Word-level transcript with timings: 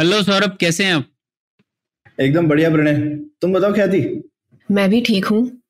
Hello 0.00 0.22
Saurabh 0.22 0.56
कैसे 0.60 0.84
हैं 0.84 0.94
आप? 0.94 1.04
एकदम 2.20 2.48
बढ़िया 2.48 2.70
प्रणय। 2.70 2.94
तुम 3.40 3.52
बताओ 3.52 3.74
क्या 3.74 3.86
थी? 3.86 4.30
मैं 4.70 4.90
भी 4.90 5.00
ठीक 5.00 5.24
हूँ। 5.24 5.60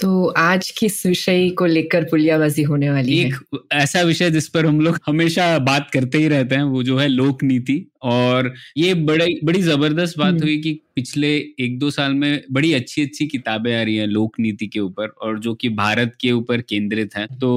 तो 0.00 0.26
आज 0.38 0.70
किस 0.70 1.04
विषय 1.06 1.48
को 1.58 1.66
लेकर 1.66 2.04
पुलियाबाजी 2.04 2.62
होने 2.62 2.90
वाली 2.90 3.18
एक 3.18 3.34
है? 3.34 3.80
ऐसा 3.80 4.02
विषय 4.02 4.30
जिस 4.30 4.48
पर 4.48 4.66
हम 4.66 4.80
लोग 4.80 4.98
हमेशा 5.06 5.58
बात 5.64 5.90
करते 5.90 6.18
ही 6.18 6.28
रहते 6.28 6.54
हैं 6.54 6.62
वो 6.64 6.82
जो 6.82 6.98
है 6.98 7.08
लोक 7.08 7.42
नीति 7.42 7.84
और 8.02 8.52
ये 8.76 8.92
बड़ी 8.94 9.40
बड़ी 9.44 9.60
ज़बरदस्त 9.62 10.18
बात 10.18 10.28
हम्म। 10.28 10.42
हुई 10.42 10.56
कि 10.58 10.78
पिछले 10.96 11.28
एक 11.60 11.78
दो 11.78 11.90
साल 11.90 12.12
में 12.12 12.42
बड़ी 12.52 12.72
अच्छी 12.74 13.02
अच्छी 13.02 13.26
किताबें 13.26 13.74
आ 13.76 13.82
रही 13.82 13.96
हैं 13.96 14.06
लोक 14.06 14.38
नीति 14.40 14.66
के 14.66 14.80
ऊपर 14.80 15.08
और 15.22 15.38
जो 15.38 15.54
कि 15.54 15.68
भारत 15.74 16.16
के 16.20 16.32
ऊपर 16.32 16.60
केंद्रित 16.62 17.16
हैं 17.16 17.26
तो 17.38 17.50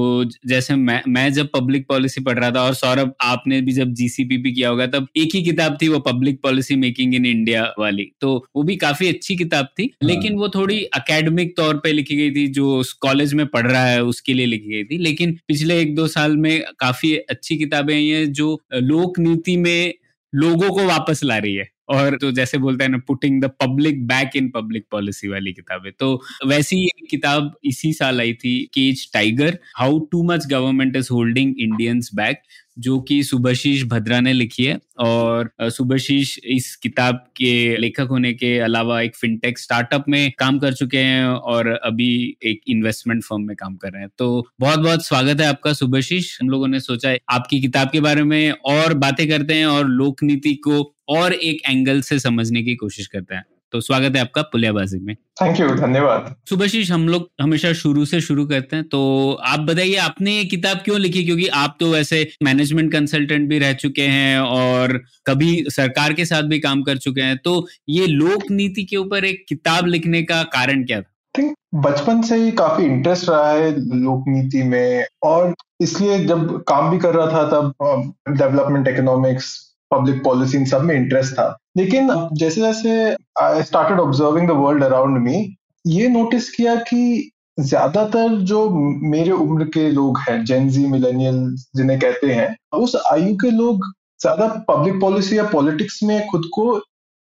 जैसे 0.46 0.74
मैं 0.74 1.00
मैं 1.08 1.32
जब 1.32 1.48
पब्लिक 1.54 1.86
पॉलिसी 1.88 2.20
पढ़ 2.20 2.38
रहा 2.38 2.50
था 2.50 2.62
और 2.62 2.74
सौरभ 2.74 3.12
आपने 3.22 3.60
भी 3.60 3.72
जब 3.72 3.92
जीसीपीपी 3.92 4.52
किया 4.52 4.68
होगा 4.68 4.86
तब 4.86 5.06
एक 5.16 5.34
ही 5.34 5.42
किताब 5.42 5.78
थी 5.82 5.88
वो 5.88 5.98
public 6.02 6.40
policy 6.42 6.76
making 6.76 7.14
in 7.14 7.26
India 7.26 7.64
वाली 7.78 8.10
तो 8.20 8.34
वो 8.56 8.62
भी 8.62 8.76
काफ़ी 8.76 9.08
अच्छी 9.08 9.36
किताब 9.36 9.68
थी 9.78 9.90
हाँ। 9.94 10.08
लेकिन 10.08 10.36
वो 10.36 10.48
थोड़ी 10.48 10.82
अकेडमिक 10.94 11.56
तौर 11.56 11.76
पर 11.76 11.92
लिखी 11.92 12.16
गई 12.16 12.30
थी 12.34 12.46
जो 12.48 12.82
कॉलेज 13.00 13.34
में 13.34 13.46
पढ़ 13.46 13.66
रहा 13.66 13.86
है, 13.86 14.02
उसके 14.04 14.34
लिए 14.34 14.46
लिखी 14.46 14.68
गई 14.68 14.84
थी। 14.84 14.98
लेकिन 14.98 15.38
पिछले 15.48 15.80
एक 15.80 15.94
दो 15.94 16.06
साल 16.08 16.36
में 16.36 16.62
काफ़ी 16.78 17.16
अच्छी 17.16 17.56
किताबें 17.56 17.94
आई 17.94 18.08
हैं 18.08 18.32
जो 18.32 18.62
लोक 18.74 19.18
नीति 19.18 19.56
में 19.56 19.94
लोगों 20.34 20.70
को 20.70 20.84
वापस 20.84 21.20
ला 21.24 21.38
रही 21.38 21.54
है। 21.54 21.73
और 21.88 22.16
तो 22.16 22.30
जैसे 22.32 22.58
बोलते 22.58 22.84
हैं 22.84 22.90
ना 22.90 22.98
putting 23.06 23.40
the 23.42 23.50
public 23.62 24.06
back 24.06 24.36
in 24.36 24.50
public 24.50 24.84
policy 24.90 25.28
वाली 25.28 25.52
किताबें। 25.52 25.90
तो 25.98 26.20
वैसी 26.46 26.84
एक 26.86 27.08
किताब 27.10 27.52
इसी 27.64 27.92
साल 27.92 28.20
आई 28.20 28.32
थी 28.34 28.58
caged 28.74 29.08
tiger 29.14 29.58
how 29.78 29.98
too 30.12 30.22
much 30.24 30.46
government 30.46 30.96
is 30.96 31.08
holding 31.12 31.54
Indians 31.58 32.10
back 32.14 32.42
जो 32.78 32.98
कि 33.00 33.22
सुभाशीष 33.22 33.82
भद्रा 33.84 34.20
ने 34.20 34.32
लिखी 34.32 34.64
है। 34.64 34.78
और 35.00 35.50
सुभाशीष 35.62 36.36
इस 36.46 36.74
किताब 36.76 37.16
के 37.36 37.76
लेखक 37.76 38.08
होने 38.10 38.32
के 38.32 38.58
अलावा 38.58 39.00
एक 39.02 39.16
फिनटेक 39.16 39.58
स्टार्टअप 39.58 40.04
में 40.08 40.32
काम 40.38 40.58
कर 40.58 40.72
चुके 40.74 40.98
हैं 40.98 41.24
और 41.26 41.68
अभी 41.68 42.36
एक 42.42 42.60
इन्वेस्टमेंट 42.68 43.22
फर्म 43.24 43.42
में 43.42 43.54
काम 43.56 43.76
कर 43.76 43.92
रहे 43.92 44.02
हैं। 44.02 44.10
तो 44.18 44.46
बहुत 44.60 44.78
बहुत 44.78 45.06
स्वागत 45.06 45.40
है 45.40 45.46
आपका 45.46 45.72
सुभाशीष 45.72 46.38
हम 46.42 46.48
लोगों 46.50 46.68
ने 46.68 46.80
सोचा 46.80 47.08
है 47.08 47.18
आपकी 47.30 47.60
किताब 47.60 47.90
के 47.92 48.00
बारे 48.00 48.22
में 48.24 48.50
और 48.66 48.94
बातें 48.98 49.28
करते 49.28 49.54
हैं 49.54 49.66
और 49.66 49.88
लोक 49.88 50.22
नीति 50.22 50.54
को 50.54 50.82
और 51.08 51.32
एक 51.32 51.68
एंगल 51.68 52.00
से 52.00 52.18
समझने 52.18 52.62
की 52.62 52.74
कोशिश 52.76 53.06
करते 53.06 53.34
हैं। 53.34 53.44
तो 53.72 53.80
स्वागत 53.80 54.16
है 54.16 54.20
आपका 54.20 54.42
पुलियाबाजी 54.42 54.98
में। 54.98 55.14
थैंक 55.42 55.60
यू 55.60 55.68
धन्यवाद। 55.68 56.34
सुभाशीष 56.48 56.90
हम 56.90 57.08
लोग 57.08 57.28
हमेशा 57.40 57.72
शुरू 57.72 58.04
से 58.04 58.20
शुरू 58.20 58.46
करते 58.46 58.76
हैं 58.76 58.88
तो 58.88 59.32
आप 59.44 59.60
बताइए 59.60 59.96
आपने 59.96 60.32
ये 60.32 60.44
किताब 60.44 60.76
क्यों 60.76 60.98
लिखी? 61.00 61.24
क्योंकि 61.24 61.46
आप 61.46 61.76
तो 61.80 61.90
वैसे 61.92 62.28
मैनेजमेंट 62.42 62.92
कंसल्टेंट 62.92 63.48
भी 63.48 63.58
रह 63.58 63.72
चुके 63.72 64.02
हैं 64.02 64.38
और 64.38 65.00
कभी 65.26 65.64
सरकार 65.68 66.12
के 66.12 66.24
साथ 66.24 66.42
भी 66.42 66.60
काम 66.60 66.82
कर 66.82 66.98
चुके 66.98 67.20
हैं 67.20 67.36
तो 67.38 67.66
ये 67.88 68.06
लोक 68.06 68.50
नीति 68.50 68.84
के 68.84 68.96
ऊपर 68.96 69.24
एक 69.24 69.44
किताब 69.48 69.86
लिखने 69.86 70.22
का 70.22 70.42
कारण 70.42 70.84
क्या 70.84 71.00
था? 71.00 71.10
थिंक 71.38 71.54
बचपन 71.74 72.22
से 72.22 72.36
ही 72.36 72.50
काफ़ी 72.50 72.84
इंटरेस्ट 72.84 73.28
रहा 73.28 73.50
है 73.50 73.70
लोक 73.98 74.24
नीति 74.28 74.62
में 74.62 75.04
और 75.22 75.54
इसलिए 75.80 76.24
जब 76.24 76.62
काम 76.68 76.90
भी 76.90 76.98
कर 76.98 77.14
रहा 77.14 77.26
था 77.26 77.46
तब 77.50 78.14
डेवलपमेंट 78.28 78.88
इकोनॉमिक्स 78.88 79.73
पब्लिक 79.90 80.22
पॉलिसी 80.24 80.58
इन 80.58 80.64
सब 80.64 80.82
में 80.82 80.94
इंटरेस्ट 80.94 81.32
था 81.32 81.56
लेकिन 81.76 82.10
जैसे 82.32 82.60
जैसे 82.60 82.94
I 83.40 83.62
started 83.62 84.00
observing 84.00 84.48
the 84.48 84.52
world 84.52 84.84
around 84.84 85.18
me 85.18 85.56
ये 85.84 86.08
नोटिस 86.08 86.50
किया 86.50 86.74
कि 86.74 87.30
ज़्यादातर 87.60 88.36
जो 88.42 88.68
मेरे 89.08 89.30
उम्र 89.30 89.64
के 89.64 89.90
लोग 89.90 90.18
हैं 90.18 90.44
जेनजी 90.44 90.86
मिलेनियल 90.86 91.44
जिन्हें 91.76 91.98
कहते 92.00 92.32
हैं 92.32 92.54
उस 92.78 92.96
आयु 93.12 93.34
के 93.34 93.50
लोग 93.50 93.86
ज़्यादा 94.20 94.46
पब्लिक 94.68 95.00
पॉलिसी 95.00 95.38
या 95.38 95.44
पॉलिटिक्स 95.48 96.02
में 96.02 96.20
खुद 96.26 96.50
को 96.54 96.80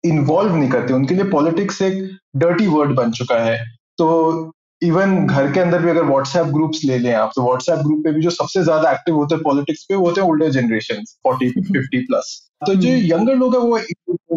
इन्वॉल्व 0.04 0.56
नहीं 0.56 0.70
करते 0.70 0.94
उनके 0.94 1.14
लिए 1.14 1.24
पॉलिटिक्स 1.24 1.80
एक 1.82 2.02
डर्टी 2.36 2.66
वर्ड 2.66 2.94
बन 2.96 3.10
चुका 3.10 3.38
है 3.38 3.58
तो 3.98 4.06
इवन 4.82 5.26
घर 5.26 5.52
के 5.52 5.60
अंदर 5.60 5.82
भी 5.82 5.90
अगर 5.90 6.04
व्हाट्सएप 6.04 6.46
ग्रुप्स 6.46 6.80
ले 6.84 6.98
लें 6.98 7.12
आप 7.14 7.30
तो 7.36 7.42
व्हाट्सएप 7.42 7.78
ग्रुप 7.78 8.00
पे 8.04 8.12
भी 8.12 8.22
जो 8.22 8.30
सबसे 8.30 8.62
ज़्यादा 8.62 8.90
एक्टिव 8.90 9.14
होते 9.14 9.34
हैं 9.34 9.42
पॉलिटिक्स 9.42 9.84
पे 9.84 9.94
वो 9.94 10.06
होते 10.06 10.20
हैं 10.20 10.28
older 10.28 10.50
generation 10.50 11.02
forty 11.22 11.50
fifty 11.50 11.98
plus 12.00 12.34
तो 12.62 12.74
जो 12.74 12.88
यंगर 12.88 13.32
हम्म। 13.32 13.40
लोग 13.40 13.54
है 13.54 13.60
वो 13.60 13.78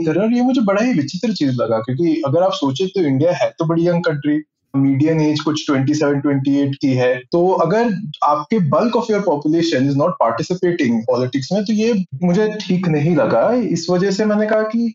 कर 0.06 0.22
और 0.22 0.34
ये 0.34 0.42
मुझे 0.42 0.62
बड़ा 0.62 0.82
ही 0.82 0.94
विचित्र 0.94 1.34
चीज़ 1.34 1.52
लगा 1.52 1.80
क्योंकि 1.80 2.22
अगर 2.26 2.44
आप 2.44 2.52
सोचे 2.52 2.86
तो 2.86 3.02
इंडिया 3.02 3.32
है 3.32 3.50
तो 3.50 3.66
बड़ी 3.66 3.88
यंग 3.88 4.04
कंट्री 4.04 4.42
मीडियन 4.78 5.22
एज 5.22 5.40
कुछ 5.40 5.72
27 5.72 6.04
28 6.04 6.76
की 6.82 6.94
है। 6.94 7.16
तो 7.32 7.48
अगर 7.52 7.94
आपके 8.24 8.60
bulk 8.60 8.96
of 8.96 9.12
your 9.12 9.22
population 9.22 9.88
is 9.88 9.98
not 9.98 10.12
participating 10.12 11.02
politics 11.02 11.52
में 11.54 11.64
तो 11.66 11.74
ये 11.74 12.06
मुझे 12.24 12.58
ठीक 12.62 12.88
नहीं 12.88 13.16
लगा। 13.16 13.52
इस 13.52 13.88
वजह 13.90 14.12
से 14.12 14.26
मैंने 14.26 14.48
कहा 14.48 14.62
कि 14.62 14.94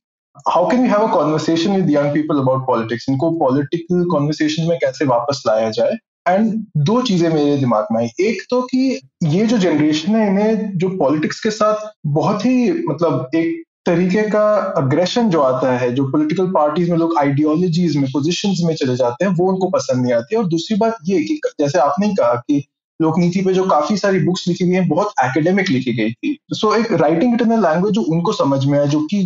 how 0.48 0.70
can 0.70 0.80
you 0.80 0.90
have 0.90 1.00
a 1.00 1.12
conversation 1.12 1.76
with 1.76 1.90
young 1.90 2.14
people 2.14 2.38
about 2.38 2.66
politics 2.66 3.06
इनको 3.08 3.30
पॉलिटिकल 3.30 4.04
कॉन्वर्सेशन 4.10 4.62
में 4.62 4.78
कैसे 4.78 5.04
वापस 5.04 5.42
लाया 5.46 5.70
जाए? 5.70 5.92
एंड 6.28 6.52
दो 6.76 7.00
चीज़ें 7.02 7.28
मेरे 7.28 7.56
दिमाग 7.56 7.86
में 7.92 8.00
आई। 8.00 8.08
एक 8.20 8.42
तो 8.50 8.60
कि 8.62 9.00
ये 9.24 9.46
जो 9.46 9.58
जनरेशन 9.58 10.16
है 10.16 10.26
इन्हें 10.28 10.78
जो 10.78 10.88
पॉलिटिक्स 10.98 11.40
के 11.40 11.50
साथ 11.50 11.86
बहुत 12.06 12.44
ही 12.46 12.70
मतलब 12.88 13.30
एक 13.34 13.62
तरीके 13.86 14.22
का 14.22 14.44
अग्रेशन 14.76 15.28
जो 15.30 15.40
आता 15.40 15.72
है 15.78 15.92
जो 15.94 16.04
पॉलिटिकल 16.04 16.46
पार्टीज़ 16.46 16.90
में 16.90 16.98
लोग 16.98 17.18
आइडियोलॉजीज 17.18 17.96
में 17.96 18.06
पोजिशन 18.12 18.54
में 18.66 18.74
चले 18.74 18.96
जाते 18.96 19.24
हैं 19.24 19.32
वो 19.32 19.50
उनको 19.52 19.68
पसंद 19.70 20.02
नहीं 20.02 20.12
आती। 20.12 20.36
और 20.36 20.46
दूसरी 20.48 20.76
बात 20.76 20.96
ये 21.06 21.22
कि 21.24 21.40
जैसे 21.60 21.78
आपने 21.78 22.08
कहा 22.14 22.34
कि 22.34 22.62
लोकनीति 23.00 23.40
पे 23.40 23.52
जो 23.54 23.64
काफ़ी 23.64 23.96
सारी 23.96 24.18
बुक्स 24.20 24.46
लिखी 24.48 24.64
गई 24.64 24.74
हैं 24.74 24.88
बहुत 24.88 25.12
एकेडमिक 25.24 25.70
लिखी 25.70 25.92
गई 25.92 26.12
थी। 26.12 26.36
सो 26.52 26.68
so, 26.68 26.78
एक 26.78 26.92
राइटिंग 26.92 27.34
इट 27.34 27.42
इन 27.42 27.52
लैंग्वेज 27.62 27.94
जो 27.94 28.02
उनको 28.14 28.32
समझ 28.32 28.64
में 28.64 28.78
आए 28.78 28.86
जो 28.88 29.00
कि 29.10 29.18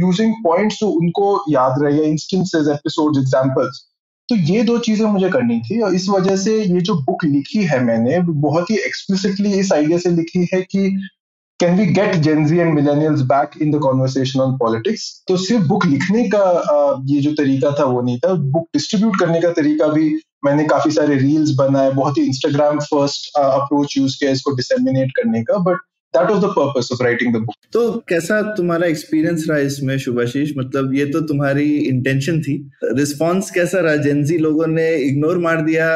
यूजिंग 0.00 0.34
पॉइंट्स 0.44 0.78
जो 0.80 0.88
उनको 1.00 1.44
याद 1.50 1.82
रहे 1.82 1.96
या 1.98 2.04
इंस्टेंसेस 2.04 2.68
एपिसोड 2.74 3.18
एग्जांपल्स 3.18 3.84
तो 4.28 4.36
ये 4.36 4.62
दो 4.62 4.78
चीज़ें 4.78 5.06
मुझे 5.06 5.28
करनी 5.30 5.60
थी 5.60 5.80
और 5.80 5.94
इस 5.94 6.08
वजह 6.08 6.36
से 6.36 6.56
ये 6.62 6.80
जो 6.80 6.94
बुक 7.02 7.24
लिखी 7.24 7.62
है 7.66 7.82
मैंने, 7.84 8.18
बहुत 8.20 8.70
ही 8.70 8.76
एक्सप्लिसिटली 8.78 9.52
इस 9.60 9.72
आइडिया 9.72 9.98
से 9.98 10.10
लिखी 10.10 10.48
है 10.54 10.60
कि 10.62 10.90
can 11.60 11.76
we 11.78 11.86
get 11.92 12.14
Gen Z 12.24 12.58
and 12.58 12.74
millennials 12.74 13.20
back 13.30 13.50
in 13.62 13.70
the 13.70 13.78
conversation 13.82 14.40
on 14.40 14.56
politics 14.58 15.06
तो 15.28 15.36
सिर्फ़ 15.36 15.64
बुक 15.68 15.86
लिखने 15.86 16.28
का 16.34 16.42
ये 17.06 17.20
जो 17.20 17.32
तरीका 17.34 17.70
था 17.78 17.84
वो 17.84 18.00
नहीं 18.02 18.18
था। 18.18 18.34
बुक 18.34 18.66
डिस्ट्रीब्यूट 18.74 19.18
करने 19.20 19.40
का 19.40 19.50
तरीका 19.52 19.88
भी 19.92 20.14
मैंने 20.44 20.64
काफ़ी 20.64 20.90
सारे 20.90 21.16
रील्स 21.18 21.54
बनाए, 21.58 21.90
बहुत 21.92 22.18
ही 22.18 22.22
इंस्टाग्राम 22.22 22.78
फ़र्स्ट 22.80 23.36
अप्रोच 23.38 23.96
यूज़ 23.96 24.16
किया 24.20 24.30
इसको 24.30 24.54
डिसमिनेट 24.56 25.10
करने 25.16 25.42
का। 25.42 25.58
But 25.60 25.78
that 26.14 26.30
was 26.30 26.40
the 26.40 26.44
purpose 26.44 26.88
of 26.92 27.02
writing 27.02 27.34
the 27.34 27.36
book 27.36 27.54
तो 27.72 28.04
कैसा 28.08 28.42
तुम्हारा 28.42 28.86
एक्सपीरियंस 28.86 29.46
रहा 29.48 29.58
इसमें 29.58 29.98
शुभाशीष? 29.98 30.52
मतलब 30.58 30.94
ये 30.94 31.06
तो 31.06 31.20
तुम्हारी 31.20 31.76
इंटेंशन 31.76 32.40
थी। 32.42 32.70
रिस्पांस 32.84 33.50
कैसा 33.50 33.80
रहा? 33.80 33.96
जेंजी 33.96 34.38
लोगों 34.38 34.66
ने 34.66 34.96
इग्नोर 34.96 35.38
मार 35.38 35.62
दिया 35.62 35.88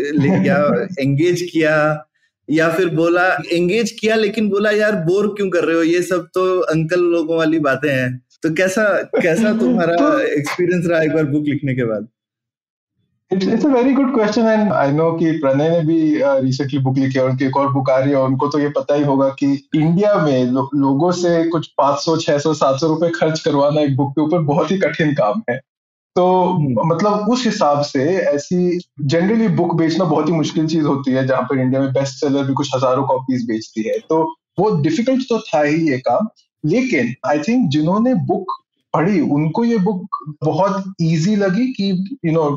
या 0.46 0.86
एंगेज 1.00 1.42
किया 1.52 2.04
या 2.50 2.68
फिर 2.70 2.88
बोला 2.88 3.26
एंगेज 3.52 3.90
किया 3.90 4.14
लेकिन 4.16 4.48
बोला 4.48 4.70
यार 4.70 4.96
बोर 4.96 5.26
क्यों 5.26 5.50
कर 5.50 5.64
रहे 5.64 5.76
हो? 5.76 5.82
ये 5.82 6.02
सब 6.02 6.28
तो 6.34 6.60
अंकल 6.60 7.00
लोगों 7.00 7.36
वाली 7.36 7.58
बातें 7.58 7.90
हैं। 7.90 8.20
तो 8.42 8.54
कैसा 8.54 8.84
कैसा 9.22 9.52
तुम्हारा 9.60 10.22
एक्सपीरियंस 10.22 10.86
रहा 10.86 11.02
एक 11.02 11.12
बार 11.12 11.24
बुक 11.24 11.44
लिखने 11.46 11.74
के 11.74 11.84
बाद? 11.84 12.08
It's 13.30 13.46
it's 13.46 13.66
a 13.66 13.68
very 13.68 13.92
good 13.92 14.12
question 14.14 14.46
and 14.46 14.72
I 14.72 14.90
know 14.92 15.10
कि 15.12 15.30
प्रणय 15.38 15.68
ने 15.70 15.80
भी 15.82 15.98
रिसेंटली 16.40 16.78
बुक 16.78 16.98
लिखी 16.98 17.18
है 17.18 17.24
उनकी 17.24 17.44
एक 17.44 17.56
और 17.56 17.72
बुक 17.72 17.90
आ 17.90 17.98
रही 17.98 18.10
है 18.10 18.20
उनको 18.22 18.48
तो 18.48 18.58
ये 18.58 18.68
पता 18.70 18.94
ही 18.94 19.02
होगा 19.02 19.28
कि 19.38 19.46
इंडिया 19.76 20.14
में 20.16 20.44
लो, 20.46 20.68
लोगों 20.76 21.10
से 21.12 21.44
कुछ 21.50 21.68
500 21.80 22.16
600 22.18 22.54
700 22.54 22.88
रुपए 22.88 23.10
खर्च 23.10 23.40
करवाना 23.40 23.80
एक 23.80 23.96
बुक 23.96 24.10
के 24.10 24.22
ऊपर 24.22 24.42
बहुत 24.44 24.70
ही 24.70 24.78
कठिन 24.78 25.14
काम 25.14 25.42
है 25.50 25.56
तो 26.16 26.26
हम्म। 26.44 26.86
मतलब 26.86 27.28
उस 27.28 27.44
हिसाब 27.46 27.80
से 27.82 28.04
ऐसी 28.16 28.78
जनरली 29.06 29.48
बुक 29.54 29.74
बेचना 29.74 30.04
बहुत 30.04 30.28
ही 30.28 30.32
मुश्किल 30.32 30.66
चीज़ 30.66 30.84
होती 30.84 31.12
है 31.12 31.26
जहाँ 31.26 31.42
पर 31.42 31.60
इंडिया 31.60 31.80
में 31.80 31.92
बेस्ट 31.92 32.20
सेलर 32.20 32.44
भी 32.44 32.54
कुछ 32.54 32.74
हज़ारों 32.74 33.06
कॉपीज 33.06 33.46
बेचती 33.46 33.88
है 33.88 33.98
तो 34.08 34.22
वो 34.58 34.70
डिफ़िकल्ट 34.82 35.22
तो 35.28 35.38
था 35.38 35.62
ही 35.62 35.88
ये 35.90 35.98
काम 36.02 36.28
लेकिन 36.64 37.14
आई 37.26 37.38
थिंक 37.38 37.68
जिन्होंने 37.70 38.14
बुक 38.26 38.52
पढ़ी, 38.94 39.20
उनको 39.20 39.64
ये 39.64 39.78
बुक 39.80 40.18
बहुत 40.44 40.94
इजी 41.02 41.34
लगी 41.36 41.66
कि 41.72 41.90
यू 42.26 42.32
नो 42.32 42.50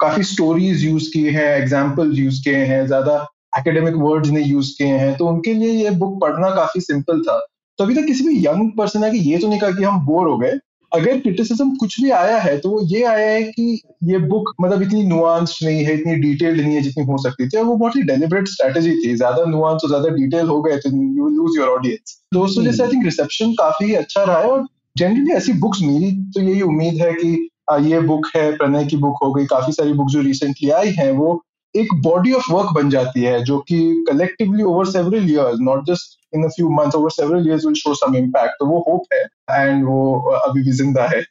काफ़ी 0.00 0.22
स्टोरीज 0.24 0.84
यूज़ 0.84 1.08
किए 1.12 1.30
हैं 1.30 1.48
एग्जाम्पल्स 1.52 2.18
यूज़ 2.18 2.42
किए 2.44 2.64
हैं, 2.66 2.86
ज़्यादा 2.86 3.16
एकेडमिक 3.58 3.94
वर्ड्स 3.96 4.30
ने 4.30 4.42
यूज़ 4.42 4.70
किए 4.78 4.96
हैं 4.98 5.16
तो 5.16 5.26
उनके 5.28 5.54
लिए 5.54 5.72
ये 5.74 5.90
बुक 5.96 6.20
पढ़ना 6.20 6.50
काफ़ी 6.54 6.80
सिंपल 6.82 7.20
था। 7.22 7.38
तो 7.78 7.84
अभी 7.84 7.94
तक 7.94 8.06
किसी 8.06 8.24
भी 8.24 8.46
यंग 8.46 8.70
पर्सन 8.78 9.04
है 9.04 9.10
कि 9.10 9.18
ये 9.30 9.38
तो 9.38 9.48
नहीं 9.48 9.60
कहा 9.60 9.70
कि 9.70 9.84
हम 9.84 10.04
बोर 10.06 10.28
हो 10.28 10.36
गए, 10.38 10.58
अगर 10.92 11.18
क्रिटिसिज्म 11.20 11.74
कुछ 11.76 12.00
भी 12.00 12.10
आया 12.12 12.36
है 12.38 12.56
तो 12.58 12.70
वो 12.70 12.80
ये 12.86 13.02
आया 13.04 13.30
है 13.30 13.42
कि 13.44 13.80
ये 14.04 14.18
बुक 14.26 14.52
मतलब 14.60 14.82
इतनी 14.82 15.02
नुआंस 15.04 15.58
नहीं 15.62 15.84
है, 15.84 15.94
इतनी 15.94 16.14
डिटेल्ड 16.20 16.60
नहीं 16.60 16.74
है 16.74 16.82
जितनी 16.82 17.04
हो 17.04 17.16
सकती 17.22 17.48
थी 17.48 17.62
वो 17.62 17.76
बहुत 17.76 17.96
ही 17.96 18.02
डेलिबरेट 18.02 18.48
स्ट्रेटेजी 18.48 18.90
थी, 18.96 19.14
ज़्यादा 19.16 19.44
नुआंस 19.46 19.80
और 19.84 19.88
ज़्यादा 19.88 20.08
डिटेल 20.16 20.46
हो 20.46 20.60
गए 20.62 20.76
तो 20.76 20.90
यू 20.90 21.28
लूज 21.30 21.58
योर 21.58 21.68
ऑडियंस 21.68 22.20
तो 22.32 22.40
उस 22.40 22.58
वजह 22.58 22.72
से 22.72 22.82
आई 22.82 22.92
थिंक 22.92 23.04
रिसेप्शन 23.04 23.52
काफ़ी 23.58 23.94
अच्छा 23.94 24.22
रहा 24.22 24.38
है 24.38 24.50
और 24.50 24.66
जनरली 24.96 25.32
ऐसी 25.32 25.52
बुक्स 25.60 25.80
मेरी 25.82 26.10
तो 26.34 26.40
यही 26.42 26.62
उम्मीद 26.62 27.02
है 27.02 27.12
कि 27.14 27.48
ये 27.84 28.00
बुक 28.02 28.26
है, 28.36 28.56
प्रणय 28.56 28.84
की 28.86 28.96
बुक 28.96 29.16
हो 29.22 29.32
गई, 29.32 29.44
काफ़ी 29.46 29.72
सारी 29.72 29.92
बुक 29.92 30.08
जो 30.10 30.20
रिसेंटली 30.22 30.70
आई 30.72 30.90
है, 30.92 31.10
वो 31.12 31.42
एक 31.74 31.94
बॉडी 32.02 32.32
ऑफ़ 32.32 32.52
वर्क 32.52 32.72
बन 32.74 32.90
जाती 32.90 33.22
है, 33.22 33.42
जो 33.44 33.58
कि 33.60 33.78
collectively 34.08 34.62
over 34.64 34.86
several 34.86 35.30
years 35.30 35.58
not 35.60 35.86
just 35.86 36.18
in 36.34 36.44
a 36.44 36.48
few 36.48 36.68
months 36.72 36.94
over 36.94 37.10
several 37.10 37.48
years 37.48 37.64
will 37.64 37.74
show 37.74 37.94
some 37.94 38.16
impact 38.16 38.54
तो 38.58 38.66
वो 38.66 38.78
होप 38.88 39.14
है 39.14 39.22
एंड 39.60 39.84
वो 39.84 40.20
अभी 40.38 40.62
भी 40.62 40.72
ज़िंदा 40.72 41.06
है। 41.06 41.22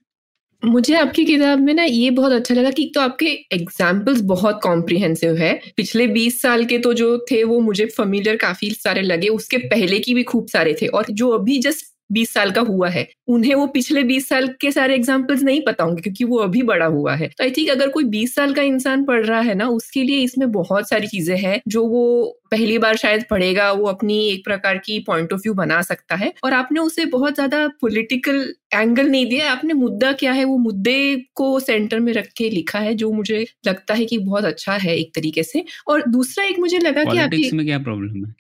मुझे 0.64 0.96
आपकी 0.96 1.26
किताब 1.26 1.60
में 1.60 1.74
ना 1.74 1.84
ये 1.84 2.10
बहुत 2.12 2.32
अच्छा 2.32 2.54
लगा 2.56 2.70
कि 2.72 2.92
तो 2.96 3.02
आपके 3.02 3.28
एग्जाम्पल्स 3.54 4.22
बहुत 4.26 4.60
कॉम्प्रिहेंसिव 4.64 5.36
है। 5.38 5.54
पिछले 5.78 6.08
20 6.10 6.42
साल 6.42 6.64
के 6.66 6.78
तो 6.80 6.94
जो 6.94 7.18
थे, 7.32 7.44
वो 7.44 7.60
मुझे 7.62 7.86
फमिलियर 7.98 8.36
काफ़ी 8.36 8.70
सारे 8.74 9.02
लगे, 9.04 9.28
उसके 9.30 9.58
पहले 9.68 10.00
की 10.00 10.14
भी 10.14 10.24
खूब 10.26 10.48
सारे 10.48 10.76
थे, 10.82 10.88
और 10.88 11.06
जो 11.12 11.30
अभी 11.30 11.60
जस्ट 11.62 11.92
बीस 12.10 12.34
साल 12.34 12.52
का 12.52 12.62
हुआ 12.64 12.90
है। 12.90 13.08
उन्हें 13.28 13.54
वो 13.56 13.66
पिछले 13.70 14.04
बीस 14.04 14.28
साल 14.30 14.48
के 14.62 14.72
सारे 14.72 14.96
एग्जाम्पल्स 14.96 15.44
नहीं 15.44 15.62
पता 15.62 15.84
होंगे 15.84 16.02
क्योंकि 16.02 16.24
वो 16.24 16.38
अभी 16.40 16.62
बड़ा 16.64 16.86
हुआ 16.88 17.16
है। 17.16 17.28
तो 17.30 17.44
आई 17.44 17.52
थिंक 17.52 17.70
अगर 17.70 17.90
कोई 17.90 18.04
बीस 18.06 18.36
साल 18.36 18.54
का 18.54 18.62
इंसान 18.64 19.04
पढ़ 19.06 19.26
रहा 19.26 19.40
है 19.42 19.56
ना 19.56 19.68
उसके 19.70 20.04
लिए 20.04 20.18
इसमें 20.24 20.52
बहुत 20.52 20.90
सारी 20.90 21.08
चीज़ें 21.08 21.36
हैं 21.38 21.60
जो 21.68 21.86
वो 21.88 22.04
पहली 22.52 22.78
बार 22.78 22.96
शायद 22.98 23.24
पढ़ेगा 23.30 23.72
वो 23.72 23.86
अपनी 23.88 24.18
एक 24.30 24.44
प्रकार 24.46 24.78
की 24.78 25.00
पॉइंट 25.08 25.34
ऑफ़ 25.34 25.42
व्यू 25.42 25.54
बना 25.54 25.82
सकता 25.82 26.16
है। 26.16 26.34
और 26.44 26.54
आपने 26.54 26.80
उसे 26.80 27.06
बहुत 27.08 27.34
ज़्यादा 27.36 27.68
पॉलिटिकल 27.82 28.44
एंगल 28.76 29.10
नहीं 29.10 29.26
दिया 29.26 29.52
आपने 29.52 29.74
मुद्दा 29.74 30.12
क्या 30.14 30.32
है 30.34 30.44
वो 30.44 30.58
मुद्दे 30.60 31.16
को 31.36 31.60
सेंटर 31.62 32.00
में 32.00 32.14
रख 32.14 32.28
के 32.38 32.50
लिखा 32.50 32.80
है 32.80 32.94
जो 32.96 33.12
मुझे 33.14 33.46
लगता 33.68 33.94
है 33.94 34.06
कि 34.06 34.18
बहुत 34.20 34.46
अच्छा 34.46 34.74
है 34.78 34.96
एक 34.98 35.12
तरीके 35.16 35.44
से। 35.44 35.64
और 35.88 36.04
दूसरा 36.10 36.46
एक 36.46 36.60
मुझे 36.60 36.80
लगा 36.80 37.04
कि 37.06 37.18
आपकी 37.20 37.50
में 37.54 37.66
क्या 37.66 37.80
प्रॉब्लम 37.80 38.26
है? 38.26 38.34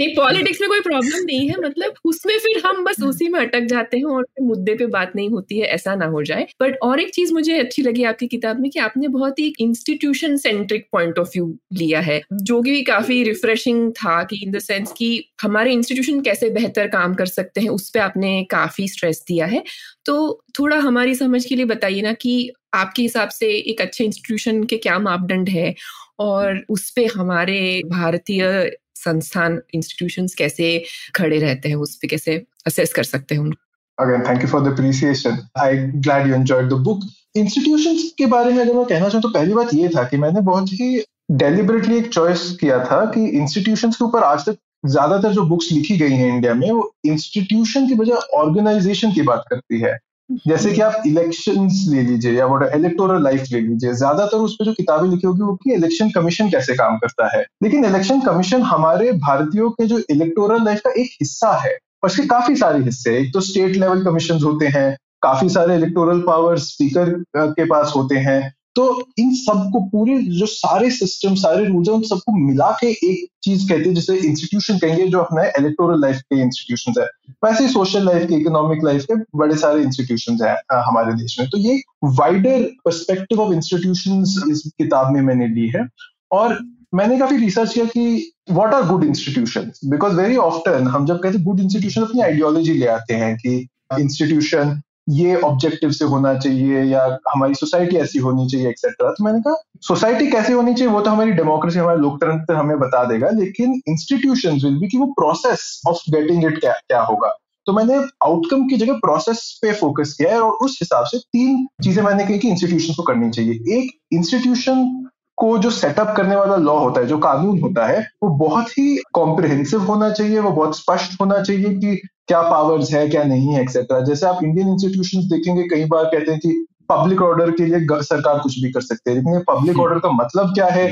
नहीं 0.00 0.14
पॉलिटिक्स 0.16 0.60
में 0.60 0.68
कोई 0.70 0.80
प्रॉब्लम 0.80 1.24
नहीं 1.24 1.48
है 1.48 1.56
मतलब 1.60 1.94
उसमें 2.04 2.38
फिर 2.38 2.62
हम 2.66 2.84
बस 2.84 3.02
उसी 3.02 3.28
में 3.28 3.40
अटक 3.40 3.60
जाते 3.60 3.96
हैं 3.96 4.04
और 4.04 4.26
मुद्दे 4.42 4.74
पे 4.74 4.86
बात 4.86 5.12
नहीं 5.16 5.28
होती 5.28 5.58
है, 5.58 5.66
ऐसा 5.66 5.94
ना 5.94 6.06
हो 6.06 6.22
जाए। 6.22 6.46
बट 6.62 6.78
और 6.82 7.00
एक 7.00 7.14
चीज़ 7.14 7.32
मुझे 7.34 7.58
अच्छी 7.58 7.82
लगी 7.82 8.04
आपकी 8.04 8.26
किताब 8.26 8.60
में 8.60 8.70
कि 8.70 8.78
आपने 8.78 9.08
बहुत 9.08 9.38
ही 9.38 9.52
institution 9.60 10.36
centric 10.36 10.88
point 10.92 11.18
of 11.18 11.28
view 11.28 11.58
लिया 11.72 12.00
है, 12.00 12.20
जो 12.32 12.62
कि 12.62 12.82
काफ़ी 12.82 13.22
रिफ्रेशिंग 13.22 13.92
था 13.92 14.22
कि 14.22 14.36
इन 14.36 14.52
द 14.52 14.58
सेंस 14.58 14.92
कि 14.96 15.24
हमारे 15.42 15.72
इंस्टीट्यूशन 15.72 16.20
कैसे 16.20 16.50
बेहतर 16.50 16.86
काम 16.86 17.14
कर 17.14 17.26
सकते 17.26 17.60
हैं, 17.60 17.68
उस 17.68 17.90
पर 17.90 18.00
आपने 18.00 18.44
काफ़ी 18.50 18.88
स्ट्रेस 18.88 19.24
दिया 19.28 19.46
है। 19.46 19.62
तो 20.06 20.42
थोड़ा 20.58 20.76
हमारी 20.76 21.14
समझ 21.14 21.44
के 21.44 21.56
लिए 21.56 21.64
बताइए 21.64 22.02
ना 22.02 22.12
कि 22.12 22.50
आपके 22.74 23.02
हिसाब 23.02 23.28
से 23.28 23.46
एक 23.46 23.80
अच्छे 23.80 24.04
इंस्टीट्यूशन 24.04 24.64
के 24.64 24.76
क्या 24.76 24.98
मापदंड 24.98 25.48
है 25.48 25.74
और 26.18 26.64
उस 26.68 26.90
पे 26.90 27.06
हमारे 27.06 27.82
भारतीय 27.86 28.70
संस्थान 29.00 29.60
इंस्टीट्यूशन 29.74 30.26
कैसे 30.38 30.72
खड़े 31.14 31.38
रहते 31.38 31.68
हैं 31.68 31.76
उस 31.86 31.96
पर 31.96 32.08
कैसे 32.08 32.44
असेस 32.66 32.92
कर 32.92 33.04
सकते 33.04 33.34
हैं 33.34 33.42
उनको 33.42 33.68
Again, 33.98 34.22
thank 34.24 34.42
you 34.42 34.48
for 34.48 34.60
the 34.62 34.70
appreciation. 34.70 35.40
I'm 35.54 36.00
glad 36.00 36.26
you 36.26 36.34
enjoyed 36.34 36.70
the 36.70 36.76
book. 36.78 37.02
Institutions 37.34 38.04
के 38.18 38.26
बारे 38.26 38.52
में 38.52 38.60
अगर 38.62 38.74
मैं 38.74 38.84
कहना 38.84 39.08
चाहूँ 39.08 39.22
तो 39.22 39.28
पहली 39.28 39.54
बात 39.54 39.74
ये 39.74 39.88
था 39.88 40.04
कि 40.04 40.16
मैंने 40.16 40.40
बहुत 40.42 40.72
ही 40.72 41.04
डेलिबरेटली 41.32 41.98
एक 41.98 42.08
चॉइस 42.08 42.50
किया 42.60 42.78
था 42.84 43.04
कि 43.10 43.26
इंस्टीट्यूशंस 43.38 43.96
के 43.96 44.04
ऊपर 44.04 44.22
आज 44.24 44.46
तक 44.46 44.56
ज़्यादातर 44.86 45.32
जो 45.32 45.42
बुक्स 45.46 45.70
लिखी 45.72 45.96
गई 45.98 46.12
हैं 46.12 46.28
इंडिया 46.28 46.54
में 46.54 46.70
वो 46.70 46.92
इंस्टीट्यूशन 47.06 47.88
की 47.88 47.94
बजाय 47.94 48.38
ऑर्गेनाइजेशन 48.38 49.12
की 49.12 49.22
बात 49.22 49.44
करती 49.50 49.80
है 49.80 49.96
जैसे 50.30 50.72
कि 50.72 50.80
आप 50.80 51.02
इलेक्शन 51.06 51.68
ले 51.88 52.02
लीजिए 52.02 52.32
या 52.32 52.46
वोटर 52.46 52.76
इलेक्टोरल 52.76 53.22
लाइफ 53.22 53.44
ले 53.52 53.60
लीजिए, 53.60 53.92
ज़्यादातर 53.92 54.36
उस 54.38 54.54
पर 54.54 54.64
जो 54.64 54.72
किताबें 54.72 55.08
लिखी 55.08 55.26
होगी 55.26 55.42
वो 55.42 55.54
कि 55.54 55.72
इलेक्शन 55.74 56.10
कमीशन 56.10 56.50
कैसे 56.50 56.74
काम 56.74 56.96
करता 56.98 57.28
है। 57.36 57.44
लेकिन 57.62 57.84
इलेक्शन 57.84 58.20
कमीशन 58.20 58.62
हमारे 58.62 59.12
भारतीयों 59.20 59.70
के 59.70 59.86
जो 59.86 59.98
इलेक्टोरल 60.10 60.64
लाइफ 60.64 60.80
का 60.80 60.90
एक 60.90 61.10
हिस्सा 61.20 61.52
है 61.64 61.76
उसके 62.04 62.26
काफ़ी 62.26 62.56
सारे 62.56 62.84
हिस्से 62.84 63.18
एक 63.18 63.32
तो 63.34 63.40
स्टेट 63.40 63.76
लेवल 63.76 64.04
कमीशन 64.04 64.38
होते 64.44 64.66
हैं, 64.66 64.96
काफ़ी 65.22 65.48
सारे 65.48 65.74
इलेक्टोरल 65.74 66.20
पावर 66.20 66.58
स्पीकर 66.58 67.10
के 67.36 67.64
पास 67.64 67.92
होते 67.96 68.18
हैं। 68.18 68.40
तो 68.76 68.84
इन 69.18 69.32
सबको 69.34 69.80
पूरे 69.80 70.18
जो 70.22 70.46
सारे 70.46 70.90
सिस्टम 70.90 71.34
सारे 71.34 71.64
रूल्स 71.64 71.88
हैं, 71.88 71.94
उन 71.96 72.02
सबको 72.02 72.32
मिला 72.46 72.70
के 72.80 72.86
एक 72.86 73.26
चीज़ 73.42 73.68
कहते 73.68 73.84
हैं, 73.84 73.94
जिसे 73.94 74.16
इंस्टीट्यूशन 74.18 74.78
कहेंगे, 74.78 75.06
जो 75.06 75.18
अपना 75.18 75.44
इलेक्टोरल 75.58 76.00
लाइफ 76.00 76.16
के 76.16 76.40
इंस्टीट्यूशन 76.42 77.00
है। 77.00 77.06
वैसे 77.44 77.64
ही 77.64 77.70
सोशल 77.70 78.04
लाइफ 78.06 78.28
के 78.28 78.34
इकोनॉमिक 78.34 78.84
लाइफ 78.84 79.04
के 79.04 79.14
बड़े 79.38 79.56
सारे 79.56 79.82
इंस्टीट्यूशन 79.82 80.38
है 80.42 80.56
हमारे 80.88 81.12
देश 81.12 81.36
में। 81.40 81.48
तो 81.48 81.58
ये 81.58 81.80
वाइडर 82.04 82.62
परस्पेक्टिव 82.84 83.40
ऑफ़ 83.40 83.52
इंस्टीट्यूशन 83.54 84.22
इस 84.50 84.62
किताब 84.78 85.12
में 85.14 85.20
मैंने 85.22 85.48
ली 85.48 85.68
है। 85.76 85.86
और 86.32 86.58
मैंने 86.94 87.18
काफ़ी 87.18 87.36
रिसर्च 87.36 87.72
किया 87.74 87.84
कि 87.84 88.32
what 88.50 88.74
are 88.74 88.86
good 88.86 89.04
institution 89.04 89.70
because 89.84 90.14
very 90.14 90.36
often 90.36 90.86
हम 90.88 91.06
जब 91.06 91.18
कहते 91.22 91.36
हैं 91.36 91.44
गुड 91.46 91.60
इंस्टीट्यूशन 91.60 92.02
अपनी 92.02 92.22
आइडियोलॉजी 92.22 92.74
ले 92.74 92.86
आते 92.86 93.14
हैं 93.14 93.36
कि 93.36 93.54
इंस्टीट्यूशन 94.00 94.80
ये 95.10 95.34
ऑब्जेक्टिव 95.36 95.90
से 95.90 96.04
होना 96.04 96.34
चाहिए 96.34 96.82
या 96.82 97.04
हमारी 97.28 97.54
सोसाइटी 97.54 97.96
ऐसी 97.96 98.18
होनी 98.18 98.46
चाहिए 98.48 98.68
एक्सेट्रा 98.68 99.10
तो 99.10 99.24
मैंने 99.24 99.40
कहा 99.40 99.54
सोसाइटी 99.86 100.26
कैसी 100.26 100.52
होनी 100.52 100.74
चाहिए, 100.74 100.92
वो 100.92 101.00
तो 101.00 101.10
हमारी 101.10 101.32
डेमोक्रेसी 101.32 101.78
हमारे 101.78 101.98
लोकतंत्र 101.98 102.54
हमें 102.54 102.78
बता 102.78 103.04
देगा, 103.04 103.28
लेकिन 103.28 103.80
इंस्टीट्यूशन 103.88 104.54
विल 104.54 104.78
बी 104.78 104.88
कि 104.88 104.98
वो 104.98 105.06
प्रोसेस 105.06 105.82
ऑफ़ 105.88 106.10
गेटिंग 106.10 106.44
इट 106.44 106.60
क्या 106.60 106.72
क्या 106.72 107.00
होगा। 107.02 107.36
तो 107.66 107.72
मैंने 107.72 107.96
आउटकम 108.24 108.66
की 108.68 108.76
जगह 108.76 108.92
प्रोसेस 108.92 109.58
पे 109.62 109.72
फोकस 109.72 110.14
किया 110.18 110.30
है 110.30 110.40
और 110.40 110.52
उस 110.52 110.78
हिसाब 110.82 111.04
से 111.04 111.18
तीन 111.18 111.66
चीज़ें 111.84 112.02
मैंने 112.02 112.26
कही 112.26 112.38
कि 112.38 112.48
इंस्टीट्यूशन 112.48 112.94
को 112.94 113.02
करनी 113.02 113.30
चाहिए। 113.30 113.78
एक 113.78 113.90
इंस्टीट्यूशन 114.12 115.06
को 115.36 115.58
जो 115.58 115.70
सेटअप 115.70 116.14
करने 116.16 116.36
वाला 116.36 116.56
लॉ 116.56 116.78
होता 116.78 117.00
है, 117.00 117.06
जो 117.06 117.18
कानून 117.18 117.60
होता 117.60 117.86
है, 117.86 118.00
वो 118.22 118.28
बहुत 118.28 118.70
ही 118.70 118.96
कॉम्प्रिहेंसिव 119.14 119.82
होना 119.82 120.10
चाहिए, 120.10 120.38
वो 120.38 120.50
बहुत 120.50 120.78
स्पष्ट 120.78 121.20
होना 121.20 121.42
चाहिए 121.42 121.74
कि 121.74 122.00
क्या 122.30 122.40
पावर्स 122.42 122.92
है 122.92 123.08
क्या 123.08 123.22
नहीं 123.24 123.54
है 123.54 123.60
एक्सेट्रा 123.62 124.00
जैसे 124.00 124.26
आप 124.26 124.42
इंडियन 124.44 124.68
इंस्टीट्यूशन 124.68 125.28
देखेंगे 125.28 125.62
कई 125.68 125.84
बार 125.86 126.04
कहते 126.06 126.30
हैं 126.30 126.40
कि 126.40 126.66
पब्लिक 126.88 127.22
ऑर्डर 127.22 127.50
के 127.50 127.64
लिए 127.66 128.02
सरकार 128.02 128.38
कुछ 128.38 128.58
भी 128.58 128.70
कर 128.72 128.80
सकते 128.80 129.10
हैं। 129.10 129.16
लेकिन 129.16 129.42
पब्लिक 129.48 129.78
ऑर्डर 129.80 129.98
का 129.98 130.10
मतलब 130.12 130.54
क्या 130.54 130.66
है? 130.66 130.86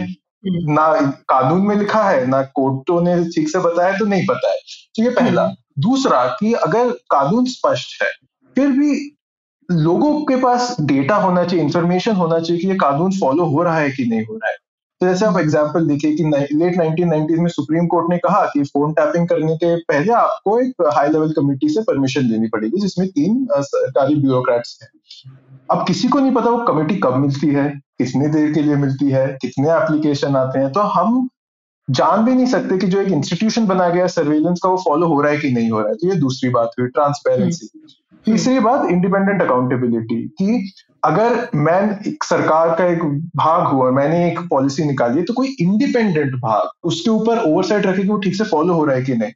ना 0.44 0.86
कानून 1.28 1.66
में 1.66 1.74
लिखा 1.76 2.02
है 2.02 2.26
ना 2.26 2.42
कोर्टों 2.54 3.00
ने 3.02 3.14
ठीक 3.26 3.48
से 3.48 3.58
बताया 3.58 3.96
तो 3.98 4.04
नहीं 4.04 4.26
पता 4.26 4.48
है 4.48 4.58
तो 4.96 5.02
ये 5.02 5.10
पहला। 5.10 5.46
दूसरा 5.78 6.24
कि 6.40 6.52
अगर 6.52 6.90
कानून 7.10 7.44
स्पष्ट 7.46 8.02
है 8.02 8.10
फिर 8.56 8.68
भी 8.68 8.94
लोगों 9.68 10.12
के 10.24 10.36
पास 10.36 10.76
डेटा 10.80 11.16
होना 11.16 11.44
चाहिए 11.44 11.64
इंफॉर्मेशन 11.64 12.12
होना 12.12 12.38
चाहिए 12.38 12.62
कि 12.62 12.68
ये 12.68 12.74
कानून 12.74 13.18
फॉलो 13.18 13.44
हो 13.44 13.62
रहा 13.62 13.78
है 13.78 13.90
कि 13.90 14.04
नहीं 14.04 14.24
हो 14.24 14.34
रहा 14.34 14.50
है। 14.50 14.56
तो 15.00 15.06
जैसे 15.06 15.24
आप 15.26 15.36
एग्ज़ाम्पल 15.38 15.86
देखिए 15.86 16.14
कि 16.14 16.24
लेट 16.54 16.76
नाइनटीन 16.76 17.40
में 17.40 17.48
सुप्रीम 17.48 17.86
कोर्ट 17.86 18.06
ने 18.10 18.16
कहा 18.18 18.44
कि 18.44 18.62
फ़ोन 18.64 18.92
टैपिंग 18.92 19.28
करने 19.28 19.56
के 19.56 19.74
पहले 19.82 20.12
आपको 20.12 20.58
एक 20.60 20.82
हाई 20.94 21.08
लेवल 21.08 21.32
कमेटी 21.32 21.68
से 21.68 21.82
परमिशन 21.82 22.22
लेनी 22.22 22.48
पड़ेगी, 22.48 22.80
जिसमें 22.80 23.08
तीन 23.08 23.46
सरकारी 23.52 24.14
ब्यूरोक्रेट्स 24.14 24.78
हैं। 24.82 24.88
अब 25.70 25.84
किसी 25.86 26.08
को 26.08 26.18
नहीं 26.18 26.32
पता 26.34 26.50
वो 26.50 26.64
कमेटी 26.64 26.96
कब 26.96 27.16
मिलती 27.16 27.46
है, 27.46 27.68
कितने 27.98 28.28
देर 28.28 28.52
के 28.52 28.62
लिए 28.62 28.76
मिलती 28.76 29.10
है, 29.10 29.26
कितने 29.42 29.70
एप्लीकेशन 29.72 30.36
आते 30.36 30.58
हैं 30.58 30.72
तो 30.72 30.80
हम 30.80 31.28
जान 31.88 32.24
भी 32.24 32.34
नहीं 32.34 32.46
सकते 32.46 32.78
कि 32.78 32.86
जो 32.86 33.00
एक 33.00 33.08
इंस्टीट्यूशन 33.08 33.66
बना 33.66 33.88
गया 33.88 34.06
सर्वेलेंस 34.06 34.60
का 34.62 34.68
वो 34.68 34.76
फॉलो 34.76 35.06
हो 35.06 35.20
रहा 35.20 35.32
है 35.32 35.38
कि 35.38 35.50
नहीं 35.50 35.70
हो 35.70 35.80
रहा 35.80 35.88
है। 35.88 35.94
तो 35.94 36.08
ये 36.08 36.14
दूसरी 36.14 36.50
बात 36.50 36.70
हुई 36.80 36.88
ट्रांसपेरेंसी 36.88 37.68
तीसरी 38.26 38.58
बात 38.60 38.90
इंडिपेंडेंट 38.90 39.42
अकाउंटेबिलिटी 39.42 40.22
कि 40.38 40.72
अगर 41.04 41.48
मैं 41.56 41.80
एक 42.08 42.24
सरकार 42.24 42.74
का 42.74 42.86
एक 42.86 43.02
भाग 43.36 43.66
हुआ 43.66 43.90
मैंने 43.90 44.26
एक 44.26 44.40
पॉलिसी 44.50 44.84
निकाली 44.84 45.22
तो 45.22 45.34
कोई 45.34 45.54
इंडिपेंडेंट 45.60 46.34
भाग 46.34 46.70
उसके 46.84 47.10
ऊपर 47.10 47.38
ओवरसाइट 47.42 47.86
रखे 47.86 48.02
कि 48.02 48.08
वो 48.08 48.16
ठीक 48.18 48.34
से 48.34 48.44
फॉलो 48.44 48.74
हो 48.74 48.84
रहा 48.84 48.96
है 48.96 49.02
कि 49.02 49.14
नहीं। 49.14 49.32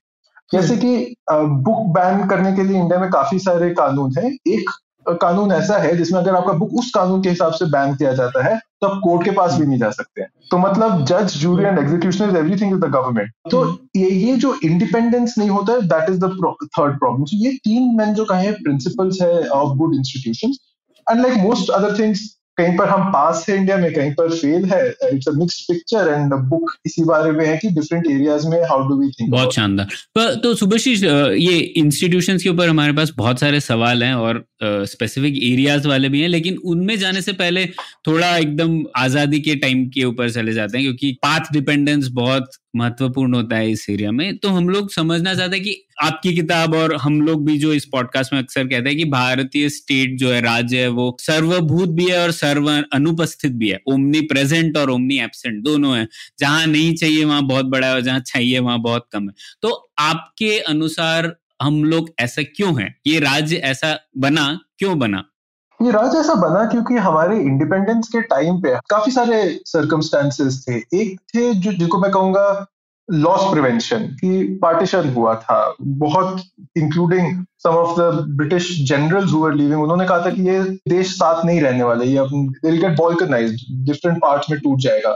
जैसे 0.50 0.76
कि 0.76 1.14
बुक 1.30 1.86
बैन 1.94 2.26
करने 2.28 2.52
के 2.52 2.62
लिए 2.62 2.80
इंडिया 2.80 3.00
में 3.00 3.10
काफ़ी 3.10 3.38
सारे 3.38 3.70
कानून 3.74 4.12
हैं। 4.18 4.30
एक 4.48 4.70
कानून 5.06 5.52
ऐसा 5.52 5.78
है 5.78 5.96
जिसमें 5.96 6.20
अगर 6.20 6.34
आपका 6.34 6.52
बुक 6.52 6.74
उस 6.74 6.90
कानून 6.94 7.22
के 7.22 7.28
हिसाब 7.28 7.52
से 7.52 7.64
बैन 7.70 7.94
किया 7.94 8.12
जाता 8.12 8.44
है 8.44 8.58
तो 8.80 8.86
आप 8.86 9.00
कोर्ट 9.04 9.24
के 9.24 9.30
पास 9.30 9.54
भी 9.54 9.66
नहीं 9.66 9.78
जा 9.78 9.90
सकते 9.90 10.24
तो 10.50 10.58
मतलब 10.58 11.04
जज 11.04 11.36
jury 11.38 11.64
and 11.64 11.78
execution 11.78 12.24
is 12.24 12.36
everything 12.36 12.72
is 12.72 12.80
the 12.80 12.90
government 12.90 13.32
तो 13.50 13.62
ये 13.96 14.10
ये 14.10 14.36
जो 14.36 14.54
इंडिपेंडेंस 14.64 15.34
नहीं 15.38 15.50
होता 15.50 15.72
है 15.72 15.86
that 15.88 16.10
is 16.10 16.18
the 16.18 16.30
third 16.78 16.98
problem 16.98 17.24
ये 17.36 17.52
तीन 17.64 17.94
मैंने 17.96 18.14
जो 18.14 18.24
कहे 18.24 18.52
प्रिंसिपल्स 18.60 19.20
है 19.22 19.48
of 19.50 19.76
good 19.78 19.94
institution 19.94 20.54
and 21.06 21.20
like 21.20 21.38
most 21.38 21.70
other 21.70 21.98
things 21.98 22.28
कहीं 22.56 22.76
पर 22.78 22.88
हम 22.88 23.02
पास 23.12 23.44
है 23.48 23.56
इंडिया 23.56 23.76
में 23.76 23.92
कहीं 23.94 24.10
पर 24.12 24.30
फेल 24.30 24.64
है 24.64 24.80
it's 24.88 25.28
a 25.28 25.32
mixed 25.32 25.62
picture 25.68 26.08
and 26.12 26.34
book 26.34 26.72
इसी 26.86 27.04
बारे 27.04 27.30
में 27.32 27.46
है 27.46 27.56
कि 27.56 27.68
डिफरेंट 27.68 28.06
एरियाज़ 28.06 28.46
में 28.48 28.62
हाउ 28.62 28.88
डू 28.88 28.96
वी 29.00 29.10
थिंक 29.10 29.30
बहुत 29.30 29.54
शानदार। 29.54 30.36
तो 30.36 30.54
सुभाषीष 30.54 31.02
ये 31.02 31.58
इंस्टीट्यूशंस 31.58 32.42
के 32.42 32.48
ऊपर 32.48 32.68
हमारे 32.68 32.92
पास 32.92 33.12
बहुत 33.16 33.40
सारे 33.40 33.60
सवाल 33.60 34.02
हैं 34.02 34.14
और 34.14 34.44
स्पेसिफिक 34.64 35.34
uh, 35.34 35.42
एरियाज़ 35.42 35.88
वाले 35.88 36.08
भी 36.08 36.20
हैं 36.20 36.28
लेकिन 36.28 36.56
उनमें 36.64 36.98
जाने 36.98 37.22
से 37.22 37.32
पहले 37.32 37.66
थोड़ा 38.06 38.36
एकदम 38.36 38.82
आज़ादी 38.96 39.40
के 39.40 39.54
टाइम 39.56 39.88
के 39.88 40.04
ऊपर 40.04 40.30
चले 40.30 40.52
जाते 40.52 40.78
हैं 40.78 40.86
क्योंकि 40.86 41.12
पाथ 41.22 41.52
डिपेंडेंस 41.52 42.08
बहुत 42.12 42.50
महत्वपूर्ण 42.76 43.34
होता 43.34 43.56
है 43.56 43.70
इस 43.70 43.86
एरिया 43.90 44.12
में। 44.12 44.38
तो 44.38 44.48
हम 44.48 44.68
लोग 44.68 44.92
समझना 44.92 45.34
चाहते 45.34 45.56
हैं 45.56 45.64
कि 45.64 45.86
आपकी 46.02 46.34
किताब 46.34 46.74
और 46.74 46.96
हम 46.96 47.22
लोग 47.22 47.46
भी 47.46 47.58
जो 47.58 47.74
इस 47.74 47.84
पॉडकास्ट 47.84 48.32
में 48.32 48.40
अक्सर 48.40 48.64
कहते 48.64 48.88
हैं 48.88 48.98
कि 48.98 49.04
भारतीय 49.04 49.68
स्टेट 49.68 50.18
जो 50.18 50.30
है, 50.30 50.40
राज्य 50.40 50.80
है, 50.80 50.88
वो 50.88 51.16
सर्वभूत 51.20 51.88
भी 51.88 52.10
है 52.10 52.22
और 52.22 52.30
सर्व 52.30 52.84
अनुपस्थित 52.92 53.52
भी 53.52 53.68
है। 53.68 53.80
ओमनी 53.88 54.20
प्रेजेंट 54.20 54.76
और 54.76 54.90
ओमनी 54.90 55.18
एबसेंट 55.18 55.64
दोनों 55.64 55.98
है। 55.98 56.08
जहाँ 56.38 56.66
नहीं 56.66 56.94
चाहिए, 56.94 57.24
वहाँ 57.24 57.46
बहुत 57.46 57.66
बड़ा 57.66 57.86
है 57.86 57.94
और 57.94 58.00
जहाँ 58.00 58.20
चाहिए, 58.20 58.58
वहाँ 58.58 58.80
बहुत 58.80 59.08
कम 59.12 59.22
है। 59.22 59.34
तो 59.62 59.92
आपके 59.98 60.58
अनुसार 60.58 61.36
हम 61.62 61.84
लोग 61.84 62.14
ऐसा 62.18 62.42
क्यों 62.42 62.82
है? 62.82 63.00
ये 63.06 63.20
राज्य 63.20 63.56
ऐसा 63.56 63.98
बना, 64.18 64.60
क्यों 64.78 64.98
बना? 64.98 65.24
ये 65.82 65.90
राज्य 65.90 66.18
ऐसा 66.18 66.34
बना 66.34 66.64
क्योंकि 66.64 66.96
हमारे 66.96 67.38
इंडिपेंडेंस 67.40 68.08
के 68.08 68.20
टाइम 68.20 68.60
पे 68.62 68.74
काफ़ी 68.90 69.12
सारे 69.12 69.42
सर्कमस्टांसेस 69.66 70.64
थे। 70.68 70.76
एक 70.76 71.20
थे 71.34 71.54
जो, 71.54 71.72
जिनको 71.72 71.98
मैं 71.98 72.10
कहूँगा 72.10 72.66
लॉस 73.08 73.40
प्रिवेंशन 73.52 73.98
की 73.98 74.42
पार्टीशन 74.58 75.08
हुआ 75.08 75.34
था। 75.34 75.74
बहुत 75.82 76.42
including 76.76 77.44
some 77.58 77.70
of 77.70 78.00
the 78.00 78.24
British 78.36 78.68
generals 78.88 79.32
who 79.32 79.48
living 79.48 79.82
उन्होंने 79.82 80.06
कहा 80.06 80.24
था 80.26 80.30
कि 80.30 80.42
ये 80.42 80.60
देश 80.88 81.14
साथ 81.14 81.44
नहीं 81.44 81.60
रहने 81.60 81.82
वाले, 81.82 82.04
ये 82.04 82.20
will 82.20 82.80
get 82.80 82.96
balkanise 82.96 83.66
different 83.72 84.18
parts 84.18 84.50
में 84.50 84.58
टूट 84.60 84.78
जाएगा। 84.78 85.12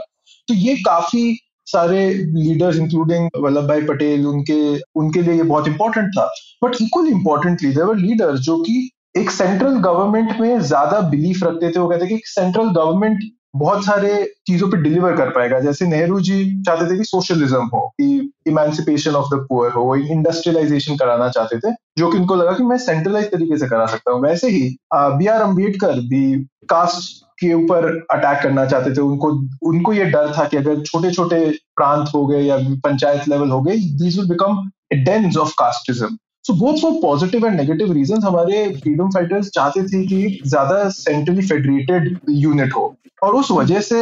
तो 0.47 0.53
ये 0.53 0.75
काफ़ी 0.75 1.39
सारे 1.65 2.09
लीडर्स 2.13 2.77
इंक्लूडिंग 2.77 3.29
वल्लभ 3.37 3.67
भाई 3.67 3.81
पटेल, 3.81 4.25
उनके 4.25 4.59
उनके 4.95 5.21
लिए 5.21 5.33
ये 5.33 5.43
बहुत 5.43 5.67
इंपॉर्टेंट 5.67 6.07
था। 6.07 6.29
But 6.63 6.75
equal 6.81 7.07
importantly 7.07 7.71
their 7.71 7.95
leaders 7.95 8.39
जो 8.39 8.57
कि 8.57 8.89
एक 9.17 9.31
सेंट्रल 9.31 9.77
गवर्नमेंट 9.79 10.39
में 10.39 10.59
ज़्यादा 10.61 10.99
बिलीफ 11.09 11.43
रखते 11.43 11.69
थे, 11.69 11.79
वो 11.79 11.87
कहते 11.89 12.07
कि 12.07 12.21
सेंट्रल 12.25 12.69
गवर्नमेंट 12.71 13.23
बहुत 13.55 13.85
सारे 13.85 14.09
चीज़ों 14.47 14.67
पे 14.69 14.77
डिलीवर 14.77 15.15
कर 15.17 15.29
पाएगा। 15.29 15.59
जैसे 15.59 15.85
नेहरू 15.87 16.19
जी 16.19 16.35
चाहते 16.63 16.89
थे 16.91 16.97
कि 16.97 17.03
सोशलिज्म 17.03 17.63
हो, 17.73 17.79
कि 17.91 18.31
इमेंसिपेशन 18.47 19.11
ऑफ़ 19.11 19.33
द 19.35 19.39
पुअर 19.49 19.71
हो 19.71 19.95
इंडस्ट्रियलाइजेशन 19.95 20.97
कराना 20.97 21.29
चाहते 21.29 21.57
थे, 21.59 21.73
जो 21.97 22.09
कि 22.11 22.17
उनको 22.17 22.35
लगा 22.35 22.51
कि 22.51 22.63
मैं 22.63 22.77
सेंट्रलाइज 22.79 23.31
तरीके 23.31 23.57
से 23.57 23.67
करा 23.67 23.85
सकता 23.85 24.11
हूँ। 24.11 24.21
वैसे 24.23 24.49
ही 24.49 24.75
बी 24.93 25.27
आर 25.27 25.41
अंबेडकर 25.41 25.99
भी 26.11 26.21
कास्ट 26.69 27.25
के 27.39 27.53
ऊपर 27.53 27.85
अटैक 28.11 28.41
करना 28.43 28.65
चाहते 28.65 28.91
थे। 28.91 29.01
उनको 29.01 29.31
उनको 29.69 29.93
ये 29.93 30.05
डर 30.05 30.31
था 30.37 30.45
कि 30.45 30.57
अगर 30.57 30.81
छोटे 30.83 31.11
छोटे 31.11 31.43
प्रांत 31.75 32.09
हो 32.15 32.25
गए 32.27 32.41
या 32.43 32.57
पंचायत 32.85 33.27
लेवल 33.27 33.49
हो 33.49 33.61
गए 33.61 33.75
these 33.97 34.17
will 34.19 34.29
become 34.29 34.63
dens 35.03 35.37
of 35.37 35.53
casteism 35.59 36.17
so 36.47 36.53
both 36.55 36.81
for 36.81 36.91
positive 37.01 37.45
and 37.45 37.55
negative 37.55 37.91
reason 37.91 38.21
हमारे 38.23 38.67
फ्रीडम 38.73 39.09
फाइटर्स 39.09 39.49
चाहते 39.49 39.81
थे 39.83 40.05
कि 40.07 40.39
ज़्यादा 40.45 40.87
सेंट्रली 40.89 41.41
फेडरेटेड 41.47 42.19
यूनिट 42.29 42.73
हो 42.73 42.83
और 43.23 43.35
उस 43.35 43.51
वजह 43.51 43.81
से 43.81 43.99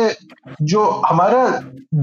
जो 0.64 0.84
हमारा 1.06 1.48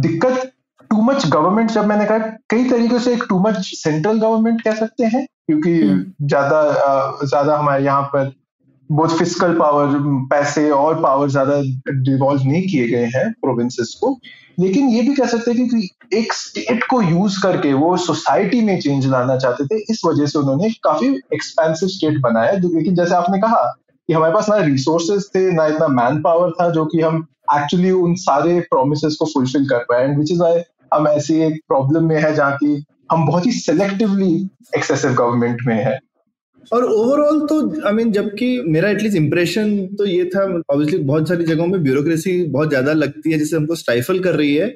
दिक्कत 0.01 0.51
टू 0.91 1.03
मच 1.03 1.27
गवर्नमेंट 1.27 1.71
जब 1.71 1.87
मैंने 1.87 2.05
कहा 2.05 2.19
कई 2.51 2.69
तरीके 2.71 2.99
से 2.99 3.13
एक 3.13 3.23
टू 3.29 3.39
मच 3.39 3.59
सेंट्रल 3.75 4.19
गवर्नमेंट 4.19 4.63
कह 4.63 4.75
सकते 4.75 5.05
हैं 5.07 5.25
क्योंकि 5.47 5.81
हम्म। 5.81 6.27
ज़्यादा 6.27 6.63
ज़्यादा 7.25 7.59
हमारे 7.59 7.85
यहाँ 7.85 8.03
पर 8.03 8.33
बहुत 8.91 9.19
फ़िज़िकल 9.19 9.55
पावर 9.59 9.97
पैसे 10.31 10.71
और 10.71 11.01
पावर 11.03 11.29
ज़्यादा 11.29 11.61
डिवॉल्व 12.03 12.43
नहीं 12.45 12.67
किए 12.69 12.89
गए 12.89 13.05
हैं 13.15 13.31
प्रोविंसेस 13.33 13.95
को 14.01 14.19
लेकिन 14.61 14.89
ये 14.89 15.03
भी 15.03 15.15
कह 15.15 15.27
सकते 15.27 15.53
हैं 15.53 15.69
कि 15.69 15.89
एक 16.15 16.33
स्टेट 16.33 16.85
को 16.85 17.03
यूज़ 17.03 17.43
करके 17.43 17.73
वो 17.73 17.97
सोसाइटी 17.97 18.61
में 18.61 18.81
चेंज 18.81 19.07
लाना 19.07 19.37
चाहते 19.37 19.67
थे, 19.67 19.79
इस 19.91 20.03
वजह 20.07 20.27
से 20.27 20.39
उन्होंने 20.39 20.71
काफ़ी 20.71 21.09
एक्सपेंसिव 21.35 21.89
स्टेट 21.89 22.21
बनाया। 22.21 22.53
लेकिन 22.53 22.95
जैसे 22.95 23.15
आपने 23.15 23.39
कहा 23.39 23.79
कि 24.09 24.15
हमारे 24.15 24.35
पास 24.35 24.49
ना 24.49 24.57
रिसोर्सेज 24.57 25.29
थे, 25.35 25.53
ना 25.53 25.67
इतना 25.67 25.89
मैन 25.89 26.23
पावर 26.23 26.51
था 26.51 26.71
जो 26.71 26.85
कि 26.85 27.01
हम 27.01 27.27
एक्चुअली 27.55 27.91
उन 27.91 28.15
सारे 28.15 28.61
प्रोमिस 28.61 29.17
को 29.19 29.25
फुलफिल 29.25 29.69
कर 29.69 29.79
पाए। 29.79 30.05
एंड 30.05 30.19
विच 30.19 30.33
इज़ 30.33 30.43
वाई 30.43 30.63
हम 30.95 31.09
ऐसी 31.09 31.41
एक 31.41 31.61
प्रॉब्लम 31.69 32.05
में 32.05 32.23
है 32.23 32.35
जहाँ 32.35 32.57
की 32.57 32.85
हम 33.13 33.27
बहुत 33.27 33.47
ही 33.47 33.53
सिलेक्टिवली 33.53 34.49
एक्सेसिव 34.77 35.13
गवर्नमेंट 35.13 35.59
में 35.67 35.75
है। 35.75 35.99
और 36.73 36.85
ओवरऑल 36.85 37.41
तो 37.47 37.87
आई 37.87 37.93
मीन 37.93 38.13
जबकि 38.13 38.47
मेरा 38.69 38.89
एटलीस्ट 38.91 39.17
इंप्रेशन 39.17 39.77
तो 39.99 40.07
ये 40.07 40.25
था 40.27 40.43
ऑब्वियसली 40.45 40.99
बहुत 40.99 41.29
सारी 41.29 41.45
जगहों 41.45 41.67
में 41.67 41.83
ब्यूरोक्रेसी 41.83 42.33
बहुत 42.49 42.69
ज़्यादा 42.69 42.93
लगती 42.93 43.33
है 43.33 43.39
जिसे 43.39 43.57
हमको 43.57 43.75
स्टाइफल 43.75 44.19
कर 44.19 44.35
रही 44.35 44.55
है। 44.55 44.67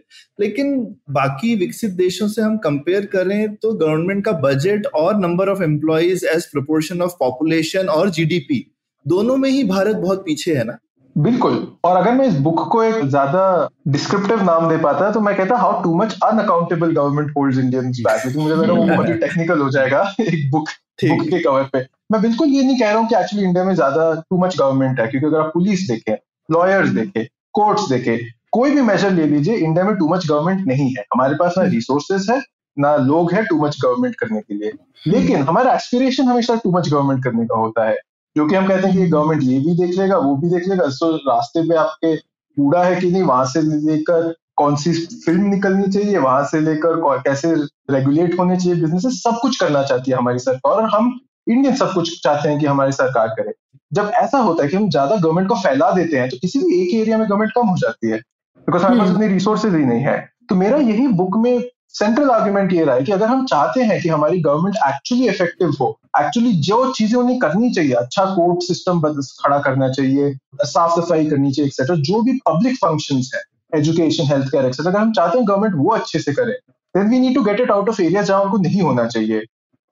लेकिन 0.40 0.76
बाकी 1.10 1.54
विकसित 1.56 1.90
देशों 1.94 2.28
से 2.28 2.42
हम 2.42 2.56
कंपेयर 2.58 3.06
करें 3.06 3.54
तो 3.54 3.72
गवर्नमेंट 3.74 4.24
का 4.24 4.32
बजट 4.40 4.86
और 4.94 5.20
number 5.20 5.48
of 5.48 5.62
employees 5.62 6.26
as 6.26 6.46
proportion 6.46 7.02
of 7.02 7.12
population 7.20 7.88
और 7.88 8.10
जीडीपी 8.10 8.64
दोनों 9.06 9.36
में 9.36 9.48
ही 9.50 9.64
भारत 9.64 9.96
बहुत 9.96 10.22
पीछे 10.26 10.54
है 10.54 10.64
ना? 10.64 10.78
बिल्कुल। 11.16 11.54
और 11.84 11.96
अगर 11.96 12.12
मैं 12.12 12.26
इस 12.28 12.34
बुक 12.40 12.60
को 12.72 12.82
एक 12.82 13.04
ज़्यादा 13.04 13.42
डिस्क्रिप्टिव 13.88 14.42
नाम 14.44 14.68
दे 14.68 14.76
पाता 14.78 15.10
तो 15.10 15.20
मैं 15.20 15.34
कहता 15.36 15.56
how 15.56 15.82
too 15.82 15.94
much 15.94 16.18
unaccountable 16.24 16.92
government 16.92 17.30
holds 17.36 17.58
Indians 17.58 18.00
back 18.00 18.26
लेकिन 18.26 18.42
मुझे 18.42 18.54
लगा 18.54 18.72
वो 18.72 18.84
बहुत 18.86 19.08
ही 19.08 19.14
टेक्निकल 19.18 19.58
हो 19.58 19.70
जाएगा 19.70 20.02
एक 20.20 20.50
बुक 20.50 20.68
बुक 20.98 21.28
के 21.28 21.38
कवर 21.40 21.68
पे। 21.72 21.78
मैं 22.12 22.20
बिल्कुल 22.22 22.48
ये 22.48 22.62
नहीं 22.62 22.78
कह 22.78 22.90
रहा 22.90 22.98
हूँ 22.98 23.08
कि 23.08 23.14
एक्चुअली 23.16 23.44
इंडिया 23.46 23.64
में 23.64 23.74
ज़्यादा 23.74 24.12
टू 24.30 24.38
मच 24.38 24.56
गवर्नमेंट 24.58 25.00
है 25.00 25.06
क्योंकि 25.06 25.26
अगर 25.26 25.38
आप 25.38 25.50
पुलिस 25.54 25.86
देखें 25.88 26.14
लॉयर्स 26.48 26.90
देखें 26.90 27.24
कोर्ट्स 27.54 27.88
देखें 27.90 28.18
कोई 28.52 28.70
भी 28.70 28.82
मेजर 28.82 29.10
ले 29.12 29.26
लीजिए 29.26 29.56
इंडिया 29.56 29.84
में 29.84 29.94
टू 29.96 30.08
मच 30.08 30.26
गवर्नमेंट 30.28 30.66
नहीं 30.68 30.88
है। 30.90 31.04
हमारे 31.14 31.34
पास 31.34 31.54
ना 31.58 31.64
रिसोर्सेज 31.64 32.26
है 32.30 32.40
ना 32.76 32.94
लोग 32.96 33.32
है 33.32 33.44
टू 33.44 33.58
मच 33.58 33.76
गवर्नमेंट 33.82 34.14
करने 34.14 34.40
के 34.40 34.54
लिए। 34.54 34.72
लेकिन 35.06 35.42
हमारा 35.42 35.74
एस्पिरेशन 35.74 36.24
हमेशा 36.24 36.54
टू 36.54 36.70
मच 36.70 36.88
गवर्नमेंट 36.88 37.22
करने 37.24 37.46
का 37.46 37.58
होता 37.58 37.88
है 37.88 37.96
जो 38.36 38.46
कि 38.46 38.54
हम 38.54 38.68
कहते 38.68 38.88
हैं 38.88 38.96
कि 38.96 39.06
गवर्नमेंट 39.06 39.42
ये 39.42 39.58
भी 39.58 39.74
देख 39.76 39.98
लेगा 39.98 40.16
वो 40.18 40.34
भी 40.36 40.48
देख 40.50 40.68
लेगा। 40.68 40.86
तो 40.90 41.16
रास्ते 41.28 41.68
पे 41.68 41.76
आपके 41.76 42.16
कूड़ा 42.16 42.84
है 42.84 43.00
कि 43.00 43.10
नहीं 43.10 43.22
वहाँ 43.22 43.44
से 43.46 43.60
लेकर 43.62 44.34
कौन 44.56 44.76
सी 44.76 44.92
फ़िल्म 45.16 45.46
निकलनी 45.46 45.90
चाहिए 45.90 46.18
वहाँ 46.18 46.44
से 46.46 46.60
लेकर 46.60 47.00
कैसे 47.20 47.54
रेगुलेट 47.90 48.38
होने 48.38 48.56
चाहिए 48.56 48.80
बिज़नेस 48.80 49.22
सब 49.22 49.38
कुछ 49.42 49.60
करना 49.60 49.82
चाहती 49.82 50.10
है 50.10 50.16
हमारी 50.16 50.38
सरकार 50.38 50.72
और 50.72 50.88
हम 50.90 51.18
इंडियन 51.46 51.74
सब 51.76 51.92
कुछ 51.94 52.20
चाहते 52.22 52.48
हैं 52.48 52.58
कि 52.58 52.66
हमारी 52.66 52.92
सरकार 52.92 53.28
करे 53.36 53.52
जब 53.92 54.10
ऐसा 54.16 54.38
होता 54.38 54.62
है 54.62 54.68
कि 54.68 54.76
हम 54.76 54.88
ज़्यादा 54.90 55.16
गवर्नमेंट 55.16 55.48
को 55.48 55.54
फैला 55.56 55.90
देते 55.92 56.16
हैं 56.16 56.28
तो 56.28 56.36
किसी 56.36 56.58
भी 56.58 56.80
एक 56.80 56.94
एरिया 56.94 57.18
में 57.18 57.28
गवर्नमेंट 57.28 57.52
कम 57.52 57.66
हो 57.66 57.76
जाती 57.76 58.10
है 58.10 58.18
बिकॉज़ 58.18 58.82
हमारे 58.82 59.00
पास 59.00 59.08
हम्म। 59.08 59.16
इतनी 59.16 59.34
रिसोर्सेज 59.34 59.74
ही 59.74 59.84
नहीं 59.84 60.00
है 60.00 60.18
तो 60.48 60.54
मेरा 60.54 60.78
यही 60.78 61.06
बुक 61.14 61.36
में 61.36 61.60
सेंट्रल 61.94 62.30
आर्ग्यूमेंट 62.30 62.72
ये 62.72 62.84
रहा 62.84 62.94
है 62.94 63.02
कि 63.02 63.12
अगर 63.12 63.26
हम 63.26 63.44
चाहते 63.46 63.82
हैं 63.82 64.00
कि 64.02 64.08
हमारी 64.08 64.40
गवर्नमेंट 64.40 64.76
एक्चुअली 64.86 65.28
इफ़ेक्टिव 65.28 65.76
हो 65.80 65.88
एक्चुअली 66.20 66.52
जो 66.62 66.92
चीज़ें 66.92 67.18
उन्हें 67.20 67.38
करनी 67.38 67.70
चाहिए 67.72 67.92
अच्छा 67.94 68.24
कोर्ट 68.34 68.62
सिस्टम 68.62 69.00
खड़ा 69.00 69.58
करना 69.60 69.88
चाहिए 69.90 70.32
साफ़ 70.64 71.00
सफ़ाई 71.00 71.26
करनी 71.26 71.52
चाहिए 71.52 71.66
एक्सेट्रा 71.66 71.96
जो 72.02 72.22
भी 72.22 72.38
पब्लिक 72.46 72.76
फ़ंक्शन 72.76 73.22
है 73.34 73.42
एजुकेशन 73.74 74.24
हेल्थ 74.24 74.46
केयर 74.46 74.64
एक्सेट्रा 74.64 74.90
अगर 74.90 75.00
हम 75.00 75.12
चाहते 75.12 75.38
हैं 75.38 75.48
गवर्नमेंट 75.48 75.74
वो 75.76 75.90
अच्छे 75.90 76.18
से 76.18 76.32
करे 76.32 76.52
then 76.94 77.08
we 77.08 77.18
need 77.20 77.34
to 77.34 77.42
get 77.42 77.60
it 77.60 77.70
out 77.70 77.88
of 77.88 78.02
area 78.02 78.22
जहाँ 78.22 78.40
उनको 78.42 78.56
नहीं 78.58 78.82
होना 78.82 79.06
चाहिए। 79.06 79.40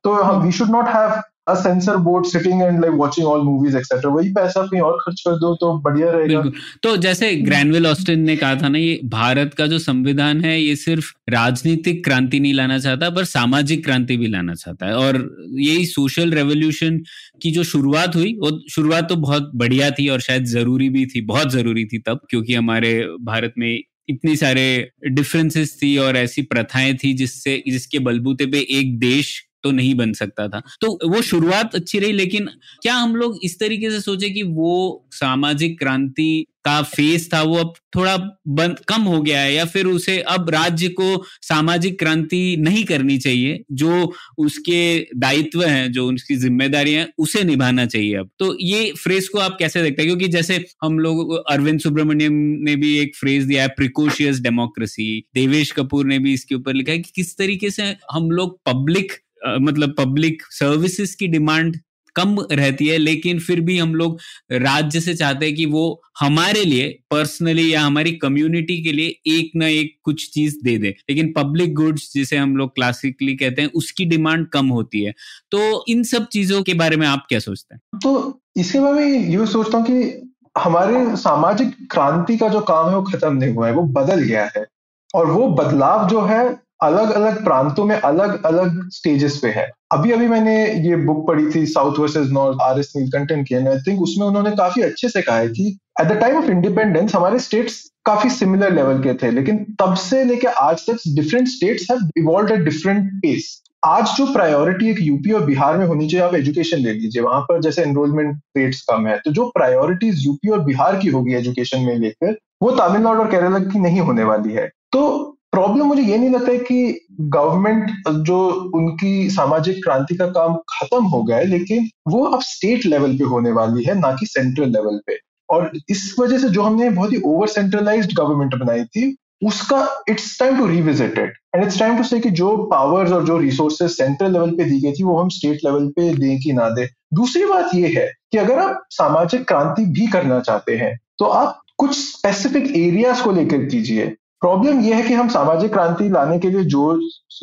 तो 0.04 0.40
we 0.40 0.52
should 0.52 0.70
not 0.70 0.88
have 0.88 1.10
a 1.46 1.54
censor 1.54 1.96
board 1.96 2.26
sitting 2.26 2.62
and 2.62 2.80
like 2.80 2.94
watching 2.94 3.26
all 3.26 3.42
movies 3.42 3.76
etcetera 3.76 4.10
वही 4.10 4.28
पैसा 4.32 4.62
कहीं 4.62 4.80
और 4.80 4.96
खर्च 5.00 5.20
कर 5.20 5.36
दो 5.38 5.54
तो 5.54 5.72
बढ़िया 5.78 6.10
रहेगा। 6.10 6.42
तो 6.82 6.96
जैसे 6.96 7.34
ग्रैनविल 7.36 7.86
ऑस्टिन 7.86 8.20
ने 8.20 8.36
कहा 8.36 8.54
था 8.54 8.68
ना, 8.68 8.78
ये 8.78 9.00
भारत 9.04 9.54
का 9.54 9.66
जो 9.66 9.78
संविधान 9.78 10.40
है, 10.40 10.60
ये 10.62 10.76
सिर्फ़ 10.76 11.12
राजनीतिक 11.30 12.04
क्रांति 12.04 12.40
नहीं 12.40 12.54
लाना 12.54 12.78
चाहता, 12.78 13.10
पर 13.10 13.24
सामाजिक 13.24 13.84
क्रांति 13.84 14.16
भी 14.16 14.26
लाना 14.26 14.54
चाहता 14.54 14.86
है। 14.86 14.96
और 14.96 15.48
यही 15.60 15.86
सोशल 15.86 16.30
रेवोल्यूशन 16.30 17.00
की 17.42 17.50
जो 17.50 17.64
शुरुआत 17.64 18.16
हुई, 18.16 18.34
वो 18.34 18.58
शुरुआत 18.70 19.08
तो 19.08 19.16
बहुत 19.16 19.50
बढ़िया 19.54 19.90
थी 19.90 20.08
और 20.08 20.20
शायद 20.20 20.44
ज़रूरी 20.44 20.88
भी 20.88 21.06
थी, 21.06 21.20
बहुत 21.20 21.52
ज़रूरी 21.52 21.84
थी 21.84 21.98
तब, 21.98 22.20
क्योंकि 22.30 22.54
हमारे 22.54 23.00
भारत 23.22 23.54
में 23.58 23.80
इतनी 24.08 24.36
सारे 24.36 24.90
डिफरेंसेस 25.08 25.78
थी 25.82 25.96
और 25.96 26.16
ऐसी 26.16 26.42
प्रथाएँ 26.42 26.94
थी 26.94 27.12
जिससे, 27.14 27.62
जिसके 27.68 27.98
बलबूते 27.98 28.46
पे 28.46 28.66
एक 28.70 28.98
देश 28.98 29.42
तो 29.64 29.70
नहीं 29.72 29.94
बन 29.94 30.12
सकता 30.14 30.48
था। 30.48 30.62
तो 30.80 30.98
वो 31.06 31.22
शुरुआत 31.24 31.74
अच्छी 31.74 31.98
रही, 31.98 32.12
लेकिन 32.12 32.48
क्या 32.82 32.94
हम 32.94 33.16
लोग 33.16 33.38
इस 33.44 33.58
तरीके 33.60 33.90
से 33.90 34.00
सोचे 34.00 34.30
कि 34.30 34.42
वो 34.44 35.06
सामाजिक 35.12 35.78
क्रांति 35.78 36.44
का 36.64 36.80
फेस 36.82 37.28
था, 37.32 37.40
वो 37.42 37.56
अब 37.56 37.72
थोड़ा 37.96 38.16
बंद 38.48 38.78
कम 38.88 39.02
हो 39.02 39.20
गया 39.22 39.40
है, 39.40 39.52
या 39.54 39.64
फिर 39.64 39.86
उसे 39.86 40.18
अब 40.28 40.48
राज्य 40.50 40.88
को 40.90 41.24
सामाजिक 41.42 41.98
क्रांति 41.98 42.56
नहीं 42.60 42.84
करनी 42.84 43.16
चाहिए, 43.18 43.58
जो 43.72 44.12
उसके 44.38 44.78
दायित्व 45.16 45.62
हैं, 45.64 45.92
जो 45.92 46.06
उसकी 46.12 46.36
ज़िम्मेदारी 46.36 46.92
है, 46.92 47.08
उसे 47.18 47.42
निभाना 47.44 47.86
चाहिए 47.86 48.14
अब। 48.16 48.30
तो 48.38 48.56
ये 48.60 48.92
फ्रेज 48.98 49.28
को 49.28 49.38
आप 49.38 49.56
कैसे 49.58 49.82
देखते 49.82 50.02
हैं? 50.02 50.08
क्योंकि 50.08 50.28
जैसे 50.28 50.64
हम 50.84 50.98
लोग, 50.98 51.34
अरविंद 51.50 51.80
सुब्रमण्यम 51.80 52.32
ने 52.60 52.76
भी 52.76 52.96
एक 52.98 53.16
फ्रेज 53.16 53.44
दिया 53.44 53.62
है 53.62 53.68
प्रिकोशियस 53.76 54.40
डेमोक्रेसी 54.40 55.24
देवेश 55.34 55.72
कपूर 55.72 56.06
ने 56.06 56.18
भी 56.18 56.32
इसके 56.34 56.54
ऊपर 56.54 56.74
लिखा 56.74 56.92
है 56.92 56.98
कि 56.98 57.10
किस 57.16 57.36
तरीके 57.38 57.70
से 57.70 57.94
हम 58.12 58.30
लोग 58.30 58.58
पब्लिक 58.66 59.12
मतलब 59.46 59.94
पब्लिक 59.98 60.42
सर्विसेज़ 60.50 61.16
की 61.16 61.26
डिमांड 61.26 61.76
कम 62.16 62.36
रहती 62.52 62.86
है, 62.86 62.98
लेकिन 62.98 63.38
फिर 63.38 63.60
भी 63.60 63.78
हम 63.78 63.94
लोग 63.94 64.18
राज्य 64.52 65.00
से 65.00 65.14
चाहते 65.14 65.46
हैं 65.46 65.54
कि 65.54 65.66
वो 65.66 66.02
हमारे 66.20 66.64
लिए 66.64 66.98
पर्सनली 67.10 67.74
या 67.74 67.80
हमारी 67.80 68.12
कम्युनिटी 68.12 68.82
के 68.82 68.92
लिए 68.92 69.20
एक 69.26 69.50
ना 69.56 69.66
एक 69.66 69.96
कुछ 70.02 70.30
चीज़ 70.30 70.56
दे 70.64 70.78
दे। 70.78 70.88
लेकिन 70.88 71.32
पब्लिक 71.32 71.74
गुड्स 71.74 72.12
जिसे 72.14 72.36
हम 72.36 72.56
लोग 72.56 72.74
क्लासिकली 72.74 73.36
कहते 73.36 73.62
हैं, 73.62 73.70
उसकी 73.74 74.04
डिमांड 74.04 74.48
कम 74.48 74.66
होती 74.66 75.02
है। 75.02 75.14
तो 75.50 75.84
इन 75.88 76.02
सब 76.02 76.26
चीज़ों 76.26 76.62
के 76.62 76.74
बारे 76.74 76.96
में 76.96 77.06
आप 77.06 77.26
क्या 77.28 77.38
सोचते 77.38 77.74
हैं? 77.74 78.00
तो 78.00 78.40
इसके 78.56 78.80
बारे 78.80 78.94
में 78.94 79.28
ये 79.28 79.46
सोचता 79.46 79.78
हूँ 79.78 79.86
कि 79.86 80.28
हमारे 80.58 81.16
सामाजिक 81.16 81.68
क्रांति 81.90 82.36
का 82.36 82.48
जो 82.48 82.60
काम 82.60 82.90
है, 82.90 82.96
वो 82.96 83.02
खत्म 83.02 83.36
नहीं 83.36 83.54
हुआ 83.54 83.66
है, 83.66 83.74
वो 83.74 83.82
बदल 83.82 84.20
गया 84.20 84.50
है। 84.56 84.66
और 85.14 85.30
वो 85.30 85.48
बदलाव 85.48 86.08
जो 86.08 86.20
है 86.20 86.63
अलग 86.84 87.10
अलग 87.12 87.42
प्रांतों 87.44 87.84
में 87.84 87.96
अलग 87.96 88.42
अलग 88.44 88.88
स्टेजेस 88.92 89.38
पे 89.42 89.48
है। 89.50 89.68
अभी 89.92 90.12
अभी 90.12 90.26
मैंने 90.28 90.54
ये 90.88 90.96
बुक 91.06 91.26
पढ़ी 91.26 91.50
थी 91.50 91.64
South 91.66 91.98
versus 91.98 92.28
North 92.32 92.62
R 92.62 92.78
S 92.80 92.92
Neelakantan 92.96 93.42
की 93.42 93.54
आई 93.54 93.78
थिंक 93.86 94.02
उसमें 94.02 94.26
उन्होंने 94.26 94.50
काफ़ी 94.56 94.82
अच्छे 94.82 95.08
से 95.08 95.22
कहा 95.22 95.36
है 95.36 95.48
कि 95.48 95.66
at 96.00 96.06
the 96.06 96.20
time 96.20 96.36
of 96.36 96.50
independence 96.50 97.14
हमारे 97.14 97.38
स्टेट्स 97.40 97.82
काफ़ी 98.04 98.30
सिमिलर 98.30 98.72
लेवल 98.74 99.02
के 99.02 99.14
थे, 99.14 99.30
लेकिन 99.30 99.64
तब 99.80 99.94
से 99.96 100.24
लेके 100.24 100.46
आज 100.46 100.86
तक 100.86 100.96
different 101.16 101.48
states 101.48 101.90
have 101.90 102.64
different 102.64 103.12
pace 103.22 103.60
आज 103.84 104.08
जो 104.16 104.26
प्रायोरिटी 104.32 104.88
एक 104.90 104.98
यूपी 105.00 105.32
और 105.32 105.44
बिहार 105.44 105.76
में 105.78 105.86
होनी 105.86 106.08
चाहिए, 106.08 106.26
आप 106.26 106.34
एजुकेशन 106.34 106.78
ले 106.78 106.92
लीजिए। 106.92 107.22
वहाँ 107.22 107.40
पर 107.40 107.60
जैसे 107.62 107.82
एनरोलमेंट 107.82 108.36
रेट्स 108.56 108.80
कम 108.90 109.06
है 109.06 109.16
तो 109.24 109.32
जो 109.32 109.48
प्रायोरिटीज 109.54 110.24
यूपी 110.26 110.48
और 110.48 110.60
बिहार 110.64 110.96
की 110.98 111.08
होगी 111.08 111.34
एजुकेशन 111.34 111.80
में 111.80 111.98
लेकर, 111.98 112.36
वो 112.62 112.70
तमिलनाडु 112.72 113.20
और 113.20 113.30
केरला 113.30 113.58
की 113.60 113.78
नहीं 113.80 114.00
होने 114.00 114.24
वाली 114.24 114.52
है। 114.52 114.68
तो 114.92 115.33
प्रॉब्लम 115.54 115.86
मुझे 115.86 116.02
ये 116.02 116.18
नहीं 116.18 116.30
लगता 116.30 116.52
है 116.52 116.58
कि 116.58 117.06
गवर्नमेंट 117.32 118.08
जो 118.26 118.38
उनकी 118.74 119.30
सामाजिक 119.30 119.82
क्रांति 119.84 120.14
का 120.14 120.26
काम 120.28 120.54
खत्म 120.70 121.02
हो 121.04 121.22
गया 121.22 121.36
है, 121.36 121.44
लेकिन 121.46 121.88
वो 122.08 122.24
अब 122.24 122.40
स्टेट 122.42 122.86
लेवल 122.86 123.16
पे 123.18 123.24
होने 123.24 123.52
वाली 123.52 123.84
है, 123.84 123.98
ना 124.00 124.12
कि 124.12 124.26
सेंट्रल 124.26 124.70
लेवल 124.70 125.00
पे। 125.06 125.18
और 125.48 125.70
इस 125.90 126.14
वजह 126.20 126.38
से 126.38 126.48
जो 126.48 126.62
हमने 126.62 126.88
बहुत 126.90 127.12
ही 127.12 127.20
ओवर 127.24 127.48
सेंट्रलाइज्ड 127.48 128.12
गवर्नमेंट 128.16 128.54
बनाई 128.54 128.84
थी, 128.86 129.14
उसका 129.46 129.86
it's 130.08 130.38
time 130.40 130.58
to 130.58 130.66
revisit 130.66 131.18
it 131.18 131.32
and 131.54 131.64
it's 131.64 131.78
time 131.78 131.96
to 131.96 132.04
say 132.04 132.20
कि 132.20 132.30
जो 132.32 132.56
पावर्स 132.66 133.12
और 133.12 133.24
जो 133.26 133.38
रिसोर्सेज 133.38 133.90
सेंट्रल 133.90 134.32
लेवल 134.32 134.50
पे 134.50 134.64
दी 134.64 134.80
गई 134.80 134.92
थी, 134.92 135.04
वो 135.04 135.18
हम 135.18 135.28
स्टेट 135.28 135.64
लेवल 135.64 135.88
पे 135.88 136.08
दें 136.14 136.40
कि 136.40 136.52
ना 136.52 136.68
दें। 136.70 136.86
दूसरी 137.14 137.44
बात 137.44 137.74
ये 137.74 137.88
है 137.88 138.10
कि 138.32 138.38
अगर 138.38 138.58
आप 138.58 138.82
सामाजिक 138.90 139.46
क्रांति 139.48 139.84
भी 139.92 140.06
करना 140.06 140.40
चाहते 140.40 140.76
हैं 140.76 140.98
तो 141.18 141.24
आप 141.24 141.60
कुछ 141.78 141.90
स्पेसिफिक 141.92 142.64
एरियाज़ 142.76 143.22
को 143.22 143.32
लेकर 143.32 143.64
कीजिए। 143.64 144.14
प्रॉब्लम 144.44 144.80
यह 144.80 144.96
है 144.96 145.02
कि 145.02 145.14
हम 145.14 145.28
सामाजिक 145.28 145.72
क्रांति 145.72 146.08
लाने 146.08 146.38
के 146.38 146.48
लिए 146.50 146.64
जो 146.64 146.82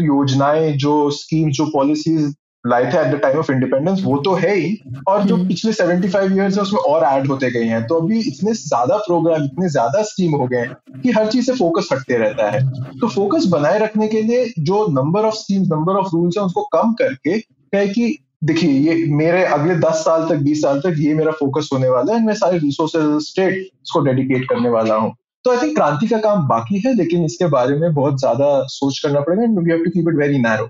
योजनाएँ, 0.01 0.71
जो 0.73 1.09
स्कीम 1.11 1.49
जो 1.51 1.65
पॉलिसीज़ 1.73 2.33
लाए 2.65 2.83
थे 2.85 2.97
at 2.99 3.13
the 3.13 3.19
time 3.21 3.37
of 3.39 3.51
independence 3.51 4.01
वो 4.03 4.17
तो 4.17 4.33
है 4.33 4.53
ही, 4.55 4.75
और 5.09 5.23
जो। 5.23 5.37
पिछले 5.37 5.71
75 5.73 6.31
इयर्स 6.31 6.55
है, 6.57 6.61
उसमें 6.61 6.79
और 6.81 7.03
ऐड 7.03 7.27
होते 7.27 7.49
गए 7.51 7.63
हैं 7.65 7.81
तो 7.87 7.95
अभी 7.95 8.19
इतने 8.21 8.53
ज़्यादा 8.53 8.97
प्रोग्राम 8.97 9.43
इतने 9.43 9.69
ज़्यादा 9.69 10.01
स्कीम 10.03 10.35
हो 10.35 10.47
गए 10.47 10.57
हैं 10.57 11.01
कि 11.03 11.11
हर 11.11 11.27
चीज़ 11.27 11.45
से 11.45 11.53
फोकस 11.53 11.89
हटते 11.93 12.17
रहता 12.17 12.49
है 12.51 12.61
तो 12.99 13.07
फोकस 13.07 13.45
बनाए 13.51 13.79
रखने 13.79 14.07
के 14.07 14.21
लिए 14.21 14.45
जो 14.61 14.85
number 14.91 15.25
of 15.25 15.35
schemes 15.35 15.67
number 15.71 15.95
of 15.95 16.09
rules 16.13 16.37
है, 16.37 16.43
उसको 16.43 16.63
कम 16.73 16.93
करके 16.99 17.39
क्या 17.39 17.85
कि, 17.85 18.17
देखिए, 18.43 18.69
ये 18.71 19.05
मेरे 19.15 19.43
अगले 19.47 19.75
दस 19.79 20.03
साल 20.05 20.27
तक, 20.29 20.35
बीस 20.43 20.61
साल 20.61 20.79
तक 20.79 20.95
ये 20.99 21.13
मेरा 21.13 21.31
फोकस 21.39 21.69
होने 21.73 21.89
वाला 21.89 22.13
है, 22.13 22.25
मैं 22.25 22.33
सारे 22.35 22.57
रिसोर्सेज 22.59 23.17
स्टेट 23.27 23.57
इसको 23.57 23.99
डेडिकेट 24.05 24.47
करने 24.49 24.69
वाला 24.69 24.95
हूँ 24.95 25.13
तो 25.45 25.51
आई 25.51 25.57
थिंक 25.57 25.75
क्रांति 25.75 26.07
का 26.07 26.17
काम 26.19 26.47
बाकी 26.47 26.81
है, 26.85 26.93
लेकिन 26.95 27.25
इसके 27.25 27.45
बारे 27.49 27.75
में 27.75 27.93
बहुत 27.93 28.19
ज़्यादा 28.19 28.47
सोच 28.69 28.99
करना 28.99 29.19
पड़ेगा 29.19 29.43
and 29.43 29.59
we 29.59 29.71
have 29.71 29.83
to 29.83 29.89
keep 29.89 30.09
it 30.09 30.19
very 30.19 30.39
narrow 30.39 30.69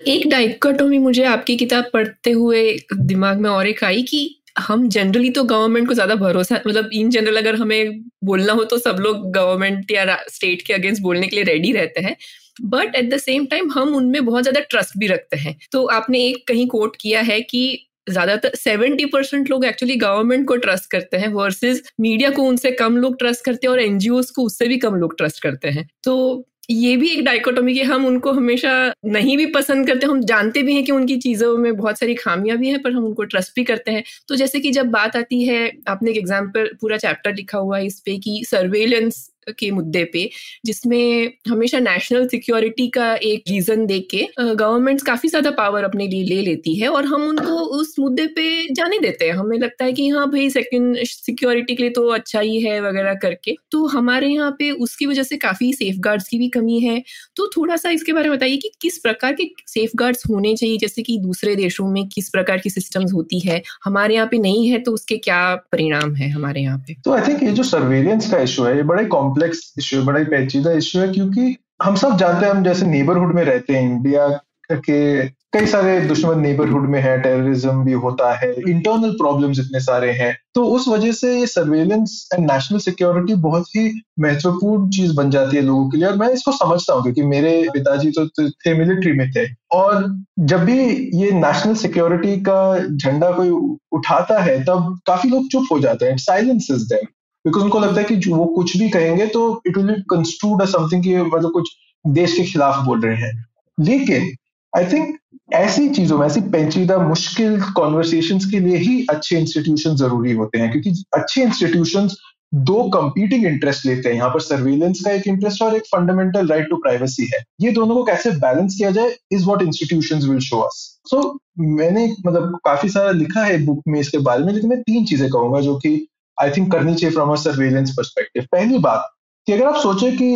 एक 0.00 0.28
डाइकोटोमी 0.30 0.98
मुझे 0.98 1.24
आपकी 1.24 1.56
किताब 1.56 1.84
पढ़ते 1.92 2.30
हुए 2.32 2.62
दिमाग 2.94 3.38
में 3.40 3.48
और 3.50 3.66
एक 3.66 3.82
आई 3.84 4.02
कि 4.02 4.18
हम 4.58 4.88
जनरली 4.88 5.30
तो 5.30 5.42
गवर्नमेंट 5.44 5.88
को 5.88 5.94
ज़्यादा 5.94 6.14
भरोसा 6.14 6.56
मतलब 6.56 6.90
इन 6.94 7.10
जनरल 7.10 7.36
अगर 7.36 7.54
हमें 7.54 8.00
बोलना 8.24 8.52
हो 8.52 8.64
तो 8.64 8.78
सब 8.78 8.96
लोग 9.00 9.30
गवर्नमेंट 9.32 9.90
या 9.90 10.16
स्टेट 10.28 10.62
के 10.66 10.72
अगेंस्ट 10.74 11.02
बोलने 11.02 11.26
के 11.26 11.36
लिए 11.36 11.44
रेडी 11.44 11.72
रहते 11.72 12.00
हैं। 12.00 12.16
But 12.64 12.94
at 12.94 13.12
the 13.14 13.16
same 13.18 13.46
time 13.46 13.70
हम 13.72 13.94
उनमें 13.94 14.24
बहुत 14.24 14.42
ज़्यादा 14.42 14.60
ट्रस्ट 14.70 14.96
भी 14.98 15.06
रखते 15.06 15.36
हैं। 15.36 15.56
तो 15.72 15.84
आपने 15.88 16.24
एक 16.26 16.46
कहीं 16.48 16.66
कोट 16.68 16.96
किया 17.00 17.20
है 17.22 17.40
कि 17.42 17.85
ज़्यादातर 18.06 18.54
सेवेंटी 18.54 19.04
परसेंट 19.06 19.50
लोग 19.50 19.64
एक्चुअली 19.64 19.96
गवर्नमेंट 19.96 20.46
को 20.48 20.56
ट्रस्ट 20.56 20.90
करते 20.90 21.16
हैं 21.16 21.28
वर्सेस 21.28 21.82
मीडिया 22.00 22.30
को 22.30 22.42
उनसे 22.42 22.70
कम 22.72 22.96
लोग 22.96 23.18
ट्रस्ट 23.18 23.44
करते 23.44 23.66
हैं 23.66 23.72
और 23.72 23.80
एनजीओ 23.80 24.20
को 24.36 24.42
उससे 24.42 24.68
भी 24.68 24.78
कम 24.78 24.94
लोग 24.94 25.16
ट्रस्ट 25.18 25.42
करते 25.42 25.68
हैं। 25.68 25.88
तो 26.04 26.44
ये 26.70 26.96
भी 26.96 27.08
एक 27.08 27.24
डाइकोटोमी 27.24 27.74
कि 27.74 27.82
हम 27.82 28.06
उनको 28.06 28.32
हमेशा 28.32 28.70
नहीं 29.06 29.36
भी 29.36 29.46
पसंद 29.46 29.86
करते, 29.86 30.06
हम 30.06 30.20
जानते 30.22 30.62
भी 30.62 30.74
हैं 30.74 30.84
कि 30.84 30.92
उनकी 30.92 31.16
चीज़ों 31.18 31.56
में 31.58 31.76
बहुत 31.76 31.98
सारी 31.98 32.14
खामियाँ 32.14 32.56
भी 32.58 32.68
हैं, 32.68 32.82
पर 32.82 32.92
हम 32.92 33.04
उनको 33.04 33.24
ट्रस्ट 33.24 33.52
भी 33.56 33.64
करते 33.64 33.90
हैं। 33.90 34.02
तो 34.28 34.36
जैसे 34.36 34.60
कि 34.60 34.70
जब 34.70 34.86
बात 34.90 35.16
आती 35.16 35.42
है, 35.44 35.70
आपने 35.88 36.10
एक 36.10 36.16
एग्ज़ाम्पल 36.16 36.70
पूरा 36.80 36.96
चैप्टर 36.96 37.34
लिखा 37.34 37.58
हुआ 37.58 37.78
है 37.78 37.86
इस 37.86 38.00
पे 38.00 38.16
कि 38.18 38.42
सर्वेलेंस 38.46 39.28
के 39.50 39.70
मुद्दे 39.70 40.04
पे, 40.12 40.28
जिसमें 40.66 41.32
हमेशा 41.48 41.78
नेशनल 41.80 42.26
सिक्योरिटी 42.28 42.88
का 42.88 43.14
एक 43.16 43.42
रीजन 43.48 43.86
दे 43.86 43.98
के 44.10 44.26
गवर्नमेंट्स 44.38 45.02
काफ़ी 45.04 45.28
ज़्यादा 45.28 45.50
पावर 45.52 45.84
अपने 45.84 46.06
लिए 46.08 46.24
ले 46.24 46.40
लेती 46.42 46.74
है 46.74 46.88
और 46.88 47.04
हम 47.06 47.22
उनको 47.24 47.58
उस 47.78 47.94
मुद्दे 47.98 48.26
पे 48.36 48.74
जाने 48.74 48.98
देते 48.98 49.24
हैं। 49.24 49.32
हमें 49.34 49.58
लगता 49.58 49.84
है 49.84 49.92
कि 49.92 50.08
हाँ 50.08 50.26
भाई 50.30 50.48
सेकंड 50.50 50.96
सिक्योरिटी 51.06 51.74
के 51.74 51.82
लिए 51.82 51.92
तो 51.92 52.06
अच्छा 52.10 52.40
ही 52.40 52.60
है 52.60 52.80
वगैरह 52.80 53.14
करके। 53.22 53.54
तो 53.70 53.84
हमारे 53.88 54.28
यहाँ 54.28 54.50
पे 54.58 54.70
उसकी 54.70 55.06
वजह 55.06 55.22
से 55.22 55.36
काफ़ी 55.38 55.72
सेफ़ 55.74 56.00
की 56.20 56.38
भी 56.38 56.48
कमी 56.48 56.78
है। 56.80 57.02
तो 57.36 57.46
थोड़ा 57.56 57.76
सा 57.76 57.90
इसके 57.90 58.12
बारे 58.12 58.28
में 58.28 58.36
बताइए 58.36 58.56
कि 58.56 58.70
किस 58.82 58.98
प्रकार 58.98 59.32
के 59.32 59.48
सेफ़ 59.68 60.02
होने 60.30 60.54
चाहिए, 60.56 60.76
जैसे 60.76 61.02
कि 61.02 61.18
दूसरे 61.18 61.54
देशों 61.56 61.86
में 61.88 62.06
किस 62.08 62.28
प्रकार 62.30 62.58
की 62.58 62.70
सिस्टम्स 62.70 63.12
होती 63.12 63.38
है। 63.40 63.62
हमारे 63.84 64.14
यहाँ 64.14 64.26
पे 64.30 64.38
नहीं 64.38 64.68
है 64.68 64.78
तो 64.78 64.92
उसके 64.92 65.16
क्या 65.18 65.54
परिणाम 65.72 66.14
है 66.14 66.28
हमारे 66.30 66.60
यहाँ 66.60 66.78
पे? 66.78 66.94
तो 67.04 67.12
आई 67.12 67.26
थिंक 67.28 67.42
ये 67.42 67.52
जो 67.52 67.62
सर्वेलेंस 67.64 68.30
का 68.30 68.40
इशू 68.40 68.64
है, 68.64 68.76
ये 68.76 68.82
बड़े 68.84 69.04
कॉम्प्लेक्स 69.36 69.72
इश्यू 69.78 70.02
बड़ा 70.02 70.18
ही 70.18 70.24
पेचीदा 70.26 70.72
इश्यू 70.74 71.02
है, 71.02 71.08
क्योंकि 71.12 71.56
हम 71.82 71.96
सब 71.96 72.16
जानते 72.18 72.46
हैं, 72.46 72.52
हम 72.52 72.62
जैसे 72.64 72.86
नेबरहुड 72.86 73.34
में 73.34 73.44
रहते 73.44 73.72
हैं 73.72 73.90
इंडिया 73.90 74.28
के 74.72 75.28
कई 75.52 75.66
सारे 75.66 75.98
दुश्मन 76.02 76.40
नेबरहुड 76.40 76.88
में 76.90 77.00
है 77.00 77.20
टेररिज्म 77.22 77.84
भी 77.84 77.92
होता 78.04 78.32
है 78.38 78.48
इंटरनल 78.70 79.10
प्रॉब्लम्स 79.18 79.58
इतने 79.58 79.80
सारे 79.80 80.10
हैं। 80.12 80.32
तो 80.54 80.64
उस 80.76 80.88
वजह 80.88 81.12
से 81.12 81.38
ये 81.38 81.46
सर्वेलेंस 81.46 82.28
एंड 82.34 82.50
नेशनल 82.50 82.78
सिक्योरिटी 82.78 83.34
बहुत 83.44 83.68
ही 83.76 83.84
महत्वपूर्ण 84.20 84.88
चीज़ 84.90 85.14
बन 85.16 85.30
जाती 85.30 85.56
है 85.56 85.62
लोगों 85.62 85.88
के 85.90 85.98
लिए, 85.98 86.06
और 86.08 86.16
मैं 86.16 86.28
इसको 86.30 86.52
समझता 86.54 86.94
हूँ, 86.94 87.02
क्योंकि 87.02 87.22
मेरे 87.24 87.52
पिताजी 87.74 88.10
तो 88.18 88.26
थे 88.48 88.74
मिलिट्री 88.78 89.12
में 89.12 89.30
थे। 89.32 89.46
और 89.72 90.04
जब 90.40 90.64
भी 90.64 90.78
ये 91.22 91.30
नेशनल 91.34 91.74
सिक्योरिटी 91.76 92.36
का 92.48 92.78
झंडा 92.78 93.30
कोई 93.32 93.50
उठाता 93.92 94.40
है, 94.42 94.62
तब 94.64 94.98
काफ़ी 95.06 95.30
लोग 95.30 95.48
चुप 95.48 95.66
हो 95.72 95.78
जाते 95.80 96.06
हैं 96.06 96.16
साइलेंस 96.24 96.68
इज़ 96.70 96.84
देम 96.86 97.06
बिकॉज़ 97.46 97.64
उनको 97.64 97.78
लगता 97.80 98.00
है 98.00 98.06
कि 98.06 98.30
वो 98.30 98.44
कुछ 98.46 98.76
भी 98.76 98.88
कहेंगे 98.90 99.26
तो 99.26 99.42
इट 99.66 99.76
विल 99.78 100.02
कंस्ट्रूड 100.10 100.64
समथिंग 100.66 101.02
कि 101.02 101.16
मतलब 101.16 101.50
कुछ 101.52 101.70
देश 102.04 102.36
के 102.36 102.44
खिलाफ 102.44 102.84
बोल 102.86 103.00
रहे 103.00 103.16
हैं। 103.16 103.32
लेकिन 103.78 104.30
आई 104.72 104.84
थिंक 104.92 105.16
ऐसी 105.54 105.88
चीज़ों 105.88 106.18
में, 106.18 106.26
ऐसी 106.26 106.40
पेचीदा 106.40 106.98
मुश्किल 106.98 107.60
कॉन्वर्सेशन 107.76 108.38
के 108.50 108.60
लिए 108.60 108.76
ही 108.76 109.04
अच्छे 109.10 109.38
इंस्टीट्यूशन 109.38 109.96
ज़रूरी 109.96 110.32
होते 110.32 110.58
हैं। 110.58 110.70
क्योंकि 110.72 111.02
अच्छे 111.14 111.42
इंस्टीट्यूशन 111.42 112.08
दो 112.54 112.82
कंपीटिंग 112.90 113.46
इंटरेस्ट 113.46 113.86
लेते 113.86 114.08
हैं। 114.08 114.16
यहाँ 114.16 114.28
पर 114.30 114.40
सर्वेलेंस 114.40 115.00
का 115.04 115.10
एक 115.10 115.26
इंटरेस्ट 115.28 115.62
और 115.62 115.76
एक 115.76 115.86
फंडामेंटल 115.86 116.48
राइट 116.48 116.68
टू 116.70 116.76
प्राइवेसी 116.76 117.28
है। 117.34 117.42
ये 117.60 117.70
दोनों 117.72 117.94
को 117.94 118.02
कैसे 118.04 118.30
बैलेंस 118.38 118.74
किया 118.78 118.90
जाए 118.90 119.14
is 119.32 119.44
what 119.44 119.62
institution 119.62 120.28
will 120.28 120.38
show 120.40 120.60
us 120.60 120.82
so 121.06 121.22
मैंने 121.58 122.06
मतलब 122.26 122.58
काफ़ी 122.64 122.88
सारा 122.88 123.10
लिखा 123.12 123.44
है 123.44 123.64
बुक 123.64 123.82
में 123.88 123.98
इसके 124.00 124.18
बारे 124.18 124.44
में 124.44 124.52
लेकिन 124.52 124.70
मैं 124.70 124.80
तीन 124.82 125.04
चीज़ें 125.04 125.28
कहूँगा 125.30 125.60
जो 125.60 125.76
कि 125.76 125.96
आई 126.38 126.50
थिंक 126.50 126.70
करनी 126.72 126.94
चाहिए 126.94 127.14
फ्रॉम 127.14 127.32
अ 127.32 127.36
सर्वेलेंस 127.40 127.90
परस्पेक्टिव 127.96 128.46
पहली 128.52 128.78
बात 128.78 129.10
कि 129.46 129.52
अगर 129.52 129.66
आप 129.66 129.76
सोचे 129.82 130.10
कि 130.12 130.28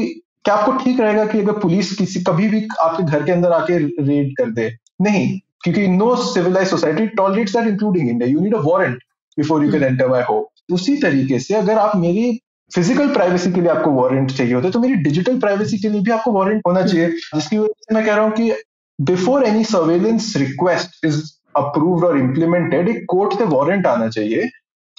क्या 0.44 0.54
आपको 0.54 0.72
ठीक 0.84 1.00
रहेगा 1.00 1.24
कि 1.26 1.38
अगर 1.38 1.58
पुलिस 1.60 1.92
किसी 1.96 2.20
कभी 2.24 2.48
भी 2.48 2.66
आपके 2.80 3.02
घर 3.02 3.24
के 3.24 3.32
अंदर 3.32 3.52
आके 3.52 3.78
रेड 3.78 4.36
कर 4.36 4.50
दे? 4.50 4.70
नहीं 5.02 5.38
क्योंकि 5.64 5.86
no 5.88 6.14
civilised 6.16 6.68
society 6.68 7.06
tolerates 7.16 7.56
that 7.56 7.66
including 7.68 8.08
India 8.08 8.28
you 8.30 8.40
need 8.40 8.54
a 8.54 8.60
warrant 8.64 9.02
before 9.38 9.64
you 9.64 9.72
can 9.72 9.82
enter 9.84 10.08
my 10.08 10.22
home 10.30 10.74
उसी 10.74 10.96
तरीके 11.02 11.38
से 11.38 11.54
अगर 11.54 11.78
आप 11.78 11.96
मेरी 11.96 12.32
फ़िज़िकल 12.70 13.12
प्राइवेसी 13.12 13.52
के 13.52 13.60
लिए 13.60 13.70
आपको 13.70 13.90
वारंट 13.92 14.30
चाहिए 14.30 14.54
होता 14.54 14.66
है 14.66 14.72
तो 14.72 14.80
मेरी 14.80 14.94
डिजिटल 15.04 15.38
प्राइवेसी 15.40 15.78
के 15.78 15.88
लिए 15.88 16.00
भी 16.00 16.10
आपको 16.10 16.32
वारंट 16.32 16.62
होना 16.66 16.82
चाहिए। 16.82 17.08
जिसकी 17.08 17.58
वजह 17.58 17.72
से 17.78 17.94
मैं 17.94 18.04
कह 18.06 18.14
रहा 18.14 18.24
हूँ 18.24 18.32
कि 18.32 18.52
before 18.98 19.44
any 19.44 19.64
surveillance 19.64 20.32
request 20.36 21.04
is 21.06 21.22
approved 21.56 22.04
और 22.04 22.18
इम्प्लीमेंटेड 22.18 22.88
एक 22.88 23.04
कोर्ट 23.08 23.38
से 23.38 23.44
वारंट 23.54 23.86
आना 23.86 24.08
चाहिए। 24.08 24.48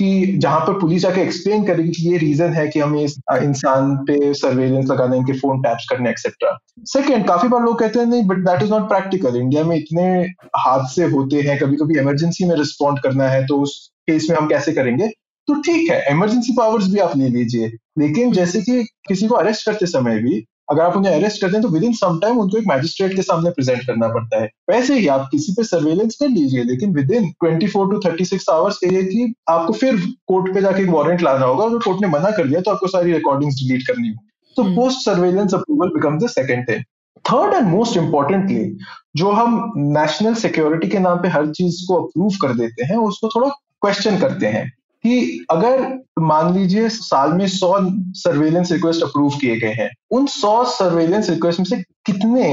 कि 0.02 0.38
जहाँ 0.38 0.60
पर 0.60 0.80
पुलिस 0.80 1.06
आके 1.06 1.22
एक्सप्लेन 1.22 1.64
करेगी 1.64 1.90
कि 1.92 2.10
ये 2.10 2.18
रीजन 2.18 2.54
है 2.54 2.68
कि 2.68 2.80
हमें 2.80 3.04
इस 3.04 3.16
इंसान 3.34 3.96
पे 4.08 4.34
सर्वेलेंस 4.34 4.90
लगाने 4.90 5.20
के 5.24 5.34
फ़ोन 5.34 5.62
टैप्स 5.62 5.86
करने 5.90 6.10
एक्सेट्रा 6.10 6.58
सेकेंड 6.88 7.28
काफ़ी 7.28 7.48
बार 7.48 7.62
लोग 7.62 7.80
कहते 7.80 8.00
हैं, 8.00 8.06
नहीं 8.06 8.24
but 8.24 8.38
that 8.38 8.64
is 8.64 8.72
not 8.72 8.88
practical 8.90 9.36
India 9.36 9.64
में 9.64 9.76
इतने 9.76 10.06
हादसे 10.58 11.06
होते 11.08 11.42
हैं 11.42 11.58
कभी 11.60 11.76
कभी 11.76 12.00
इमरजेंसी 12.00 12.46
में 12.46 12.56
रिस्पॉन्ड 12.56 13.00
करना 13.00 13.28
है 13.30 13.46
तो 13.48 13.62
उस 13.62 13.76
केस 14.10 14.28
में 14.30 14.38
हम 14.38 14.48
कैसे 14.48 14.72
करेंगे? 14.72 15.08
तो 15.48 15.62
ठीक 15.62 15.90
है 15.92 16.12
इमरजेंसी 16.12 16.54
पावर्स 16.54 16.88
भी 16.88 17.00
आप 17.00 17.18
ले 17.18 17.28
लीजिए, 17.30 17.68
लेकिन 18.00 18.32
जैसे 18.32 18.62
कि 18.62 18.84
किसी 19.08 19.28
को 19.28 19.36
अरेस्ट 19.36 19.66
करते 19.66 19.86
समय 19.86 20.20
भी 20.20 20.44
अगर 20.72 20.82
आप 20.82 20.96
उन्हें 20.98 21.14
अरेस्ट 21.14 21.42
करते 21.42 21.58
हैं 21.58 21.62
तो 21.62 21.70
विद 21.70 21.84
इन 21.84 21.94
सम 21.94 22.20
टाइम 22.20 22.38
उनको 22.40 22.58
एक 22.58 22.68
मैजिस्ट्रेट 22.68 23.16
के 23.16 23.22
सामने 23.22 23.50
प्रेजेंट 23.52 23.82
करना 23.88 24.08
पड़ता 24.08 24.42
है। 24.42 24.50
वैसे 24.70 24.98
ही 25.00 25.08
आप 25.08 25.28
किसी 25.32 25.54
पे 25.54 25.64
सर्वेलेंस 25.64 26.16
कर 26.16 26.30
लीजिए 26.30 26.64
लेकिन 26.64 26.94
within 27.12 27.30
twenty 27.32 27.68
four 27.68 27.92
to 27.92 28.00
thirty 28.06 28.26
six 28.26 28.50
hours 28.50 28.78
कहिए 28.78 29.04
कि 29.04 29.34
आपको 29.50 29.74
फिर 29.74 29.98
कोर्ट 30.28 30.54
पे 30.54 30.62
जाके 30.62 30.84
एक 30.84 30.90
वारंट 30.90 31.22
लाना 31.22 31.46
होगा 31.46 31.66
अगर 31.66 31.78
कोर्ट 31.78 32.02
ने 32.02 32.08
मना 32.08 32.32
कर 32.32 32.48
दिया 32.48 32.62
तो 32.62 32.72
आपको 32.72 32.88
सारी 32.88 33.14
रिकॉर्डिंग्स 33.14 33.56
डिलीट 33.56 33.88
करनी 33.88 34.08
होगी। 34.08 34.30
तो 34.58 34.64
post 34.76 35.06
surveillance 35.06 35.54
approval 35.54 35.90
become 35.90 36.18
the 36.20 36.30
second 36.30 36.68
thing 36.70 36.84
third 37.26 37.54
and 37.54 37.68
most 37.68 37.98
importantly 37.98 38.78
जो 39.16 39.32
हम 39.32 39.74
नेशनल 39.78 40.36
सिक्योरिटी 40.36 40.88
के 40.88 41.00
नाम 41.00 41.18
पे 41.18 41.28
हर 41.28 41.48
चीज़ 41.52 41.86
को 41.88 42.02
अप्रूव 42.04 42.32
कर 42.42 42.54
देते 42.54 42.86
हैं 42.86 42.98
उसको 43.00 43.30
थोड़ा 43.30 43.50
क्वेश्चन 43.82 44.18
करते 44.20 44.46
हैं। 44.46 44.72
कि 45.04 45.46
अगर 45.52 45.88
मान 46.20 46.54
लीजिए 46.54 46.90
साल 46.90 47.34
में 47.34 47.48
सौ 47.48 47.74
सर्वेलेंस 48.16 48.72
रिक्वेस्ट 48.72 49.04
अप्रूव 49.04 49.38
किए 49.42 49.56
गए 49.60 49.74
हैं, 49.74 49.90
उन 50.12 50.26
सौ 50.28 50.64
सर्वेलेंस 50.66 51.30
रिक्वेस्ट 51.30 51.60
में 51.60 51.66
से 51.66 51.78
कितने 52.06 52.50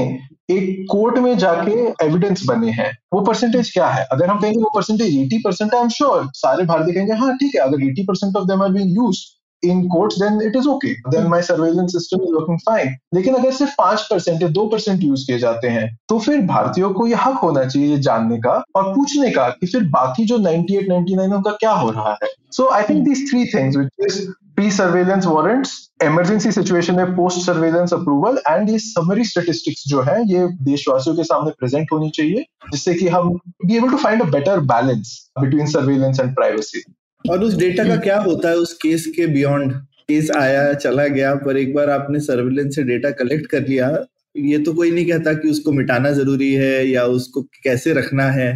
एक 0.51 0.85
कोर्ट 0.91 1.17
में 1.17 1.37
जाके 1.37 1.71
एविडेंस 2.05 2.43
बने 2.47 2.71
हैं? 2.71 2.91
वो 3.13 3.21
परसेंटेज 3.21 3.71
क्या 3.73 3.87
है? 3.87 4.05
अगर 4.11 4.29
हम 4.29 4.39
कहेंगे 4.39 4.59
वो 4.59 4.71
percentage 4.75 5.15
eighty 5.17 5.37
percent 5.37 5.73
I 5.75 5.81
am 5.81 5.89
sure 5.89 6.29
सारे 6.35 6.63
भारतीय 6.65 6.93
कहेंगे 6.93 7.13
हाँ 7.13 7.35
ठीक 7.37 7.55
है, 7.55 7.61
अगर 7.61 7.83
eighty 7.83 8.03
percent 8.03 8.35
of 8.37 8.47
them 8.47 8.63
are 8.63 8.69
being 8.69 8.95
used 8.97 9.37
in 9.63 9.87
courts 9.87 10.19
then 10.19 10.41
it 10.41 10.55
is 10.55 10.67
okay 10.67 10.93
then 11.09 11.27
my 11.27 11.41
surveillance 11.41 11.91
system 11.91 12.23
is 12.23 12.33
working 12.33 12.59
fine 12.59 12.95
लेकिन 13.15 13.35
अगर 13.35 13.51
सिर्फ़ 13.51 13.73
पाँच 13.77 14.07
परसेंट 14.11 14.41
या 14.41 14.47
दो 14.49 14.65
परसेंट 14.67 15.03
यूज़ 15.03 15.25
किए 15.27 15.39
जाते 15.39 15.67
हैं 15.67 15.87
तो 16.09 16.19
फिर 16.19 16.41
भारतीयों 16.45 16.93
को 16.93 17.07
यह 17.07 17.23
हक 17.23 17.39
होना 17.43 17.63
चाहिए 17.65 17.97
जानने 18.01 18.37
का 18.39 18.61
और 18.75 18.93
पूछने 18.95 19.31
का 19.31 19.47
कि 19.51 19.67
फिर 19.67 19.83
बाकी 19.91 20.25
जो 20.25 20.37
98 20.39 20.89
99 20.89 21.33
उनका 21.33 21.51
क्या 21.55 21.71
हो 21.73 21.89
रहा 21.91 22.17
है 22.23 22.29
so 22.51 22.67
I 22.69 22.83
think 22.83 23.03
these 23.05 23.29
three 23.29 23.45
things 23.45 23.77
which 23.77 24.05
is 24.05 24.21
pre 24.55 24.69
surveillance 24.71 25.25
warrants 25.25 25.73
emergency 26.03 26.51
situation 26.51 26.95
में 26.95 27.15
पोस्ट 27.15 27.39
सर्वेलेंस 27.41 27.93
अप्रूवल 27.93 28.39
एंड 28.49 28.69
ये 28.69 28.79
समरी 28.79 29.23
स्टेटिस्टिक्स 29.25 29.83
जो 29.87 30.01
है 30.01 30.17
ये 30.27 30.47
देशवासियों 30.63 31.15
के 31.15 31.23
सामने 31.23 31.51
प्रेजेंट 31.59 31.91
होनी 31.93 32.09
चाहिए 32.09 32.45
जिससे 32.71 32.93
कि 32.93 33.07
हम 33.07 33.29
be 33.65 33.77
able 33.77 33.89
to 33.89 33.97
find 33.97 34.21
a 34.21 34.25
better 34.29 34.59
balance 34.71 35.13
between 35.39 35.67
surveillance 35.67 36.19
and 36.19 36.33
privacy 36.35 36.83
और 37.25 37.43
उस 37.43 37.57
डेटा 37.57 37.83
का 37.83 37.95
क्या 37.97 38.17
होता 38.19 38.49
है? 38.49 38.55
उस 38.55 38.73
केस 38.73 39.05
के 39.15 39.27
बियॉन्ड 39.27 39.73
केस 40.09 40.31
आया 40.31 40.73
चला 40.75 41.07
गया 41.07 41.33
पर 41.35 41.57
एक 41.57 41.73
बार 41.73 41.89
आपने 41.89 42.19
सर्विलेंस 42.19 42.75
से 42.75 42.83
डेटा 42.83 43.11
कलेक्ट 43.17 43.45
कर 43.45 43.67
लिया 43.67 43.89
ये 44.35 44.57
तो 44.59 44.73
कोई 44.73 44.91
नहीं 44.91 45.05
कहता 45.05 45.33
कि 45.33 45.49
उसको 45.49 45.71
मिटाना 45.71 46.11
ज़रूरी 46.11 46.51
है 46.53 46.87
या 46.87 47.03
उसको 47.07 47.41
कैसे 47.63 47.93
रखना 47.93 48.23
है। 48.31 48.51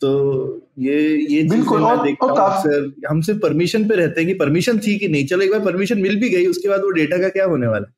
तो 0.00 0.10
ये 0.78 0.98
ये 1.30 1.42
बिल्कुल 1.48 1.82
मैं 1.82 1.96
देखता 1.98 2.26
हूँ 2.26 2.38
अक्सर। 2.40 3.06
हमसे 3.08 3.34
परमिशन 3.38 3.88
पे 3.88 3.96
रहते 3.96 4.20
हैं 4.20 4.28
कि 4.28 4.34
परमिशन 4.34 4.78
थी 4.78 4.98
कि 4.98 5.08
नहीं? 5.08 5.26
चलो 5.26 5.42
एक 5.42 5.50
बार 5.50 5.60
परमिशन 5.60 5.98
मिल 5.98 6.16
भी 6.20 6.28
गई 6.30 6.46
उसके 6.46 6.68
बाद 6.68 6.80
वो 6.80 6.90
डेटा 6.90 7.18
का 7.18 7.28
क्या 7.28 7.44
होने 7.44 7.66
वाला 7.66 7.86
है? 7.86 7.92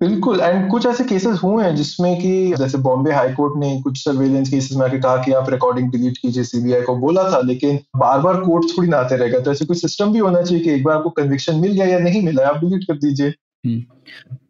बिल्कुल 0.00 0.40
एंड 0.40 0.68
कुछ 0.70 0.86
ऐसे 0.86 1.04
केसेस 1.04 1.38
हुए 1.42 1.64
हैं 1.64 1.74
जिसमें 1.76 2.16
कि 2.20 2.54
जैसे 2.58 2.78
बॉम्बे 2.78 3.12
हाई 3.12 3.32
कोर्ट 3.32 3.54
ने 3.58 3.80
कुछ 3.82 3.98
सर्वेलेंस 3.98 4.48
केसेस 4.48 4.76
में 4.76 5.00
कहा 5.00 5.16
कि 5.16 5.32
आप 5.32 5.50
रिकॉर्डिंग 5.50 5.90
डिलीट 5.92 6.18
कीजिए 6.18 6.44
सीबीआई 6.44 6.82
को 6.82 6.96
बोला 6.96 7.22
था, 7.32 7.40
लेकिन 7.40 7.78
बार 7.96 8.20
बार 8.20 8.40
कोर्ट 8.40 8.66
थोड़ी 8.70 8.88
ना 8.88 8.96
आते 8.96 9.16
रहेगा 9.16 9.38
तो 9.38 9.52
ऐसे 9.52 9.64
कुछ 9.64 9.80
सिस्टम 9.80 10.12
भी 10.12 10.18
होना 10.18 10.42
चाहिए 10.42 10.64
कि 10.64 10.70
एक 10.70 10.84
बार 10.84 10.96
आपको 10.96 11.10
कन्विक्शन 11.10 11.56
मिल 11.56 11.72
गया 11.72 11.86
या 11.86 11.98
नहीं 11.98 12.22
मिला, 12.22 12.48
आप 12.48 12.60
डिलीट 12.60 12.84
कर 12.84 12.98
दीजिए। 12.98 13.28
हम्म। 13.28 13.82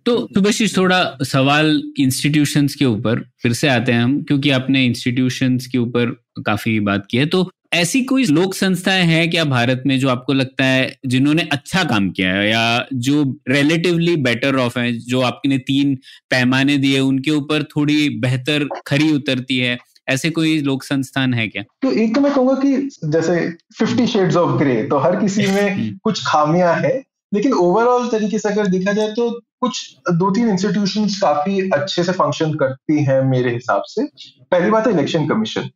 तो 0.07 0.17
सुभाषिश 0.35 0.77
थोड़ा 0.77 1.19
सवाल 1.23 1.83
इंस्टीट्यूशंस 1.99 2.75
के 2.75 2.85
ऊपर 2.85 3.21
फिर 3.43 3.53
से 3.53 3.69
आते 3.69 3.93
हैं 3.93 4.03
हम, 4.03 4.21
क्योंकि 4.23 4.51
आपने 4.51 4.85
इंस्टीट्यूशंस 4.85 5.67
के 5.67 5.79
ऊपर 5.79 6.17
काफ़ी 6.47 6.79
बात 6.81 7.07
की 7.11 7.19
है। 7.19 7.27
तो 7.27 7.51
ऐसी 7.73 8.03
कोई 8.05 8.25
लोक 8.25 8.55
संस्थाएँ 8.55 9.05
हैं 9.05 9.31
क्या 9.31 9.45
भारत 9.45 9.83
में 9.87 9.99
जो 9.99 10.09
आपको 10.09 10.33
लगता 10.33 10.65
है 10.65 10.97
जिन्होंने 11.07 11.49
अच्छा 11.53 11.85
काम 11.85 12.11
किया 12.11 12.35
है 12.35 12.51
या 12.51 12.87
जो 12.93 13.41
रिलेटिवली 13.49 14.17
बेटर 14.17 14.57
ऑफ़ 14.57 14.79
है 14.79 14.93
जो 14.99 15.21
आपने 15.21 15.59
तीन 15.59 15.95
पैमाने 16.31 16.79
दिए 16.79 17.01
उनके 17.01 17.31
ऊपर 17.31 17.63
थोड़ी 17.63 18.09
बेहतर 18.09 18.69
खरी 18.87 19.13
उतरती 19.13 19.59
है? 19.59 19.79
ऐसे 20.09 20.31
कोई 20.31 20.61
लोक 20.63 20.83
संस्थान 20.83 21.35
है 21.35 21.49
क्या? 21.49 21.63
तो 21.83 21.93
एक 21.93 22.15
तो 22.15 22.21
मैं 22.21 22.35
कहूँगा 22.35 22.55
कि 22.55 22.91
जैसे 23.05 23.51
फिफ्टी 23.79 24.07
शेड्स 24.07 24.37
ऑफ़ 24.37 24.59
ग्रे 24.59 24.83
तो 24.83 24.99
हर 24.99 25.17
किसी 25.17 25.47
में 25.47 25.71
हम्म। 25.77 25.99
कुछ 26.03 26.23
खामियाँ 26.27 26.75
है 26.75 27.03
लेकिन 27.35 27.53
ओवरऑल 27.53 28.09
तरीके 28.09 28.39
से 28.39 28.49
अगर 28.49 28.67
देखा 28.67 28.93
जाए 28.93 29.09
तो 29.09 29.31
कुछ 29.61 29.97
दो 30.11 30.31
तीन 30.31 30.49
इंस्टीट्यूशंस 30.49 31.21
काफ़ी 31.21 31.71
अच्छे 31.71 32.05
से 32.05 32.13
फ़ंक्शन 32.13 32.53
करती 32.55 33.05
हैं 33.05 33.23
मेरे 33.23 33.53
हिसाब 33.53 33.83
से। 33.87 34.07
पहली 34.51 34.71
बात 34.71 34.87
है 34.87 34.93
इलेक्शन 34.93 35.27
कमीशन 35.27 35.71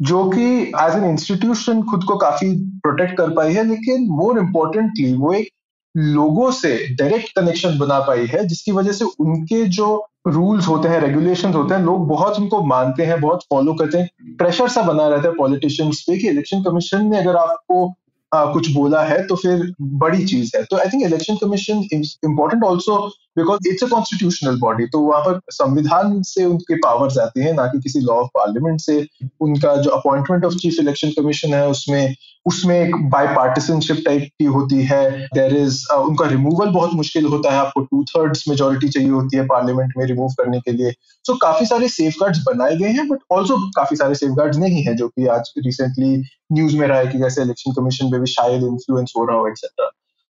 जो 0.00 0.24
कि 0.30 0.44
एज 0.62 0.96
एन 0.96 1.04
इंस्टीट्यूशन 1.04 1.82
खुद 1.82 2.04
को 2.04 2.16
काफ़ी 2.16 2.50
प्रोटेक्ट 2.78 3.16
कर 3.16 3.30
पाई 3.30 3.52
है 3.52 3.64
लेकिन 3.68 4.06
मोर 4.10 4.38
इम्पोर्टेंटली 4.38 5.12
वो 5.14 5.32
एक 5.32 5.48
लोगों 5.96 6.50
से 6.50 6.76
डायरेक्ट 6.94 7.28
कनेक्शन 7.36 7.78
बना 7.78 7.98
पाई 8.00 8.26
है 8.26 8.44
जिसकी 8.46 8.72
वजह 8.72 8.92
से 8.92 9.04
उनके 9.04 9.64
जो 9.64 10.06
रूल्स 10.26 10.68
होते 10.68 10.88
हैं 10.88 11.00
रेगुलेशन 11.00 11.52
होते 11.52 11.74
हैं 11.74 11.82
लोग 11.82 12.06
बहुत 12.08 12.38
उनको 12.40 12.62
मानते 12.66 13.04
हैं 13.04 13.20
बहुत 13.20 13.42
फॉलो 13.50 13.74
करते 13.74 13.98
हैं। 13.98 14.36
प्रेशर 14.36 14.68
सा 14.68 14.82
बना 14.82 15.06
रहता 15.08 15.28
है 15.28 15.34
पॉलिटिशियंस 15.34 16.00
पे 16.00 16.18
कि 16.18 16.28
इलेक्शन 16.28 16.62
कमीशन 16.62 17.06
ने 17.10 17.18
अगर 17.18 17.36
आपको 17.36 17.86
आ, 18.32 18.44
कुछ 18.52 18.70
बोला 18.70 19.02
है 19.02 19.26
तो 19.26 19.36
फिर 19.36 19.72
बड़ी 19.80 20.24
चीज़ 20.26 20.56
है। 20.56 20.62
तो 20.64 20.76
I 20.76 20.86
think 20.86 21.02
election 21.02 21.36
commission 21.36 21.82
important 22.24 22.64
also 22.64 22.96
because 23.38 23.68
it's 23.68 23.84
a 23.84 23.86
constitutional 23.86 24.58
body 24.58 24.86
तो 24.86 25.00
वहाँ 25.00 25.22
पर 25.22 25.40
संविधान 25.50 26.22
से 26.22 26.44
उनके 26.44 26.74
पावर्स 26.74 27.18
आती 27.18 27.40
हैं 27.40 27.52
ना 27.52 27.66
कि 27.66 27.80
किसी 27.80 28.00
लॉ 28.00 28.14
ऑफ़ 28.14 28.28
पार्लियामेंट 28.28 28.80
से। 28.80 29.06
उनका 29.40 29.76
जो 29.76 29.90
appointment 29.90 30.44
of 30.44 30.54
chief 30.54 30.76
election 30.80 31.10
commission 31.10 31.54
है 31.54 31.68
उसमें 31.68 32.14
उसमें 32.46 32.80
एक 32.80 33.10
बाई 33.10 33.26
पार्टिसनशिप 33.26 34.02
टाइप 34.06 34.22
की 34.38 34.44
होती 34.44 34.82
है। 34.82 35.10
देर 35.10 35.56
इज़ 35.56 35.84
uh, 35.94 36.00
उनका 36.00 36.26
रिमूवल 36.26 36.68
बहुत 36.68 36.90
मुश्किल 36.92 37.24
होता 37.24 37.52
है। 37.52 37.58
आपको 37.58 37.80
टू 37.80 38.04
थर्ड्स 38.04 38.44
मेजोरिटी 38.48 38.88
चाहिए 38.88 39.10
होती 39.10 39.36
है 39.36 39.44
पार्लियामेंट 39.44 39.92
में 39.98 40.06
रिमूव 40.06 40.28
करने 40.28 40.60
के 40.60 40.72
लिए। 40.72 40.90
सो 40.90 41.32
so, 41.32 41.38
काफ़ी 41.42 41.66
सारे 41.66 41.88
सेफ़ 41.88 42.14
बनाए 42.24 42.76
गए 42.76 42.88
हैं 42.88 43.08
बट 43.08 43.18
ऑल्सो 43.32 43.70
काफ़ी 43.70 43.96
सारे 43.96 44.14
सेफ़ 44.14 44.58
नहीं 44.58 44.82
है 44.82 44.94
जो 44.94 45.08
कि 45.08 45.26
आज 45.26 45.52
रिसेंटली 45.58 46.24
न्यूज़ 46.52 46.76
में 46.76 46.88
रहा 46.88 46.98
है 46.98 47.06
कि 47.06 47.18
जैसे 47.18 47.42
इलेक्शन 47.42 47.72
कमीशन 47.72 48.10
पे 48.10 48.18
भी 48.18 48.26
शायद 48.26 48.62
इन्फ्लुएंस 48.62 49.12
हो 49.18 49.24
रहा 49.24 49.36
हो 49.36 49.48
एक्सेट्रा 49.48 49.90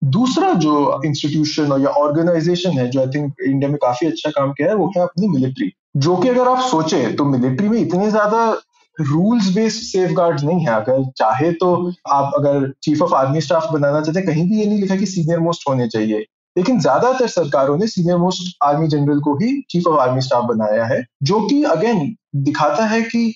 दूसरा 0.06 0.54
जो 0.54 1.02
इंस्टीट्यूशन 1.06 1.82
या 1.82 1.90
ऑर्गेनाइजेशन 1.90 2.70
है, 2.70 2.90
जो 2.90 3.00
आई 3.00 3.08
थिंक 3.08 3.34
इंडिया 3.48 3.70
में 3.70 3.78
काफ़ी 3.82 4.08
अच्छा 4.08 4.30
काम 4.30 4.52
किया 4.52 4.68
है, 4.70 4.76
वो 4.76 4.92
है 4.98 5.04
अपनी 5.04 5.28
मिलिट्री 5.28 5.72
जो 5.98 6.16
कि 6.18 6.30
अगर 6.30 6.48
आप 6.48 6.60
सोचे 6.60 7.12
तो 7.12 7.26
मिलिट्री 7.26 7.70
में 7.70 7.80
इतने 7.80 8.10
ज़्यादा 8.10 8.62
रूल्स 8.98 9.54
बेस्ड 9.56 9.82
सेफ़ 9.84 10.46
नहीं 10.46 10.60
है। 10.60 10.74
अगर 10.74 11.04
चाहे 11.18 11.52
तो 11.52 11.94
आप 12.08 12.34
अगर 12.36 12.72
चीफ 12.84 13.02
ऑफ़ 13.02 13.14
आर्मी 13.14 13.42
स्टाफ 13.42 13.68
बनाना 13.74 14.02
चाहते 14.02 14.20
हैं, 14.20 14.28
कहीं 14.28 14.50
भी 14.50 14.60
ये 14.60 14.66
नहीं 14.66 14.80
लिखा 14.82 14.96
कि 14.96 15.06
सीनियर 15.06 15.40
मोस्ट 15.40 15.70
होने 15.70 15.88
चाहिए। 15.88 16.26
लेकिन 16.58 16.80
ज़्यादातर 16.80 17.28
सरकारों 17.28 17.78
ने 17.78 17.88
सीनियर 17.88 18.18
मोस्ट 18.18 18.58
आर्मी 18.64 18.88
जनरल 18.88 19.20
को 19.20 19.36
ही 19.36 19.62
चीफ 19.70 19.88
ऑफ़ 19.88 20.00
आर्मी 20.00 20.22
स्टाफ 20.22 20.44
बनाया 20.44 20.86
है, 20.86 21.06
जो 21.24 21.40
कि 21.40 21.64
अगेन 21.64 22.16
दिखाता 22.36 22.86
है 22.86 23.02
कि 23.02 23.36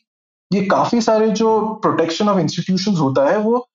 ये 0.53 0.62
काफ़ी 0.62 1.01
सारे 1.01 1.29
जो 1.29 1.60
प्रोटेक्शन 1.82 2.29
ऑफ़ 2.29 2.39
इंस्टीट्यूशन 2.39 2.95
होता 2.95 3.29
है, 3.29 3.38
वो 3.38 3.67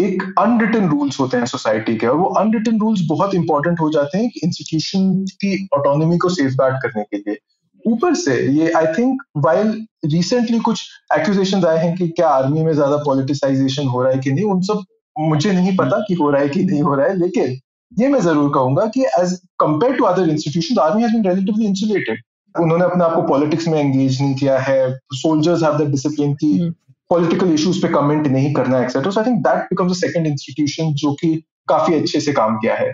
एक 0.00 0.22
अनरिटन 0.38 0.88
रूल्स 0.88 1.20
होते 1.20 1.36
हैं 1.36 1.46
सोसाइटी 1.46 1.96
के, 1.96 2.06
और 2.06 2.16
वो 2.16 2.24
अनरिटन 2.40 2.78
रूल्स 2.80 3.00
बहुत 3.08 3.34
इंपॉर्टेंट 3.34 3.80
हो 3.80 3.90
जाते 3.90 4.18
हैं 4.18 4.30
इंस्टीट्यूशन 4.44 5.12
की 5.34 5.68
ऑटोनॉमी 5.74 6.18
को 6.18 6.28
सेफ़ 6.30 6.56
करने 6.60 7.02
के 7.04 7.16
लिए। 7.16 7.36
ऊपर 7.84 8.14
से 8.14 8.36
ये 8.52 8.70
आई 8.72 8.86
थिंक 8.94 9.22
वाइल 9.36 9.68
रिसेंटली 10.06 10.58
कुछ 10.60 10.82
एक्यूजेशन 11.18 11.64
आए 11.66 11.78
हैं 11.78 11.94
कि 11.96 12.08
क्या 12.08 12.28
आर्मी 12.28 12.62
में 12.64 12.72
ज़्यादा 12.72 12.96
पॉलिटिसाइजेशन 13.04 13.86
हो 13.86 14.02
रहा 14.02 14.12
है 14.12 14.18
कि 14.18 14.32
नहीं, 14.32 14.44
उन 14.44 14.60
सब 14.62 14.84
मुझे 15.16 15.52
नहीं 15.52 15.76
पता 15.76 15.98
कि 16.08 16.14
हो 16.14 16.30
रहा 16.30 16.42
है 16.42 16.48
कि 16.48 16.64
नहीं 16.64 16.82
हो 16.82 16.94
रहा 16.94 17.06
है, 17.06 17.16
लेकिन 17.18 17.58
ये 17.92 18.08
मैं 18.08 18.20
ज़रूर 18.20 18.50
कहूँगा 18.54 18.84
कि 18.94 19.04
as 19.20 19.32
compare 19.60 19.96
to 19.96 20.04
other 20.04 20.28
institution 20.30 20.80
army 20.80 21.02
has 21.02 21.12
been 21.12 21.28
relatively 21.28 21.66
insulated 21.66 22.22
उन्होंने 22.54 22.84
अपने 22.84 23.04
आप 23.04 23.14
को 23.14 23.22
पॉलिटिक्स 23.22 23.68
में 23.68 23.78
एंगेज 23.80 24.20
नहीं 24.20 24.34
किया 24.34 24.58
है 24.58 24.92
सोल्जर्स 25.14 25.62
हैव 25.62 25.78
द 25.78 25.90
डिसिप्लिन 25.90 26.34
की 26.34 26.52
पॉलिटिकल 27.10 27.52
इश्यूज़ 27.54 27.82
पे 27.82 27.88
कमेंट 27.88 28.26
नहीं 28.26 28.54
करना 28.54 28.82
etcetera 28.82 29.10
so 29.10 29.20
I 29.20 29.26
think 29.26 29.38
that 29.38 29.58
becomes 29.58 29.92
a 29.92 29.94
second 29.94 30.26
institution 30.26 30.94
जो 30.94 31.12
कि 31.12 31.34
काफ़ी 31.68 31.94
अच्छे 31.94 32.20
से 32.20 32.32
काम 32.32 32.56
किया 32.56 32.74
है। 32.74 32.92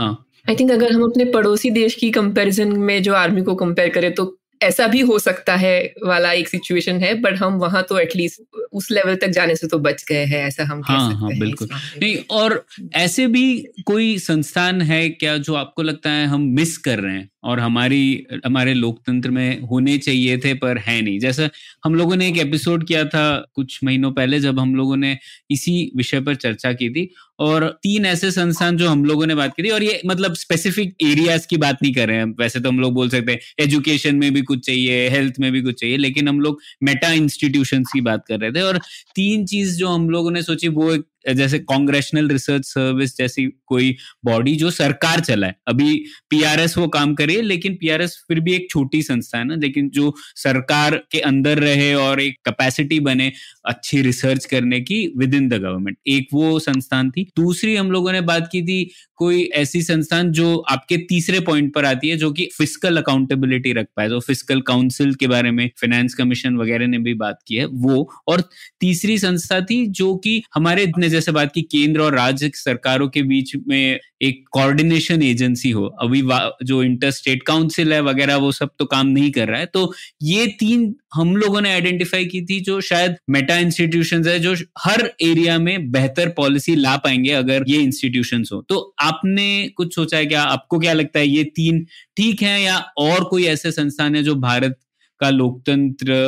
हाँ। 0.00 0.26
आई 0.48 0.56
थिंक 0.56 0.70
अगर 0.70 0.92
हम 0.92 1.02
अपने 1.02 1.24
पड़ोसी 1.24 1.70
देश 1.70 1.94
की 1.94 2.10
कंपैरिजन 2.10 2.72
में 2.78 3.02
जो 3.02 3.14
आर्मी 3.14 3.42
को 3.42 3.54
कंपेयर 3.54 3.88
करें 3.88 4.14
तो 4.14 4.24
ऐसा 4.64 4.86
भी 4.86 5.00
हो 5.00 5.18
सकता 5.18 5.56
है 5.56 5.94
वाला 6.04 6.32
एक 6.32 6.48
सिचुएशन 6.48 6.96
है 6.96 7.14
बट 7.14 7.36
हम 7.36 7.54
वहाँ 7.54 7.82
तो 7.82 7.98
एटलीस्ट 7.98 8.42
उस 8.72 8.90
लेवल 8.90 9.16
तक 9.16 9.28
जाने 9.28 9.56
से 9.56 9.66
तो 9.66 9.78
बच 9.78 10.04
गए 10.08 10.24
हैं 10.24 10.46
ऐसा 10.46 10.64
हम 10.64 10.82
हाँ, 10.84 10.98
कह 10.98 11.04
सकते 11.04 11.20
हाँ, 11.20 11.30
हैं 11.30 11.40
बिल्कुल। 11.40 11.68
नहीं 12.02 12.16
और 12.30 12.66
ऐसे 12.94 13.26
भी 13.26 13.66
कोई 13.86 14.18
संस्थान 14.18 14.82
है 14.82 15.08
क्या 15.08 15.36
जो 15.36 15.54
आपको 15.54 15.82
लगता 15.82 16.10
है 16.10 16.26
हम 16.26 16.40
मिस 16.40 16.78
कर 16.78 16.98
रहे 16.98 17.14
हैं? 17.14 17.30
और 17.44 17.60
हमारी 17.60 18.26
हमारे 18.46 18.74
लोकतंत्र 18.74 19.30
में 19.30 19.60
होने 19.60 19.98
चाहिए 19.98 20.38
थे 20.38 20.54
पर 20.54 20.78
है 20.78 21.02
नहीं। 21.02 21.18
जैसा 21.18 21.48
हम 21.84 21.94
लोगों 21.94 22.16
ने 22.16 22.28
एक 22.28 22.36
एपिसोड 22.36 22.86
किया 22.86 23.04
था 23.04 23.50
कुछ 23.54 23.80
महीनों 23.84 24.12
पहले 24.12 24.40
जब 24.40 24.60
हम 24.60 24.74
लोगों 24.74 24.96
ने 24.96 25.18
इसी 25.50 25.92
विषय 25.96 26.20
पर 26.20 26.34
चर्चा 26.34 26.72
की 26.72 26.90
थी 26.90 27.14
और 27.38 27.66
तीन 27.82 28.06
ऐसे 28.06 28.30
संस्थान 28.30 28.76
जो 28.76 28.88
हम 28.88 29.04
लोगों 29.04 29.26
ने 29.26 29.34
बात 29.34 29.54
करी, 29.56 29.70
और 29.70 29.82
ये 29.82 30.00
मतलब 30.06 30.34
स्पेसिफिक 30.36 30.94
एरियाज़ 31.02 31.46
की 31.48 31.56
बात 31.56 31.78
नहीं 31.82 31.92
कर 31.94 32.08
रहे 32.08 32.16
हैं 32.16 32.26
वैसे 32.40 32.60
तो 32.60 32.68
हम 32.68 32.80
लोग 32.80 32.92
बोल 32.94 33.08
सकते 33.08 33.32
हैं 33.32 33.40
एजुकेशन 33.60 34.16
में 34.16 34.32
भी 34.34 34.42
कुछ 34.42 34.64
चाहिए 34.66 35.08
हेल्थ 35.10 35.40
में 35.40 35.50
भी 35.52 35.62
कुछ 35.62 35.80
चाहिए, 35.80 35.96
लेकिन 35.98 36.28
हम 36.28 36.40
लोग 36.40 36.60
मेटा 36.82 37.12
इंस्टीट्यूशन 37.14 37.82
की 37.84 38.00
बात 38.02 38.24
कर 38.28 38.40
रहे 38.40 38.52
थे। 38.52 38.60
और 38.62 38.78
तीन 39.16 39.46
चीज़ 39.46 39.76
जो 39.78 39.88
हम 39.88 40.08
लोगों 40.10 40.30
ने 40.30 40.42
सोची, 40.42 40.68
वो 40.68 40.92
एक 40.94 41.02
जैसे 41.26 41.58
कांग्रेशनल 41.60 42.28
रिसर्च 42.28 42.64
सर्विस 42.64 43.16
जैसी 43.18 43.44
कोई 43.66 43.94
बॉडी 44.24 44.54
जो 44.56 44.70
सरकार 44.72 45.20
चलाए। 45.20 45.54
अभी 45.68 45.94
पीआरएस 46.30 46.76
वो 46.78 46.86
काम 46.88 47.14
करे 47.14 47.40
लेकिन 47.42 47.74
पीआरएस 47.74 48.16
फिर 48.28 48.40
भी 48.40 48.54
एक 48.54 48.66
छोटी 48.70 49.02
संस्था 49.02 49.38
है 49.38 49.44
ना, 49.44 49.54
लेकिन 49.54 49.88
जो 49.90 50.14
सरकार 50.36 50.96
के 51.12 51.20
अंदर 51.22 51.58
रहे 51.58 51.92
और 51.96 52.20
एक 52.20 52.36
कैपेसिटी 52.44 53.00
बने 53.00 53.32
अच्छी 53.66 54.00
रिसर्च 54.02 54.44
करने 54.46 54.80
की 54.82 55.06
विद 55.18 55.34
इन 55.34 55.48
द 55.48 55.54
गवर्नमेंट 55.54 55.96
एक 56.08 56.28
वो 56.32 56.58
संस्थान 56.60 57.10
थी। 57.10 57.26
दूसरी 57.36 57.74
हम 57.76 57.90
लोगों 57.92 58.12
ने 58.12 58.20
बात 58.22 58.48
की 58.52 58.62
थी, 58.62 58.84
कोई 59.16 59.42
ऐसी 59.54 59.82
संस्थान 59.82 60.30
जो 60.32 60.56
आपके 60.70 60.96
तीसरे 61.08 61.40
पॉइंट 61.40 61.72
पर 61.74 61.84
आती 61.84 62.08
है, 62.08 62.16
जो 62.16 62.30
कि 62.32 62.48
फ़िज़िकल 62.56 62.96
अकाउंटेबिलिटी 62.96 63.72
रख 63.72 63.86
पाए। 63.96 64.08
जो 64.08 64.20
फ़िज़िकल 64.20 64.60
काउंसिल 64.62 65.14
के 65.14 65.26
बारे 65.26 65.50
में 65.50 65.66
फाइनेंस 65.80 66.14
कमीशन 66.14 66.56
वगैरह 66.56 66.86
ने 66.86 66.98
भी 66.98 67.14
बात 67.16 67.38
की 67.46 67.56
है, 67.56 67.64
वो। 67.66 68.10
और 68.28 68.42
तीसरी 68.80 69.18
संस्था 69.18 69.60
थी 69.62 69.86
जो 69.88 70.14
कि 70.16 70.42
हमारे 70.54 70.82
इतने 70.82 71.08
जैसे 71.14 71.32
बात 71.32 71.52
की, 71.54 71.62
केंद्र 71.62 72.00
और 72.00 72.14
राज्य 72.14 72.50
सरकारों 72.54 73.08
के 73.08 73.22
बीच 73.24 73.52
में 73.68 74.00
एक 74.22 74.44
कोऑर्डिनेशन 74.50 75.22
एजेंसी 75.22 75.70
हो। 75.70 75.84
अभी 76.02 76.22
जो 76.64 76.82
इंटर 76.82 77.10
स्टेट 77.10 77.42
काउंसिल 77.42 77.92
है 77.92 78.00
वगैरह, 78.02 78.36
वो 78.36 78.52
सब 78.52 78.70
तो 78.78 78.84
काम 78.86 79.06
नहीं 79.06 79.30
कर 79.30 79.48
रहा 79.48 79.60
है। 79.60 79.66
तो 79.66 79.92
ये 80.22 80.46
तीन 80.60 80.94
हम 81.14 81.36
लोगों 81.36 81.60
ने 81.60 81.72
आइडेंटिफाई 81.72 82.24
की 82.26 82.40
थी 82.44 82.60
जो 82.60 82.80
शायद 82.82 83.16
मेटा 83.30 83.56
इंस्टीट्यूशन 83.58 84.26
है, 84.28 84.38
जो 84.38 84.54
हर 84.78 85.10
एरिया 85.22 85.58
में 85.58 85.90
बेहतर 85.92 86.28
पॉलिसी 86.36 86.76
ला 86.76 86.96
पाएँगे 86.96 87.32
अगर 87.32 87.64
ये 87.68 87.80
इंस्टीट्यूशन 87.80 88.44
हो। 88.52 88.60
तो 88.68 88.94
आपने 89.00 89.46
कुछ 89.76 89.94
सोचा 89.94 90.16
है 90.16 90.26
क्या? 90.26 90.42
आपको 90.42 90.78
क्या 90.78 90.92
लगता 90.92 91.18
है 91.18 91.28
ये 91.28 91.44
तीन 91.56 91.84
ठीक 92.16 92.42
है 92.42 92.62
या 92.62 92.76
और 92.98 93.24
कोई 93.24 93.44
ऐसे 93.46 93.70
संस्थान 93.72 94.16
है 94.16 94.22
जो 94.22 94.34
भारत 94.36 94.78
का 95.24 95.30
लोकतंत्र 95.32 96.20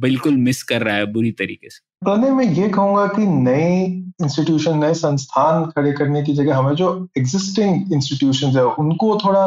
बिल्कुल 0.00 0.36
मिस 0.40 0.62
कर 0.64 0.82
रहा 0.82 0.96
है 0.96 1.12
बुरी 1.12 1.30
तरीके 1.38 1.70
से 1.70 1.80
पहले 2.04 2.30
मैं 2.30 2.44
ये 2.54 2.68
कहूँगा 2.70 3.06
कि 3.08 3.26
नए 3.42 3.70
इंस्टीट्यूशन 4.22 4.78
नए 4.78 4.94
संस्थान 4.96 5.64
खड़े 5.70 5.92
करने 5.92 6.22
की 6.22 6.34
जगह 6.34 6.56
हमें 6.56 6.74
जो 6.74 6.90
एग्जिस्टिंग 7.18 7.92
इंस्टीट्यूशन 7.92 8.56
है 8.56 8.64
उनको 8.80 9.16
थोड़ा 9.18 9.46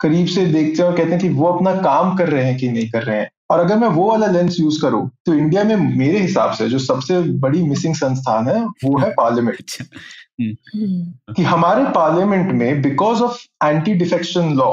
करीब 0.00 0.26
से 0.28 0.44
देखते 0.46 0.82
हैं 0.82 0.88
और 0.88 0.96
कहते 0.96 1.10
हैं 1.10 1.20
कि 1.20 1.28
वो 1.30 1.46
अपना 1.46 1.74
काम 1.82 2.16
कर 2.16 2.28
रहे 2.28 2.44
हैं 2.44 2.56
कि 2.56 2.68
नहीं 2.70 2.88
कर 2.90 3.02
रहे 3.02 3.18
हैं 3.18 3.30
और 3.50 3.60
अगर 3.60 3.76
मैं 3.78 3.88
वो 3.90 4.08
वाला 4.08 4.26
लेंस 4.28 4.56
यूज़ 4.60 4.80
करूँ 4.82 5.08
तो 5.26 5.34
इंडिया 5.34 5.64
में 5.64 5.76
मेरे 5.76 6.18
हिसाब 6.18 6.52
से 6.52 6.68
जो 6.68 6.78
सबसे 6.80 7.20
बड़ी 7.40 7.62
मिसिंग 7.62 7.94
संस्थान 7.94 8.48
है 8.48 8.64
वो 8.84 8.98
है 8.98 9.10
पार्लियामेंट 9.12 9.58
अच्छा। 9.58 9.84
हम्म। 10.40 11.34
कि 11.34 11.42
हमारे 11.44 11.84
पार्लियामेंट 11.94 12.52
में 12.52 12.82
because 12.82 13.22
of 13.22 13.38
anti 13.64 13.94
defection 13.94 14.54
law 14.54 14.70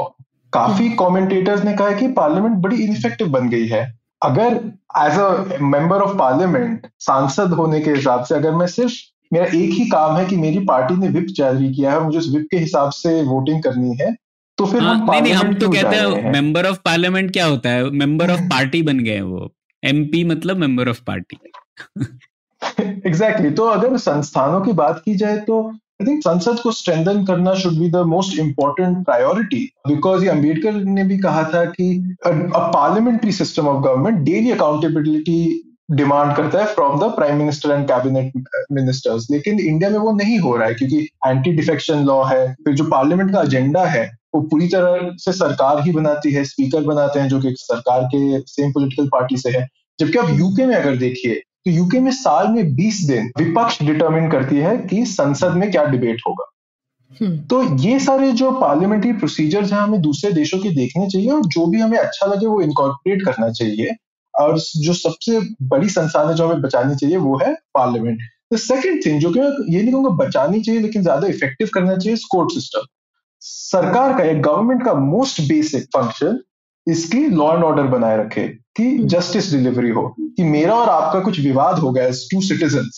काफ़ी 0.52 0.88
कमेंटेटर्स 0.90 1.60
हम्म। 1.60 1.70
ने 1.70 1.76
कहा 1.76 1.88
है 1.88 1.94
कि 1.94 2.08
पार्लियामेंट 2.08 2.56
बड़ी 2.56 2.76
इनफेक्टिव 2.76 3.28
बन 3.28 3.48
गई 3.48 3.66
है। 3.66 3.98
अगर 4.22 4.54
as 4.98 5.18
a 5.18 5.58
member 5.60 5.96
of 5.96 6.16
parliament 6.16 6.86
सांसद 6.98 7.52
होने 7.52 7.80
के 7.80 7.90
हिसाब 7.90 8.24
से 8.24 8.34
अगर 8.34 8.52
मैं 8.52 8.66
सिर्फ़ 8.66 8.92
मेरा 9.32 9.46
एक 9.46 9.70
ही 9.70 9.88
काम 9.88 10.16
है 10.16 10.26
कि 10.26 10.36
मेरी 10.36 10.58
पार्टी 10.58 10.96
ने 10.96 11.08
विप 11.08 11.26
जारी 11.26 11.74
किया 11.74 11.92
है 11.92 12.00
मुझे 12.00 12.18
उस 12.18 12.34
विप 12.34 12.46
के 12.50 12.56
हिसाब 12.56 12.90
से 12.90 13.22
वोटिंग 13.22 13.62
करनी 13.62 13.96
है 14.00 14.16
तो 14.58 14.66
फिर 14.66 14.82
हाँ, 14.82 14.94
हम 14.94 15.10
नहीं 15.10 15.22
नहीं 15.22 15.32
हम 15.32 15.54
तो 15.54 15.68
कहते 15.70 15.96
हैं 15.96 16.32
मेंबर 16.32 16.66
ऑफ़ 16.66 16.78
पार्लियामेंट 16.84 17.32
क्या 17.32 17.46
होता 17.46 17.70
है? 17.70 17.90
मेंबर 17.90 18.30
ऑफ़ 18.30 18.40
पार्टी 18.40 18.82
बन 18.82 18.98
गए 18.98 19.20
वो। 19.20 19.54
एमपी 19.84 20.24
मतलब 20.24 20.56
member 20.56 20.88
of 20.88 21.00
party 21.06 21.38
exactly 22.80 23.10
exactly. 23.10 23.56
तो 23.56 23.64
अगर 23.64 23.96
संस्थानों 23.96 24.60
की 24.60 24.72
बात 24.72 25.02
की 25.04 25.14
जाए 25.14 25.36
तो 25.36 25.72
आई 26.00 26.06
थिंक 26.06 26.20
संसद 26.22 26.60
को 26.60 26.70
स्ट्रेंथन 26.72 27.24
करना 27.24 27.54
should 27.54 27.72
be 27.72 27.88
the 27.90 27.96
most 28.06 28.38
important 28.38 29.04
priority 29.04 29.58
because 29.88 30.22
ये 30.24 30.28
अंबेडकर 30.30 30.72
ने 30.72 31.02
भी 31.04 31.18
कहा 31.18 31.42
था 31.54 31.64
कि 31.64 32.16
parliamentary 32.26 33.32
system 33.32 33.68
of 33.68 33.82
government 33.84 34.24
daily 34.24 34.50
accountability 34.50 35.40
demand 35.90 36.34
करता 36.36 36.58
है 36.58 36.64
from 36.74 36.98
the 37.00 37.10
prime 37.16 37.36
minister 37.36 37.70
and 37.70 37.86
cabinet 37.88 38.32
ministers 38.72 39.26
लेकिन 39.30 39.60
इंडिया 39.60 39.90
में 39.90 39.98
वो 39.98 40.12
नहीं 40.12 40.38
हो 40.38 40.56
रहा 40.56 40.68
है 40.68 40.74
क्योंकि 40.74 40.98
एंटी 41.26 41.52
डिफेक्शन 41.52 42.04
लॉ 42.04 42.22
है, 42.24 42.52
फिर 42.54 42.74
जो 42.74 42.84
पार्लियामेंट 42.84 43.32
का 43.32 43.42
एजेंडा 43.42 43.84
है, 43.84 44.04
वो 44.34 44.40
पूरी 44.40 44.68
तरह 44.68 45.10
से 45.18 45.32
सरकार 45.32 45.82
ही 45.82 45.92
बनाती 45.92 46.32
है 46.32 46.44
स्पीकर 46.44 46.84
बनाते 46.84 47.20
हैं 47.20 47.28
जो 47.28 47.40
कि 47.40 47.54
सरकार 47.58 48.04
के 48.14 48.40
सेम 48.46 48.72
पॉलिटिकल 48.72 49.08
पार्टी 49.12 49.36
से 49.36 49.50
है। 49.50 49.66
जबकि 49.98 50.18
आप 50.18 50.30
यूके 50.30 50.66
में 50.66 50.74
अगर 50.76 50.96
देखिए 50.96 51.40
तो 51.66 51.70
यूके 51.70 52.00
में 52.00 52.10
साल 52.12 52.48
में 52.48 52.62
20 52.76 53.02
दिन 53.06 53.30
विपक्ष 53.38 53.82
डिटरमिन 53.82 54.30
करती 54.30 54.56
है 54.56 54.76
कि 54.78 55.04
संसद 55.06 55.54
में 55.54 55.70
क्या 55.70 55.84
डिबेट 55.84 56.20
होगा। 56.28 56.50
हम्म। 57.20 57.36
तो 57.42 57.62
ये 57.78 57.98
सारे 58.00 58.30
जो 58.32 58.50
पार्लियामेंट्री 58.60 59.12
प्रोसीजर्स 59.12 59.72
हैं 59.72 59.80
हमें 59.80 60.00
दूसरे 60.02 60.32
देशों 60.32 60.58
के 60.58 60.70
देखने 60.74 61.08
चाहिए 61.08 61.30
और 61.30 61.46
जो 61.46 61.66
भी 61.66 61.80
हमें 61.80 61.98
अच्छा 61.98 62.26
लगे 62.26 62.46
वो 62.46 62.60
इनकॉर्पोरेट 62.60 63.24
करना 63.24 63.50
चाहिए। 63.50 63.96
और 64.34 64.58
जो 64.58 64.92
सबसे 64.92 65.40
बड़ी 65.68 65.88
संस्थान 65.88 66.28
है 66.28 66.34
जो 66.34 66.46
हमें 66.46 66.60
बचानी 66.62 66.94
चाहिए 66.96 67.16
वो 67.16 67.36
है 67.38 67.52
पार्लियामेंट 67.74 68.18
द 68.52 68.56
सेकेंड 68.56 69.00
थिंग 69.06 69.20
जो 69.20 69.30
कि 69.30 69.40
ये 69.74 69.82
नहीं 69.82 69.92
कहूँगा 69.92 70.10
बचानी 70.16 70.60
चाहिए 70.60 70.80
लेकिन 70.80 71.02
ज़्यादा 71.02 71.26
इफ़ेक्टिव 71.26 71.68
करना 71.74 71.96
चाहिए 71.96 72.18
कोर्ट 72.30 72.52
सिस्टम 72.52 72.86
सरकार 73.42 74.16
का 74.18 74.24
एक 74.24 74.40
गवर्नमेंट 74.42 74.84
का 74.84 74.94
मोस्ट 74.94 75.40
बेसिक 75.48 75.84
फ़ंक्शन 75.96 76.38
इसकी 76.86 77.26
लॉ 77.28 77.52
एंड 77.54 77.64
ऑर्डर 77.64 77.86
बनाए 77.88 78.16
रखे। 78.18 78.46
कि 78.80 79.04
जस्टिस। 79.04 79.50
डिलीवरी 79.52 79.90
हो, 79.90 80.08
कि 80.18 80.42
मेरा 80.44 80.74
और 80.74 80.88
आपका 80.88 81.20
कुछ 81.20 81.40
विवाद 81.40 81.78
हो 81.78 81.90
गया 81.92 82.10
टू 82.30 82.40
सिटीजन 82.40 82.88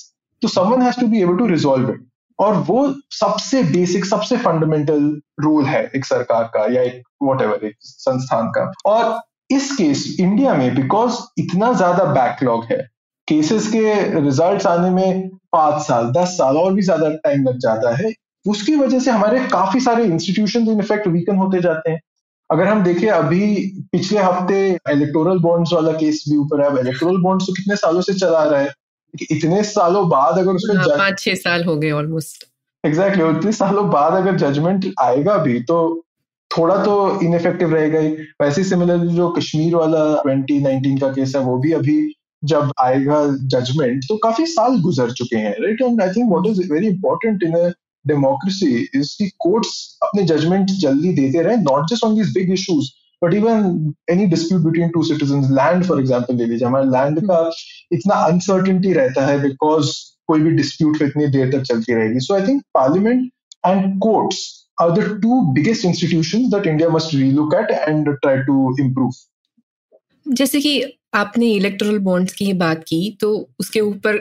तो 0.43 0.49
someone 0.49 0.83
has 0.83 1.01
to 1.01 1.07
be 1.07 1.23
able 1.23 1.37
to 1.37 1.47
resolve 1.47 1.91
it 1.91 2.07
और 2.39 2.55
वो 2.69 2.79
सबसे 3.11 3.63
बेसिक 3.63 4.05
सबसे 4.05 4.37
फंडामेंटल 4.37 5.03
रोल 5.41 5.65
है 5.65 5.83
एक 5.97 6.05
सरकार 6.05 6.45
का 6.55 6.67
या 6.75 6.83
एक 6.83 7.03
वॉट 7.23 7.43
एक 7.43 7.75
संस्थान 7.81 8.49
का 8.49 8.71
और 8.87 9.21
इस 9.51 9.71
केस 9.77 10.17
इंडिया 10.21 10.55
में 10.55 10.75
बिकॉज़ 10.75 11.19
इतना 11.39 11.73
ज़्यादा 11.73 12.05
बैकलॉग 12.05 12.65
है 12.65 12.79
केसेस 13.29 13.67
के 13.69 14.21
रिजल्ट्स 14.21 14.67
आने 14.67 14.91
में 14.91 15.29
पाँच 15.53 15.83
साल, 15.83 16.11
दस 16.13 16.29
साल 16.29 16.57
और 16.57 16.73
भी 16.75 16.83
ज़्यादा 16.83 17.09
टाइम 17.25 17.43
लग 17.49 17.59
जाता 17.59 17.95
है, 17.97 18.13
उसकी 18.47 18.75
वजह 18.77 19.01
से 19.01 19.11
हमारे 19.11 19.41
काफ़ी 19.49 19.81
सारे 19.81 20.05
इंस्टीट्यूशन 20.05 20.69
इनफेक्ट 20.69 21.07
वीकन 21.09 21.37
होते 21.37 21.61
जाते 21.61 21.91
हैं 21.91 22.01
अगर 22.53 22.67
हम 22.67 22.83
देखें 22.83 23.09
अभी 23.09 23.41
पिछले 23.93 24.19
हफ़्ते 24.19 24.57
इलेक्टोरल 24.91 25.39
बॉन्ड्स 25.39 25.73
वाला 25.73 25.93
केस 25.93 26.25
भी 26.29 26.37
ऊपर 26.37 26.63
है। 26.63 26.81
इलेक्टोरल 26.81 27.17
बॉन्ड्स 27.17 27.47
तो 27.47 27.53
कितने 27.53 27.77
सालों 27.77 28.01
से 28.01 28.15
चला 28.15 28.43
रहा 28.45 28.61
है? 28.61 28.73
इतने 29.31 29.63
सालों 29.65 30.09
बाद 30.09 30.39
अगर 30.39 30.53
उसमें 30.53 30.77
हाँ, 30.77 30.87
पाँच 30.89 31.19
छह 31.21 31.35
साल 31.35 31.65
हो 31.65 31.77
गए 31.77 31.91
ऑलमोस्ट 31.91 32.45
एग्जैक्टली 32.85 33.23
exactly, 33.23 33.39
इतने 33.39 33.53
सालों 33.53 33.91
बाद 33.91 34.13
अगर 34.13 34.37
जजमेंट 34.37 34.87
आएगा 35.01 35.37
भी 35.37 35.61
तो 35.61 35.79
थोड़ा 36.51 36.77
तो 36.85 37.21
इनफेक्टिव 37.21 37.75
रहेगा 37.75 37.99
ही। 37.99 38.09
वैसे 38.43 38.65
सिमिलरली 38.65 39.15
जो 39.15 39.29
कश्मीर 39.29 39.77
वाला 39.77 40.01
2019 40.23 41.01
का 41.01 41.13
केस 41.13 41.33
है 41.37 41.43
वो 41.43 41.57
भी 41.59 41.73
अभी 41.73 41.97
जब 42.45 42.73
आएगा 42.81 43.27
जजमेंट 43.55 44.05
तो 44.09 44.17
काफ़ी 44.17 44.47
साल 44.47 44.81
गुजर 44.81 45.11
चुके 45.11 45.37
हैं 45.37 45.53
right 45.61 45.83
and 45.83 46.03
I 46.03 46.09
think 46.09 46.31
what 46.33 46.47
is 46.47 46.73
very 46.73 46.87
important 46.87 47.43
in 47.43 47.57
democracy 48.07 48.75
is 48.95 49.15
की 49.19 49.29
कोर्ट्स 49.39 49.99
अपने 50.03 50.23
जजमेंट 50.25 50.71
जल्दी 50.81 51.13
देते 51.13 51.43
रहे 51.43 51.57
not 51.57 51.91
just 51.91 52.05
on 52.05 52.15
these 52.15 52.33
big 52.35 52.53
issues 52.53 52.91
but 53.23 53.35
even 53.35 53.93
any 54.11 54.27
dispute 54.27 54.63
between 54.63 54.89
two 54.91 55.03
citizen 55.03 55.45
land 55.55 55.85
for 55.85 56.01
example 56.01 56.37
ले 56.37 56.47
लीजिए 56.47 56.67
हमारे 56.69 56.87
लैंड 56.87 57.21
का 57.27 57.39
इतना 57.93 58.15
अनसर्टिनिटी 58.25 58.93
रहता 58.93 59.27
है 59.27 59.41
बिकॉज़ 59.43 59.93
कोई 60.27 60.41
भी 60.41 60.51
डिस्प्यूट 60.57 61.03
इतनी 61.03 61.27
देर 61.29 61.53
तक 61.53 61.63
चलती 61.65 61.95
रहेगी 61.95 62.21
so 62.21 62.35
I 62.35 62.47
think 62.49 62.63
parliament 62.75 63.31
and 63.67 63.99
courts 64.01 64.41
are 64.81 64.91
the 64.91 65.21
two 65.23 65.41
biggest 65.55 65.85
institution 65.85 66.49
that 66.51 66.67
India 66.67 66.89
must 66.89 67.15
relook 67.15 67.55
at 67.55 67.77
and 67.85 68.11
try 68.25 68.37
to 68.49 68.59
improve. 68.79 69.21
जैसे 70.27 70.61
कि 70.61 70.81
आपने 71.13 71.47
इलेक्ट्रल 71.47 71.99
बॉन्ड्स 71.99 72.33
की 72.33 72.53
बात 72.53 72.85
की 72.85 73.17
तो 73.21 73.31
उसके 73.61 73.81
ऊपर 73.81 74.17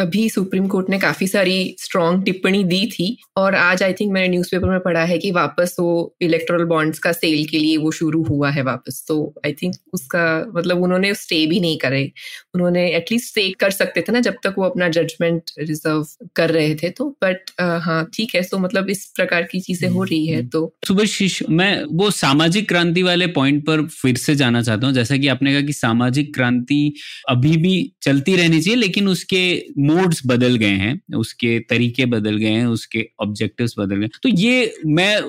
अभी 0.00 0.28
सुप्रीम 0.28 0.66
कोर्ट 0.68 0.88
ने 0.90 0.98
काफ़ी 0.98 1.26
सारी 1.26 1.74
स्ट्रॉन्ग 1.78 2.24
टिप्पणी 2.24 2.62
दी 2.64 2.86
थी 2.86 3.16
और 3.36 3.54
आज 3.54 3.82
आई 3.82 3.92
थिंक 3.92 4.12
मैंने 4.12 4.28
न्यूज़पेपर 4.28 4.68
में 4.68 4.80
पढ़ा 4.80 5.04
है 5.04 5.18
कि 5.18 5.30
वापस 5.30 5.76
वो 5.80 5.92
इलेक्ट्रल 6.22 6.64
बॉन्ड्स 6.64 6.98
का 6.98 7.12
सेल 7.12 7.44
के 7.46 7.58
लिए 7.58 7.76
वो 7.76 7.90
शुरू 7.90 8.22
हुआ 8.22 8.50
है 8.50 8.62
वापस। 8.62 9.04
तो 9.08 9.34
आई 9.46 9.52
थिंक 9.52 9.74
उसका 9.94 10.24
मतलब 10.56 10.82
उन्होंने 10.82 11.12
स्टे 11.14 11.44
भी 11.46 11.60
नहीं 11.60 11.76
करे। 11.78 12.10
उन्होंने 12.54 12.86
एटलीस्ट 12.96 13.28
स्टे 13.28 13.48
कर 13.60 13.70
सकते 13.70 14.00
थे 14.00 14.12
ना 14.12 14.20
जब 14.20 14.36
तक 14.44 14.54
वो 14.58 14.64
अपना 14.64 14.88
जजमेंट 14.88 15.50
रिज़र्व 15.58 16.06
कर 16.36 16.50
रहे 16.50 16.74
थे 16.74 16.90
तो। 16.90 17.08
बट 17.24 17.50
हाँ 17.60 18.04
ठीक 18.14 18.34
है 18.34 18.42
तो 18.42 18.58
मतलब 18.58 18.90
इस 18.90 19.04
प्रकार 19.16 19.42
की 19.42 19.60
चीज़ें 19.60 19.88
हो 19.88 20.02
रही 20.04 20.26
है 20.26 20.46
तो 20.48 20.72
सुबह 20.86 21.04
मैं 21.50 21.72
वो 21.92 22.10
सामाजिक 22.12 22.68
क्रांति 22.68 23.02
वाले 23.02 23.26
पॉइंट 23.32 23.64
पर 23.66 23.86
फिर 23.92 24.16
से 24.16 24.34
जाना 24.34 24.62
चाहता 24.62 24.86
हूँ। 24.86 24.94
जैसा 24.94 25.16
कि 25.16 25.28
आपने 25.28 25.52
कहा 25.52 25.66
कि 25.66 25.72
सामाजिक 25.72 26.31
क्रांति 26.34 26.94
अभी 27.28 27.56
भी 27.56 27.92
चलती 28.02 28.36
रहनी 28.36 28.60
चाहिए, 28.60 28.80
लेकिन 28.80 29.08
उसके 29.08 29.42
मोड्स 29.78 30.22
बदल 30.26 30.56
गए 30.56 30.76
हैं, 30.76 31.00
उसके 31.16 31.58
तरीके 31.60 32.06
बदल 32.06 32.36
गए 32.36 32.50
हैं, 32.50 32.66
उसके 32.66 33.08
ऑब्जेक्टिव्स 33.20 33.74
बदल 33.78 33.96
गए 33.96 34.08
तो 34.22 34.28
ये 34.28 34.74
मैं 34.86 35.20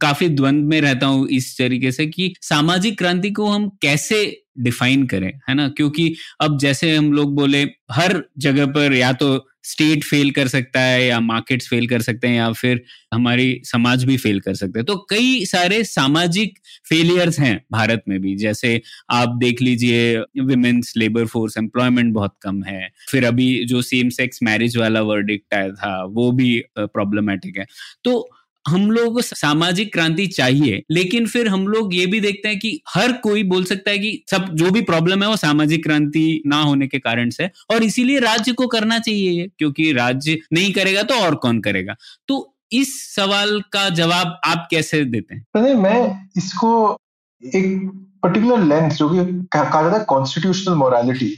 काफ़ी 0.00 0.28
द्वंद 0.28 0.64
में 0.64 0.80
रहता 0.80 1.06
हूँ 1.06 1.28
इस 1.28 1.56
तरीके 1.58 1.92
से 1.92 2.06
कि 2.06 2.34
सामाजिक 2.42 2.98
क्रांति 2.98 3.30
को 3.30 3.46
हम 3.46 3.68
कैसे 3.82 4.42
डिफाइन 4.58 5.06
करें, 5.06 5.32
है 5.48 5.54
ना? 5.54 5.68
क्योंकि 5.68 6.14
अब 6.40 6.58
जैसे 6.58 6.96
हम 6.96 7.12
लोग 7.12 7.34
बोले, 7.34 7.62
हर 7.92 8.22
जगह 8.38 8.66
पर 8.66 8.94
या 8.94 9.12
तो 9.12 9.46
स्टेट 9.64 10.04
फेल 10.04 10.30
कर 10.30 10.48
सकता 10.48 10.80
है 10.80 11.04
या 11.06 11.18
मार्केट्स 11.20 11.68
फेल 11.68 11.86
कर 11.86 12.02
सकते 12.02 12.28
हैं 12.28 12.36
या 12.36 12.50
फिर 12.52 12.82
हमारी 13.14 13.60
समाज 13.64 14.04
भी 14.04 14.16
फेल 14.16 14.40
कर 14.40 14.54
सकते 14.54 14.78
हैं। 14.78 14.86
तो 14.86 14.96
कई 15.10 15.44
सारे 15.46 15.82
सामाजिक 15.84 16.58
फेलियर्स 16.88 17.38
हैं 17.40 17.60
भारत 17.72 18.02
में 18.08 18.20
भी। 18.20 18.34
जैसे 18.36 18.80
आप 19.10 19.36
देख 19.40 19.62
लीजिए 19.62 20.18
विमेन्स 20.42 20.92
लेबर 20.96 21.26
फोर्स 21.26 21.56
एम्प्लॉयमेंट 21.58 22.12
बहुत 22.14 22.34
कम 22.42 22.62
है। 22.64 22.88
फिर 23.10 23.24
अभी 23.24 23.64
जो 23.64 23.82
सेम 23.82 24.08
सेक्स 24.10 24.42
मैरिज 24.42 24.76
वाला 24.76 25.02
वर्डिक्ट 25.02 25.54
आया 25.54 25.70
था, 25.70 26.04
वो 26.04 26.30
भी 26.32 26.62
प्रॉब्लमेटिक 26.78 27.58
है। 27.58 27.66
तो 28.04 28.28
हम 28.64 28.90
लोग 28.90 29.14
को 29.14 29.22
सामाजिक 29.22 29.92
क्रांति 29.92 30.26
चाहिए, 30.26 30.82
लेकिन 30.90 31.26
फिर 31.26 31.48
हम 31.48 31.66
लोग 31.68 31.94
ये 31.94 32.06
भी 32.06 32.20
देखते 32.20 32.48
हैं 32.48 32.58
कि 32.58 32.80
हर 32.88 33.12
कोई 33.22 33.42
बोल 33.42 33.64
सकता 33.64 33.90
है 33.90 33.98
कि 33.98 34.22
सब, 34.30 34.48
जो 34.52 34.70
भी 34.70 34.80
प्रॉब्लम 34.82 35.22
है 35.22 35.28
वो 35.28 35.36
सामाजिक 35.36 35.84
क्रांति 35.84 36.42
ना 36.46 36.60
होने 36.62 36.86
के 36.86 36.98
कारण 36.98 37.30
से 37.30 37.50
और 37.70 37.82
इसीलिए 37.82 38.18
राज्य 38.18 38.52
को 38.52 38.66
करना 38.66 38.98
चाहिए 38.98 39.48
क्योंकि 39.58 39.92
राज्य 39.92 40.38
नहीं 40.52 40.72
करेगा 40.72 41.02
तो 41.02 41.14
और 41.14 41.34
कौन 41.36 41.60
करेगा? 41.60 41.94
तो 42.28 42.54
इस 42.72 42.92
सवाल 43.14 43.60
का 43.72 43.88
जवाब 43.90 44.38
आप 44.46 44.66
कैसे 44.70 45.04
देते 45.04 45.34
हैं? 45.34 45.74
मैं 45.74 46.28
इसको 46.36 46.96
एक 47.42 47.90
पर्टिकुलर 48.22 48.64
लेंस 48.64 48.96
जो 48.96 49.08
कि 49.08 49.24
कहा 49.52 49.82
जाता 49.82 49.98
है 49.98 50.04
कॉन्स्टिट्यूशनल 50.04 50.74
मोरालिटी 50.74 51.34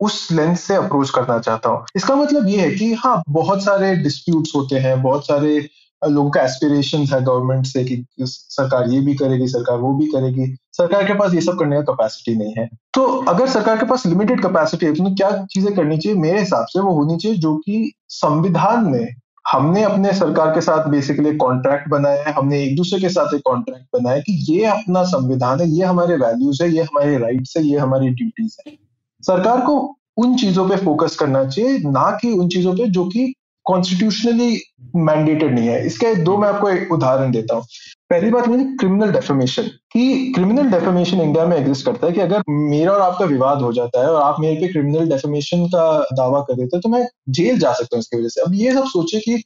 उस 0.00 0.28
लेंस 0.32 0.60
से 0.60 0.74
अप्रोच 0.74 1.10
करना 1.10 1.38
चाहता 1.38 1.68
हूँ। 1.68 1.84
इसका 1.96 2.14
मतलब 2.14 2.48
ये 2.48 2.60
है 2.60 2.70
कि 2.70 2.92
हाँ 2.94 3.22
बहुत 3.28 3.64
सारे 3.64 3.94
डिस्प्यूट्स 3.96 4.52
होते 4.54 4.78
हैं, 4.78 5.00
बहुत 5.02 5.26
सारे 5.26 5.68
लोगों 6.06 6.30
का 6.30 6.42
एस्पिरेशन 6.42 7.04
है 7.12 7.22
गवर्नमेंट 7.24 7.66
से 7.66 7.84
कि 7.84 8.04
सरकार 8.20 8.90
ये 8.90 9.00
भी 9.00 9.14
करेगी, 9.14 9.46
सरकार 9.48 9.78
वो 9.78 9.92
भी 9.94 10.06
करेगी। 10.06 10.46
सरकार 10.72 11.06
के 11.06 11.14
पास 11.14 11.34
ये 11.34 11.40
सब 11.40 11.58
करने 11.58 11.76
का 11.76 11.92
कैपेसिटी 11.92 12.36
नहीं 12.38 12.54
है। 12.58 12.68
तो 12.94 13.04
अगर 13.28 13.48
सरकार 13.48 13.78
के 13.78 13.86
पास 13.86 14.06
लिमिटेड 14.06 14.42
कैपेसिटी 14.42 14.86
है 14.86 14.92
तो 14.94 15.14
क्या 15.14 15.30
चीज़ें 15.44 15.74
करनी 15.74 15.98
चाहिए? 15.98 16.18
मेरे 16.18 16.38
हिसाब 16.38 16.66
से 16.66 16.80
वो 16.80 16.92
होनी 16.94 17.16
चाहिए 17.16 17.38
जो 17.38 17.56
कि 17.56 17.92
संविधान 18.08 18.84
में 18.86 19.14
हमने 19.44 19.82
अपने 19.82 20.12
सरकार 20.12 20.50
के 20.50 20.60
साथ 20.60 20.88
बेसिकली 20.88 21.34
कॉन्ट्रैक्ट 21.36 21.88
बनाया 21.88 22.22
है, 22.22 22.32
हमने 22.32 22.62
एक 22.62 22.76
दूसरे 22.76 23.00
के 23.00 23.08
साथ 23.08 23.34
एक 23.34 23.42
कॉन्ट्रैक्ट 23.44 23.86
बनाया 23.92 24.20
कि 24.20 24.32
ये 24.48 24.64
अपना 24.66 25.02
संविधान 25.04 25.60
है, 25.60 25.68
ये 25.68 25.84
हमारे 25.84 26.16
वैल्यूज़ 26.16 26.62
है, 26.62 26.70
ये 26.70 26.82
हमारे 26.82 27.18
राइट्स 27.18 27.56
है, 27.56 27.64
ये 27.64 27.78
हमारी 27.78 28.08
ड्यूटीज़ 28.10 28.56
है। 28.66 28.76
सरकार 29.22 29.60
को 29.60 29.76
उन 30.16 30.36
चीज़ों 30.36 30.68
पे 30.68 30.76
फोकस 30.76 31.16
करना 31.16 31.44
चाहिए, 31.44 31.78
ना 31.78 32.10
कि 32.12 32.32
उन 32.32 32.48
चीज़ों 32.48 32.74
पे 32.74 32.86
जो 32.88 33.04
कि 33.04 33.32
कॉन्स्टिट्यूशनली 33.66 34.60
मैंडेटेड 34.96 35.54
नहीं 35.54 35.68
है। 35.68 35.84
इसके 35.86 36.14
दो 36.14 36.36
मैं 36.38 36.48
आपको 36.48 36.68
एक 36.70 36.92
उदाहरण 36.92 37.30
देता 37.30 37.54
हूँ। 37.54 37.64
पहली 38.10 38.30
बात 38.30 38.48
मेरी 38.48 38.64
क्रिमिनल 38.76 39.12
डेफेमेशन 39.12 39.62
कि 39.92 40.32
क्रिमिनल 40.34 40.70
डेफेमेशन 40.70 41.20
इंडिया 41.20 41.44
में 41.46 41.56
एग्जिस्ट 41.56 41.86
करता 41.86 42.06
है 42.06 42.12
कि 42.12 42.20
अगर 42.20 42.42
मेरा 42.48 42.92
और 42.92 43.00
आपका 43.00 43.24
विवाद 43.24 43.62
हो 43.62 43.72
जाता 43.72 44.00
है 44.00 44.10
और 44.10 44.20
आप 44.22 44.40
मेरे 44.40 44.60
पे 44.60 44.68
क्रिमिनल 44.68 45.08
डेफेमेशन 45.08 45.66
का 45.66 45.86
दावा 46.12 46.40
कर 46.40 46.54
देते 46.54 46.76
हैं 46.76 46.80
तो 46.80 46.88
मैं 46.88 47.06
जेल 47.30 47.58
जा 47.58 47.72
सकता 47.72 47.96
हूँ 47.96 48.00
इसकी 48.00 48.16
वजह 48.16 48.28
से। 48.28 48.40
अब 48.40 48.54
ये 48.54 48.72
सब 48.72 48.84
सोचे 48.86 49.20
कि 49.20 49.42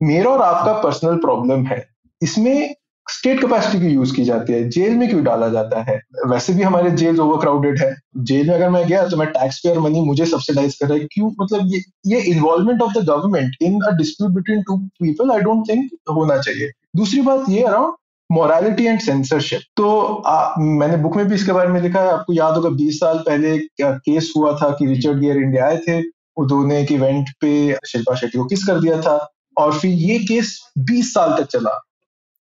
मेरा 0.00 0.30
और 0.30 0.42
आपका 0.42 0.72
पर्सनल 0.82 1.16
प्रॉब्लम 1.18 1.64
है। 1.66 1.84
इसमें 2.22 2.74
स्टेट 3.08 3.40
कैपेसिटी 3.40 3.80
की 3.80 3.94
यूज़ 3.94 4.14
की 4.14 4.24
जाती 4.24 4.52
है? 4.52 4.68
जेल 4.70 4.94
में 4.94 5.08
क्यों 5.08 5.22
डाला 5.24 5.48
जाता 5.48 5.82
है? 5.82 6.00
वैसे 6.26 6.52
भी 6.52 6.62
हमारे 6.62 6.90
जेल 6.90 7.20
ओवरक्राउडेड 7.20 7.80
है। 7.80 7.96
जेल 8.18 8.48
में 8.48 8.54
अगर 8.54 8.70
मैं 8.70 8.86
गया 8.88 9.06
तो 9.08 9.16
मैं 9.16 9.28
टैक्स 9.28 9.58
पेयर 9.58 9.78
मनी 9.78 10.00
मुझे 10.00 10.26
सब्सिडाइज 10.26 10.74
कर 10.74 10.86
रहा 10.86 10.98
है। 10.98 11.04
क्यों? 11.04 11.30
मतलब 11.42 11.60
ये 11.74 11.82
ये 12.06 12.20
involvement 12.20 12.82
of 12.82 12.98
the 12.98 13.04
government 13.04 13.54
in 13.62 13.80
a 13.80 13.90
dispute 13.90 14.30
between 14.30 14.62
two 14.62 14.76
people 14.76 15.30
I 15.30 15.40
don't 15.40 15.68
think 15.68 15.90
होना 16.10 16.36
चाहिए। 16.38 16.70
दूसरी 16.96 17.20
बात 17.20 17.44
ये 17.48 17.62
अराउंड 17.62 17.92
मोरालिटी 18.32 18.86
एंड 18.86 19.00
सेंसरशिप 19.00 19.60
तो 19.76 20.14
आ, 20.26 20.54
मैंने 20.58 20.96
बुक 20.96 21.16
में 21.16 21.26
भी 21.28 21.34
इसके 21.34 21.52
बारे 21.52 21.68
में 21.68 21.80
लिखा 21.80 22.00
है। 22.00 22.12
आपको 22.12 22.32
याद 22.32 22.54
होगा 22.54 22.70
20 22.70 23.00
साल 23.00 23.18
पहले 23.18 23.58
केस 23.82 24.32
हुआ 24.36 24.52
था 24.52 24.70
कि 24.70 24.86
रिचर्ड 24.86 25.20
गियर 25.20 25.36
इंडिया 25.36 25.66
आए 25.66 25.76
थे। 25.76 26.00
उन्होंने 26.36 26.80
एक 26.80 26.92
इवेंट 26.92 27.28
पे 27.40 27.76
शिल्पा 27.86 28.14
शेट्टी 28.14 28.38
को 28.38 28.44
किस 28.44 28.64
कर 28.64 28.80
दिया 28.80 29.00
था। 29.00 29.32
और 29.58 29.78
फिर 29.78 29.90
ये 29.90 30.18
केस 30.18 30.60
20 30.78 31.14
साल 31.14 31.42
तक 31.42 31.48
चला। 31.48 31.82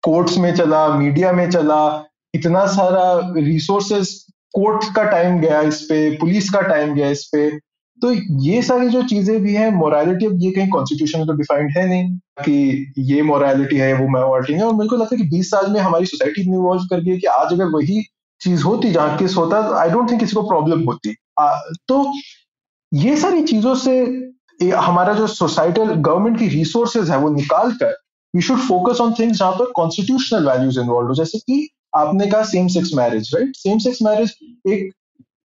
कोर्ट्स 0.03 0.39
में 0.39 0.55
चला 0.55 0.87
मीडिया 0.89 1.33
में 1.33 1.51
चला 1.51 1.81
इतना 2.35 2.67
सारा 2.67 3.33
रिसोर्सेस 3.37 4.15
कोर्ट 4.55 4.85
का 4.97 5.03
टाइम 5.05 5.39
गया 5.41 5.61
इस 5.63 5.81
पे 5.83 5.99
पुलिस 6.17 6.51
का 6.51 6.61
टाइम 6.61 6.95
गया 6.95 7.09
इस 7.11 7.25
पे। 7.33 7.51
तो 8.03 8.13
ये 8.43 8.63
सारी 8.63 8.89
जो 8.89 9.03
चीज़ें 9.03 9.41
भी 9.43 9.55
हैं 9.55 9.71
मोरालिटी 9.71 10.27
अब 10.27 10.39
ये 10.43 10.51
कहीं 10.51 10.69
कॉन्स्टिट्यूशन 10.69 11.19
में 11.19 11.27
तो 11.27 11.33
डिफाइंड 11.33 11.71
है 11.77 11.87
नहीं 11.89 12.09
कि 12.45 12.93
ये 13.13 13.23
मोरालिटी 13.23 13.77
है 13.77 13.93
वो 13.95 14.09
मोरालिटी 14.09 14.53
है। 14.53 14.63
और 14.63 14.75
मेरे 14.75 14.89
को 14.89 14.97
लगता 14.97 15.17
है 15.17 15.23
कि 15.23 15.29
20 15.31 15.51
साल 15.51 15.71
में 15.73 15.81
हमारी 15.81 16.07
सोसाइटी 16.07 16.43
इतनी 16.43 16.57
इवॉल्व 16.57 16.83
कर 16.91 17.01
गई 17.01 17.11
है 17.11 17.19
कि 17.19 17.27
आज 17.27 17.53
अगर 17.53 17.67
वही 17.67 18.03
चीज़ 18.41 18.63
होती 18.63 18.91
जहाँ 18.91 19.17
केस 19.19 19.37
होता 19.37 19.59
आई 19.81 19.91
डोंट 19.91 20.11
थिंक 20.11 20.21
किसी 20.21 20.35
को 20.37 20.43
प्रॉब्लम 20.43 20.85
होती। 20.85 21.15
आ, 21.41 21.55
तो 21.89 22.13
ये 22.93 23.17
सारी 23.17 23.43
चीज़ों 23.43 23.75
से 23.75 24.01
हमारा 24.77 25.13
जो 25.15 25.27
सोसाइटल 25.27 25.85
गवर्नमेंट 25.85 26.39
की 26.39 26.49
रिसोर्सेज 26.49 27.11
है 27.11 27.19
वो 27.19 27.29
निकाल 27.31 27.73
कर 27.73 27.95
we 28.35 28.43
should 28.43 28.59
focus 28.61 29.01
on 29.01 29.13
things 29.19 29.39
जहाँ 29.39 29.53
पर 29.53 29.73
कॉन्स्टिट्यूशनल 29.77 30.49
वैल्यूज़ 30.49 30.81
इन्वॉल्व 30.81 31.09
हो, 31.09 31.15
जैसे 31.15 31.39
कि 31.39 31.69
आपने 31.97 32.27
कहा 32.27 32.43
same 32.47 32.69
sex 32.69 32.91
marriage 32.95 33.31
right 33.35 33.57
same 33.57 33.79
sex 33.79 34.03
marriage 34.03 34.35
एक 34.69 34.91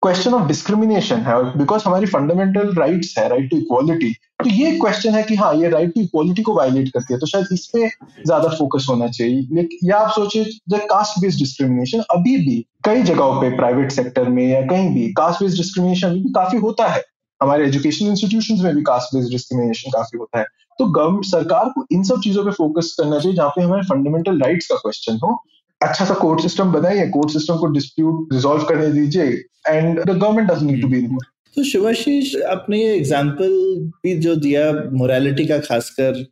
क्वेश्चन 0.04 0.34
ऑफ़ 0.34 0.48
डिस्क्रिमिनेशन 0.48 1.18
है 1.22 1.34
बिकॉज़ 1.58 1.84
हमारी 1.86 2.06
फंडामेंटल 2.08 2.74
राइट्स 2.76 3.14
है 3.18 3.28
राइट 3.30 3.50
टू 3.50 3.58
इक्वालिटी 3.58 4.12
तो 4.44 4.50
ये 4.50 4.72
क्वेश्चन 4.78 5.16
है 5.16 5.22
कि 5.24 5.36
हाँ 5.36 5.54
ये 5.56 5.70
राइट 5.70 5.94
टू 5.96 6.02
इक्वालिटी 6.02 6.42
को 6.42 6.54
वायलेट 6.56 6.90
करती 6.94 7.14
है 7.14 7.20
तो 7.20 7.26
शायद 7.28 7.48
इस 7.54 7.66
पे 7.74 7.88
ज़्यादा 8.26 8.50
फोकस 8.50 8.86
होना 8.90 9.08
चाहिए। 9.10 9.68
या 9.84 9.98
आप 9.98 10.12
सोचिए 10.12 10.78
कास्ट 10.88 11.22
बेस्ड 11.22 11.40
डिस्क्रिमिनेशन 11.40 12.04
अभी 12.12 12.36
भी 12.46 12.56
कई 12.86 13.04
जगहों 13.04 13.42
पे 13.42 13.56
प्राइवेट 13.58 13.92
सेक्टर 13.92 14.30
में 14.30 14.44
या 14.48 14.62
कहीं 14.68 14.90
भी 14.94 15.08
कास्ट 15.14 15.44
बेस्ड 15.44 15.58
डिस्क्रिमिनेशन 15.58 16.08
अभी 16.08 16.20
भी 16.20 16.32
काफ़ी 16.36 16.58
होता 16.60 16.88
है। 16.88 17.04
हमारे 17.42 17.66
एजुकेशन 17.66 18.06
इंस्टीट्यूशन 18.08 18.64
में 18.64 18.76
भी 18.76 18.82
कास्ट 18.84 19.16
बेस्ड 19.16 19.32
डिस्क्रिमिनेशन 19.32 19.92
काफ़ी 19.92 20.18
होता 20.18 20.40
है। 20.40 20.46
तो 20.80 20.86
गवर्नमेंट, 20.88 21.26
सरकार 21.26 21.70
को 21.70 21.86
इन 21.92 22.04
सब 22.04 22.22
चीज़ों 22.24 22.44
पे 22.46 22.52
फोकस 22.52 22.96
करना 23.00 23.20
चाहिए 23.20 23.36
जहाँ 23.38 23.50
पे 23.50 23.62
हमारे 23.62 23.82
फंडामेंटल 23.86 24.40
राइट्स 24.42 24.68
का 24.68 24.76
क्वेश्चन 24.78 25.20
हो। 25.24 25.38
अच्छा 25.82 26.06
सा 26.06 26.14
कोर्ट 26.14 26.42
सिस्टम 26.42 26.72
बनाइए 26.72 27.08
कोर्ट 27.10 27.32
सिस्टम 27.32 27.58
को 27.58 27.68
डिस्प्यूट 27.74 28.34
रिजोल्व 28.34 28.64
करने 28.64 28.92
दीजिए 28.92 29.24
and 29.68 30.00
the 30.00 30.10
government 30.10 30.50
doesn't 30.50 30.72
need 30.72 30.82
to 30.82 30.88
be 30.88 30.98
involve 30.98 31.30
तो 31.56 31.64
शिवाशीष 31.64 32.36
आपने 32.50 32.78
ये 32.80 32.94
एग्ज़ाम्पल 32.96 33.56
भी 34.04 34.16
जो 34.20 34.36
दिया 34.44 34.72
मोरालिटी 34.94 35.46
का 35.46 35.58
खासकर 35.60 36.24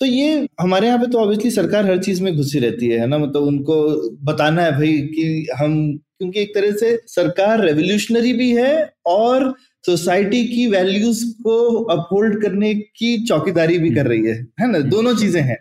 तो 0.00 0.06
ये 0.06 0.48
हमारे 0.60 0.86
यहाँ 0.86 0.98
पे 0.98 1.06
तो 1.06 1.18
ऑब्वियसली 1.18 1.50
सरकार 1.50 1.86
हर 1.86 1.98
चीज़ 1.98 2.22
में 2.22 2.36
घुसी 2.36 2.58
रहती 2.58 2.88
है 2.88 3.06
ना? 3.06 3.18
मतलब 3.18 3.42
उनको 3.42 3.76
बताना 4.24 4.62
है 4.62 4.72
भाई 4.72 4.92
कि 5.14 5.46
हम, 5.58 5.76
क्योंकि 6.18 6.40
एक 6.40 6.54
तरह 6.54 6.72
से 6.72 6.96
सरकार 7.06 7.60
रेवोल्यूशनरी 7.60 8.32
भी 8.32 8.50
है 8.52 8.92
और 9.06 9.54
सोसाइटी 9.86 10.44
की 10.46 10.66
वैल्यूज़ 10.66 11.24
को 11.42 11.84
अपहोल्ड 11.84 12.42
करने 12.42 12.74
की 12.74 13.16
चौकीदारी 13.26 13.78
भी 13.78 13.90
कर 13.90 14.06
रही 14.06 14.22
है 14.22 14.34
है 14.60 14.70
ना? 14.70 14.78
दोनों 14.78 15.14
चीज़ें 15.16 15.42
हैं 15.42 15.56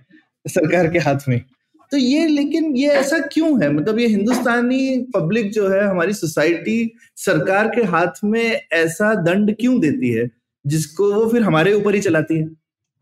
सरकार 0.45 0.87
के 0.87 0.99
हाथ 0.99 1.27
में। 1.29 1.39
तो 1.91 1.97
ये, 1.97 2.27
लेकिन 2.27 2.75
ये 2.75 2.89
ऐसा 2.89 3.17
क्यों 3.33 3.63
है? 3.63 3.71
मतलब 3.73 3.99
ये 3.99 4.07
हिंदुस्तानी 4.07 4.97
पब्लिक 5.15 5.51
जो 5.51 5.67
है, 5.69 5.83
हमारी 5.87 6.13
सोसाइटी 6.13 6.91
सरकार 7.17 7.67
के 7.67 7.83
हाथ 7.83 8.23
में 8.23 8.61
ऐसा 8.73 9.13
दंड 9.23 9.55
क्यों 9.59 9.79
देती 9.79 10.09
है, 10.09 10.29
जिसको 10.65 11.13
वो 11.13 11.29
फिर 11.29 11.43
हमारे 11.43 11.73
ऊपर 11.73 11.95
ही 11.95 12.01
चलाती 12.01 12.37
है? 12.37 12.47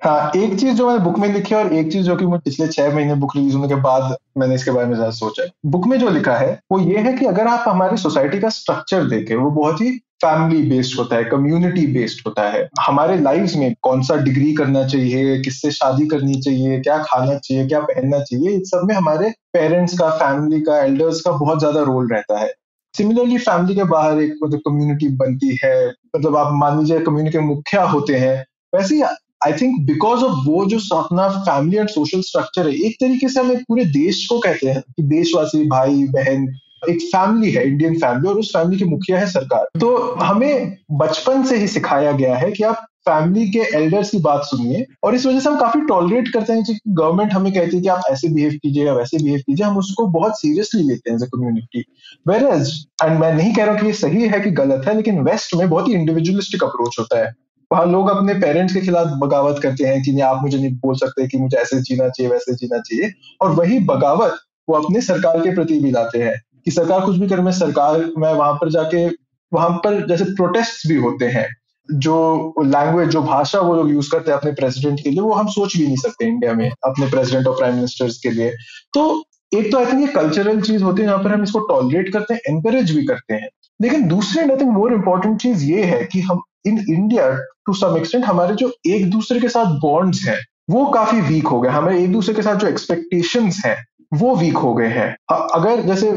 हाँ 0.01 0.31
एक 0.35 0.59
चीज़ 0.59 0.73
जो 0.73 0.87
मैंने 0.87 1.03
बुक 1.03 1.19
में 1.19 1.33
लिखी 1.33 1.55
है 1.55 1.63
और 1.63 1.73
एक 1.73 1.91
चीज़ 1.91 2.05
जो 2.05 2.15
कि 2.15 2.25
मैं 2.25 2.39
पिछले 2.39 2.67
छह 2.67 2.93
महीने 2.95 3.15
बुक 3.15 3.35
रिलीज़ 3.35 3.55
होने 3.55 3.67
के 3.67 3.75
बाद 3.81 4.15
मैंने 4.37 4.55
इसके 4.55 4.71
बारे 4.71 4.87
में 4.87 4.93
ज़्यादा 4.95 5.11
सोचा 5.11 5.43
है। 5.43 5.49
बुक 5.65 5.87
में 5.87 5.97
जो 5.99 6.09
लिखा 6.09 6.37
है, 6.37 6.59
वो 6.71 6.79
ये 6.81 6.97
है 6.97 7.13
कि 7.13 7.25
अगर 7.25 7.47
आप 7.47 7.65
हमारी 7.67 7.97
सोसाइटी 7.97 8.39
का 8.39 8.49
स्ट्रक्चर 8.49 9.03
देखें, 9.05 9.35
वो 9.35 9.51
बहुत 9.51 9.81
ही 9.81 9.99
फैमिली 10.21 10.61
बेस्ड 10.69 10.97
होता 10.99 11.15
है 11.15 11.23
कम्युनिटी 11.25 11.85
बेस्ड 11.93 12.21
होता 12.27 12.49
है। 12.49 12.67
हमारे 12.79 13.17
लाइफ 13.19 13.53
में 13.55 13.73
कौन 13.81 14.01
सा 14.01 14.15
डिग्री 14.15 14.53
करना 14.53 14.83
चाहिए, 14.85 15.39
किससे 15.41 15.71
शादी 15.71 16.07
करनी 16.07 16.39
चाहिए, 16.41 16.79
क्या 16.79 16.97
खाना 17.03 17.37
चाहिए, 17.37 17.67
क्या 17.67 17.79
पहनना 17.81 18.19
चाहिए 18.19 18.51
इन 18.51 18.63
सब 18.65 18.87
में 18.87 18.95
हमारे 18.95 19.29
पेरेंट्स 19.53 19.97
का 19.99 20.09
फैमिली 20.17 20.61
का 20.61 20.79
एल्डर्स 20.83 21.21
का 21.21 21.31
बहुत 21.33 21.59
ज़्यादा 21.59 21.81
रोल 21.83 22.09
रहता 22.13 22.39
है। 22.39 22.53
सिमिलरली 22.93 23.37
फैमिली 23.39 23.75
के 23.75 23.83
बाहर 23.85 24.21
एक 24.21 24.33
मतलब 24.43 24.59
कम्युनिटी 24.59 25.07
बनती 25.17 25.57
है 25.63 25.75
मतलब 26.15 26.35
आप 26.37 26.53
मान 26.53 26.79
लीजिए 26.79 26.99
कम्युनिटी 26.99 27.37
के 27.37 27.43
मुखिया 27.43 27.83
होते 27.83 28.15
हैं, 28.15 28.37
वैसे 28.75 28.95
ही 28.95 29.01
आई 29.45 29.53
थिंक 29.53 29.79
बिकॉज़ 29.85 30.23
ऑफ़ 30.23 30.47
वो 30.47 30.65
जो 30.65 30.79
अपना 30.97 31.27
फैमिली 31.29 31.77
एंड 31.77 31.89
सोशल 31.89 32.21
स्ट्रक्चर 32.21 32.67
है, 32.67 32.73
एक 32.75 32.95
तरीके 33.01 33.29
से 33.29 33.39
हम 33.39 33.51
एक 33.51 33.63
पूरे 33.67 33.85
देश 33.93 34.25
को 34.29 34.39
कहते 34.39 34.67
हैं 34.67 34.81
कि 34.81 35.03
देशवासी, 35.05 35.63
भाई, 35.67 36.03
बहन 36.09 36.45
एक 36.89 37.01
फैमिली 37.01 37.51
है 37.51 37.67
इंडियन 37.67 37.95
फैमिली 37.95 38.29
और 38.29 38.39
उस 38.39 38.51
फैमिली 38.57 38.79
के 38.79 38.85
मुखिया 38.85 39.19
है 39.19 39.27
सरकार। 39.27 39.65
तो 39.79 39.97
हमें 40.13 40.77
बचपन 40.91 41.43
से 41.43 41.57
ही 41.57 41.67
सिखाया 41.67 42.11
गया 42.11 42.35
है 42.35 42.51
कि 42.51 42.63
आप 42.63 42.87
फैमिली 43.07 43.47
के 43.49 43.59
एल्डर्स 43.77 44.09
की 44.09 44.17
बात 44.19 44.41
सुनिए, 44.45 44.85
और 45.03 45.15
इस 45.15 45.25
वजह 45.25 45.39
से 45.39 45.49
हम 45.49 45.59
काफ़ी 45.59 45.81
टॉलरेट 45.81 46.27
करते 46.27 46.53
हैं 46.53 46.63
कि 46.63 46.77
गवर्नमेंट 46.87 47.33
हमें 47.33 47.53
कहती 47.53 47.75
है 47.75 47.81
कि 47.81 47.87
आप 47.87 48.01
ऐसे 48.11 48.29
बिहेव 48.29 48.51
कीजिए 48.63 48.85
या 48.85 48.93
वैसे 48.93 49.17
बिहेव 49.17 49.39
कीजिए, 49.39 49.65
हम 49.65 49.77
उसको 49.77 50.05
बहुत 50.07 50.39
सीरियसली 50.39 50.83
लेते 50.83 51.11
हैं 51.11 51.19
कम्युनिटी 51.19 51.83
वेर 52.27 52.43
एज 52.43 52.85
एंड 53.03 53.19
मैं 53.19 53.33
नहीं 53.33 53.53
कह 53.53 53.63
रहा 53.63 53.73
हूँ 53.73 53.81
कि 53.81 53.87
ये 53.87 53.93
सही 53.93 54.27
है 54.27 54.39
कि 54.39 54.51
गलत 54.51 54.87
है, 54.87 54.95
लेकिन 54.95 55.21
वेस्ट 55.21 55.55
में 55.55 55.69
बहुत 55.69 55.87
ही 55.87 55.93
इंडिविजुअलिस्टिक 55.93 56.63
अप्रोच 56.63 56.95
होता 56.99 57.23
है। 57.25 57.33
वहाँ 57.71 57.85
लोग 57.85 58.09
अपने 58.09 58.33
पेरेंट्स 58.33 58.73
के 58.73 58.81
खिलाफ 58.81 59.07
बगावत 59.07 59.59
करते 59.63 59.83
हैं 59.83 60.01
कि 60.03 60.11
नहीं, 60.11 60.23
आप 60.23 60.41
मुझे 60.41 60.57
नहीं 60.57 60.71
बोल 60.75 60.95
सकते 60.95 61.27
कि 61.27 61.37
मुझे 61.37 61.57
ऐसे 61.57 61.81
जीना 61.81 62.09
चाहिए, 62.09 62.31
वैसे 62.31 62.53
जीना 62.53 62.79
चाहिए, 62.79 63.11
और 63.41 63.51
वही 63.51 63.79
बगावत 63.79 64.39
वो 64.69 64.75
अपने 64.75 65.01
सरकार 65.01 65.39
के 65.39 65.55
प्रति 65.55 65.79
भी 65.79 65.91
लाते 65.91 66.19
हैं। 66.19 66.41
कि 66.65 66.71
सरकार 66.71 67.05
कुछ 67.05 67.17
भी 67.17 67.27
करे, 67.27 67.41
मैं 67.41 67.51
सरकार, 67.51 68.05
मैं 68.17 68.33
वहाँ 68.33 68.53
पर 68.53 68.69
जाके, 68.69 69.07
वहाँ 69.51 69.69
पर 69.69 70.05
जैसे 70.07 70.23
प्रोटेस्ट 70.23 70.87
भी 70.87 70.95
होते 70.95 71.25
हैं, 71.25 71.47
जो 71.89 72.53
लैंग्वेज 72.63 73.09
जो 73.09 73.21
भाषा 73.21 73.59
वो 73.59 73.75
लोग 73.75 73.91
यूज़ 73.91 74.11
करते 74.11 74.31
हैं 74.31 74.37
अपने 74.37 74.51
प्रेसिडेंट 74.51 74.99
के 74.99 75.09
लिए, 75.09 75.19
वो 75.19 75.33
हम 75.33 75.47
सोच 75.47 75.77
भी 75.77 75.85
नहीं 75.85 75.95
सकते 75.95 76.25
इंडिया 76.25 76.53
में, 76.53 76.69
अपने 76.69 77.07
प्रेसिडेंट 77.07 77.47
और 77.47 77.57
प्राइम 77.57 77.75
मिनिस्टर्स 77.75 78.17
के 78.17 78.29
लिए। 78.29 78.51
तो 78.93 79.23
एक 79.53 79.71
तो 79.71 79.77
आई 79.77 79.85
थिंक 79.85 80.01
ये 80.01 80.07
कल्चरल 80.07 80.61
चीज़ 80.61 80.83
होती 80.83 81.01
है, 81.01 81.07
जहाँ 81.07 81.23
पर 81.23 81.33
हम 81.33 81.43
इसको 81.43 81.59
टॉलरेट 81.59 82.13
करते 82.13 82.33
हैं 82.33 82.41
एनकरेज 82.49 82.91
भी 82.91 83.05
करते 83.05 83.33
हैं। 83.33 83.49
लेकिन 83.81 84.07
दूसरी 84.07 84.41
आई 84.41 84.57
थिंक 84.57 84.71
मोर 84.71 84.93
इम्पोर्टेंट 84.93 85.41
चीज़ 85.41 85.65
ये 85.65 85.83
है 85.83 86.03
कि 86.03 86.21
हम 86.21 86.41
in 86.67 86.85
India 86.89 87.29
to 87.65 87.73
some 87.73 87.97
extent 87.97 88.25
हमारे 88.25 88.55
जो 88.55 88.71
एक 88.87 89.09
दूसरे 89.09 89.39
के 89.39 89.49
साथ 89.49 89.65
बॉन्ड्स 89.65 90.25
हैं, 90.27 90.39
वो 90.69 90.85
काफ़ी 90.85 91.21
वीक 91.21 91.47
हो 91.47 91.61
गए। 91.61 91.69
हमारे 91.69 92.03
एक 92.03 92.11
दूसरे 92.11 92.33
के 92.33 92.41
साथ 92.41 92.55
जो 92.55 92.67
एक्सपेक्टेशंस 92.67 93.61
हैं 93.65 93.75
वो 94.13 94.35
वीक 94.35 94.57
हो 94.57 94.73
गए 94.73 94.87
हैं। 94.87 95.15
अगर 95.31 95.81
जैसे 95.81 96.07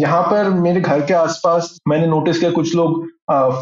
यहाँ 0.00 0.22
पर 0.22 0.50
मेरे 0.50 0.80
घर 0.80 1.00
के 1.06 1.14
आसपास 1.14 1.78
मैंने 1.88 2.06
नोटिस 2.06 2.38
किया 2.38 2.50
कुछ 2.50 2.74
लोग 2.74 3.04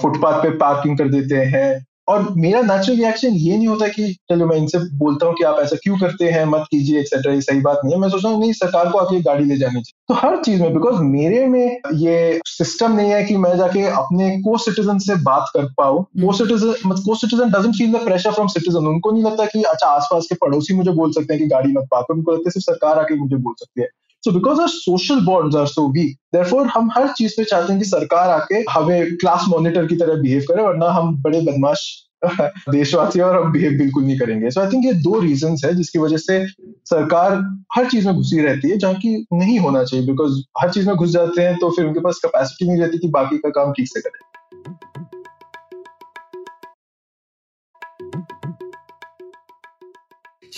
फुटपाथ 0.03 0.43
पे 0.43 0.51
पार्किंग 0.51 0.99
कर 0.99 1.09
देते 1.09 1.37
हैं 1.37 1.85
और 2.09 2.35
मेरा 2.37 2.61
नेचुरल 2.61 2.97
रिएक्शन 2.99 3.29
ये 3.29 3.57
नहीं 3.57 3.69
होता 3.69 3.89
कि 3.89 4.13
चलो 4.31 4.47
मैं 4.47 4.57
इनसे 4.57 4.79
बोलता 4.79 5.27
हूँ 5.27 5.35
कि 5.35 5.45
आप 5.45 5.59
ऐसा 5.63 5.77
क्यों 5.77 5.99
करते 5.99 6.25
हैं 6.25 6.45
मत 6.45 6.65
कीजिए 6.71 7.01
एक्सेट्रा 7.01 7.33
ये 7.33 7.41
सही 7.41 7.61
बात 7.61 7.81
नहीं 7.85 7.95
है। 7.95 8.01
मैं 8.01 8.09
सोचता 8.09 8.29
हूँ 8.29 8.41
नहीं 8.41 8.53
सरकार 8.53 8.91
को 8.91 8.99
आके 8.99 9.21
गाड़ी 9.21 9.45
ले 9.45 9.57
जानी 9.57 9.83
चाहिए। 9.83 9.95
तो 10.09 10.15
हर 10.15 10.43
चीज़ 10.43 10.63
में 10.63 10.73
बिकॉज़ 10.73 11.03
मेरे 11.03 11.47
में 11.47 11.79
ये 11.95 12.41
सिस्टम 12.47 12.93
नहीं 12.93 13.11
है 13.11 13.25
कि 13.25 13.37
मैं 13.37 13.57
जाके 13.59 13.85
अपने 13.87 14.31
को 14.41 14.59
सिटीजन 14.59 14.99
से 14.99 15.15
बात 15.15 15.51
कर 15.55 15.65
पाऊँ। 15.65 16.03
को 16.05 16.33
सिटीजन 16.33 16.91
को 17.05 17.15
citizen 17.15 17.51
doesn't 17.51 17.75
feel 17.75 17.93
the 17.93 18.05
pressure 18.05 18.33
from 18.33 18.47
citizen 18.47 18.87
उनको 18.87 19.11
नहीं 19.11 19.25
लगता 19.25 19.45
कि 19.45 19.63
अच्छा 19.63 19.87
आसपास 19.87 20.27
के 20.29 20.35
पड़ोसी 20.35 20.75
मुझे 20.75 20.91
बोल 20.91 21.13
सकते 21.13 21.35
हैं 21.35 21.43
कि 21.43 21.49
गाड़ी 21.49 21.73
मत 21.73 21.89
पार्क 21.91 22.11
उनको 22.11 22.33
लगता 22.33 22.49
है 22.49 22.51
सिर्फ़ 22.51 22.65
सरकार 22.65 22.99
आके 22.99 23.15
मुझे 23.15 23.37
बोल 23.37 23.55
सकती 23.59 23.81
है। 23.81 23.89
So 24.29 24.33
because 24.33 24.61
our 24.61 24.69
social 24.69 25.21
bonds 25.25 25.57
are 25.57 25.67
so 25.67 25.87
weak 25.89 26.17
therefore 26.35 26.67
हम 26.67 26.91
हर 26.97 27.09
चीज़ 27.09 27.33
पे 27.37 27.45
चाहते 27.45 27.73
हैं 27.73 27.83
कि 27.83 27.89
सरकार 27.89 28.31
आके 28.31 28.65
हमें 28.71 29.17
क्लास 29.17 29.45
मॉनिटर 29.49 29.87
की 29.87 29.97
तरह 29.97 30.21
बिहेव 30.23 30.43
करे 30.49 30.63
वरना 30.63 30.91
हम 30.91 31.17
बड़े 31.23 31.41
बदमाश 31.41 32.05
देशवासी 32.69 33.21
और 33.21 33.37
हम 33.43 33.53
बिहेव 33.53 33.73
बिल्कुल 33.73 34.05
नहीं 34.05 34.19
करेंगे। 34.19 34.51
सो 34.51 34.61
आई 34.61 34.67
थिंक 34.67 34.85
ये 34.85 34.93
दो 34.93 35.19
रीजन 35.21 35.57
है 35.65 35.75
जिसकी 35.75 35.99
वजह 35.99 36.17
से 36.17 36.47
सरकार 36.85 37.33
हर 37.75 37.91
चीज़ 37.91 38.07
में 38.07 38.17
घुसी 38.17 38.41
रहती 38.41 38.71
है, 38.71 38.79
जहाँ 38.79 38.95
की 38.95 39.27
नहीं 39.33 39.59
होना 39.59 39.85
चाहिए 39.85 40.07
बिकॉज़ 40.07 40.41
हर 40.61 40.71
चीज़ 40.71 40.87
में 40.87 40.97
घुस 40.97 41.11
जाते 41.11 41.43
हैं 41.43 41.59
तो 41.59 41.71
फिर 41.71 41.87
उनके 41.87 42.01
पास 42.01 42.21
कैपेसिटी 42.25 42.71
नहीं 42.71 42.81
रहती 42.81 42.99
कि 42.99 43.09
बाकी 43.09 43.39
का 43.39 43.49
काम 43.49 43.73
ठीक 43.73 43.89
से 43.89 44.01
करें। 44.01 44.28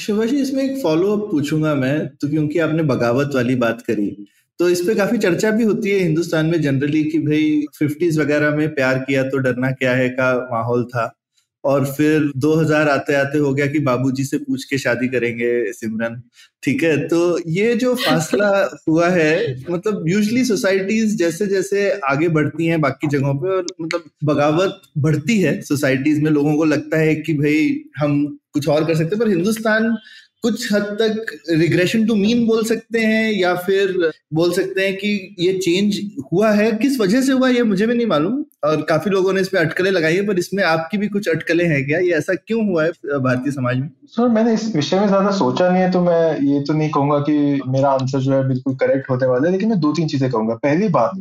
शुभाशी 0.01 0.37
इसमें 0.37 0.63
एक 0.65 0.83
फॉलो 0.83 1.17
अप 1.17 1.31
पूछूँगा 1.31 1.75
मैं 1.75 2.09
तो 2.09 2.29
क्योंकि 2.29 2.59
आपने 2.59 2.83
बगावत 2.83 3.31
वाली 3.35 3.55
बात 3.55 3.83
करी 3.83 4.27
तो 4.59 4.69
इस 4.69 4.81
पे 4.81 4.95
काफ़ी 4.95 5.19
चर्चा 5.19 5.51
भी 5.51 5.65
होती 5.65 5.91
है 5.91 5.99
हिंदुस्तान 5.99 6.47
में 6.47 6.61
जनरली 6.63 7.05
कि 7.05 7.19
भाई 7.19 7.67
फिफ्टीज 7.79 8.19
वगैरह 8.19 8.57
में 8.57 8.75
प्यार 8.75 8.99
किया 8.99 9.23
तो 9.23 9.39
डरना 9.39 9.71
क्या 9.71 9.93
है 9.93 10.09
का 10.09 10.49
माहौल 10.53 10.85
था 10.85 11.17
और 11.65 11.85
फिर 11.85 12.33
2000 12.37 12.89
आते 12.89 13.15
आते 13.15 13.39
हो 13.39 13.55
गया 13.55 13.67
कि 13.67 13.79
बाबूजी 13.79 14.25
से 14.25 14.39
पूछ 14.39 14.65
के 14.65 14.79
शादी 14.79 15.09
करेंगे 15.09 15.73
सिमरन 15.73 16.23
ठीक 16.63 16.83
है? 16.83 17.09
तो 17.09 17.39
ये 17.47 17.75
जो 17.75 17.95
फासला 17.95 18.79
हुआ 18.89 19.09
है 19.09 19.65
मतलब 19.71 20.05
यूजली 20.09 20.45
सोसाइटीज 20.45 21.17
जैसे 21.17 21.47
जैसे 21.47 21.91
आगे 21.91 22.29
बढ़ती 22.29 22.67
हैं 22.67 22.81
बाकी 22.81 23.07
जगहों 23.07 23.35
पे 23.35 23.49
और 23.49 23.67
मतलब 23.81 24.05
बगावत 24.25 24.81
बढ़ती 24.99 25.41
है 25.41 25.61
सोसाइटीज 25.61 26.23
में 26.23 26.31
लोगों 26.31 26.55
को 26.55 26.65
लगता 26.65 26.99
है 26.99 27.15
कि 27.15 27.35
भाई 27.35 27.85
हम 27.99 28.39
कुछ 28.55 28.69
और 28.69 28.85
कर 28.85 28.95
सकते 28.95 29.17
हैं, 29.17 29.19
पर 29.19 29.29
हिंदुस्तान 29.31 29.95
कुछ 30.43 30.73
हद 30.73 30.83
तक 31.01 31.33
रिग्रेशन 31.51 32.05
टू 32.07 32.15
मीन 32.15 32.47
बोल 32.47 32.65
सकते 32.65 32.99
हैं 33.01 33.33
या 33.33 33.55
फिर 33.57 33.91
बोल 34.35 34.53
सकते 34.53 34.87
हैं 34.87 34.95
कि 34.97 35.37
ये 35.39 35.53
चेंज 35.55 35.99
हुआ 36.33 36.51
है। 36.51 36.71
किस 36.75 36.99
वजह 37.01 37.23
से 37.23 37.33
हुआ 37.33 37.49
ये 37.49 37.63
मुझे 37.65 37.87
भी 37.87 37.95
नहीं 37.95 38.07
मालूम। 38.07 38.45
और 38.65 38.83
काफ़ी 38.89 39.11
लोगों 39.11 39.33
ने 39.33 39.41
इस 39.41 39.49
पे 39.49 39.59
अटकलें 39.59 39.91
लगाई 39.91 40.15
है, 40.17 40.27
पर 40.27 40.39
इसमें 40.39 40.63
आपकी 40.65 40.99
भी 40.99 41.09
कुछ 41.09 41.29
अटकलें 41.29 41.65
हैं 41.67 41.85
क्या? 41.87 41.99
ये 41.99 42.13
ऐसा 42.15 42.35
क्यों 42.37 42.67
हुआ 42.69 42.85
है 42.85 42.91
भारतीय 43.19 43.53
समाज 43.53 43.77
में? 43.77 43.89
सर, 44.07 44.29
मैंने 44.29 44.55
इस 44.55 44.75
विषय 44.77 45.01
में 45.01 45.07
ज़्यादा 45.07 45.31
सोचा 45.33 45.69
नहीं 45.71 45.83
है 45.83 45.91
तो 45.93 46.01
मैं 46.01 46.41
ये 46.43 46.61
तो 46.61 46.75
नहीं 46.75 46.91
कहूँगा 46.91 47.19
कि 47.21 47.61
मेरा 47.69 47.91
आंसर 47.91 48.21
जो 48.21 48.33
है 48.33 48.47
बिल्कुल 48.49 48.75
करेक्ट 48.77 49.11
होने 49.11 49.27
वाला 49.27 49.47
है 49.47 49.53
लेकिन 49.53 49.69
मैं 49.69 49.81
दो 49.81 49.93
तीन 49.93 50.09
चीज़ें 50.09 50.31
कहूँगा। 50.31 50.55
पहली 50.57 50.89
बात 50.91 51.13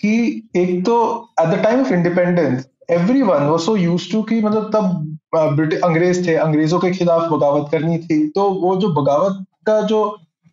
कि 0.00 0.12
एक 0.56 0.84
तो 0.86 0.96
at 1.40 1.48
the 1.48 1.62
time 1.64 1.80
of 1.80 1.92
independence 1.94 2.64
everyone 3.22 3.42
वो 3.44 3.56
सो 3.58 3.76
यूज़ 3.76 4.10
टू 4.12 4.22
की 4.22 4.40
मतलब 4.42 4.70
तब 4.74 5.54
ब्रिटिश 5.56 5.80
अंग्रेज़ 5.84 6.26
थे 6.26 6.34
अंग्रेज़ों 6.38 6.78
के 6.80 6.90
खिलाफ 6.90 7.30
बगावत 7.32 7.68
करनी 7.72 7.98
थी। 7.98 8.26
तो 8.28 8.48
वो 8.52 8.76
जो 8.76 8.88
बगावत 8.94 9.44
का 9.66 9.80
जो 9.82 10.00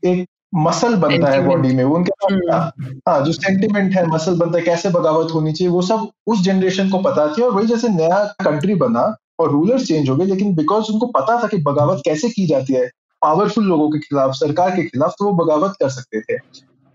एक 0.03 0.25
मसल 0.55 0.95
बनता 0.95 1.29
है 1.29 1.45
बॉडी 1.45 1.73
में 1.75 1.83
वो 1.83 1.95
उनके 1.95 2.11
हम्म। 2.25 2.99
हाँ 3.07 3.23
जो 3.25 3.31
सेंटिमेंट 3.31 3.95
है 3.95 4.05
मसल 4.07 4.37
बनता 4.37 4.57
है 4.57 4.63
कैसे 4.63 4.89
बगावत 4.89 5.33
होनी 5.33 5.53
चाहिए 5.53 5.71
वो 5.73 5.81
सब 5.81 6.07
उस 6.27 6.41
जनरेशन 6.43 6.89
को 6.89 6.99
पता 7.01 7.27
थी। 7.33 7.41
और 7.41 7.51
वही 7.51 7.67
जैसे 7.67 7.89
नया 7.89 8.23
कंट्री 8.43 8.75
बना 8.75 9.01
और 9.39 9.51
रूलर्स 9.51 9.87
चेंज 9.87 10.09
हो 10.09 10.15
गए 10.15 10.25
लेकिन 10.25 10.55
बिकॉज़ 10.55 10.91
उनको 10.91 11.07
पता 11.11 11.41
था 11.43 11.47
कि 11.47 11.57
बगावत 11.63 12.01
कैसे 12.05 12.29
की 12.29 12.45
जाती 12.47 12.73
है 12.73 12.87
पावरफुल 13.21 13.65
लोगों 13.65 13.89
के 13.89 13.99
खिलाफ 13.99 14.33
सरकार 14.35 14.75
के 14.75 14.83
खिलाफ 14.83 15.15
तो 15.19 15.25
वो 15.25 15.31
बगावत 15.35 15.75
कर 15.79 15.89
सकते 15.89 16.21
थे। 16.21 16.37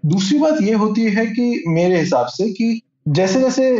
दूसरी 0.02 0.38
बात 0.38 0.62
ये 0.62 0.72
होती 0.74 1.04
है 1.10 1.26
कि 1.26 1.64
मेरे 1.68 1.98
हिसाब 1.98 2.26
से 2.28 2.48
कि 2.52 2.80
जैसे 3.08 3.40
जैसे 3.40 3.70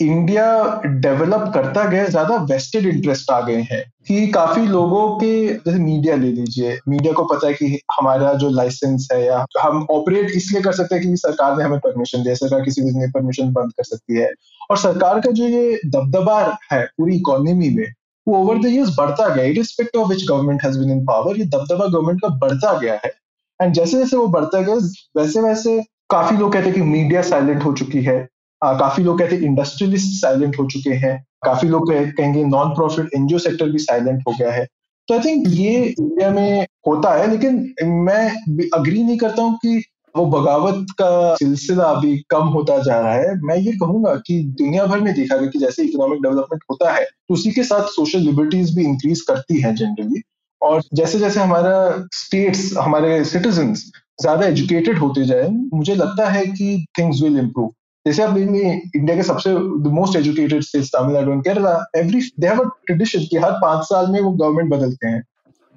इंडिया 0.00 0.46
डेवलप 0.84 1.50
करता 1.54 1.84
गया 1.84 2.06
ज़्यादा 2.06 2.36
वेस्टेड 2.50 2.86
इंटरेस्ट 2.86 3.30
आ 3.30 3.40
गए 3.40 3.60
हैं 3.70 3.82
कि 4.08 4.26
काफ़ी 4.26 4.66
लोगों 4.66 5.06
के, 5.18 5.46
जैसे 5.46 5.78
मीडिया 5.78 6.16
ले 6.16 6.32
लीजिए। 6.32 6.76
मीडिया 6.88 7.12
को 7.12 7.24
पता 7.24 7.46
है 7.46 7.54
कि 7.54 7.80
हमारा 7.92 8.32
जो 8.34 8.50
लाइसेंस 8.50 9.08
है 9.12 9.24
या 9.24 9.44
हम 9.60 9.86
ऑपरेट 9.90 10.30
इसलिए 10.36 10.62
कर 10.62 10.72
सकते 10.72 10.94
हैं 10.94 11.04
कि 11.04 11.16
सरकार 11.16 11.56
ने 11.58 11.64
हमें 11.64 11.78
परमिशन 11.78 12.22
दिया, 12.22 12.34
सरकार 12.34 12.62
किसी 12.64 12.82
भी 12.82 12.90
ने 12.98 13.06
परमिशन 13.10 13.52
बंद 13.52 13.72
कर 13.72 13.84
सकती 13.84 14.18
है। 14.18 14.30
और 14.70 14.76
सरकार 14.76 15.20
का 15.20 15.30
जो 15.30 15.48
ये 15.48 15.80
दबदबा 15.86 16.40
है 16.72 16.84
पूरी 16.88 17.16
इकोनॉमी 17.16 17.70
में, 17.70 17.86
वो 18.26 18.36
ओवर 18.36 18.62
द 18.62 18.66
ईयर्स 18.66 18.94
बढ़ता 18.98 19.28
गया 19.34 19.44
irrespective 19.46 20.02
of 20.02 20.08
which 20.10 20.28
government 20.28 20.64
has 20.64 20.78
been 20.78 20.90
in 20.90 21.04
power 21.06 21.38
ये 21.38 21.44
दबदबा 21.46 21.86
गवर्नमेंट 21.86 22.20
का 22.22 22.28
बढ़ता 22.38 22.78
गया 22.78 23.00
है। 23.04 23.12
एंड 23.60 23.74
जैसे 23.74 23.98
जैसे 23.98 24.16
वो 24.16 24.26
बढ़ता 24.28 24.60
गया 24.60 24.74
वैसे 25.16 25.40
वैसे 25.42 25.82
काफ़ी 26.10 26.36
लोग 26.36 26.52
कहते 26.52 26.66
हैं 26.66 26.74
कि 26.74 26.80
मीडिया 26.82 27.22
साइलेंट 27.24 27.64
हो 27.64 27.72
चुकी 27.72 28.02
है। 28.02 28.26
काफ़ी 28.62 29.04
लोग 29.04 29.18
कहते 29.18 29.36
हैं 29.36 29.42
इंडस्ट्रियलिस्ट 29.42 30.20
साइलेंट 30.20 30.58
हो 30.58 30.66
चुके 30.66 30.94
हैं। 30.96 31.16
काफ़ी 31.44 31.68
लोग 31.68 31.92
कहेंगे 31.92 32.44
नॉन 32.44 32.74
प्रॉफिट 32.74 33.10
एनजीओ 33.16 33.38
सेक्टर 33.38 33.70
भी 33.70 33.78
साइलेंट 33.78 34.22
हो 34.28 34.32
गया 34.38 34.52
है। 34.52 34.64
तो 35.08 35.14
आई 35.14 35.20
थिंक 35.20 35.44
ये 35.48 35.84
इंडिया 35.88 36.30
में 36.30 36.66
होता 36.88 37.12
है, 37.14 37.30
लेकिन 37.30 37.74
मैं 37.82 38.68
अग्री 38.74 39.02
नहीं 39.02 39.18
करता 39.18 39.42
हूँ 39.42 39.56
कि 39.56 39.82
वो 40.14 40.24
बगावत 40.26 40.86
का 41.00 41.34
सिलसिला 41.34 41.84
अभी 41.84 42.16
कम 42.30 42.46
होता 42.48 42.78
जा 42.82 42.98
रहा 43.00 43.12
है। 43.12 43.34
मैं 43.42 43.56
ये 43.56 43.72
कहूँगा 43.72 44.14
कि 44.26 44.42
दुनिया 44.58 44.84
भर 44.86 45.00
में 45.00 45.12
देखा 45.14 45.36
गया 45.36 45.50
कि 45.50 45.58
जैसे 45.58 45.84
इकोनॉमिक 45.84 46.22
डेवलपमेंट 46.22 46.62
होता 46.70 46.92
है 46.92 47.04
तो 47.04 47.34
उसी 47.34 47.50
के 47.52 47.64
साथ 47.64 47.88
सोशल 47.90 48.20
लिबर्टीज 48.20 48.74
भी 48.76 48.84
इंक्रीज 48.84 49.20
करती 49.20 49.60
हैं 49.60 49.74
जनरली 49.74 50.22
और 50.62 50.82
जैसे 50.94 51.18
जैसे 51.18 51.40
हमारा 51.40 52.06
स्टेट्स 52.14 52.72
हमारे 52.76 53.24
सिटीजन 53.24 53.74
ज़्यादा 53.74 54.46
एजुकेटेड 54.46 54.98
होते 54.98 55.24
जाए, 55.24 55.48
मुझे 55.74 55.94
लगता 55.94 56.28
है 56.30 56.44
कि 56.46 56.84
थिंग्स 56.98 57.22
विल 57.22 57.38
इम्प्रूव 57.38 57.72
जैसे 58.06 58.22
आप 58.22 58.30
देखेंगे 58.30 58.80
इंडिया 58.96 59.16
के 59.16 59.22
सबसे 59.22 59.52
most 59.90 60.16
educated 60.16 60.62
states 60.62 60.88
Tamil Nadu 60.88 61.32
and 61.32 61.42
Kerala 61.44 61.72
every 61.96 62.20
they 62.40 62.46
have 62.46 62.60
a 62.60 62.68
tradition 62.86 63.24
कि 63.30 63.36
हर 63.36 63.52
पाँच 63.62 63.84
साल 63.84 64.10
में 64.12 64.20
वो 64.20 64.30
गवर्नमेंट 64.32 64.70
बदलते 64.70 65.08
हैं। 65.08 65.22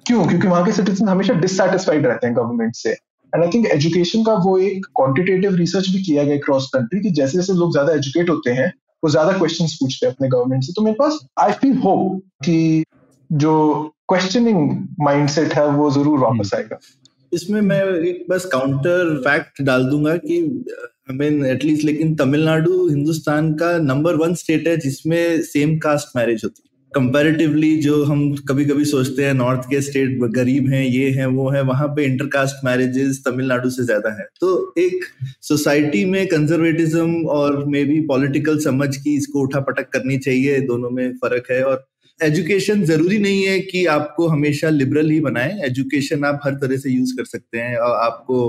क्यों? 0.06 0.26
क्योंकि 0.26 0.48
वहाँ 0.48 0.64
के 0.64 0.72
सिटीजन 0.72 1.08
हमेशा 1.08 1.34
डिससेटिस्फाइड 1.34 2.06
रहते 2.06 2.26
हैं 2.26 2.36
गवर्नमेंट 2.36 2.74
से। 2.74 2.90
एंड 2.90 3.44
आई 3.44 3.50
थिंक 3.50 3.66
एजुकेशन 3.66 4.22
का 4.24 4.34
वो 4.44 4.56
एक 4.58 4.86
क्वांटिटेटिव 4.96 5.54
रिसर्च 5.54 5.88
भी 5.88 6.02
किया 6.02 6.24
गया 6.24 6.36
क्रॉस 6.44 6.70
कंट्री 6.74 7.00
कि 7.00 7.10
जैसे 7.10 7.38
जैसे 7.38 7.52
लोग 7.52 7.72
ज़्यादा 7.72 7.92
एजुकेट 7.92 8.30
होते 8.30 8.50
हैं 8.52 8.72
वो 9.04 9.10
ज़्यादा 9.10 9.32
क्वेश्चन 9.38 9.66
पूछते 9.80 10.06
हैं 10.06 10.14
अपने 10.14 10.28
गवर्नमेंट 10.28 10.64
से। 10.64 10.72
तो 10.72 10.82
मेरे 10.82 10.96
पास 10.98 11.18
आई 11.38 11.52
फील 11.60 11.76
होप 11.78 12.20
कि 12.44 12.84
जो 13.30 13.52
क्वेश्चनिंग 14.08 14.70
माइंडसेट 15.00 15.52
है 15.54 15.66
वो 15.68 15.90
ज़रूर 15.90 16.18
वापस 16.18 16.50
आएगा। 16.54 16.78
इसमें 17.32 17.60
मैं 17.60 17.82
एक 17.84 18.24
बस 18.30 18.44
काउंटर 18.44 19.16
फैक्ट 19.24 19.62
डाल 19.62 19.84
दूँगा 19.84 20.16
कि 20.16 20.64
आई 21.10 21.16
मीन 21.18 21.44
एटलीस्ट 21.46 21.84
लेकिन 21.84 22.14
तमिलनाडु 22.16 22.72
हिंदुस्तान 22.88 23.52
का 23.54 23.76
नंबर 23.78 24.16
वन 24.16 24.34
स्टेट 24.34 24.66
है 24.68 24.76
जिसमें 24.76 25.40
सेम 25.42 25.76
कास्ट 25.78 26.16
मैरिज 26.16 26.40
होती 26.44 26.62
है। 26.64 26.68
कंपैरेटिवली 26.92 27.74
जो 27.76 28.02
हम 28.04 28.20
कभी 28.48 28.64
कभी 28.64 28.84
सोचते 28.84 29.24
हैं 29.24 29.32
नॉर्थ 29.34 29.64
के 29.70 29.80
स्टेट 29.80 30.18
गरीब 30.34 30.68
हैं, 30.68 30.84
ये 30.84 31.10
हैं, 31.10 31.26
वो 31.26 31.48
है, 31.50 31.62
वहाँ 31.62 31.88
पे 31.88 32.04
इंटरकास्ट 32.04 32.64
मैरिजेस 32.64 33.22
तमिलनाडु 33.26 33.70
से 33.70 33.84
ज़्यादा 33.84 34.10
है। 34.20 34.26
तो 34.40 34.52
एक 34.78 35.04
सोसाइटी 35.42 36.04
में 36.04 36.26
कंजर्वेटिज्म 36.26 37.24
और 37.30 37.64
मे 37.66 37.84
बी 37.84 38.00
पॉलिटिकल 38.06 38.58
समझ 38.60 38.96
की 38.96 39.16
इसको 39.16 39.42
उठा 39.42 39.60
पटक 39.62 39.90
करनी 39.92 40.18
चाहिए, 40.20 40.60
दोनों 40.62 40.90
में 40.90 41.12
फ़र्क 41.14 41.50
है। 41.50 41.62
और 41.64 41.86
एजुकेशन 42.20 42.84
ज़रूरी 42.84 43.18
नहीं 43.18 43.44
है 43.44 43.58
कि 43.60 43.84
आपको 43.90 44.26
हमेशा 44.28 44.68
लिबरल 44.70 45.10
ही 45.10 45.20
बनाए। 45.20 45.60
एजुकेशन 45.66 46.24
आप 46.24 46.40
हर 46.44 46.54
तरह 46.56 46.76
से 46.76 46.90
यूज़ 46.90 47.16
कर 47.16 47.24
सकते 47.26 47.58
हैं। 47.58 47.76
और 47.78 47.96
आपको 48.00 48.42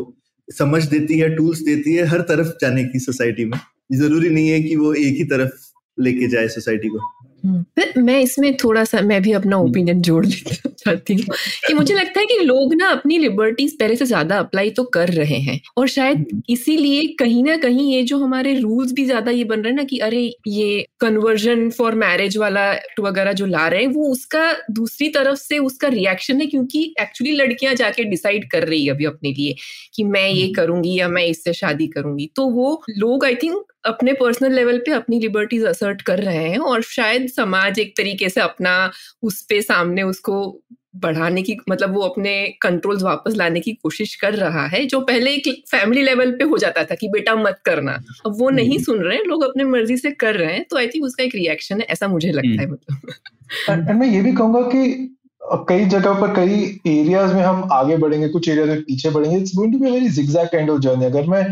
समझ 0.51 0.83
देती 0.85 1.17
है 1.17 1.35
टूल्स 1.35 1.59
देती 1.59 1.93
है 1.93 2.05
हर 2.05 2.21
तरफ़ 2.21 2.47
जाने 2.61 2.83
की 2.83 2.99
सोसाइटी 2.99 3.45
में। 3.45 3.59
ज़रूरी 3.93 4.29
नहीं 4.29 4.49
है 4.49 4.61
कि 4.63 4.75
वो 4.75 4.93
एक 4.93 5.15
ही 5.15 5.23
तरफ़ 5.23 5.51
लेके 5.97 6.27
जाए 6.27 6.47
सोसाइटी 6.47 6.87
को। 6.87 6.99
फिर 7.45 7.93
मैं 7.97 8.19
इसमें 8.19 8.55
थोड़ा 8.57 8.83
सा 8.83 9.01
मैं 9.01 9.21
भी 9.21 9.31
अपना 9.31 9.57
ओपिनियन 9.57 9.95
हम्म। 9.95 10.03
जोड़ 10.03 10.25
लेना 10.25 10.69
चाहती 10.77 11.13
हूँ 11.13 11.35
कि 11.67 11.73
मुझे 11.73 11.93
लगता 11.93 12.19
है 12.19 12.25
कि 12.25 12.37
लोग 12.37 12.73
ना 12.73 12.87
अपनी 12.89 13.17
लिबर्टीज 13.17 13.77
पहले 13.79 13.95
से 13.95 14.05
ज़्यादा 14.05 14.37
अप्लाई 14.39 14.69
तो 14.69 14.83
कर 14.93 15.09
रहे 15.09 15.39
हैं 15.39 15.59
और 15.77 15.87
शायद 15.87 16.17
हम्म। 16.17 16.41
इसीलिए 16.49 17.07
कहीं 17.19 17.43
ना 17.43 17.55
कहीं 17.57 17.91
ये 17.93 18.03
जो 18.03 18.17
हमारे 18.17 18.53
रूल्स 18.59 18.93
भी 18.93 19.05
ज़्यादा 19.05 19.31
ये 19.31 19.43
बन 19.43 19.61
रहे 19.61 19.71
हैं 19.71 19.77
ना 19.77 19.83
कि 19.83 19.97
अरे 19.99 20.21
ये 20.47 20.85
कन्वर्जन 20.99 21.69
फॉर 21.69 21.95
मैरिज 21.95 22.37
वाला 22.37 22.69
वगैरह 22.99 23.33
जो 23.33 23.45
ला 23.47 23.67
रहे 23.67 23.81
हैं 23.81 23.91
वो 23.91 24.11
उसका 24.11 24.51
दूसरी 24.71 25.09
तरफ़ 25.09 25.39
से 25.39 25.57
उसका 25.61 25.87
रिएक्शन 25.89 26.41
है 26.41 26.47
क्योंकि 26.47 26.83
एक्चुअली 27.01 27.35
लड़कियाँ 27.35 27.73
जाके 27.75 28.03
डिसाइड 28.05 28.49
कर 28.51 28.67
रही 28.67 28.85
है 28.85 28.93
अभी 28.93 29.05
अपने 29.05 29.31
लिए 29.31 29.55
कि 29.95 30.03
मैं 30.05 30.27
ये 30.27 30.43
हम्म। 30.43 30.53
करूँगी 30.53 30.95
या 30.95 31.07
मैं 31.09 31.25
इससे 31.25 31.53
शादी 31.53 31.87
करूँगी 31.89 32.29
तो 32.35 32.47
वो 32.51 32.81
लोग 32.97 33.25
आई 33.25 33.35
थिंक 33.35 33.70
अपने 33.83 34.13
पर्सनल 34.13 34.53
लेवल 34.53 34.77
पे 34.79 34.91
अपनी 34.93 35.19
लिबर्टीज 35.19 35.63
असर्ट 35.65 36.01
कर 36.01 36.19
रहे 36.21 36.43
हैं 36.43 36.57
और 36.65 36.81
शायद 36.87 37.27
समाज 37.29 37.79
एक 37.79 37.95
तरीके 37.97 38.29
से 38.29 38.41
अपना 38.41 38.75
उस 39.23 39.41
पे 39.43 39.61
सामने 39.61 40.03
उसको 40.03 40.37
बढ़ाने 40.95 41.41
की 41.41 41.55
मतलब 41.69 41.93
वो 41.93 42.01
अपने 42.01 42.33
कंट्रोल्स 42.61 43.03
वापस 43.03 43.35
लाने 43.35 43.59
की 43.59 43.73
कोशिश 43.73 44.15
कर 44.15 44.33
रहा 44.35 44.65
है 44.67 44.85
जो 44.85 44.99
पहले 45.01 45.31
एक 45.33 45.63
फैमिली 45.67 46.03
लेवल 46.03 46.31
पे 46.31 46.43
हो 46.43 46.57
जाता 46.57 46.83
था 46.83 46.95
कि 46.95 47.07
बेटा 47.09 47.35
मत 47.37 47.59
करना 47.65 47.91
अब 48.25 48.35
वो 48.39 48.49
नहीं 48.49 48.69
हम्म। 48.69 48.83
सुन 48.83 48.99
रहे 48.99 49.17
हैं 49.17 49.23
लोग 49.25 49.43
अपने 49.43 49.63
मर्ज़ी 49.65 49.97
से 49.97 50.11
कर 50.17 50.35
रहे 50.35 50.53
हैं 50.53 50.65
तो 50.69 50.77
आई 50.77 50.87
थिंक 50.87 51.05
उसका 51.05 51.23
एक 51.23 51.35
रिएक्शन 51.35 51.81
है 51.81 51.87
ऐसा 51.87 52.07
मुझे 52.07 52.31
लगता 52.31 52.61
है 52.61 52.67
हम्म। 52.67 52.73
मतलब 52.73 53.69
एंड 53.69 53.89
मैं 53.91 54.07
ये 54.07 54.21
भी 54.21 54.33
कहूँगा 54.33 54.61
कि 54.69 55.17
कई 55.69 55.85
जगह 55.87 56.19
पर 56.21 56.33
कई 56.35 56.61
एरियाज़ 56.89 57.33
में 57.33 57.41
हम 57.43 57.67
आगे 57.73 57.97
बढ़ेंगे 57.97 58.27
कुछ 58.29 58.49
एरियाज़ 58.49 58.69
में 58.69 58.81
पीछे 58.83 59.09
बढ़ेंगे 59.09 59.37
it's 59.37 59.55
going 59.55 59.73
to 59.73 59.79
be 59.79 59.91
very 59.91 60.09
zigzag 60.11 60.47
kind 60.47 60.69
of 60.69 60.79
journey 60.81 61.05
अगर 61.05 61.27
मैं 61.27 61.43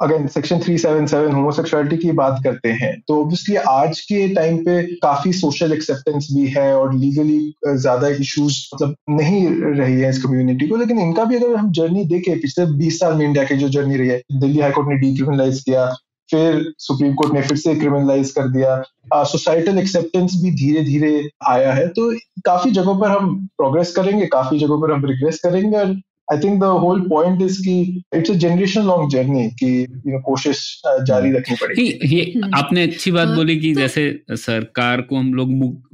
अगेन 0.00 0.26
सेक्शन 0.26 0.58
377 0.58 1.32
होमोसेक्सुअलिटी 1.34 1.96
की 1.96 2.12
बात 2.12 2.40
करते 2.44 2.68
हैं 2.80 2.92
तो 3.08 3.20
ऑब्वियसली 3.20 3.56
आज 3.68 4.00
के 4.00 4.28
टाइम 4.34 4.58
पे 4.64 4.82
काफ़ी 5.02 5.32
सोशल 5.32 5.72
एक्सेप्टेंस 5.72 6.28
भी 6.32 6.46
है 6.48 6.72
और 6.76 6.94
लीगली 6.94 7.38
ज़्यादा 7.68 8.08
इश्यूज़ 8.08 8.58
मतलब 8.74 8.94
नहीं 9.10 9.46
रही 9.78 10.00
है 10.00 10.10
इस 10.10 10.22
कम्युनिटी 10.22 10.68
को, 10.68 10.76
लेकिन 10.76 10.98
इनका 11.00 11.24
भी 11.24 11.36
अगर 11.36 11.54
हम 11.56 11.70
जर्नी 11.72 12.04
देखें, 12.04 12.40
पिछले 12.40 12.66
20 12.78 12.98
साल 13.00 13.14
में 13.14 13.24
इंडिया 13.26 13.44
की 13.44 13.56
जो 13.56 13.68
जर्नी 13.68 13.96
रही 13.96 14.08
है, 14.08 14.20
दिल्ली 14.32 14.60
हाईकोर्ट 14.60 14.88
ने 14.88 14.96
डीक्रिमिनलाइज 15.00 15.60
किया, 15.60 15.86
फिर 16.30 16.72
सुप्रीम 16.78 17.14
कोर्ट 17.14 17.34
ने 17.34 17.42
फिर 17.42 17.56
से 17.56 17.74
क्रिमिनलाइज 17.74 18.30
कर 18.30 18.48
दिया 18.48 18.82
सोसाइटल 19.24 19.78
एक्सेप्टेंस 19.78 20.32
भी 20.42 20.50
धीरे 20.54 20.82
धीरे 20.84 21.28
आया 21.48 21.72
है 21.74 21.86
तो 21.90 22.10
काफ़ी 22.46 22.70
जगहों 22.70 22.98
पर 23.00 23.08
हम 23.10 23.36
प्रोग्रेस 23.56 23.92
करेंगे, 23.92 24.26
काफ़ी 24.26 24.58
जगहों 24.58 24.80
पर 24.82 24.92
हम 24.92 25.04
रिग्रेस 25.06 25.40
करेंगे 25.44 25.76
और 25.76 25.94
I 26.28 26.38
think 26.38 26.60
the 26.60 26.64
whole 26.80 27.00
point 27.08 27.42
is 27.42 27.60
कि 27.62 28.02
it's 28.14 28.30
a 28.30 28.34
generation 28.36 28.82
long 28.84 29.10
journey 29.10 29.48
कि 29.52 29.68
यू 29.80 30.12
नो 30.12 30.20
कोशिश 30.22 30.60
जारी 31.02 31.32
रखनी 31.32 31.56
पड़ेगी 31.56 31.86
ये 32.06 32.22
हम्म। 32.24 32.50
आपने 32.54 32.82
अच्छी 32.82 33.10
बात 33.10 33.28
बोली 33.30 33.56
कि 33.56 33.72
तो- 33.74 33.82
जैसे 33.82 34.36
सरकार 34.38 35.00
को 35.02 35.16
हम 35.16 35.32
लोग 35.34 35.52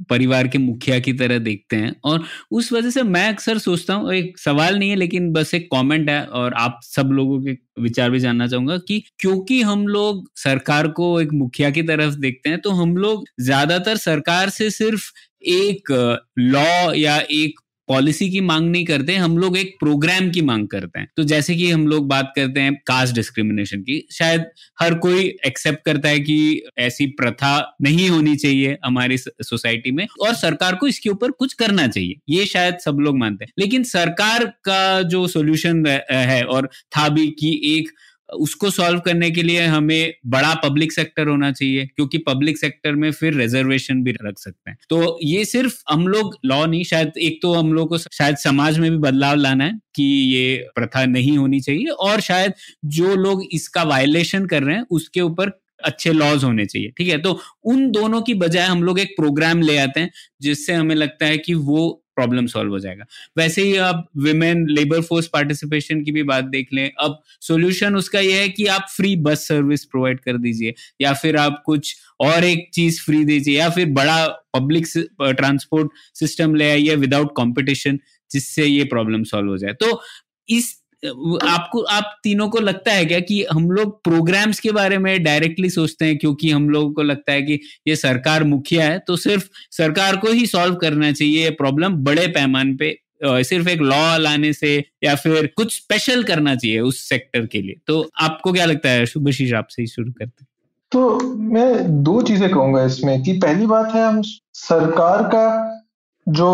परिवार 0.09 0.47
के 0.47 0.57
मुखिया 0.57 0.99
की 0.99 1.13
तरह 1.13 1.37
देखते 1.41 1.75
हैं 1.75 1.95
और 2.03 2.23
उस 2.51 2.71
वजह 2.73 2.89
से 2.89 3.03
मैं 3.05 3.27
अक्सर 3.29 3.57
सोचता 3.59 3.93
हूँ 3.93 4.13
एक 4.13 4.37
सवाल 4.39 4.79
नहीं 4.79 4.89
है 4.89 4.95
लेकिन 4.95 5.31
बस 5.33 5.53
एक 5.53 5.69
कमेंट 5.73 6.09
है 6.09 6.23
और 6.33 6.53
आप 6.59 6.79
सब 6.85 7.11
लोगों 7.11 7.41
के 7.41 7.57
विचार 7.81 8.09
भी 8.09 8.19
जानना 8.19 8.47
चाहूँगा 8.47 8.77
कि 8.87 9.03
क्योंकि 9.19 9.61
हम 9.63 9.87
लोग 9.87 10.23
सरकार 10.37 10.87
को 10.99 11.19
एक 11.21 11.33
मुखिया 11.33 11.69
की 11.69 11.81
तरफ़ 11.83 12.15
देखते 12.19 12.49
हैं 12.49 12.59
तो 12.61 12.69
हम 12.73 12.95
लोग 12.97 13.25
ज़्यादातर 13.41 13.97
सरकार 13.99 14.49
से 14.51 14.69
सिर्फ़ 14.71 15.11
एक 15.49 15.91
लॉ 16.39 16.93
या 16.95 17.17
एक 17.33 17.59
पॉलिसी 17.87 18.29
की 18.29 18.41
मांग 18.41 18.69
नहीं 18.71 18.85
करते, 18.85 19.15
हम 19.15 19.37
लोग 19.37 19.57
एक 19.57 19.75
प्रोग्राम 19.79 20.29
की 20.29 20.41
मांग 20.41 20.67
करते 20.67 20.99
हैं। 20.99 21.07
तो 21.17 21.23
जैसे 21.23 21.55
कि 21.55 21.69
हम 21.71 21.87
लोग 21.87 22.07
बात 22.07 22.31
करते 22.35 22.59
हैं 22.59 22.73
कास्ट 22.87 23.15
डिस्क्रिमिनेशन 23.15 23.81
की, 23.81 24.01
शायद 24.11 24.45
हर 24.79 24.93
कोई 24.95 25.23
एक्सेप्ट 25.45 25.83
करता 25.85 26.09
है 26.09 26.19
कि 26.19 26.61
ऐसी 26.77 27.05
प्रथा 27.13 27.75
नहीं 27.81 28.09
होनी 28.09 28.35
चाहिए 28.35 28.77
हमारी 28.85 29.17
सोसाइटी 29.17 29.91
में 29.91 30.05
और 30.21 30.33
सरकार 30.35 30.75
को 30.75 30.87
इसके 30.87 31.09
ऊपर 31.09 31.31
कुछ 31.31 31.53
करना 31.53 31.87
चाहिए, 31.87 32.19
ये 32.29 32.45
शायद 32.45 32.77
सब 32.85 32.97
लोग 32.99 33.17
मानते 33.17 33.45
हैं। 33.45 33.53
लेकिन 33.59 33.83
सरकार 33.83 34.45
का 34.65 35.01
जो 35.01 35.27
सोल्यूशन 35.27 35.85
है 36.11 36.43
और 36.43 36.69
था 36.97 37.07
भी 37.09 37.27
कि 37.39 37.59
एक 37.77 37.89
उसको 38.29 38.69
सॉल्व 38.69 38.99
करने 38.99 39.29
के 39.31 39.43
लिए 39.43 39.61
हमें 39.61 40.13
बड़ा 40.25 40.53
पब्लिक 40.55 40.91
सेक्टर 40.91 41.27
होना 41.27 41.51
चाहिए, 41.51 41.85
क्योंकि 41.85 42.17
पब्लिक 42.17 42.57
सेक्टर 42.57 42.95
में 42.95 43.11
फिर 43.11 43.33
रिजर्वेशन 43.33 44.01
भी 44.03 44.11
रख 44.13 44.39
सकते 44.39 44.69
हैं। 44.71 44.77
तो 44.89 45.17
ये 45.23 45.43
सिर्फ़ 45.45 45.75
हम 45.91 46.07
लोग 46.07 46.37
लॉ 46.45 46.65
नहीं, 46.65 46.83
शायद 46.83 47.11
एक 47.17 47.39
तो 47.41 47.53
हम 47.53 47.73
लोग 47.73 47.89
को 47.89 47.97
शायद 47.97 48.37
समाज 48.37 48.79
में 48.79 48.89
भी 48.91 48.97
बदलाव 48.97 49.35
लाना 49.35 49.63
है 49.63 49.79
कि 49.95 50.03
ये 50.35 50.67
प्रथा 50.75 51.05
नहीं 51.05 51.37
होनी 51.37 51.59
चाहिए, 51.59 51.85
और 51.85 52.21
शायद 52.21 52.53
जो 52.85 53.15
लोग 53.15 53.43
इसका 53.51 53.83
वायलेशन 53.83 54.45
कर 54.45 54.63
रहे 54.63 54.75
हैं, 54.75 54.85
उसके 54.91 55.21
ऊपर 55.21 55.51
अच्छे 55.83 56.11
लॉज 56.13 56.43
होने 56.43 56.65
चाहिए, 56.65 56.91
ठीक 56.97 57.07
है? 57.07 57.17
तो 57.17 57.39
उन 57.63 57.89
दोनों 57.91 58.21
की 58.21 58.33
बजाय 58.33 58.65
हम 58.65 58.83
लोग 58.83 58.99
एक 58.99 59.13
प्रोग्राम 59.17 59.61
ले 59.61 59.77
आते 59.77 59.99
हैं, 59.99 60.11
जिससे 60.41 60.73
हमें 60.73 60.95
लगता 60.95 61.25
है 61.25 61.37
कि 61.37 61.53
वो 61.53 62.01
प्रॉब्लम 62.15 62.45
सॉल्व 62.47 62.71
हो 62.71 62.79
जाएगा। 62.79 63.05
वैसे 63.37 63.61
ही 63.61 63.75
आप 63.79 64.05
विमेन 64.17 64.65
लेबर 64.69 65.01
फोर्स 65.01 65.27
पार्टिसिपेशन 65.27 66.03
की 66.03 66.11
भी 66.11 66.23
बात 66.25 66.45
देख 66.45 66.73
लें, 66.73 66.89
अब 66.99 67.21
सॉल्यूशन 67.41 67.95
उसका 67.95 68.19
यह 68.19 68.39
है 68.39 68.49
कि 68.49 68.65
आप 68.67 68.87
फ्री 68.89 69.15
बस 69.17 69.47
सर्विस 69.47 69.85
प्रोवाइड 69.85 70.19
कर 70.19 70.37
दीजिए, 70.37 70.73
या 71.01 71.13
फिर 71.13 71.37
आप 71.37 71.61
कुछ 71.65 71.95
और 72.19 72.43
एक 72.43 72.69
चीज़ 72.73 73.01
फ्री 73.03 73.23
दीजिए, 73.25 73.57
या 73.57 73.69
फिर 73.69 73.85
बड़ा 73.91 74.25
पब्लिक 74.53 74.87
ट्रांसपोर्ट 75.21 75.91
सिस्टम 76.15 76.55
ले 76.55 76.69
आइए 76.71 76.95
विदाउट 76.97 77.33
कॉम्पिटिशन 77.35 77.99
जिससे 78.31 78.65
ये 78.65 78.83
प्रॉब्लम 78.85 79.23
सॉल्व 79.25 79.49
हो 79.49 79.57
जाए। 79.57 79.73
तो 79.73 80.01
इस 80.49 80.73
आपको, 81.07 81.81
आप 81.81 82.19
तीनों 82.23 82.49
को 82.49 82.59
लगता 82.59 82.91
है 82.91 83.05
क्या 83.05 83.19
कि 83.19 83.43
हम 83.53 83.71
लोग 83.71 84.03
प्रोग्राम्स 84.03 84.59
के 84.59 84.71
बारे 84.71 84.97
में 84.97 85.23
डायरेक्टली 85.23 85.69
सोचते 85.69 86.05
हैं 86.05 86.17
क्योंकि 86.17 86.51
हम 86.51 86.69
लोगों 86.69 86.91
को 86.93 87.03
लगता 87.03 87.31
है 87.31 87.41
कि 87.41 87.59
ये 87.87 87.95
सरकार 87.95 88.43
मुखिया 88.43 88.85
है 88.85 88.99
तो 88.99 89.15
सिर्फ़ 89.15 89.49
सरकार 89.71 90.15
को 90.15 90.27
ही 90.27 90.45
सॉल्व 90.45 90.75
करना 90.75 91.11
चाहिए 91.11 91.43
ये 91.43 91.49
प्रॉब्लम 91.49 91.95
बड़े 91.95 92.27
पैमाने 92.27 92.73
पे 92.73 92.97
सिर्फ़ 93.23 93.69
एक 93.69 93.81
लॉ 93.81 94.17
लाने 94.17 94.53
से 94.53 94.83
या 95.03 95.15
फिर 95.15 95.47
कुछ 95.47 95.75
स्पेशल 95.75 96.23
करना 96.23 96.55
चाहिए 96.55 96.79
उस 96.79 96.99
सेक्टर 97.09 97.45
के 97.45 97.61
लिए। 97.61 97.75
तो 97.87 98.11
आपको 98.21 98.51
क्या 98.53 98.65
लगता 98.65 98.89
है, 98.89 99.05
शुभशीष, 99.05 99.53
आपसे 99.53 99.81
ही 99.81 99.87
शुरू 99.87 100.11
करते 100.11 100.41
हैं। 100.41 100.47
तो 100.91 101.19
मैं 101.35 102.03
दो 102.03 102.21
चीज़ें 102.21 102.49
कहूँगा 102.49 102.83
इसमें 102.83 103.23
कि 103.23 103.33
पहली 103.33 103.65
बात 103.65 103.95
है, 103.95 104.05
हम 104.07 104.21
सरकार 104.53 105.23
का 105.23 105.81
जो 106.27 106.49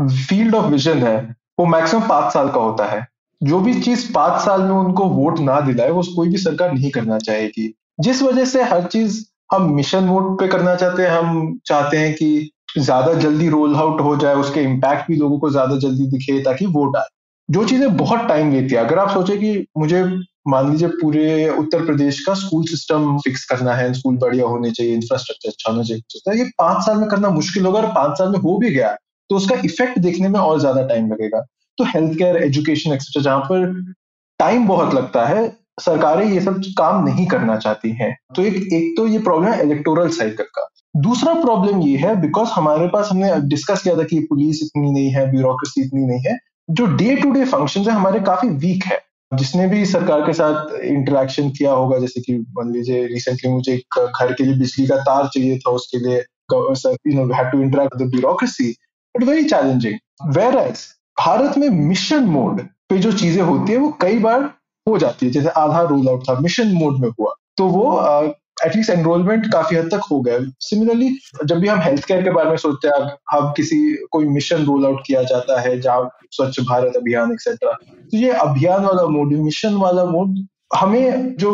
फ़ील्ड 0.00 0.54
ऑफ़ 0.54 0.70
विजन 0.70 0.98
है, 0.98 1.36
वो 1.60 1.66
मैक्सिमम 1.66 2.08
पाँच 2.08 2.32
साल 2.32 2.48
का 2.48 2.60
होता 2.60 2.86
है। 2.86 3.06
जो 3.42 3.60
भी 3.60 3.80
चीज़ 3.80 4.12
पाँच 4.12 4.40
साल 4.42 4.62
में 4.62 4.70
उनको 4.70 5.04
वोट 5.06 5.38
ना 5.40 5.60
दिलाए, 5.60 5.90
वो 5.90 6.02
कोई 6.16 6.28
भी 6.28 6.36
सरकार 6.38 6.72
नहीं 6.72 6.90
करना 6.90 7.18
चाहेगी। 7.18 7.72
जिस 8.00 8.22
वजह 8.22 8.44
से 8.44 8.62
हर 8.62 8.84
चीज़, 8.86 9.22
हम 9.52 9.72
मिशन 9.74 10.04
मोड 10.04 10.38
पे 10.40 10.48
करना 10.48 10.74
चाहते 10.74 11.02
हैं, 11.02 11.10
हम 11.10 11.58
चाहते 11.66 11.96
हैं 11.96 12.12
कि 12.14 12.50
ज़्यादा 12.78 13.14
जल्दी 13.14 13.48
रोल 13.48 13.74
आउट 13.76 14.00
हो 14.00 14.16
जाए, 14.16 14.34
उसके 14.34 14.60
इम्पैक्ट 14.62 15.08
भी 15.08 15.16
लोगों 15.16 15.38
को 15.38 15.50
ज़्यादा 15.50 15.76
जल्दी 15.78 16.06
दिखे, 16.10 16.42
ताकि 16.42 16.66
वोट 16.68 16.96
आए। 16.96 17.08
जो 17.48 17.64
चीज़ें 17.64 17.96
बहुत 17.96 18.20
टाइम 18.28 18.52
लेती 18.52 18.74
है। 18.74 18.80
अगर 18.80 18.98
आप 18.98 19.10
सोचे 19.10 19.36
कि 19.36 19.66
मुझे, 19.78 20.02
मान 20.48 20.70
लीजिए 20.70 20.88
पूरे 20.92 21.48
उत्तर 21.50 21.84
प्रदेश 21.86 22.18
का 22.20 22.34
स्कूल 22.34 22.64
सिस्टम 22.64 23.16
फिक्स 23.18 23.44
करना 23.44 23.74
है 23.74 23.92
स्कूल 23.94 24.16
बढ़िया 24.18 24.46
होने 24.46 24.70
चाहिए 24.70 24.94
इंफ्रास्ट्रक्चर 24.94 25.48
अच्छा 25.48 25.70
होना 25.70 25.82
चाहिए 25.82 26.20
तो 26.26 26.32
ये 26.38 26.44
पाँच 26.58 26.84
साल 26.86 26.96
में 26.96 27.08
करना 27.08 27.28
मुश्किल 27.30 27.66
होगा 27.66 27.80
और 27.80 27.86
पाँच 27.86 28.18
साल 28.18 28.28
में 28.28 28.38
हो 28.38 28.56
भी 28.58 28.70
गया 28.70 28.88
तो 29.30 29.36
उसका 29.36 29.56
इफ़ेक्ट 29.64 29.98
देखने 29.98 30.28
में 30.28 30.38
और 30.40 30.58
ज़्यादा 30.60 30.82
टाइम 30.86 31.12
लगेगा। 31.12 31.44
तो 31.78 31.84
हेल्थ 31.84 32.18
केयर 32.18 32.36
एजुकेशन 32.36 32.92
एक्सेट्रा 32.92 33.22
जहाँ 33.22 33.40
पर 33.42 33.94
टाइम 34.40 34.66
बहुत 34.66 34.94
लगता 34.94 35.26
है, 35.26 35.48
सरकारें 35.80 36.26
ये 36.26 36.40
सब 36.40 36.60
काम 36.78 37.04
नहीं 37.04 37.26
करना 37.26 37.56
चाहती 37.58 37.90
हैं। 37.92 38.16
तो 38.36 38.42
एक 38.42 38.72
एक 38.72 38.94
तो 38.96 39.06
ये 39.06 39.18
प्रॉब्लम 39.20 39.52
है 39.52 39.62
इलेक्टोरल 39.62 40.08
साइकिल 40.10 40.46
का। 40.56 40.68
दूसरा 40.98 41.34
प्रॉब्लम 41.34 41.80
ये 41.82 41.96
है 41.98 42.14
बिकॉज़ 42.20 42.48
हमारे 42.50 42.88
पास 42.88 43.08
हमने 43.10 43.30
डिस्कस 43.48 43.82
किया 43.82 43.96
था 43.96 44.02
कि 44.04 44.18
पुलिस 44.30 44.62
इतनी 44.62 44.90
नहीं 44.90 45.10
है 45.10 45.30
ब्यूरोक्रेसी 45.30 45.82
इतनी 45.82 46.04
नहीं 46.06 46.20
है, 46.26 46.38
जो 46.70 46.86
डे 46.96 47.16
टू 47.16 47.30
डे 47.30 47.44
फ़ंक्शन 47.46 47.80
है 47.80 47.92
हमारे 47.92 48.20
काफ़ी 48.22 48.48
वीक 48.48 48.84
है। 48.84 49.00
जिसने 49.32 49.66
भी 49.66 49.84
सरकार 49.86 50.20
के 50.22 50.32
साथ 50.32 50.74
इंटरेक्शन 50.76 51.48
किया 51.50 51.70
होगा, 51.72 51.98
जैसे 51.98 52.20
कि 52.20 52.36
मान 52.56 52.72
लीजिए 52.72 53.06
रिसेंटली 53.06 53.50
मुझे 53.50 53.72
एक 53.74 53.98
घर 53.98 54.32
के 54.32 54.44
लिए 54.44 54.56
बिजली 54.56 54.86
का 54.86 54.96
तार 55.02 55.28
चाहिए 55.34 55.58
था, 55.58 55.70
उसके 55.70 55.98
लिए 55.98 56.16
you 56.52 57.14
know 57.14 57.50
to 57.50 57.60
interact 57.62 57.96
with 57.96 58.10
bureaucracy 58.10 58.68
but 59.14 59.24
very 59.24 59.44
challenging 59.44 60.34
whereas 60.58 60.84
Bharat 61.16 61.58
में 61.58 61.68
मिशन 61.70 62.24
मोड 62.26 62.60
पे 62.90 62.98
जो 62.98 63.12
चीज़ें 63.12 63.42
होती 63.42 63.72
है, 63.72 63.78
वो 63.78 63.96
कई 64.00 64.18
बार 64.18 64.42
हो 64.86 64.98
जाती 64.98 65.26
है। 65.26 65.32
जैसे 65.32 65.48
आधार 65.48 65.86
रोल 65.88 66.08
आउट 66.08 66.28
था 66.28 66.38
मिशन 66.40 66.72
मोड 66.74 67.00
में 67.00 67.08
हुआ। 67.10 67.34
तो 67.56 67.66
वो 67.68 68.34
एटलीस्ट 68.64 68.90
एनरोलमेंट 68.90 69.46
काफ़ी 69.52 69.76
हद 69.76 69.88
तक 69.90 70.02
हो 70.10 70.20
गया। 70.22 70.38
सिमिलरली 70.60 71.08
जब 71.44 71.58
भी 71.58 71.68
हम 71.68 71.80
हेल्थ 71.80 72.04
केयर 72.04 72.22
के 72.22 72.30
बारे 72.30 72.50
में 72.50 72.56
सोचते 72.56 72.88
हैं 72.88 73.10
हम 73.32 73.52
किसी, 73.56 74.06
कोई 74.12 74.24
मिशन 74.26 74.64
रोल 74.64 74.86
आउट 74.86 75.00
किया 75.06 75.22
जाता 75.22 75.60
है, 75.60 75.80
जहाँ 75.80 76.10
स्वच्छ 76.30 76.60
भारत 76.60 76.96
अभियान 76.96 77.32
एक्सेट्रा 77.32 77.72
तो 77.72 78.16
ये 78.16 78.30
अभियान 78.30 78.84
वाला 78.84 79.06
मोड 79.08 79.32
मिशन 79.34 79.74
वाला 79.76 80.04
मोड 80.06 80.44
हमें 80.76 81.36
जो 81.36 81.52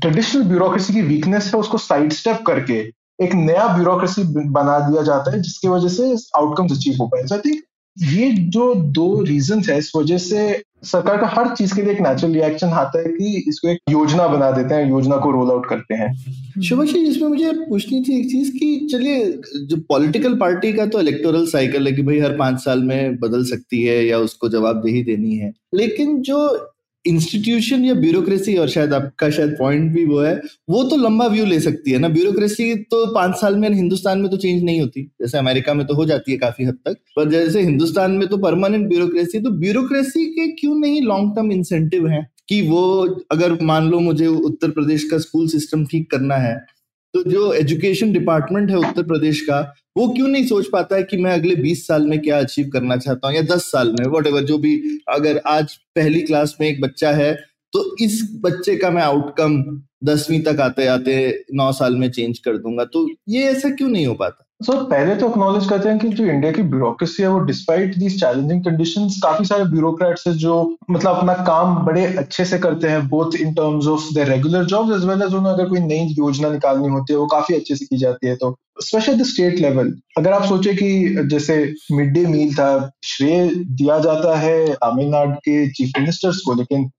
ट्रेडिशनल 0.00 0.42
ब्यूरोक्रेसी 0.44 0.92
की 0.92 1.02
वीकनेस 1.02 1.50
है, 1.54 1.60
उसको 1.60 1.78
साइड 1.78 2.12
स्टेप 2.12 2.42
करके 2.46 2.78
एक 3.20 3.34
नया 3.34 3.66
ब्यूरोक्रेसी 3.68 4.22
बना 4.50 4.78
दिया 4.80 5.02
जाता 5.02 5.30
है, 5.30 5.40
जिसकी 5.42 5.68
वजह 5.68 5.88
से 5.88 6.14
आउटकम्स 6.36 6.72
अचीव 6.72 6.96
हो 7.00 7.06
पाए। 7.06 7.22
आई 7.22 7.38
थिंक 7.38 7.62
ये 7.98 8.30
जो 8.30 8.74
दो 8.74 9.22
रीजन 9.22 9.62
है, 9.68 9.78
इस 9.78 9.92
वजह 9.96 10.18
से 10.18 10.62
सरकार 10.84 11.16
का 11.16 11.26
हर 11.26 11.54
चीज़ 11.54 11.74
के 11.74 11.82
लिए 11.82 11.92
एक 11.92 12.00
नेचुरल 12.00 12.32
रिएक्शन 12.32 12.66
आता 12.66 12.98
है 12.98 13.04
कि 13.04 13.44
इसको 13.48 13.68
एक 13.68 13.78
योजना 13.90 14.28
बना 14.28 14.50
देते 14.50 14.74
हैं, 14.74 14.90
योजना 14.90 15.16
को 15.16 15.30
रोल 15.30 15.50
आउट 15.50 15.66
करते 15.66 15.94
हैं। 15.94 16.60
शुभ 16.62 16.82
इसमें 16.82 17.28
मुझे 17.28 17.52
पूछनी 17.52 18.02
थी 18.02 18.20
एक 18.20 18.26
चीज़ 18.26 18.50
कि 18.52 18.88
चलिए, 18.92 19.26
जो 19.66 19.76
पॉलिटिकल 19.76 20.34
पार्टी 20.34 20.72
का 20.72 20.86
तो 20.86 21.00
इलेक्टोरल 21.00 21.46
साइकिल 21.46 21.86
है 21.86 21.92
कि 21.92 22.02
भाई 22.02 22.18
हर 22.18 22.36
पाँच 22.36 22.60
साल 22.60 22.82
में 22.82 23.16
बदल 23.16 23.44
सकती 23.44 23.82
है 23.82 24.06
या 24.06 24.18
उसको 24.18 24.48
जवाबदेही 24.48 25.02
देनी 25.02 25.36
है। 25.36 25.52
लेकिन 25.74 26.20
जो 26.22 26.68
इंस्टीट्यूशन 27.06 27.84
या 27.84 27.94
ब्यूरोक्रेसी, 27.94 28.56
और 28.56 28.68
शायद 28.68 28.92
आपका 28.92 29.30
शायद 29.30 29.50
पॉइंट 29.58 29.92
भी 29.92 30.04
वो 30.04 30.20
है, 30.20 30.40
वो 30.70 30.84
तो 30.84 30.96
लंबा 30.96 31.26
व्यू 31.26 31.44
ले 31.44 31.60
सकती 31.60 31.90
है 31.90 31.98
ना? 31.98 32.08
ब्यूरोक्रेसी 32.08 32.74
तो 32.74 33.14
पाँच 33.14 33.36
साल 33.36 33.56
में, 33.56 33.70
हिंदुस्तान 33.70 34.20
में 34.20 34.30
तो 34.30 34.36
चेंज 34.36 34.62
नहीं 34.62 34.80
होती। 34.80 35.02
जैसे 35.02 35.38
अमेरिका 35.38 35.74
में 35.74 35.86
तो 35.86 35.94
हो 35.94 36.04
जाती 36.04 36.32
है 36.32 36.38
काफ़ी 36.38 36.64
हद 36.64 36.74
तक। 36.74 36.96
पर 37.16 37.30
जैसे 37.30 37.60
हिंदुस्तान 37.60 38.10
में 38.10 38.28
तो 38.28 38.36
परमानेंट 38.36 38.88
ब्यूरोक्रेसी 38.88 39.40
तो 39.40 39.50
ब्यूरोक्रेसी 39.50 40.26
के 40.26 40.48
क्यों 40.48 40.74
नहीं 40.74 41.02
लॉन्ग 41.02 41.36
टर्म 41.36 41.52
इंसेंटिव 41.52 42.08
है? 42.08 42.30
कि 42.48 42.62
वो, 42.62 43.04
अगर 43.30 43.58
मान 43.62 43.88
लो 43.88 44.00
मुझे 44.00 44.26
उत्तर 44.26 44.70
प्रदेश 44.70 45.04
का 45.04 45.18
स्कूल 45.18 45.48
सिस्टम 45.48 45.86
ठीक 45.86 46.10
करना 46.10 46.34
है 46.34 46.77
तो 47.14 47.22
जो 47.30 47.52
एजुकेशन 47.52 48.12
डिपार्टमेंट 48.12 48.70
है 48.70 48.76
उत्तर 48.76 49.02
प्रदेश 49.02 49.40
का, 49.40 49.60
वो 49.96 50.08
क्यों 50.08 50.28
नहीं 50.28 50.46
सोच 50.46 50.66
पाता 50.72 50.96
है 50.96 51.02
कि 51.02 51.16
मैं 51.16 51.32
अगले 51.32 51.54
20 51.56 51.86
साल 51.86 52.06
में 52.06 52.18
क्या 52.22 52.38
अचीव 52.38 52.68
करना 52.72 52.96
चाहता 52.96 53.28
हूँ 53.28 53.36
या 53.36 53.42
10 53.44 53.70
साल 53.72 53.92
में 53.92 54.04
वट 54.08 54.28
जो 54.46 54.58
भी, 54.58 54.74
अगर 55.08 55.40
आज 55.46 55.74
पहली 55.96 56.20
क्लास 56.22 56.56
में 56.60 56.68
एक 56.68 56.80
बच्चा 56.80 57.10
है 57.12 57.32
तो 57.72 57.84
इस 58.02 58.20
बच्चे 58.42 58.76
का 58.76 58.90
मैं 58.90 59.02
आउटकम 59.02 59.62
दसवीं 60.04 60.40
तक 60.42 60.60
आते 60.60 60.86
आते 60.86 61.16
नौ 61.54 61.70
साल 61.72 61.96
में 61.96 62.10
चेंज 62.10 62.38
कर 62.38 62.56
दूँगा। 62.58 62.84
तो 62.84 63.08
ये 63.28 63.42
ऐसा 63.44 63.70
क्यों 63.70 63.88
नहीं 63.88 64.06
हो 64.06 64.14
पाता? 64.14 64.44
सो 64.60 64.72
so, 64.72 64.78
पहले 64.90 65.14
तो 65.16 65.28
एक्नोलेज 65.28 65.68
करते 65.68 65.88
हैं 65.88 65.98
कि 65.98 66.08
जो 66.08 66.24
इंडिया 66.24 66.52
की 66.52 66.62
ब्यूरोक्रेसी 66.62 67.22
है 67.22 67.28
वो 67.28 67.38
डिस्पाइट 67.40 67.94
दीज 67.98 68.20
चैलेंजिंग 68.20 68.64
कंडीशंस 68.64 69.20
काफ़ी 69.22 69.44
सारे 69.44 69.64
ब्यूरोक्रेट्स 69.64 70.26
है 70.26 70.32
जो 70.34 70.76
मतलब 70.90 71.16
अपना 71.16 71.34
काम 71.34 71.74
बड़े 71.86 72.04
अच्छे 72.16 72.44
से 72.44 72.58
करते 72.58 72.88
हैं 72.88 73.08
both 73.08 73.34
in 73.34 73.52
terms 73.54 73.86
of 73.86 74.14
the 74.14 74.18
regular 74.18 74.64
jobs 74.64 74.96
as 74.96 75.04
well 75.04 75.22
as 75.22 75.34
उन्हें 75.34 75.52
अगर 75.52 75.68
कोई 75.68 75.80
नई 75.80 76.14
योजना 76.18 76.50
निकालनी 76.50 76.88
होती 76.88 77.12
है 77.12 77.18
वो 77.18 77.26
काफ़ी 77.26 77.54
अच्छे 77.54 77.76
से 77.76 77.84
की 77.84 77.98
जाती 77.98 78.26
है। 78.26 78.34
तो 78.36 78.56
स्पेशल 78.84 79.18
द 79.18 79.22
स्टेट 79.22 79.58
लेवल 79.58 79.94
अगर 80.18 80.32
आप 80.32 80.44
सोचे 80.44 80.74
कि 80.74 80.90
जैसे 81.30 81.74
मिड 81.92 82.12
डे 82.12 82.26
मील 82.26 82.54
था 82.54 82.90
श्रेय 83.04 83.48
दिया 83.54 83.98
जाता 83.98 84.36
है 84.38 84.74
तमिलनाडु 84.74 85.32
के 85.32 85.70
चीफ 85.70 85.92
मिनिस्टर्स 85.98 86.40
को 86.46 86.54
लेकिन 86.54 86.90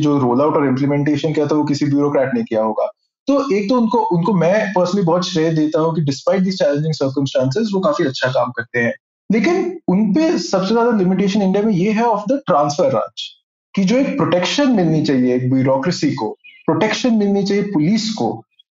जो 0.00 0.18
रोल 0.18 0.40
आउट 0.40 0.56
और 0.56 0.66
इम्प्लीमेंटेशन 0.66 1.32
किया 1.32 1.46
था 1.46 1.54
वो 1.54 1.64
किसी 1.64 1.86
ब्यूरोक्रेट 1.86 2.34
ने 2.34 2.42
किया 2.42 2.62
होगा। 2.62 2.90
तो 3.28 3.38
एक 3.56 3.68
तो 3.68 3.80
उनको 3.80 3.98
उनको 4.16 4.32
मैं 4.34 4.66
पर्सनली 4.72 5.04
बहुत 5.04 5.28
श्रेय 5.28 5.50
देता 5.50 5.80
हूँ 5.80 5.94
कि 5.94 6.00
डिस्पाइट 6.00 6.42
दिस 6.42 6.58
चैलेंजिंग 6.58 6.94
सर्कमस्टांसेस 6.94 7.70
वो 7.74 7.80
काफ़ी 7.80 8.04
अच्छा 8.04 8.28
काम 8.28 8.50
करते 8.50 8.78
हैं। 8.78 8.92
लेकिन 9.30 9.78
उनपे 9.88 10.38
सबसे 10.38 10.72
ज़्यादा 10.74 10.96
लिमिटेशन 10.96 11.42
इंडिया 11.42 11.62
में 11.62 11.72
ये 11.72 11.92
है 11.92 12.04
ऑफ़ 12.04 12.24
द 12.32 12.40
ट्रांसफ़र 12.46 12.90
राज 12.92 13.22
कि 13.74 13.84
जो 13.84 13.96
एक 13.96 14.16
प्रोटेक्शन 14.16 14.72
मिलनी 14.72 15.02
चाहिए, 15.02 15.34
एक 15.36 15.50
ब्यूरोक्रेसी 15.50 16.10
को 16.14 16.28
प्रोटेक्शन 16.66 17.14
मिलनी 17.14 17.44
चाहिए 17.44 17.62
पुलिस 17.62 18.12
को, 18.14 18.28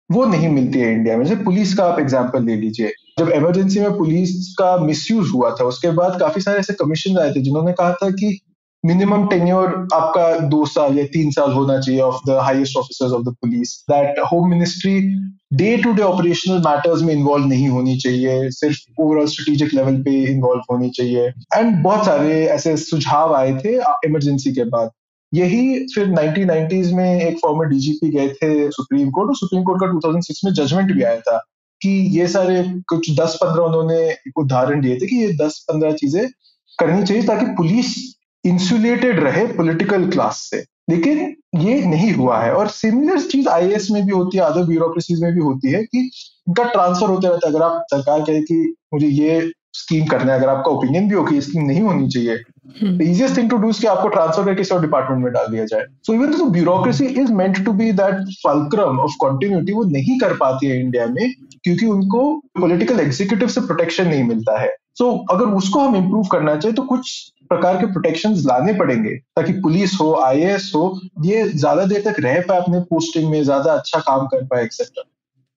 वो 0.10 0.26
नहीं 0.26 0.50
मिलती 0.50 0.80
है 0.80 0.92
इंडिया 0.94 1.18
में। 1.18 1.26
जैसे 1.26 1.44
पुलिस 1.44 1.74
का 1.74 1.86
आप 1.86 2.00
एग्ज़ाम्पल 2.00 2.44
ले 2.44 2.56
लीजिए। 2.56 2.92
जब 3.20 3.30
इमरजेंसी 3.30 3.80
में 3.80 3.98
पुलिस 3.98 4.56
का 4.60 4.76
मिसयूज 4.78 5.30
हुआ 5.34 5.50
था, 5.52 5.66
उसके 5.66 5.92
बाद 5.92 6.20
काफ़ी 6.20 6.42
सारे 6.42 6.60
ऐसे 6.60 6.74
कमीशन 6.74 7.18
आए 7.18 7.32
थे, 7.32 7.42
जिन्होंने 7.42 7.74
कहा 7.74 7.94
था 7.94 8.10
कि 8.10 8.40
मिनिमम 8.88 9.26
टेन्योर 9.28 9.70
आपका 9.94 10.28
दो 10.50 10.66
साल 10.66 10.98
या 11.00 11.06
तीन 11.14 11.32
साल 11.32 11.52
होना 11.54 11.80
चाहिए 11.80 12.02
of 12.02 12.20
the 12.28 12.38
highest 12.42 12.78
officers 12.78 13.12
of 13.14 13.24
the 13.24 13.34
police 13.42 13.74
that 13.90 14.20
home 14.34 14.50
ministry 14.50 15.00
day 15.54 15.76
to 15.78 15.92
day 15.94 16.02
operational 16.02 16.58
matters 16.60 17.02
में 17.02 17.14
इन्वॉल्व 17.14 17.46
नहीं 17.46 17.68
होनी 17.70 17.98
चाहिए। 17.98 18.50
सिर्फ़ 18.52 19.02
ओवरऑल 19.02 19.28
स्ट्रेटेजिक 19.28 19.74
लेवल 19.74 20.02
पे 20.04 20.12
इन्वॉल्व 20.32 20.62
होनी 20.72 20.90
चाहिए। 20.90 21.28
एंड 21.28 21.84
बहुत 21.84 22.06
सारे 22.06 22.46
ऐसे 22.46 22.76
सुझाव 22.78 23.36
आए 23.36 23.54
थे 23.58 23.76
इमरजेंसी 24.06 24.54
के 24.54 24.64
बाद। 24.70 24.90
यही 25.32 25.86
फिर 25.96 26.08
1990s 26.08 26.92
में 26.94 27.22
एक 27.22 27.38
फॉर्मर 27.38 27.66
डीजीपी 27.66 28.10
गए 28.10 28.28
थे 28.28 28.70
सुप्रीम 28.72 29.10
कोर्ट 29.10 29.30
और 29.30 29.36
सुप्रीम 29.36 29.64
कोर्ट 29.64 29.82
का 29.82 29.88
2006 29.94 30.46
में 30.46 30.54
जजमेंट 30.54 30.92
भी 30.92 31.04
आया 31.04 31.20
था 31.20 31.38
कि 31.82 31.90
ये 32.20 32.28
सारे 32.28 32.64
कुछ 32.88 33.10
10-15 33.12 33.64
उन्होंने 33.64 34.16
उदाहरण 34.38 34.82
दिए 34.82 34.96
थे 34.96 35.08
कि 35.08 35.16
ये 35.16 35.34
10-15 35.42 35.92
चीज़ें 35.94 36.28
करनी 36.80 37.04
चाहिए 37.04 37.24
ताकि 37.24 37.46
पुलिस 37.46 37.96
इंसुलेटेड 38.48 39.20
रहे 39.20 39.48
पॉलिटिकल 39.48 40.10
क्लास 40.10 40.50
से। 40.54 40.66
लेकिन 40.90 41.36
ये 41.56 41.86
नहीं 41.86 42.14
हुआ 42.14 42.40
है। 42.40 42.54
और 42.54 42.68
सिमिलर 42.68 43.22
चीज़ 43.22 43.48
आई 43.48 43.68
में 43.68 44.06
भी 44.06 44.12
होती 44.12 44.38
है 44.38 44.44
अदर 44.44 44.64
ब्यूरोक्रेसीज 44.64 45.22
में 45.22 45.34
भी 45.34 45.40
होती 45.40 45.72
है 45.72 45.84
कि 45.84 46.12
इनका 46.48 46.64
ट्रांसफ़र 46.64 47.10
होते 47.10 47.28
रहता 47.28 47.48
है। 47.48 47.54
अगर 47.54 47.64
आप 47.64 47.86
सरकार 47.94 48.22
कहे 48.22 48.42
कि 48.42 48.74
मुझे 48.94 49.08
ये 49.08 49.52
स्कीम 49.74 50.06
करना 50.06 50.34
है, 50.34 50.40
अगर 50.40 50.50
आपका 50.50 50.72
ओपिनियन 50.72 51.10
भी 51.10 51.16
हो 51.16 51.24
कि 51.24 51.42
स्कीम 51.42 51.64
नहीं 51.64 51.82
होनी 51.82 52.10
चाहिए 52.10 52.38
इजिएस्ट 52.76 53.38
थिंग 53.38 53.50
टू 53.50 53.58
डू 53.58 53.72
कि 53.72 53.88
आपको 53.88 54.08
ट्रांसफ़र 54.08 54.44
करके 54.46 54.56
किसी 54.56 54.76
और 54.76 54.82
डिपार्टमेंट 54.82 55.24
में 55.24 55.32
डाल 55.34 55.48
दिया 55.52 55.66
जाए। 55.66 55.86
सो 56.08 56.14
इवन 56.14 56.34
तो 56.34 56.46
bureaucracy 56.50 57.06
is 57.06 57.32
meant 57.34 57.64
to 57.66 57.74
be 57.74 57.92
that 57.94 58.34
fulcrum 58.48 59.00
of 59.00 59.14
continuity 59.22 59.74
वो 59.74 59.84
नहीं 59.92 60.20
कर 60.20 60.34
पाती 60.38 60.68
है 60.68 60.80
इंडिया 60.80 61.06
में 61.08 61.34
क्योंकि 61.64 61.86
उनको 61.86 62.22
पॉलिटिकल 62.60 63.00
एग्जीक्यूटिव 63.00 63.48
से 63.48 63.62
प्रोटेक्शन 63.62 64.08
नहीं 64.08 64.24
मिलता 64.24 64.60
है। 64.60 64.76
सो 64.96 65.04
so, 65.06 65.20
अगर 65.32 65.46
उसको 65.56 65.80
हम 65.80 65.96
इम्प्रूव 65.96 66.28
करना 66.28 66.56
चाहे 66.56 66.74
तो 66.74 66.84
कुछ 66.84 67.32
प्रकार 67.50 67.78
के 67.78 67.86
प्रोटेक्शन 67.86 68.34
लाने 68.46 68.74
पड़ेंगे 68.74 69.16
ताकि 69.36 69.54
पुलिस 69.54 69.94
हो 70.02 70.14
आई 70.14 70.42
हो 70.76 71.00
ये 71.26 71.44
ज़्यादा 71.50 71.86
देर 71.86 72.02
तक 72.02 72.20
रह 72.20 72.40
पाए 72.48 72.62
अपने 72.62 72.80
पोस्टिंग 72.90 73.30
में 73.32 73.44
ज़्यादा 73.44 73.74
अच्छा 73.74 74.00
काम 74.00 74.26
कर 74.28 74.44
पाए 74.46 74.64
एक्सेट्रा 74.64 75.04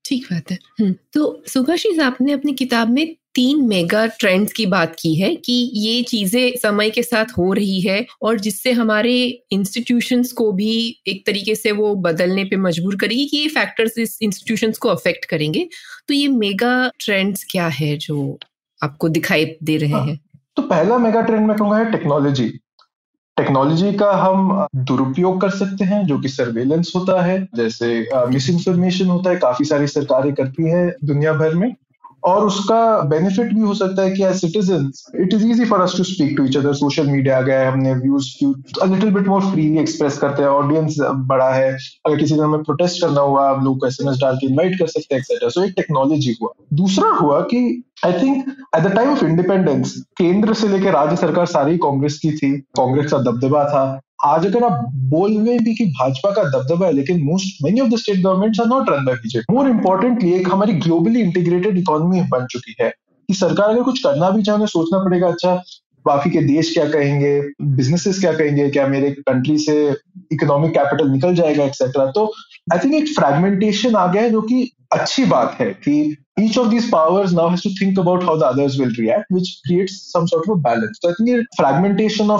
ठीक 0.04 0.26
बात 0.32 0.50
है। 0.50 0.58
हम्म, 0.80 0.94
तो 1.12 1.42
सुभाषी 1.46 1.98
आपने 1.98 2.32
अपनी 2.32 2.52
किताब 2.52 2.88
में 2.88 3.16
तीन 3.34 3.66
मेगा 3.68 4.06
ट्रेंड्स 4.06 4.52
की 4.52 4.66
बात 4.66 4.96
की 4.98 5.14
है 5.14 5.34
कि 5.36 5.52
ये 5.74 6.02
चीज़ें 6.02 6.56
समय 6.56 6.90
के 6.90 7.02
साथ 7.02 7.24
हो 7.38 7.52
रही 7.52 7.80
है 7.80 8.04
और 8.22 8.40
जिससे 8.40 8.72
हमारे 8.72 9.42
इंस्टीट्यूशंस 9.52 10.32
को 10.32 10.50
भी 10.52 10.72
एक 11.08 11.24
तरीके 11.26 11.54
से 11.54 11.72
वो 11.72 11.94
बदलने 11.94 12.44
पे 12.44 12.56
मजबूर 12.56 12.96
करेगी 12.96 13.26
कि 13.26 13.36
ये 13.36 13.48
फैक्टर्स 13.48 13.98
इस 13.98 14.18
इंस्टीट्यूशंस 14.22 14.78
को 14.78 14.88
अफेक्ट 14.88 15.24
करेंगे। 15.24 15.68
तो 16.08 16.14
ये 16.14 16.28
मेगा 16.28 16.90
ट्रेंड्स 17.04 17.44
क्या 17.50 17.66
है 17.68 17.96
जो 17.96 18.38
आपको 18.80 19.08
दिखाई 19.08 19.44
दे 19.62 19.76
रहे 19.76 19.90
हाँ। 19.90 20.04
हैं? 20.06 20.20
तो 20.56 20.62
पहला 20.62 20.98
मेगा 20.98 21.20
ट्रेंड 21.20 21.46
मैं 21.46 21.56
कहूँगा 21.56 21.76
है 21.76 21.90
टेक्नोलॉजी 21.92 22.48
टेक्नोलॉजी 23.36 23.92
का 23.92 24.10
हम 24.12 24.66
दुरुपयोग 24.76 25.40
कर 25.40 25.50
सकते 25.50 25.84
हैं 25.84 26.04
जो 26.06 26.18
कि 26.18 26.28
सर्वेलेंस 26.28 26.92
होता 26.96 27.22
है 27.22 27.38
जैसे 27.56 27.86
मिस 28.28 28.48
इन्फॉर्मेशन 28.50 29.06
होता 29.06 29.30
है 29.30 29.36
काफ़ी 29.36 29.64
सारी 29.64 29.86
सरकारें 29.86 30.32
करती 30.34 30.68
है 30.70 30.88
दुनिया 31.04 31.32
भर 31.32 31.54
में। 31.54 31.74
और 32.24 32.46
उसका 32.46 32.80
बेनिफिट 33.08 33.52
भी 33.54 33.60
हो 33.60 33.74
सकता 33.74 34.02
है 34.02 34.10
कि 34.10 34.24
as 34.24 34.34
citizen 34.36 34.90
it 35.22 35.34
is 35.34 35.44
easy 35.46 35.64
for 35.64 35.80
us 35.80 35.94
to 35.96 36.04
speak 36.04 36.36
to 36.36 36.44
each 36.44 36.56
other 36.56 36.72
social 36.74 37.06
media 37.06 37.36
है, 37.38 37.66
हमने 37.66 37.94
views 37.94 38.28
little 38.86 39.10
bit 39.10 39.28
more 39.28 39.40
freely 39.42 39.78
express 39.80 40.18
करते 40.18 40.42
हैं 40.42 40.48
ऑडियंस 40.50 40.96
बड़ा 41.28 41.50
है। 41.52 41.70
अगर 42.06 42.16
किसी 42.16 42.34
ने 42.34 42.40
हमें 42.40 42.62
प्रोटेस्ट 42.62 43.00
करना 43.02 43.20
हुआ 43.20 43.48
हम 43.50 43.64
लोग 43.64 43.78
को 43.80 43.86
एसएमएस 43.86 44.18
डाल 44.20 44.36
के 44.36 44.46
इनवाइट 44.46 44.78
कर 44.78 44.86
सकते 44.88 45.14
हैं 45.14 45.20
एक्सेट्रा 45.20 45.48
सो 45.48 45.64
एक 45.64 45.72
टेक्नोलॉजी 45.76 46.36
हुआ। 46.42 46.50
दूसरा 46.74 47.08
हुआ 47.16 47.40
कि 47.52 47.62
I 48.06 48.12
think 48.12 48.44
at 48.76 48.82
the 48.82 48.94
time 48.94 49.10
of 49.10 49.24
independence 49.24 49.94
केंद्र 50.18 50.54
से 50.54 50.68
लेकर 50.68 50.92
राज्य 50.92 51.16
सरकार 51.16 51.46
सारी 51.48 51.76
कांग्रेस 51.78 52.18
की 52.18 52.30
थी। 52.32 52.56
कांग्रेस 52.76 53.10
का 53.10 53.18
दबदबा 53.20 53.64
था। 53.64 54.00
आज 54.26 54.46
अगर 54.46 54.64
आप 54.64 54.80
बोल 55.10 55.36
रहे 55.36 55.58
भी 55.58 55.74
कि 55.74 55.84
भाजपा 55.98 56.30
का 56.30 56.42
दबदबा 56.42 56.86
है 56.86 56.92
लेकिन 56.92 57.22
most 57.24 57.62
many 57.64 57.80
of 57.80 57.90
the 57.90 57.96
state 57.98 58.20
governments 58.22 58.60
are 58.60 58.66
not 58.66 58.90
run 58.90 59.04
by 59.04 59.14
BJP 59.14 59.54
more 59.54 59.68
importantly 59.68 60.32
एक 60.32 60.48
हमारी 60.52 60.72
ग्लोबली 60.86 61.20
इंटीग्रेटेड 61.20 61.78
इकोनॉमी 61.78 62.20
बन 62.32 62.46
चुकी 62.50 62.74
है 62.80 62.88
कि 62.88 63.34
सरकार 63.34 63.70
अगर 63.70 63.82
कुछ 63.82 64.02
करना 64.02 64.30
भी 64.30 64.42
चाहे 64.42 64.66
सोचना 64.66 64.98
पड़ेगा 65.04 65.28
अच्छा 65.28 65.54
बाकी 66.06 66.30
के 66.30 66.42
देश 66.42 66.72
क्या 66.72 66.88
कहेंगे 66.90 67.40
बिजनेसेस 67.76 68.20
क्या 68.20 68.32
कहेंगे 68.32 68.68
क्या 68.70 68.86
मेरे 68.88 69.10
कंट्री 69.28 69.56
से 69.58 69.76
इकोनॉमिक 70.32 70.72
कैपिटल 70.74 71.10
निकल 71.10 71.34
जाएगा 71.34 71.64
एक्सेट्रा 71.64 72.06
तो 72.10 72.32
आई 72.72 72.78
थिंक 72.84 72.94
एक 72.94 73.08
फ्रेगमेंटेशन 73.18 73.96
आ 73.96 74.06
गया 74.12 74.22
है 74.22 74.30
जो 74.30 74.40
कि 74.42 74.70
अच्छी 74.92 75.24
बात 75.24 75.56
है 75.60 75.72
कि 75.86 76.16
each 76.40 76.56
of 76.56 76.70
these 76.70 76.86
powers 76.90 77.32
now 77.32 77.48
has 77.48 77.62
to 77.62 77.70
think 77.78 77.98
about 77.98 78.22
how 78.22 78.34
the 78.36 78.46
others 78.46 78.78
will 78.78 78.92
react, 78.98 79.26
which 79.30 79.48
creates 79.66 79.96
some 80.10 80.26
sort 80.26 80.46
of 80.48 80.52
a 80.52 80.56
balance. 80.56 80.98
So 81.02 81.10
I 81.10 81.14
think 81.14 81.46
fragmentation 81.56 82.30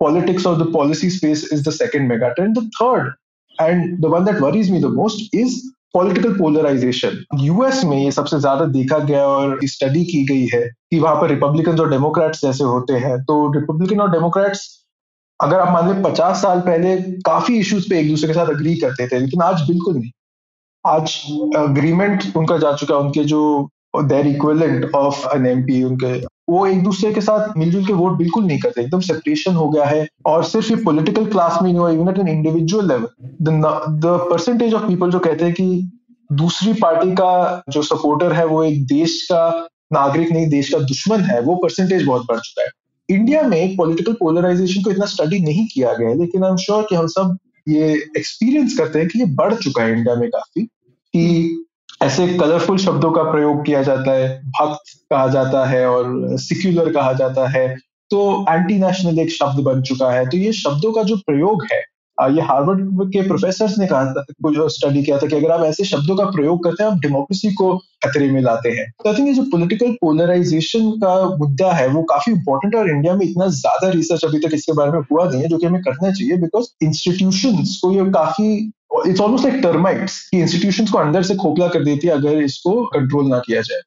politics 0.00 0.46
or 0.46 0.54
the 0.56 0.70
policy 0.76 1.10
space 1.10 1.44
is 1.56 1.64
the 1.64 1.72
second 1.72 2.10
megatrend. 2.10 2.54
The 2.54 2.70
third, 2.78 3.10
and 3.58 4.02
the 4.02 4.08
one 4.08 4.24
that 4.24 4.40
worries 4.40 4.70
me 4.70 4.80
the 4.80 4.94
most, 5.00 5.28
is 5.32 5.58
political 5.94 6.32
polarisation 6.38 7.14
US 7.40 7.82
में 7.84 7.96
ये 7.96 8.10
सबसे 8.12 8.38
ज़्यादा 8.40 8.64
देखा 8.72 8.98
गया 8.98 9.22
और 9.26 9.58
study 9.64 10.04
की 10.04 10.22
गई 10.26 10.46
है 10.54 10.60
कि 10.90 10.98
वहाँ 11.00 11.20
पर 11.20 11.28
रिपब्लिकन 11.28 11.78
और 11.80 11.90
डेमोक्रेट्स 11.90 12.42
जैसे 12.42 12.64
होते 12.64 12.92
हैं। 13.04 13.16
तो 13.24 13.36
रिपब्लिकन 13.52 14.00
और 14.00 14.10
डेमोक्रेट्स 14.12 14.66
अगर 15.40 15.60
आप 15.60 15.72
मान 15.72 15.88
लें 15.88 16.02
पचास 16.02 16.42
साल 16.42 16.60
पहले 16.66 16.94
काफ़ी 17.26 17.58
इश्यूज़ 17.58 17.88
पे 17.90 17.98
एक 18.00 18.08
दूसरे 18.08 18.28
के 18.28 18.34
साथ 18.34 18.48
अग्री 18.54 18.74
करते 18.82 19.06
थे 19.08 19.18
लेकिन 19.18 19.42
आज 19.42 19.62
बिल्कुल 19.68 19.94
नहीं। 19.94 20.10
आज 20.84 21.16
अग्रीमेंट 21.58 22.24
उनका 22.36 22.58
जा 22.58 22.72
चुका 22.76 22.94
है 22.94 23.00
उनके 23.00 23.24
जो 23.24 23.40
their 23.94 24.26
equivalent 24.26 24.90
of 24.94 25.26
an 25.36 25.46
M 25.46 25.62
P 25.62 25.82
उनके। 25.82 26.16
वो 26.50 26.66
एक 26.66 26.82
दूसरे 26.84 27.12
के 27.14 27.20
साथ 27.20 27.56
मिलजुल 27.58 27.84
के 27.86 27.92
वोट 27.92 28.16
बिल्कुल 28.18 28.44
नहीं 28.44 28.58
करते, 28.58 28.80
एकदम 28.80 29.00
सेपरेशन 29.00 29.54
हो 29.54 29.68
गया 29.68 29.84
है। 29.84 30.06
और 30.26 30.44
सिर्फ़ 30.44 30.70
ये 30.70 30.76
पॉलिटिकल 30.76 31.26
क्लास 31.26 31.58
में 31.62 31.68
नहीं 31.70 31.78
हुआ 31.78 31.90
even 31.90 32.08
at 32.08 32.18
an 32.18 32.28
individual 32.28 32.88
level 32.88 33.08
the 33.42 34.18
percentage 34.30 34.74
of 34.74 34.86
people 34.86 35.10
जो 35.10 35.18
कहते 35.18 35.44
हैं 35.44 35.54
कि 35.54 35.90
दूसरी 36.30 36.72
पार्टी 36.72 37.10
का 37.10 37.62
जो 37.70 37.82
सपोर्टर 37.82 38.32
है, 38.32 38.44
वो 38.46 38.62
एक 38.64 38.86
देश 38.86 39.22
का 39.32 39.68
नागरिक 39.92 40.32
नहीं, 40.32 40.48
देश 40.48 40.70
का 40.70 40.78
दुश्मन 40.78 41.20
है, 41.20 41.40
वो 41.40 41.54
परसेंटेज 41.56 42.04
बहुत 42.06 42.26
बढ़ 42.28 42.38
चुका 42.38 42.62
है। 42.62 42.70
इंडिया 43.08 43.42
में 43.42 43.76
पॉलिटिकल 43.76 44.12
पोलराइजेशन 44.12 44.82
को 44.82 44.90
इतना 44.90 45.06
स्टडी 45.06 45.38
नहीं 45.38 45.66
किया 45.66 45.92
गया 45.92 46.08
है, 46.08 46.18
लेकिन 46.18 46.44
आई 46.44 46.50
एम 46.50 46.56
श्योर 46.56 46.86
कि 46.88 46.94
हम 46.94 47.06
सब 47.06 47.36
ये 47.68 47.92
एक्सपीरियंस 48.16 48.76
करते 48.78 48.98
हैं 48.98 49.08
कि 49.08 49.18
ये 49.18 49.24
बढ़ 49.34 49.54
चुका 49.54 49.82
है 49.82 49.92
इंडिया 49.92 50.14
में 50.14 50.28
काफ़ी, 50.30 50.62
कि 50.62 51.64
ऐसे 52.00 52.26
कलरफुल 52.38 52.78
शब्दों 52.78 53.10
का 53.12 53.22
प्रयोग 53.30 53.64
किया 53.66 53.82
जाता 53.82 54.12
है, 54.12 54.28
भक्त 54.38 54.92
कहा 55.10 55.26
जाता 55.28 55.64
है 55.66 55.86
और 55.88 56.36
सिक्युलर 56.38 56.92
कहा 56.92 57.12
जाता 57.14 57.48
है 57.50 57.68
तो 58.10 58.20
एंटी 58.50 58.78
नेशनल 58.78 59.18
एक 59.18 59.30
शब्द 59.32 59.62
बन 59.64 59.82
चुका 59.82 60.10
है। 60.10 60.26
तो 60.26 60.36
ये 60.38 60.52
शब्दों 60.54 60.92
का 60.92 61.02
जो 61.04 61.16
प्रयोग 61.26 61.64
है 61.72 61.82
ये 62.18 62.42
हार्वर्ड 62.42 63.10
के 63.12 63.20
प्रोफेसर 63.22 63.74
ने 63.78 63.86
कहा 63.86 64.04
था 64.06 64.24
कुछ 64.42 64.56
स्टडी 64.72 65.02
किया 65.02 65.18
था 65.18 65.26
कि 65.26 65.36
अगर 65.36 65.50
आप 65.52 65.64
ऐसे 65.64 65.84
शब्दों 65.84 66.16
का 66.16 66.24
प्रयोग 66.30 66.62
करते 66.64 66.82
हैं, 66.82 66.90
आप 66.90 66.98
डेमोक्रेसी 67.00 67.52
को 67.54 67.76
खतरे 68.04 68.30
में 68.30 68.40
लाते 68.42 68.70
हैं। 68.70 68.86
तो 68.94 69.08
आई 69.10 69.16
थिंक 69.16 69.28
ये 69.28 69.34
जो 69.34 69.42
पॉलिटिकल 69.52 69.92
पोलराइजेशन 70.00 70.90
का 71.02 71.12
मुद्दा 71.36 71.72
है, 71.72 71.86
वो 71.88 72.02
काफ़ी 72.04 72.32
इंपॉर्टेंट 72.32 72.74
है 72.74 72.80
और 72.80 72.90
इंडिया 72.90 73.14
में 73.14 73.24
इतना 73.26 73.46
ज़्यादा 73.58 73.90
रिसर्च 73.90 74.24
अभी 74.24 74.38
तक 74.38 74.54
इसके 74.54 74.72
बारे 74.72 74.90
में 74.92 74.98
हुआ 75.12 75.28
नहीं 75.28 75.42
है, 75.42 75.48
जो 75.48 75.58
कि 75.58 75.66
हमें 75.66 75.80
करना 75.82 76.10
चाहिए 76.10 76.36
बिकॉज़ 76.38 76.66
इंस्टीट्यूशन 76.84 77.62
को 77.82 77.92
ये 77.92 78.10
काफ़ी 78.12 78.50
इट्स 79.06 79.20
ऑलमोस्ट 79.20 79.46
लाइक 79.46 79.62
टर्माइट्स 79.62 80.20
कि 80.30 80.40
इंस्टीट्यूशंस 80.40 80.90
को 80.90 80.98
अंदर 80.98 81.22
से 81.22 81.36
खोखला 81.36 81.68
कर 81.68 81.84
देती 81.84 82.06
है 82.06 82.14
अगर 82.14 82.42
इसको 82.42 82.84
कंट्रोल 82.86 83.28
ना 83.28 83.38
किया 83.38 83.60
जाए। 83.60 83.80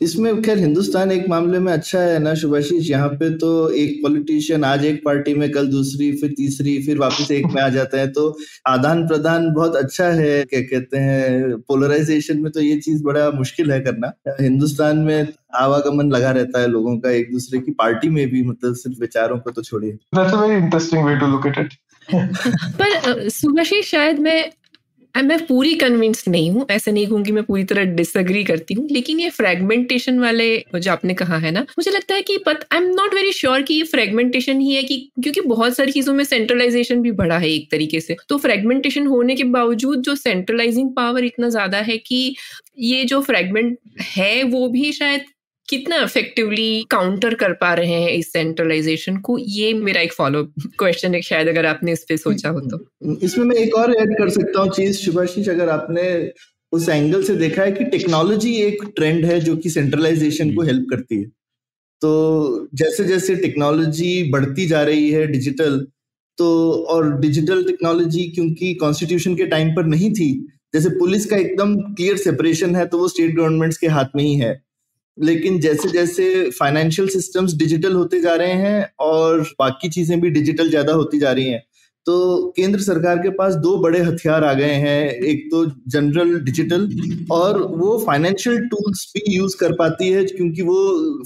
इसमें 0.00 0.42
खैर 0.42 0.58
हिंदुस्तान 0.58 1.12
एक 1.12 1.28
मामले 1.28 1.58
में 1.58 1.72
अच्छा 1.72 2.00
है 2.00 2.18
ना 2.18 2.34
शुभाशीष? 2.34 2.90
यहाँ 2.90 3.08
पे 3.10 3.30
तो 3.38 3.48
एक 3.70 3.98
पॉलिटिशियन 4.02 4.64
आज 4.64 4.84
एक 4.84 5.00
पार्टी 5.04 5.34
में 5.34 5.50
कल 5.50 5.66
दूसरी 5.66 6.10
फिर 6.12 6.30
तीसरी 6.30 6.76
फिर 6.82 6.98
वापस 6.98 7.30
एक 7.30 7.46
में 7.46 7.60
आ 7.62 7.68
जाता 7.68 7.98
है। 7.98 8.06
तो 8.08 8.36
आदान 8.66 9.06
प्रदान 9.08 9.50
बहुत 9.54 9.76
अच्छा 9.76 10.04
है 10.04 10.44
क्या 10.44 10.60
कहते 10.60 10.98
हैं 10.98 11.58
पोलराइजेशन 11.68 12.40
में 12.40 12.50
तो 12.52 12.60
ये 12.60 12.76
चीज़ 12.80 13.02
बड़ा 13.04 13.30
मुश्किल 13.30 13.72
है 13.72 13.80
करना। 13.80 14.12
हिंदुस्तान 14.40 14.98
में 14.98 15.28
आवागमन 15.54 16.12
लगा 16.12 16.30
रहता 16.30 16.60
है 16.60 16.68
लोगों 16.68 16.98
का 16.98 17.10
एक 17.10 17.32
दूसरे 17.32 17.60
की 17.60 17.72
पार्टी 17.72 18.08
में 18.08 18.26
भी 18.30 18.42
मतलब 18.42 18.74
सिर्फ़ 18.74 19.00
विचारों 19.00 19.38
को 19.38 19.50
तो 19.50 19.62
छोड़िए। 19.62 19.98
पर 22.12 23.28
सुभाषीष 23.30 23.90
शायद 23.90 24.18
मैं 24.20 24.44
मैं 25.14 25.38
पूरी 25.46 25.74
कन्विंस 25.74 26.22
नहीं 26.28 26.50
हूँ, 26.50 26.66
ऐसे 26.70 26.92
नहीं 26.92 27.06
कहूँगी 27.06 27.32
मैं 27.32 27.42
पूरी 27.44 27.62
तरह 27.64 27.84
डिसअग्री 27.94 28.42
करती 28.44 28.74
हूँ, 28.74 28.86
लेकिन 28.90 29.20
ये 29.20 29.30
फ्रेगमेंटेशन 29.30 30.18
वाले 30.20 30.46
जो 30.74 30.90
आपने 30.92 31.14
कहा 31.14 31.36
है 31.38 31.50
ना, 31.50 31.60
मुझे 31.60 31.90
लगता 31.90 32.14
है 32.14 32.22
कि 32.22 32.36
but 32.46 32.64
I 32.72 32.78
am 32.78 32.84
not 32.90 33.14
very 33.14 33.32
sure 33.32 33.62
कि 33.62 33.74
ये 33.74 33.82
फ्रेगमेंटेशन 33.84 34.60
ही 34.60 34.74
है 34.74 34.82
कि, 34.82 34.98
क्योंकि 35.22 35.40
बहुत 35.42 35.76
सारी 35.76 35.92
चीज़ों 35.92 36.14
में 36.14 36.22
सेंट्रलाइजेशन 36.24 37.00
भी 37.02 37.12
बढ़ा 37.12 37.38
है 37.38 37.50
एक 37.50 37.70
तरीके 37.70 38.00
से। 38.00 38.16
तो 38.28 38.38
फ्रेगमेंटेशन 38.38 39.06
होने 39.06 39.34
के 39.36 39.44
बावजूद 39.46 40.02
जो 40.02 40.14
सेंट्रलाइजिंग 40.16 40.90
पावर 40.96 41.24
इतना 41.24 41.48
ज़्यादा 41.48 41.78
है 41.80 41.96
कि 41.98 42.34
ये 42.80 43.04
जो 43.04 43.20
फ्रेगमेंट 43.22 43.78
है, 44.02 44.42
वो 44.44 44.68
भी 44.68 44.92
शायद 44.92 45.24
कितना 45.68 45.96
इफेक्टिवली 46.02 46.82
काउंटर 46.90 47.34
कर 47.34 47.52
पा 47.54 47.72
रहे 47.74 47.94
हैं 47.94 48.10
इस 48.10 48.32
सेंट्रलाइजेशन 48.32 49.16
को, 49.18 49.38
ये 49.38 49.72
मेरा 49.76 50.00
एक 50.00 50.12
फॉलो 50.12 50.42
क्वेश्चन 50.78 51.14
है, 51.14 51.20
शायद 51.22 51.48
अगर 51.48 51.66
आपने 51.66 51.92
इस 51.92 52.04
पे 52.08 52.16
सोचा 52.16 52.48
हो 52.48 52.60
तो। 52.62 53.16
इसमें 53.24 53.44
मैं 53.46 53.56
एक 53.56 53.74
और 53.76 53.94
ऐड 53.96 54.16
कर 54.18 54.28
सकता 54.30 54.60
हूँ 54.60 54.70
चीज़ 54.72 54.96
शुभाशीष 54.98 55.48
अगर 55.48 55.68
आपने 55.70 56.06
उस 56.72 56.88
एंगल 56.88 57.22
से 57.22 57.34
देखा 57.36 57.62
है 57.62 57.72
कि 57.72 57.84
टेक्नोलॉजी 57.86 58.54
एक 58.62 58.82
ट्रेंड 58.96 59.24
है 59.24 59.40
जो 59.40 59.56
कि 59.56 59.70
सेंट्रलाइजेशन 59.70 60.54
को 60.54 60.62
हेल्प 60.62 60.86
करती 60.90 61.16
है। 61.16 61.24
तो 62.02 62.68
जैसे 62.74 63.04
जैसे 63.04 63.36
टेक्नोलॉजी 63.36 64.30
बढ़ती 64.30 64.66
जा 64.66 64.82
रही 64.82 65.10
है 65.10 65.26
डिजिटल 65.26 65.78
तो 66.38 66.48
और 66.90 67.10
डिजिटल 67.20 67.62
टेक्नोलॉजी 67.64 68.28
क्योंकि 68.30 68.72
कॉन्स्टिट्यूशन 68.74 69.34
के 69.36 69.46
टाइम 69.46 69.74
पर 69.76 69.86
नहीं 69.86 70.10
थी, 70.12 70.32
जैसे 70.74 70.88
पुलिस 70.98 71.26
का 71.26 71.36
एकदम 71.36 71.74
क्लियर 71.76 72.16
सेपरेशन 72.18 72.76
है 72.76 72.86
तो 72.86 72.98
वो 72.98 73.08
स्टेट 73.08 73.34
गवर्नमेंट्स 73.36 73.78
के 73.78 73.86
हाथ 73.88 74.16
में 74.16 74.22
ही 74.24 74.34
है। 74.36 74.52
लेकिन 75.18 75.58
जैसे 75.60 75.88
जैसे 75.88 76.28
फाइनेंशियल 76.50 77.08
सिस्टम्स 77.08 77.54
डिजिटल 77.56 77.92
होते 77.92 78.20
जा 78.20 78.34
रहे 78.34 78.52
हैं 78.52 78.90
और 79.00 79.40
बाकी 79.58 79.88
चीज़ें 79.88 80.20
भी 80.20 80.30
डिजिटल 80.30 80.70
ज़्यादा 80.70 80.92
होती 80.92 81.18
जा 81.18 81.32
रही 81.32 81.48
हैं 81.48 81.62
तो 82.06 82.14
केंद्र 82.56 82.80
सरकार 82.80 83.18
के 83.18 83.30
पास 83.30 83.54
दो 83.54 83.76
बड़े 83.78 83.98
हथियार 84.00 84.44
आ 84.44 84.52
गए 84.54 84.72
हैं। 84.74 85.10
एक 85.10 85.48
तो 85.50 85.64
जनरल 85.90 86.38
डिजिटल 86.40 86.88
और 87.30 87.60
वो 87.72 87.98
फाइनेंशियल 88.06 88.58
टूल्स 88.68 89.12
भी 89.16 89.36
यूज़ 89.36 89.56
कर 89.56 89.72
पाती 89.72 90.08
है 90.08 90.24
क्योंकि 90.24 90.62
वो 90.62 90.78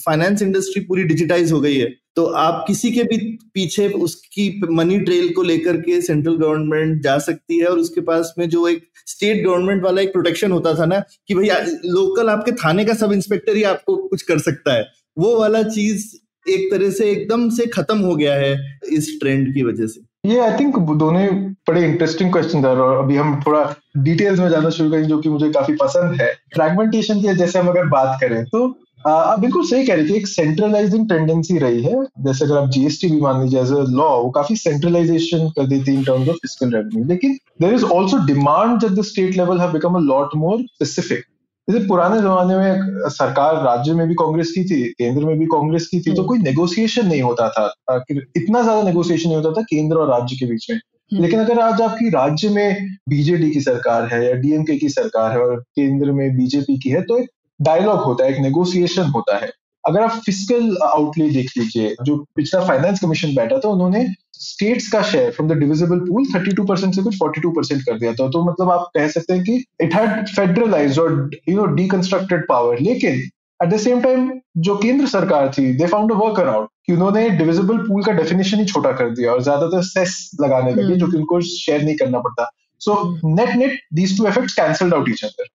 फाइनेंस 0.06 0.42
इंडस्ट्री 0.42 0.84
पूरी 0.84 1.04
डिजिटाइज 1.04 1.52
हो 1.52 1.60
गई 1.60 1.76
है। 1.76 1.86
तो 2.16 2.24
आप 2.36 2.64
किसी 2.66 2.90
के 2.90 3.02
भी 3.02 3.16
पीछे 3.54 3.88
उसकी 3.88 4.60
मनी 4.70 4.98
ट्रेल 5.00 5.32
को 5.34 5.42
लेकर 5.42 5.76
के 5.76 6.00
सेंट्रल 6.02 6.36
गवर्नमेंट 6.36 7.02
जा 7.02 7.18
सकती 7.18 7.58
है 7.58 7.66
और 7.66 7.78
उसके 7.78 8.00
पास 8.00 8.34
में 8.38 8.48
जो 8.48 8.66
एक 8.68 8.82
स्टेट 9.06 9.44
गवर्नमेंट 9.44 9.82
वाला 9.84 10.02
एक 10.02 10.12
प्रोटेक्शन 10.12 10.52
होता 10.52 10.74
था 10.74 10.86
ना, 10.86 10.98
कि 11.28 11.34
भैया 11.34 11.58
लोकल 11.86 12.28
आपके 12.28 12.52
थाने 12.54 12.84
का 12.84 12.94
सब 12.94 13.12
इंस्पेक्टर 13.12 13.56
ही 13.56 13.62
आपको 13.64 13.96
कुछ 13.98 14.22
कर 14.22 14.38
सकता 14.40 14.74
है। 14.74 14.84
वो 15.16 15.38
वाला 15.40 15.62
चीज़ 15.64 16.06
एक 16.46 16.70
तरह 16.70 16.90
से 16.90 17.10
एकदम 17.10 17.48
से 17.50 17.66
खत्म 17.68 17.98
हो 17.98 18.14
गया 18.16 18.34
है 18.34 18.78
इस 18.92 19.16
ट्रेंड 19.20 19.52
की 19.54 19.62
वजह 19.62 19.86
से। 19.86 20.00
ये 20.24 20.38
आई 20.40 20.58
थिंक 20.58 20.78
दोनों 20.78 21.26
बड़े 21.68 21.84
इंटरेस्टिंग 21.84 22.32
क्वेश्चन 22.32 22.64
और 22.66 22.96
अभी 22.98 23.16
हम 23.16 23.40
थोड़ा 23.46 23.62
डिटेल्स 23.98 24.38
में 24.40 24.48
जाना 24.50 24.70
शुरू 24.70 24.90
करेंगे, 24.90 25.08
जो 25.08 25.18
कि 25.18 25.28
मुझे 25.28 25.50
काफ़ी 25.50 25.74
पसंद 25.74 26.20
है। 26.20 26.32
फ्रेगमेंटेशन 26.54 27.20
की 27.22 27.34
जैसे 27.34 27.58
हम 27.58 27.68
अगर 27.68 27.86
बात 27.88 28.18
करें 28.20 28.44
तो 28.44 28.66
आप 29.06 29.38
बिल्कुल 29.40 29.64
सही 29.66 29.84
कह 29.86 29.94
रहे 29.94 30.08
थे 30.08 30.16
एक 30.16 30.26
सेंट्रलाइजिंग 30.28 31.08
टेंडेंसी 31.08 31.58
रही 31.58 31.82
है। 31.82 32.02
जैसे 32.24 32.44
अगर 32.44 32.56
आप 32.58 32.68
जीएसटी 32.70 33.08
भी 33.08 33.20
मान 33.20 33.42
लीजिए 33.42 33.60
एज 33.60 33.72
अ 33.72 33.82
लॉ 33.90 34.08
वो 34.22 34.30
काफ़ी 34.30 34.56
सेंट्रलाइजेशन 34.56 35.48
कर 35.56 35.66
देती 35.66 35.94
in 35.94 36.04
terms 36.04 36.28
of 36.28 36.36
physical 36.36 36.74
revenue 36.76 37.04
लेकिन 37.04 37.36
there 37.62 37.74
is 37.74 37.84
also 37.86 38.18
demand 38.26 38.84
at 38.84 38.90
the 38.90 39.02
state 39.04 39.36
level 39.36 39.60
have 39.60 39.72
become 39.72 39.94
a 39.94 40.00
lot 40.02 40.36
more 40.36 40.62
specific 40.62 41.24
जैसे 41.68 41.86
पुराने 41.88 42.20
जमाने 42.20 42.56
में 42.56 43.08
सरकार 43.10 43.62
राज्य 43.64 43.92
में 43.94 44.06
भी 44.08 44.14
कांग्रेस 44.14 44.52
की 44.52 44.64
थी 44.64 44.82
केंद्र 44.98 45.24
में 45.24 45.38
भी 45.38 45.46
कांग्रेस 45.46 45.86
की 45.86 46.00
थी 46.00 46.14
तो 46.14 46.24
कोई 46.24 46.38
नेगोशिएशन 46.38 47.06
नहीं 47.08 47.22
होता 47.22 47.48
था। 47.48 47.66
इतना 48.10 48.62
ज़्यादा 48.62 48.82
नेगोशिएशन 48.82 49.28
नहीं 49.28 49.36
होता 49.36 49.52
था 49.52 49.62
केंद्र 49.66 49.96
और 49.96 50.08
राज्य 50.10 50.36
के 50.36 50.46
बीच 50.46 50.66
में। 50.70 50.76
हम्म। 50.76 51.22
लेकिन 51.22 51.40
अगर 51.40 51.58
आज 51.58 51.80
आपकी 51.82 52.08
राज्य 52.10 52.48
में 52.48 52.88
बीजेडी 53.08 53.50
की 53.50 53.60
सरकार 53.60 54.08
है 54.12 54.24
या 54.26 54.32
डीएमके 54.40 54.76
की 54.76 54.88
सरकार 54.88 55.30
है 55.32 55.38
और 55.38 55.60
केंद्र 55.76 56.12
में 56.12 56.28
बीजेपी 56.36 56.78
की 56.78 56.90
है 56.90 57.02
तो 57.02 57.18
एक 57.18 57.28
डायलॉग 57.62 58.00
होता 58.02 58.24
है 58.24 58.32
एक 58.32 58.38
नेगोशिएशन 58.40 59.10
होता 59.10 59.36
है। 59.36 59.50
अगर 59.84 60.00
आप 60.02 60.10
फ़िज़िकल 60.26 60.76
आउटले 60.84 61.28
देख 61.30 61.50
लीजिए 61.58 61.94
जो 62.02 62.16
पिछला 62.36 62.60
फाइनेंस 62.66 63.00
कमीशन 63.00 63.34
बैठा 63.34 63.58
था 63.58 63.68
उन्होंने 63.68 64.06
स्टेट्स 64.40 64.90
का 64.92 65.02
share 65.02 65.30
from 65.30 65.48
the 65.48 65.52
divisible 65.58 65.98
pool 66.00 66.26
32 66.26 66.66
percent 66.68 66.94
से 66.94 67.02
कुछ 67.02 67.16
42 67.18 67.50
परसेंट 67.56 67.82
कर 67.82 67.98
दिया 67.98 68.12
था। 68.12 68.28
तो 68.28 68.42
मतलब 68.44 68.70
आप 68.70 68.90
कह 68.94 69.08
सकते 69.08 69.34
हैं 69.34 69.44
कि 69.44 69.64
इट 69.82 69.94
हैड 69.94 70.28
फेडरलाइज 70.28 70.98
और 70.98 71.30
यू 71.48 71.56
नो 71.56 71.64
डीकंस्ट्रक्टेड 71.74 72.46
पावर 72.48 72.80
लेकिन 72.80 73.18
एट 73.60 73.68
द 73.70 73.76
सेम 73.78 74.00
टाइम 74.02 74.30
जो 74.58 74.76
केंद्र 74.76 75.06
सरकार 75.06 75.50
थी 75.58 75.72
they 75.76 75.86
found 75.86 76.12
a 76.12 76.14
work 76.16 76.40
around 76.40 76.68
कि 76.86 76.92
उन्होंने 76.92 77.28
डिविजिबल 77.30 77.78
पूल 77.78 78.02
का 78.04 78.12
डेफिनेशन 78.12 78.58
ही 78.58 78.64
छोटा 78.66 78.92
कर 78.92 79.10
दिया 79.10 79.32
और 79.32 79.42
ज़्यादातर 79.42 79.82
सेस 79.84 80.14
लगाने 80.40 80.74
लगे 80.74 80.96
जो 80.96 81.06
कि 81.06 81.16
उनको 81.16 81.40
शेयर 81.48 81.82
नहीं 81.82 81.96
करना 81.96 82.18
पड़ता। 82.20 82.50
So 82.80 82.94
net 83.26 83.56
net 83.56 83.78
these 83.94 84.16
two 84.18 84.26
effects 84.28 84.54
cancelled 84.54 84.94
out 84.94 85.08
each 85.08 85.24
other 85.24 85.48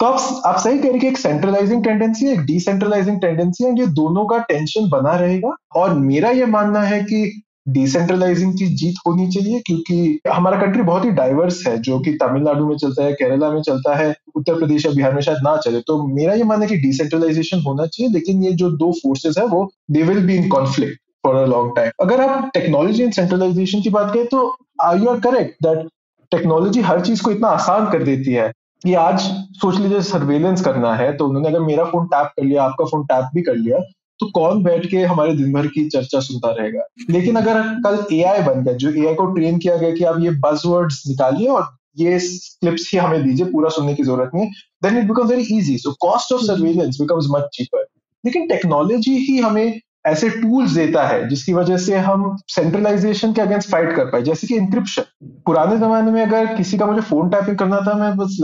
तो 0.00 0.06
आप 0.06 0.58
सही 0.58 0.78
कह 0.78 0.88
रहे 0.88 0.98
कि 0.98 1.06
एक 1.08 1.18
सेंट्रलाइजिंग 1.18 1.82
टेंडेंसी 1.84 2.26
एक 2.28 2.40
डिसेंट्रलाइजिंग 2.40 3.20
टेंडेंसी 3.20 3.64
है, 3.64 3.70
ये 3.78 3.86
दोनों 3.94 4.24
का 4.26 4.38
टेंशन 4.48 4.88
बना 4.90 5.14
रहेगा। 5.16 5.54
और 5.76 5.94
मेरा 5.94 6.30
ये 6.30 6.46
मानना 6.46 6.80
है 6.80 7.02
कि 7.04 7.42
डिसेंट्रलाइजिंग 7.68 8.52
की 8.52 8.66
जीत 8.76 8.94
होनी 9.06 9.26
चाहिए, 9.28 9.60
क्योंकि 9.66 10.20
हमारा 10.28 10.60
कंट्री 10.60 10.82
बहुत 10.82 11.04
ही 11.04 11.10
डाइवर्स 11.10 11.66
है, 11.66 11.76
जो 11.78 11.98
कि 12.00 12.12
तमिलनाडु 12.14 12.66
में 12.66 12.76
चलता 12.76 13.04
है, 13.04 13.12
केरला 13.12 13.50
में 13.50 13.60
चलता 13.62 13.94
है, 13.96 14.14
उत्तर 14.36 14.58
प्रदेश 14.58 14.86
या 14.86 14.92
बिहार 14.92 15.14
में 15.14 15.20
शायद 15.22 15.38
ना 15.44 15.56
चले। 15.56 15.80
तो 15.80 16.02
मेरा 16.06 16.34
ये 16.34 16.44
मानना 16.44 16.64
है 16.64 16.70
कि 16.70 16.76
डिसेंट्रलाइजेशन 16.82 17.62
होना 17.66 17.86
चाहिए, 17.86 18.12
लेकिन 18.12 18.42
ये 18.44 18.52
जो 18.54 18.70
दो 18.76 18.92
फोर्सेस 18.92 19.38
है, 19.38 19.46
वो 19.46 19.70
they 19.90 20.02
will 20.02 20.26
be 20.26 20.36
in 20.36 20.48
conflict 20.48 21.00
for 21.24 21.34
a 21.34 21.46
long 21.46 21.72
time 21.76 21.90
अगर 22.00 22.20
आप 22.20 22.50
टेक्नोलॉजी 22.54 23.02
एंड 23.02 23.12
सेंट्रलाइजेशन 23.12 23.80
की 23.82 23.90
बात 23.90 24.12
करें 24.14 24.26
तो 24.26 24.56
I 24.82 24.98
you 24.98 25.08
are 25.08 25.20
correct 25.20 25.62
that 25.62 25.88
technology 26.32 26.80
हर 26.82 27.00
चीज़ 27.00 27.22
को 27.22 27.30
इतना 27.30 27.48
आसान 27.48 27.90
कर 27.92 28.02
देती 28.02 28.32
है 28.32 28.52
कि 28.82 28.94
आज 28.94 29.20
सोच 29.60 29.76
लीजिए 29.76 30.00
सर्वेलेंस 30.02 30.60
करना 30.64 30.94
है 30.94 31.12
तो 31.16 31.26
उन्होंने 31.28 31.48
अगर 31.48 31.60
मेरा 31.60 31.84
फ़ोन 31.84 32.06
टैप 32.06 32.26
कर 32.36 32.44
लिया, 32.44 32.64
आपका 32.64 32.84
फ़ोन 32.84 33.04
टैप 33.06 33.30
भी 33.34 33.42
कर 33.42 33.54
लिया 33.56 33.78
तो 34.20 34.26
कौन 34.34 34.62
बैठ 34.62 34.86
के 34.90 35.02
हमारे 35.04 35.34
दिन 35.36 35.52
भर 35.52 35.66
की 35.66 35.88
चर्चा 35.88 36.20
सुनता 36.20 36.50
रहेगा? 36.50 36.82
लेकिन 37.10 37.36
अगर 37.36 37.60
कल 37.84 38.14
एआई 38.14 38.42
बन 38.42 38.62
गया, 38.62 38.74
जो 38.74 38.90
एआई 38.92 39.14
को 39.14 39.26
ट्रेन 39.34 39.58
किया 39.58 39.76
गया 39.76 39.90
कि 39.94 40.04
आप 40.04 40.20
ये 40.20 40.30
बजवर्ड्स 40.44 41.02
निकालिए 41.08 41.48
और 41.48 41.66
ये 41.98 42.18
क्लिप्स 42.18 42.90
ही 42.92 42.98
हमें 42.98 43.22
दीजिए, 43.24 43.46
पूरा 43.46 43.68
सुनने 43.70 43.94
की 43.94 44.02
ज़रूरत 44.02 44.30
नहीं 44.34 44.46
then 44.82 44.98
it 44.98 45.04
becomes 45.04 45.30
very 45.30 45.42
easy 45.58 45.76
so 45.78 45.92
cost 46.00 46.32
of 46.32 46.42
surveillance 46.42 47.00
becomes 47.00 47.26
much 47.30 47.48
cheaper 47.52 47.86
लेकिन 48.24 48.46
टेक्नोलॉजी 48.48 49.16
ही 49.18 49.38
हमें 49.38 49.80
ऐसे 50.06 50.28
टूल्स 50.30 50.70
देता 50.70 51.06
है, 51.06 51.28
जिसकी 51.28 51.52
वजह 51.52 51.76
से 51.76 51.96
हम 51.98 52.36
सेंट्रलाइजेशन 52.48 53.32
के 53.32 53.40
अगेंस्ट 53.40 53.70
फाइट 53.70 53.94
कर 53.96 54.04
पाए। 54.04 54.22
जैसे 54.22 54.46
कि 54.46 54.56
इंक्रिप्शन 54.56 55.02
पुराने 55.46 55.76
जमाने 55.78 56.10
में 56.10 56.20
अगर 56.22 56.54
किसी 56.56 56.78
का 56.78 56.86
मुझे 56.86 57.00
फ़ोन 57.00 57.30
टैपिंग 57.30 57.56
करना 57.58 57.80
था, 57.86 57.94
मैं 57.94 58.16
बस 58.16 58.36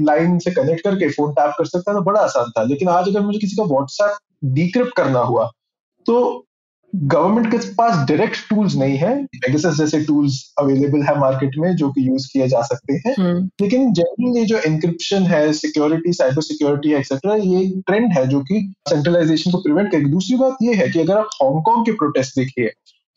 लाइन 0.00 0.38
से 0.38 0.50
कनेक्ट 0.50 0.84
करके 0.84 1.08
फ़ोन 1.08 1.32
टैप 1.32 1.54
कर 1.58 1.64
सकता 1.64 1.94
था, 1.94 2.00
बड़ा 2.00 2.20
आसान 2.20 2.50
था। 2.50 2.62
लेकिन 2.62 2.88
आज 2.88 3.08
अगर 3.08 3.20
मुझे 3.20 3.38
किसी 3.38 3.56
का 3.56 3.64
व्हाट्सएप 3.64 4.16
डिक्रिप्ट 4.44 4.96
करना 4.96 5.20
हुआ 5.20 5.50
तो 6.06 6.45
गवर्नमेंट 7.02 7.50
के 7.50 7.56
पास 7.58 8.08
डायरेक्ट 8.08 8.50
टूल्स 8.50 8.76
नहीं 8.76 8.96
है। 8.96 9.24
पेगासस 9.24 9.78
जैसे 9.78 10.00
टूल्स 10.00 10.54
अवेलेबल 10.58 11.02
है 11.02 11.18
मार्केट 11.18 11.50
में 11.58 11.76
जो 11.76 11.88
कि 11.88 12.08
यूज़ 12.08 12.28
किए 12.32 12.48
जा 12.48 12.62
सकते 12.62 12.94
हैं। 12.94 13.14
हम्म। 13.18 13.50
लेकिन 13.62 13.92
जनरली 13.92 14.44
जो 14.44 14.58
इंक्रिप्शन 14.58 15.22
है 15.22 15.52
सिक्योरिटी 15.52 16.12
साइबर 16.12 16.42
सिक्योरिटी 16.42 16.94
एक्सेट्रा 16.94 17.34
ये 17.34 17.80
ट्रेंड 17.86 18.12
है 18.12 18.26
जो 18.26 18.40
कि 18.40 18.74
सेंट्रलाइजेशन 18.88 19.50
को 19.50 19.58
प्रिवेंट 19.58 19.92
करेगी 19.92 20.10
दूसरी 20.10 20.36
बात 20.36 20.56
ये 20.62 20.74
है 20.74 20.88
कि 20.88 21.00
अगर 21.00 21.18
आप 21.18 21.28
हांगकांग 21.42 21.86
के 21.86 21.92
प्रोटेस्ट 21.92 22.38
देखिए 22.38 22.66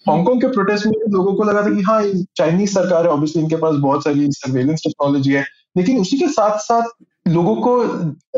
हांगकांग 0.09 0.41
के 0.41 0.47
प्रोटेस्ट 0.47 0.85
में 0.85 0.93
लोगों 1.09 1.33
को 1.33 1.43
लगा 1.43 1.61
था 1.61 1.69
कि 1.69 1.81
हाँ 1.81 2.25
चाइनीज़ 2.35 2.71
सरकार 2.71 3.03
है 3.03 3.09
ऑब्वियसली 3.09 3.41
इनके 3.41 3.55
पास 3.55 3.75
बहुत 3.75 4.03
सारी 4.03 4.31
सर्वेलेंस 4.31 4.79
टेक्नोलॉजी 4.79 5.33
है। 5.33 5.45
लेकिन 5.77 5.99
उसी 5.99 6.17
के 6.17 6.27
साथ 6.27 6.57
साथ 6.57 7.03
लोगों 7.25 7.55
को 7.55 7.73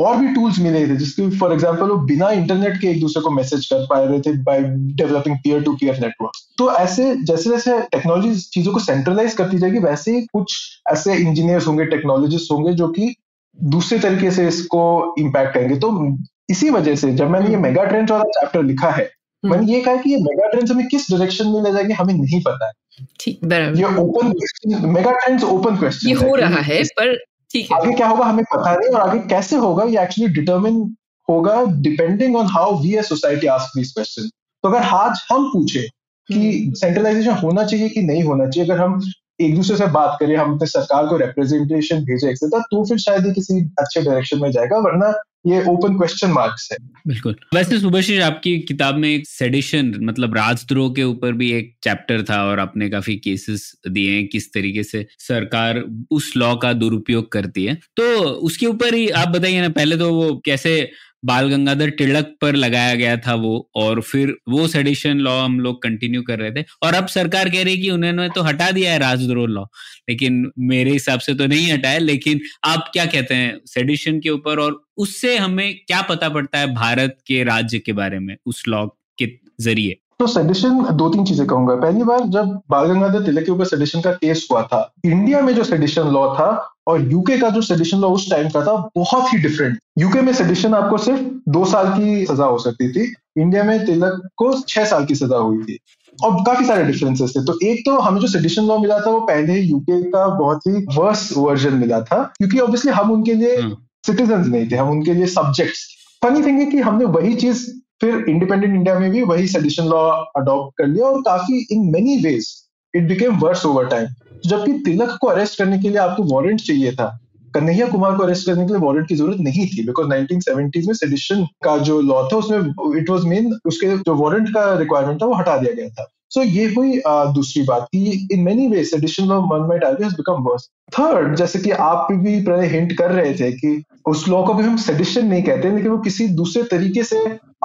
और 0.03 0.17
भी 0.17 0.27
टूल्स 0.27 0.59
मिले 0.59 0.87
थे 0.87 0.95
जिसके 0.95 1.29
फॉर 1.39 1.53
एग्जांपल 1.53 1.83
वो 1.83 1.97
बिना 2.05 2.29
इंटरनेट 2.29 2.79
के 2.81 2.87
एक 2.87 2.99
दूसरे 3.01 3.21
को 3.21 3.29
मैसेज 3.31 3.65
कर 3.65 3.85
पा 3.89 3.99
रहे 4.03 4.19
थे 4.19 4.33
by 4.43 4.59
developing 4.95 5.37
peer 5.37 5.61
to 5.61 5.73
peer 5.73 5.99
network 5.99 6.31
तो 6.57 6.71
ऐसे 6.71 7.15
जैसे 7.23 7.49
जैसे 7.49 7.79
टेक्नोलॉजी 7.81 8.35
चीज़ों 8.53 8.73
को 8.73 8.79
सेंट्रलाइज 8.79 9.33
करती 9.33 9.57
जाएगी 9.57 9.79
वैसे 9.79 10.15
ही 10.15 10.21
कुछ 10.21 10.57
ऐसे 10.91 11.15
इंजीनियर्स 11.15 11.67
होंगे 11.67 11.85
टेक्नोलॉजिस्ट 11.85 12.51
होंगे 12.51 12.73
जो 12.73 12.87
कि 12.87 13.15
दूसरे 13.57 13.99
तरीके 13.99 14.31
से 14.31 14.47
इसको 14.47 14.83
इम्पैक्ट 15.19 15.53
करेंगे। 15.53 15.75
तो 15.75 16.17
इसी 16.49 16.69
वजह 16.69 16.95
से 16.95 17.11
जब 17.13 17.29
मैंने 17.29 17.49
ये 17.49 17.57
मेगा 17.57 17.83
ट्रेंड 17.83 18.11
वाला 18.11 18.23
चैप्टर 18.23 18.63
लिखा 18.63 18.91
है 18.91 19.09
मैंने 19.43 19.73
ये 19.73 19.81
कहा 19.81 19.95
कि 19.95 20.09
ये 20.09 20.17
मेगा 20.17 20.51
ट्रेंड 20.51 20.71
हमें 20.71 20.87
किस 20.87 21.09
डायरेक्शन 21.11 21.47
में 21.47 21.61
ले 21.61 21.71
जाएँगे 21.71 21.93
हमें 21.93 22.13
नहीं 22.13 22.41
पता 22.41 22.65
है। 22.67 23.05
ठीक 23.19 23.39
बराबर। 23.45 23.77
ये 23.77 23.85
open 23.85 24.31
question 24.31 24.89
mega 24.89 25.11
trends 25.11 25.43
open 25.43 25.77
question 25.77 26.09
ये 26.09 26.13
हो 26.13 26.35
रहा 26.35 26.61
है 26.61 26.83
पर 26.99 27.17
ठीक 27.53 27.71
है। 27.71 27.77
आगे 27.77 27.93
क्या 27.93 28.07
होगा 28.07 28.25
हमें 28.25 28.43
पता 28.45 28.75
नहीं 28.75 28.89
और 28.89 29.01
आगे 29.01 29.19
कैसे 29.27 29.55
होगा 29.55 29.83
ये 29.83 30.01
एक्चुअली 30.03 30.33
डिटरमिन 30.33 30.95
होगा 31.27 31.63
depending 31.81 32.35
on 32.35 32.45
how 32.47 32.77
we 32.81 32.95
as 32.95 33.09
society 33.09 33.47
ask 33.47 33.77
this 33.77 33.91
question 33.93 34.29
तो 34.63 34.69
अगर 34.69 34.83
आज 34.95 35.21
हम 35.31 35.49
पूछे 35.53 35.81
कि 36.29 36.73
सेंट्रलाइजेशन 36.77 37.31
होना 37.31 37.63
चाहिए 37.63 37.89
कि 37.89 38.01
नहीं 38.01 38.23
होना 38.23 38.47
चाहिए 38.49 38.69
अगर 38.69 38.81
हम 38.81 39.01
एक 39.41 39.55
दूसरे 39.55 39.77
से 39.77 39.85
बात 39.87 40.17
करें 40.19 40.35
हम 40.37 40.53
अपने 40.53 40.67
सरकार 40.67 41.07
को 41.07 41.17
रिप्रेजेंटेशन 41.17 42.03
भेजे 42.05 42.29
एक्सेट्रा 42.29 42.59
तो 42.71 42.83
फिर 42.85 42.97
शायद 42.97 43.25
ये 43.25 43.33
किसी 43.33 43.59
अच्छे 43.79 44.01
डायरेक्शन 44.01 44.41
में 44.41 44.51
जाएगा 44.51 44.77
वरना 44.77 45.11
ये 45.47 45.63
ओपन 45.65 45.97
क्वेश्चन 45.97 46.29
मार्क्स 46.29 46.69
है। 46.71 46.77
बिल्कुल। 47.07 47.35
वैसे 47.55 47.79
सुभाषीष, 47.79 48.21
आपकी 48.21 48.59
किताब 48.59 48.95
में 48.95 49.09
एक 49.09 49.27
सेडिशन 49.27 49.93
मतलब 50.03 50.35
राजद्रोह 50.35 50.89
के 50.89 51.03
ऊपर 51.03 51.31
भी 51.31 51.51
एक 51.51 51.75
चैप्टर 51.83 52.23
था 52.23 52.43
और 52.43 52.59
आपने 52.59 52.89
काफ़ी 52.89 53.15
केसेस 53.15 53.71
दिए 53.87 54.11
हैं 54.11 54.27
किस 54.27 54.53
तरीके 54.53 54.83
से 54.83 55.07
सरकार 55.19 55.83
उस 56.11 56.33
लॉ 56.37 56.55
का 56.55 56.73
दुरुपयोग 56.73 57.31
करती 57.31 57.65
है। 57.65 57.75
तो 57.75 58.19
उसके 58.21 58.65
ऊपर 58.65 58.93
ही 58.93 59.09
आप 59.09 59.27
बताइए 59.27 59.61
ना, 59.61 59.69
पहले 59.69 59.97
तो 59.97 60.13
वो 60.13 60.41
कैसे 60.45 60.91
बाल 61.23 61.49
गंगाधर 61.49 61.89
तिलक 61.97 62.33
पर 62.41 62.55
लगाया 62.55 62.95
गया 62.95 63.15
था 63.17 63.33
वो, 63.35 63.69
और 63.75 64.01
फिर 64.01 64.35
वो 64.49 64.67
सेडिशन 64.67 65.17
लॉ 65.19 65.37
हम 65.39 65.59
लोग 65.59 65.81
कंटिन्यू 65.83 66.21
कर 66.23 66.39
रहे 66.39 66.51
थे। 66.51 66.63
और 66.83 66.93
अब 66.93 67.07
सरकार 67.09 67.49
कह 67.49 67.63
रही 67.63 67.75
है 67.75 67.81
कि 67.81 67.89
उन्होंने 67.91 68.29
तो 68.29 68.41
हटा 68.43 68.69
दिया 68.71 68.91
है 68.93 68.99
राजद्रोह 68.99 69.47
लॉ 69.49 69.63
लेकिन 70.09 70.51
मेरे 70.59 70.91
हिसाब 70.91 71.19
से 71.19 71.33
तो 71.33 71.47
नहीं 71.47 71.71
हटाया, 71.71 71.97
लेकिन 71.99 72.39
आप 72.65 72.89
क्या 72.93 73.05
कहते 73.07 73.35
हैं 73.35 73.59
सेडिशन 73.67 74.19
के 74.19 74.29
ऊपर? 74.29 74.59
और 74.59 74.81
उससे 74.97 75.37
हमें 75.37 75.73
क्या 75.77 76.01
पता 76.09 76.29
पड़ता 76.29 76.59
है 76.59 76.73
भारत 76.75 77.17
के 77.27 77.43
राज्य 77.43 77.79
के 77.79 77.93
बारे 77.93 78.19
में, 78.19 78.35
उस 78.45 78.63
लॉ 78.67 78.85
के 79.17 79.25
ज़रिए? 79.61 79.97
तो 80.19 80.25
सेडिशन 80.27 80.83
दो 80.97 81.07
तीन 81.09 81.23
चीज़ें 81.25 81.45
कहूँगा। 81.47 81.75
पहली 81.77 82.03
बार 82.03 82.19
जब 82.31 82.59
बाल 82.69 82.87
गंगाधर 82.87 83.23
तिलक 83.25 83.45
के 83.45 83.51
ऊपर 83.51 83.65
सेडिशन 83.65 84.01
का 84.01 84.11
केस 84.13 84.47
हुआ 84.51 84.61
था 84.63 84.81
इंडिया 85.05 85.41
में 85.41 85.53
जो 85.55 85.63
सेडिशन 85.63 86.11
लॉ 86.13 86.27
था 86.35 86.49
और 86.87 87.11
यूके 87.11 87.37
का 87.37 87.49
जो 87.49 87.61
सेडिशन 87.61 87.97
लॉ 87.97 88.09
उस 88.09 88.29
टाइम 88.31 88.49
का 88.49 88.61
था 88.61 88.89
बहुत 88.95 89.33
ही 89.33 89.37
डिफरेंट 89.37 89.79
यूके 89.99 90.21
में 90.21 90.33
सेडिशन 90.33 90.73
आपको 90.73 90.97
सिर्फ़ 90.97 91.21
दो 91.49 91.65
साल 91.65 91.87
की 91.87 92.25
सजा 92.25 92.45
हो 92.45 92.57
सकती 92.57 92.91
थी। 92.91 93.13
इंडिया 93.37 93.63
में 93.63 93.85
तिलक 93.85 94.29
को 94.37 94.61
छह 94.61 94.85
साल 94.85 95.05
की 95.05 95.15
सजा 95.15 95.37
हुई 95.37 95.63
थी। 95.63 95.77
और 96.23 96.43
काफ़ी 96.45 96.65
सारे 96.65 96.83
डिफरेंसेस 96.83 97.29
थे। 97.29 97.45
तो 97.45 97.59
एक 97.63 97.83
तो 97.85 97.99
हमें 97.99 98.21
जो 98.21 98.27
सेडिशन 98.27 98.63
लॉ 98.63 98.77
मिला 98.77 98.99
था 98.99 99.09
वो 99.09 99.19
पहले 99.19 99.53
ही 99.53 99.59
यूके 99.59 100.03
का 100.03 100.27
बहुत 100.27 100.61
ही 100.67 100.85
वर्स 100.97 101.37
वर्जन 101.37 101.73
मिला 101.73 102.01
था। 102.01 102.23
क्योंकि 102.37 102.59
ऑब्वियसली 102.59 102.91
हम 102.91 103.11
उनके 103.11 103.33
लिए 103.33 103.57
सिटीजन 104.05 104.33
हम्म। 104.33 104.51
नहीं 104.51 104.71
थे। 104.71 104.75
हम 104.75 104.89
उनके 104.89 105.13
लिए 105.13 105.25
सब्जेक्ट्स 105.25 105.87
फनी 106.23 106.43
थिंग 106.43 106.59
है 106.59 106.65
कि 106.65 106.79
हमने 106.79 107.05
वही 107.05 107.35
चीज़ 107.35 107.69
फिर 108.01 108.25
इंडिपेंडेंट 108.29 108.73
इंडिया 108.73 108.99
में 108.99 109.11
भी 109.11 109.21
वही 109.21 109.47
सेडिशन 109.47 109.83
लॉ 109.83 110.09
अडॉप्ट 110.37 110.77
कर 110.77 110.87
लिया 110.87 111.05
और 111.05 111.21
काफ़ी 111.21 111.67
in 111.71 111.91
many 111.91 112.17
ways 112.17 112.47
it 112.95 113.07
became 113.07 113.37
worse 113.39 113.65
over 113.65 113.85
time 113.85 114.07
जबकि 114.45 114.73
तिलक 114.85 115.17
को 115.21 115.27
अरेस्ट 115.27 115.57
करने 115.57 115.79
के 115.79 115.89
लिए 115.89 115.97
आपको 115.97 116.23
वारंट 116.33 116.61
चाहिए 116.61 116.91
था। 116.91 117.17
कन्हैया 117.53 117.87
कुमार 117.87 118.15
को 118.15 118.23
अरेस्ट 118.23 118.45
करने 118.45 118.65
के 118.67 118.73
लिए 118.73 118.81
वारंट 118.81 119.07
की 119.07 119.15
ज़रूरत 119.15 119.39
नहीं 119.39 119.65
थी 119.67 119.85
बिकॉज़ 119.85 120.07
1970s 120.07 120.87
में 120.87 120.93
सेडिशन 120.93 121.43
का 121.63 121.77
जो 121.77 121.99
लॉ 122.01 122.23
था 122.23 122.37
उसमें 122.37 122.99
इट 122.99 123.09
वाज 123.09 123.23
मेन 123.25 123.53
उसके 123.65 123.97
जो 123.97 124.15
वारंट 124.15 124.49
का 124.49 124.73
रिक्वायरमेंट 124.77 125.21
था 125.21 125.25
वो 125.25 125.33
हटा 125.33 125.57
दिया 125.57 125.73
गया 125.73 125.89
था। 125.89 126.07
सो 126.29 126.41
so, 126.41 126.47
ये 126.47 126.65
हुई 126.65 127.01
दूसरी 127.07 127.63
बात 127.63 127.87
कि 127.93 128.27
in 128.31 128.39
many 128.39 128.67
way 128.67 128.83
sedition 128.83 129.25
law 129.25 129.39
one 129.41 129.67
might 129.67 129.83
argue 129.83 130.07
has 130.07 130.15
become 130.15 130.43
worse 130.43 130.69
third 130.99 131.35
जैसे 131.35 131.59
कि 131.59 131.71
आप 131.71 132.07
भी 132.11 132.39
पहले 132.41 132.67
हिंट 132.67 132.97
कर 132.97 133.11
रहे 133.11 133.33
थे 133.33 133.51
कि 133.51 133.83
उस 134.07 134.27
लॉ 134.27 134.43
को 134.47 134.53
भी 134.53 134.63
हम 134.63 134.77
सेडिशन 134.77 135.25
नहीं 135.25 135.43
कहते 135.43 135.71
लेकिन 135.75 135.91
वो 135.91 135.97
किसी 135.97 136.27
दूसरे 136.27 136.63
तरीके 136.63 137.03
से 137.03 137.17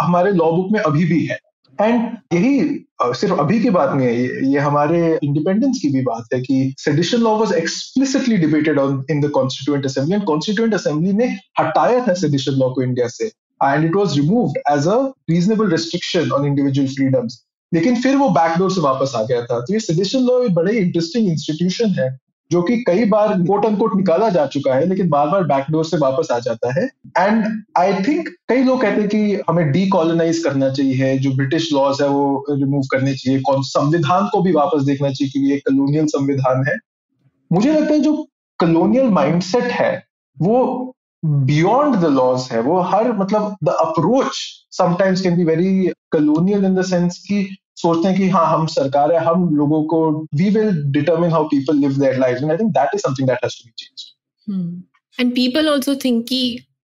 हमारे 0.03 0.33
लॉ 0.33 0.51
बुक 0.53 0.73
में 0.73 0.81
अभी 0.81 1.05
भी 1.05 1.25
है। 1.27 1.39
एंड 1.81 2.17
यही 2.33 2.86
सिर्फ़ 3.01 3.41
अभी 3.41 3.59
की 3.61 3.71
बात 3.71 3.95
नहीं 3.95 4.07
है 4.07 4.15
ये, 4.15 4.53
ये 4.53 4.59
हमारे 4.59 4.99
इंडिपेंडेंस 5.23 5.79
की 5.83 5.89
भी 5.89 6.03
बात 6.03 6.35
है 6.35 6.41
कि 6.41 6.75
sedition 6.79 7.19
law 7.19 7.37
was 7.39 7.53
explicitly 7.53 8.37
debated 8.37 8.79
on 8.79 9.05
in 9.11 9.21
the 9.21 9.31
constituent 9.31 9.87
assembly 9.87 10.15
and 10.15 10.25
constituent 10.25 10.75
assembly 10.75 11.13
ने 11.13 11.27
हटाया 11.61 12.07
था 12.07 12.15
सेडिशन 12.15 12.53
लॉ 12.53 12.71
को 12.75 12.83
इंडिया 12.83 13.09
से 13.09 13.27
and 13.27 13.85
it 13.85 13.97
was 13.97 14.17
removed 14.19 14.59
as 14.73 14.87
a 14.89 14.97
reasonable 15.31 15.71
restriction 15.71 16.31
on 16.31 16.47
individual 16.47 16.89
freedoms 16.89 17.43
लेकिन 17.73 18.01
फिर 18.03 18.17
वो 18.17 18.29
बैकडोर 18.31 18.71
से 18.73 18.81
वापस 18.81 19.13
आ 19.17 19.23
गया 19.23 19.41
था। 19.43 19.61
तो 19.61 19.73
ये 19.73 19.81
सेडिशन 19.81 20.27
लॉ 20.27 20.43
एक 20.45 20.55
बड़े 20.55 20.73
इंटरेस्टिंग 20.73 21.29
इंस्टीट्यूशन 21.29 21.95
है। 21.99 22.09
जो 22.51 22.63
कि 22.63 22.77
कई 22.87 23.05
बार 23.05 23.33
कोट 23.43 23.67
अनकोट 23.67 23.97
निकाला 23.97 24.29
जा 24.29 24.47
चुका 24.47 24.75
है, 24.75 24.87
लेकिन 24.87 25.09
बार 25.09 25.29
बार 25.29 25.45
बैकडोर 25.45 25.85
से 25.85 25.97
वापस 25.97 26.29
आ 26.33 26.39
जाता 26.39 26.73
है। 26.73 26.85
एंड 27.19 27.63
आई 27.79 27.93
थिंक 27.93 28.29
कई 28.49 28.63
लोग 28.63 28.83
कहते 28.83 29.01
हैं 29.01 29.09
कि 29.09 29.41
हमें 29.49 29.73
डीकॉलोनाइज 29.73 30.39
करना 30.45 30.71
चाहिए, 30.71 31.19
जो 31.19 31.31
ब्रिटिश 31.31 31.73
लॉज 31.73 32.03
है 32.03 32.09
वो 32.09 32.45
रिमूव 32.51 32.83
करने 32.91 33.15
चाहिए। 33.15 33.41
कौन, 33.41 33.63
संविधान 33.63 34.29
को 34.33 34.43
भी 34.43 34.53
वापस 34.53 34.83
देखना 34.83 35.11
चाहिए 35.11 35.31
क्योंकि 35.31 35.51
ये 35.51 35.59
कलोनियल 35.59 36.07
संविधान 36.07 36.65
है। 36.69 36.77
मुझे 37.53 37.73
लगता 37.73 37.95
है 37.95 38.01
जो 38.01 38.27
कलोनियल 38.61 39.09
माइंडसेट 39.11 39.65
है, 39.65 40.05
वो 40.37 40.93
बियॉन्ड 41.25 41.97
द 41.97 42.05
लॉज 42.05 42.49
है। 42.53 42.61
वो 42.61 42.81
हर 42.81 43.13
मतलब 43.13 43.57
the 43.65 43.69
approach 43.69 44.31
sometimes 44.71 45.21
can 45.21 45.37
be 45.37 45.45
very 45.45 45.93
colonial 46.13 46.65
in 46.65 46.75
the 46.75 46.83
sense 46.83 47.19
की 47.19 47.57
सोचते 47.77 48.09
हैं 48.09 48.17
कि 48.19 48.29
हाँ 48.31 48.47
हम 48.47 48.67
सरकार 48.67 49.13
है, 49.13 49.19
हम 49.25 49.49
लोगों 49.57 49.83
को 49.85 49.99
we 50.35 50.51
will 50.51 50.83
determine 50.93 51.31
how 51.31 51.45
people 51.45 51.77
live 51.77 51.99
their 51.99 52.19
life 52.19 52.39
and 52.39 52.51
I 52.51 52.57
think 52.57 52.71
that 52.73 52.95
is 52.95 53.01
something 53.01 53.29
that 53.29 53.45
has 53.45 53.57
to 53.59 53.69
be 53.69 53.73
changed 53.79 55.21
and 55.21 55.35
people 55.35 55.69
also 55.69 55.95
think 55.95 56.25
कि 56.29 56.41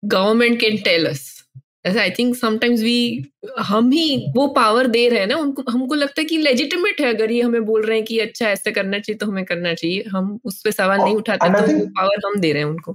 गवर्नमेंट 0.06 0.60
कैन 0.60 0.78
टेल 0.84 1.06
अस 1.10 1.39
ऐसा 1.86 2.00
आई 2.02 2.10
थिंक 2.10 2.36
समटाइम्स 2.36 2.82
वी 2.82 3.24
हम 3.60 3.90
ही 3.92 4.32
वो 4.36 4.48
power 4.48 4.88
दे 4.88 5.08
रहे 5.10 5.20
हैं 5.20 5.28
ना 5.28 5.36
उनको 5.36 5.64
हमको 5.72 5.96
लगता 5.96 6.22
है 6.22 6.26
कि 6.26 6.38
लेजिटिमेट 6.38 7.00
है 7.02 7.14
अगर 7.14 7.32
ये 7.32 7.42
हमें 7.42 7.66
बोल 7.66 7.86
रहे 7.86 7.98
हैं 7.98 8.06
कि 8.06 8.20
अच्छा 8.20 8.48
ऐसे 8.48 8.72
करना 8.72 9.00
चाहिए 9.00 9.18
तो 9.18 9.26
हमें 9.26 9.46
करना 9.46 9.74
चाहिए। 9.74 10.04
हम 10.12 10.40
उस 10.46 10.62
पर 10.62 10.72
सवाल 10.72 11.00
नहीं 11.00 11.16
उठाते 11.16 11.50
तो 11.50 11.62
think, 11.62 11.82
पावर 11.90 12.28
हम 12.28 12.40
दे 12.42 12.52
रहे 12.54 12.64
हैं 12.64 12.70
उनको। 12.70 12.92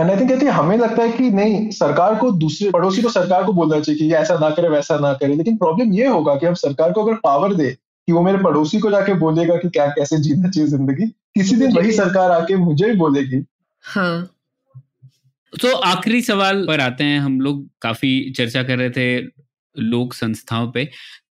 एंड 0.00 0.10
आई 0.10 0.16
थिंक 0.16 0.30
कहते 0.30 0.46
हैं 0.46 0.52
हमें 0.52 0.76
लगता 0.78 1.02
है 1.02 1.12
कि 1.12 1.30
नहीं 1.30 1.70
सरकार 1.70 2.14
को 2.14 2.30
दूसरे 2.30 2.70
पड़ोसी 2.70 3.02
को 3.02 3.08
सरकार 3.10 3.44
को 3.44 3.52
बोलना 3.52 3.80
चाहिए 3.80 3.98
कि 4.00 4.14
ऐसा 4.14 4.38
ना 4.38 4.50
करे 4.50 4.68
वैसा 4.68 4.98
ना 4.98 5.12
करे। 5.12 5.34
लेकिन 5.34 5.56
प्रॉब्लम 5.56 5.92
ये 5.92 6.06
होगा 6.06 6.34
कि 6.34 6.46
हम 6.46 6.54
सरकार 6.56 6.92
को 6.92 7.04
अगर 7.04 7.14
पावर 7.24 7.54
दे 7.54 7.70
कि 7.70 8.12
वो 8.12 8.22
मेरे 8.22 8.38
पड़ोसी 8.38 8.78
को 8.78 8.90
जाके 8.90 9.14
बोलेगा 9.14 9.56
कि 9.56 9.68
क्या 9.68 9.86
कैसे 9.88 10.18
जीना 10.18 10.48
चाहिए 10.48 10.68
ज़िंदगी 10.68 11.06
किसी 11.06 11.56
दिन 11.56 11.76
वही 11.76 11.92
सरकार 11.92 12.30
आके 12.30 12.56
मुझे 12.56 12.90
ही 12.90 12.96
बोलेगी। 12.96 13.44
हाँ। 13.84 14.33
तो 15.62 15.72
आखिरी 15.76 16.22
सवाल 16.22 16.66
पर 16.66 16.80
आते 16.80 17.04
हैं। 17.04 17.20
हम 17.20 17.40
लोग 17.40 17.70
काफ़ी 17.82 18.30
चर्चा 18.30 18.62
कर 18.62 18.78
रहे 18.78 18.90
थे 18.90 19.20
लोक 19.78 20.14
संस्थाओं 20.14 20.72
पे। 20.72 20.84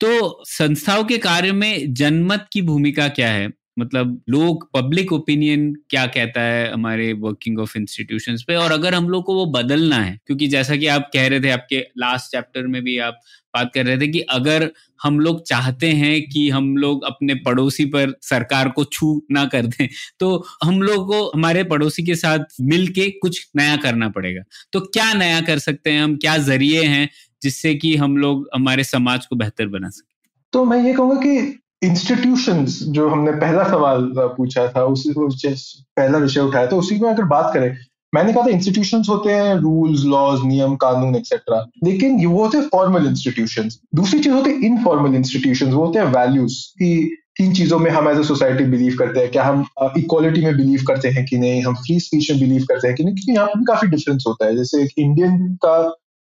तो 0.00 0.42
संस्थाओं 0.44 1.04
के 1.04 1.18
कार्य 1.18 1.52
में 1.52 1.94
जनमत 1.94 2.46
की 2.52 2.62
भूमिका 2.62 3.08
क्या 3.08 3.30
है? 3.30 3.48
मतलब 3.80 4.20
लोग 4.30 4.68
पब्लिक 4.74 5.12
ओपिनियन 5.12 5.72
क्या 5.90 6.06
कहता 6.08 6.42
है 6.42 6.72
हमारे 6.72 7.12
वर्किंग 7.12 7.58
ऑफ़ 7.58 7.76
इंस्टीट्यूशन 7.78 8.36
पे? 8.48 8.54
और 8.54 8.72
अगर 8.72 8.94
हम 8.94 9.08
लोग 9.08 9.24
को 9.24 9.34
वो 9.34 9.46
बदलना 9.52 9.96
है, 9.96 10.18
क्योंकि 10.26 10.46
जैसा 10.48 10.76
कि 10.76 10.86
आप 10.86 11.10
कह 11.12 11.28
रहे 11.28 11.40
थे, 11.40 11.50
आपके 11.50 11.86
लास्ट 11.98 12.30
चैप्टर 12.32 12.66
में 12.66 12.82
भी 12.82 12.98
आप 12.98 13.20
बात 13.54 13.70
कर 13.74 13.86
रहे 13.86 13.98
थे 13.98 14.06
कि 14.08 14.20
अगर 14.30 14.70
हम 15.02 15.18
लोग 15.20 15.42
चाहते 15.46 15.86
हैं 15.86 16.20
कि 16.22 16.48
हम 16.50 16.76
लोग 16.76 17.04
अपने 17.04 17.34
पड़ोसी 17.34 17.84
पर 17.84 18.14
सरकार 18.22 18.68
को 18.68 18.84
छू 18.84 19.22
ना 19.30 19.44
कर 19.44 19.66
दें 19.66 19.88
तो 20.20 20.44
हम 20.64 20.82
लोग 20.82 21.06
को 21.06 21.24
हमारे 21.28 21.64
पड़ोसी 21.64 22.02
के 22.02 22.14
साथ 22.14 22.60
मिल 22.60 22.86
के 22.88 23.08
कुछ 23.12 23.46
नया 23.56 23.76
करना 23.76 24.08
पड़ेगा। 24.08 24.42
तो 24.72 24.80
क्या 24.80 25.12
नया 25.14 25.40
कर 25.40 25.58
सकते 25.58 25.90
हैं 25.90 26.02
हम? 26.02 26.16
क्या 26.16 26.36
ज़रिए 26.38 26.84
हैं 26.84 27.08
जिससे 27.42 27.74
कि 27.74 27.96
हम 27.96 28.16
लोग 28.16 28.48
हमारे 28.54 28.84
समाज 28.84 29.26
को 29.26 29.36
बेहतर 29.36 29.66
बना 29.68 29.88
सके? 29.88 30.08
तो 30.52 30.64
मैं 30.64 30.82
ये 30.84 30.92
कहूँगा 30.94 31.16
कि 31.16 31.59
इंस्टीट्यूशंस 31.82 32.78
जो 32.88 33.08
हमने 33.08 33.32
पहला 33.34 33.62
सवाल 33.68 34.12
पूछा 34.36 34.66
था, 34.68 34.84
उसी 34.84 35.12
पहला 35.12 36.18
विषय 36.18 36.40
उठाया 36.40 36.66
था, 36.66 36.76
उसी 36.76 36.98
में 37.00 37.08
अगर 37.10 37.24
बात 37.26 37.50
करें, 37.54 37.76
मैंने 38.12 38.32
कहा 38.32 38.46
था 38.46 38.50
इंस्टीट्यूशंस 38.50 39.08
होते 39.08 39.32
हैं 39.32 39.54
रूल्स 39.56 40.04
लॉज 40.04 40.44
नियम, 40.44 40.74
कानून 40.76 41.14
एक्सेट्रा 41.16 41.64
लेकिन 41.84 42.18
ये 42.20 42.26
वो 42.26 42.42
होते 42.42 42.58
हैं 42.58 42.68
फॉर्मल 42.68 43.06
इंस्टीट्यूशंस 43.06 43.78
दूसरी 43.94 44.20
चीज़ 44.20 44.34
होती 44.34 44.50
है 44.50 44.66
इनफॉर्मल 44.66 45.14
इंस्टीट्यूशंस 45.16 45.72
वो 45.74 45.84
होते 45.84 45.98
हैं 45.98 46.06
वैल्यूज़ 46.14 46.58
की 46.78 46.94
किन 47.36 47.52
चीज़ों 47.54 47.78
में 47.78 47.90
हम 47.90 48.08
एज 48.08 48.18
ए 48.18 48.22
सोसाइटी 48.24 48.64
बिलीव 48.70 48.96
करते 48.98 49.20
हैं, 49.20 49.30
क्या 49.30 49.44
हम 49.44 49.64
इक्वालिटी 49.98 50.44
में 50.44 50.56
बिलीव 50.56 50.82
करते 50.88 51.08
हैं 51.08 51.24
कि 51.26 51.38
नहीं, 51.38 51.62
हम 51.62 51.74
फ्री 51.76 51.98
स्पीच 52.00 52.30
में 52.30 52.40
बिलीव 52.40 52.64
करते 52.68 52.88
हैं 52.88 52.96
कि 52.96 53.04
नहीं, 53.04 53.14
क्योंकि 53.14 53.32
यहाँ 53.32 53.46
पर 53.48 53.64
काफ़ी 53.68 53.88
डिफरेंस 53.88 54.24
होता 54.26 54.46
है, 54.46 54.56
जैसे 54.56 54.82
एक 54.82 54.90
इंडियन 54.98 55.54
का 55.64 55.78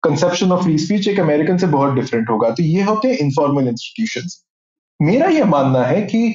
कंसेप्शन 0.02 0.52
ऑफ़ 0.52 0.62
फ्री 0.62 0.78
स्पीच 0.78 1.08
एक 1.08 1.20
अमेरिकन 1.20 1.58
से 1.58 1.66
बहुत 1.66 1.94
डिफरेंट 1.94 2.30
होगा 2.30 2.50
तो 2.50 2.62
ये 2.62 2.82
होते 2.82 3.08
हैं 3.08 3.18
इनफॉर्मल 3.18 3.68
इंस्टीट्यूशन 3.68 4.28
मेरा 5.00 5.26
यह 5.26 5.44
मानना 5.44 5.82
है 5.82 6.00
कि 6.02 6.34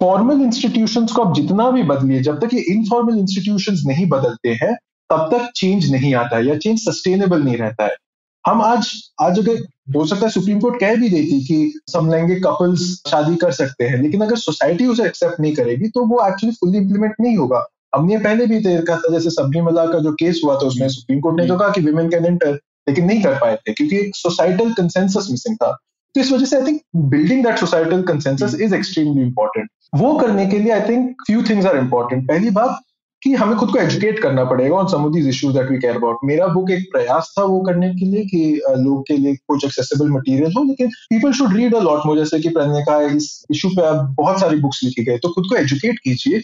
फॉर्मल 0.00 0.40
इंस्टीट्यूशंस 0.42 1.12
को 1.12 1.22
आप 1.22 1.34
जितना 1.34 1.70
भी 1.70 1.82
बदलिए 1.82 2.20
जब 2.22 2.38
तक 2.40 2.54
ये 2.54 2.60
इनफॉर्मल 2.60 3.18
इंस्टीट्यूशंस 3.18 3.82
नहीं 3.86 4.08
बदलते 4.08 4.48
हैं 4.62 4.74
तब 5.10 5.28
तक 5.32 5.50
चेंज 5.56 5.90
नहीं 5.92 6.14
आता 6.14 6.36
है 6.36 6.46
या 6.46 6.56
चेंज 6.58 6.78
सस्टेनेबल 6.78 7.42
नहीं 7.42 7.56
रहता 7.56 7.84
है। 7.84 7.96
हम 8.44 8.62
आज 8.62 8.90
आज 9.22 9.38
अगर 9.38 9.58
हो 9.96 10.06
सकता 10.06 10.26
है 10.26 10.30
सुप्रीम 10.32 10.60
कोर्ट 10.60 10.80
कह 10.80 10.94
भी 10.96 11.08
देती 11.08 11.40
कि 11.40 11.80
समलैंगिक 11.88 12.42
कपल्स 12.44 12.80
शादी 13.08 13.36
कर 13.36 13.52
सकते 13.52 13.84
हैं 13.84 14.02
लेकिन 14.02 14.20
अगर 14.20 14.36
सोसाइटी 14.36 14.86
उसे 14.86 15.06
एक्सेप्ट 15.06 15.40
नहीं 15.40 15.54
करेगी 15.54 15.88
तो 15.88 16.04
वो 16.06 16.26
एक्चुअली 16.28 16.54
फुल्ली 16.54 16.78
इंप्लीमेंट 16.78 17.14
नहीं 17.20 17.36
होगा। 17.36 17.64
हमने 17.94 18.18
पहले 18.18 18.46
भी 18.46 18.58
देखा 18.60 18.96
था 18.96 19.12
जैसे 19.12 19.30
सबरीमला 19.30 19.86
का 19.86 19.98
जो 19.98 20.12
केस 20.12 20.40
हुआ 20.44 20.54
था 20.54 20.66
उसमें 20.66 20.88
सुप्रीम 20.88 21.20
कोर्ट 21.20 21.40
ने 21.40 21.46
तो 21.46 21.58
कहा 21.58 21.68
कि 21.68 21.80
विमेन 21.80 22.10
कैन 22.10 22.26
एंटर 22.26 22.52
लेकिन 22.88 23.04
नहीं 23.04 23.22
कर 23.22 23.38
पाए 23.38 23.56
थे 23.56 23.72
क्योंकि 23.72 23.96
एक 23.96 24.16
सोसाइटल 24.16 24.72
कंसेंसस 24.72 25.28
मिसिंग 25.30 25.56
था। 25.56 25.76
तो 26.14 26.20
इस 26.20 26.32
वजह 26.32 26.44
से 26.44 26.56
I 26.56 26.66
think 26.66 26.80
building 27.10 27.44
that 27.44 27.58
societal 27.58 28.02
consensus 28.08 28.56
is 28.60 28.74
extremely 28.74 29.22
important 29.22 29.68
वो 29.96 30.14
करने 30.18 30.46
के 30.46 30.58
लिए 30.58 30.72
I 30.72 30.88
think 30.88 31.22
few 31.26 31.42
things 31.50 31.66
are 31.66 31.76
important 31.78 32.26
पहली 32.28 32.50
बात 32.58 32.80
कि 33.22 33.32
हमें 33.34 33.56
खुद 33.56 33.70
को 33.70 33.78
एजुकेट 33.78 34.18
करना 34.22 34.44
पड़ेगा 34.44 34.76
on 34.76 34.86
some 34.88 35.04
of 35.06 35.12
these 35.12 35.26
issues 35.28 35.54
that 35.56 35.70
we 35.70 35.76
care 35.78 35.96
about 35.96 36.18
मेरा 36.24 36.46
बुक 36.54 36.70
एक 36.70 36.86
प्रयास 36.92 37.32
था 37.38 37.42
वो 37.44 37.60
करने 37.66 37.90
के 37.94 38.06
लिए 38.06 38.24
कि 38.26 38.40
लोग 38.78 39.02
के 39.08 39.16
लिए 39.16 39.34
कुछ 39.48 39.64
एक्सेसिबल 39.64 40.10
मटेरियल 40.10 40.52
हो, 40.56 40.62
लेकिन 40.64 40.88
people 41.10 41.32
should 41.32 41.52
read 41.56 41.74
a 41.74 41.80
lot 41.80 42.06
मुझे 42.06 42.20
जैसे 42.20 42.40
कि 42.40 42.48
प्रण 42.48 42.72
कहा, 42.80 43.00
इस 43.00 43.44
इशू 43.50 43.68
पे 43.68 43.86
आप 43.86 44.14
बहुत 44.18 44.40
सारी 44.40 44.56
बुक्स 44.60 44.82
लिखी 44.84 45.04
गई 45.04 45.18
तो 45.18 45.28
खुद 45.34 45.46
को 45.50 45.56
एजुकेट 45.56 45.98
कीजिए. 46.04 46.42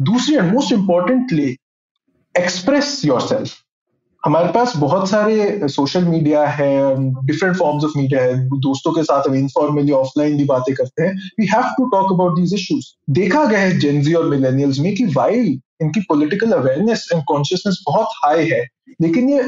दूसरी 0.00 0.36
and 0.36 0.52
most 0.52 0.72
importantly 0.72 1.56
express 2.34 3.00
yourself 3.22 3.52
हमारे 4.24 4.48
पास 4.48 4.72
बहुत 4.76 5.08
सारे 5.08 5.68
सोशल 5.68 6.04
मीडिया 6.04 6.44
है 6.48 6.68
डिफरेंट 7.26 7.56
फॉर्म्स 7.56 7.84
ऑफ़ 7.84 7.92
मीडिया 7.96 8.22
है। 8.22 8.34
दोस्तों 8.60 8.92
के 8.92 9.02
साथ 9.02 9.28
हम 9.28 9.34
इनफॉर्मली 9.34 9.92
ऑफलाइन 9.92 10.36
भी 10.38 10.44
बातें 10.44 10.74
करते 10.74 11.02
हैं। 11.02 11.12
We 11.40 11.46
have 11.46 11.64
to 11.78 11.86
talk 11.88 12.12
about 12.12 12.36
these 12.36 12.54
issues 12.54 12.86
देखा 13.14 13.44
गया 13.44 13.60
है 13.60 13.78
जेंजी 13.78 14.14
और 14.14 14.28
मिलेनियल्स 14.28 14.78
में 14.80 14.94
कि 14.94 15.04
वाइल 15.16 15.60
इनकी 15.82 16.00
पॉलिटिकल 16.08 16.52
अवेयरनेस 16.52 17.08
एंड 17.14 17.22
कॉन्शियसनेस 17.28 17.82
बहुत 17.86 18.16
हाई 18.24 18.48
है, 18.48 18.64
लेकिन 19.00 19.28
ये 19.30 19.44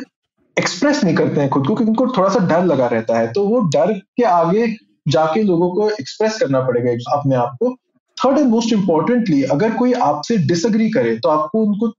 एक्सप्रेस 0.57 1.03
नहीं 1.05 1.14
करते 1.14 1.41
हैं 1.41 1.49
खुद 1.51 1.66
को 1.66 1.74
क्योंकि 1.74 1.91
उनको 1.91 2.07
थोड़ा 2.16 2.29
सा 2.29 2.47
डर 2.49 2.64
लगा 2.66 2.87
रहता 2.89 3.18
है। 3.18 3.33
तो 3.33 3.47
वो 3.49 3.61
डर 3.70 3.93
के 3.93 4.24
आगे 4.27 4.66
जाके 5.09 5.43
लोगों 5.43 5.74
को 5.74 5.91
एक्सप्रेस 5.91 6.39
करना 6.39 6.61
पड़ेगा 6.61 7.18
अपने 7.18 7.37
आप 7.37 7.57
को। 7.61 7.77
थर्ड 8.16 8.39
एंड 8.39 8.49
मोस्ट 8.49 8.72
इंपॉर्टेंटली 8.72 9.43
अगर 9.45 9.72
कोई 9.74 9.93
आपसे 10.05 10.37
डिसअग्री 10.49 10.91
करे 10.91 11.16
तो 11.16 11.29
आपको 11.31 11.64
उनको 11.64 11.95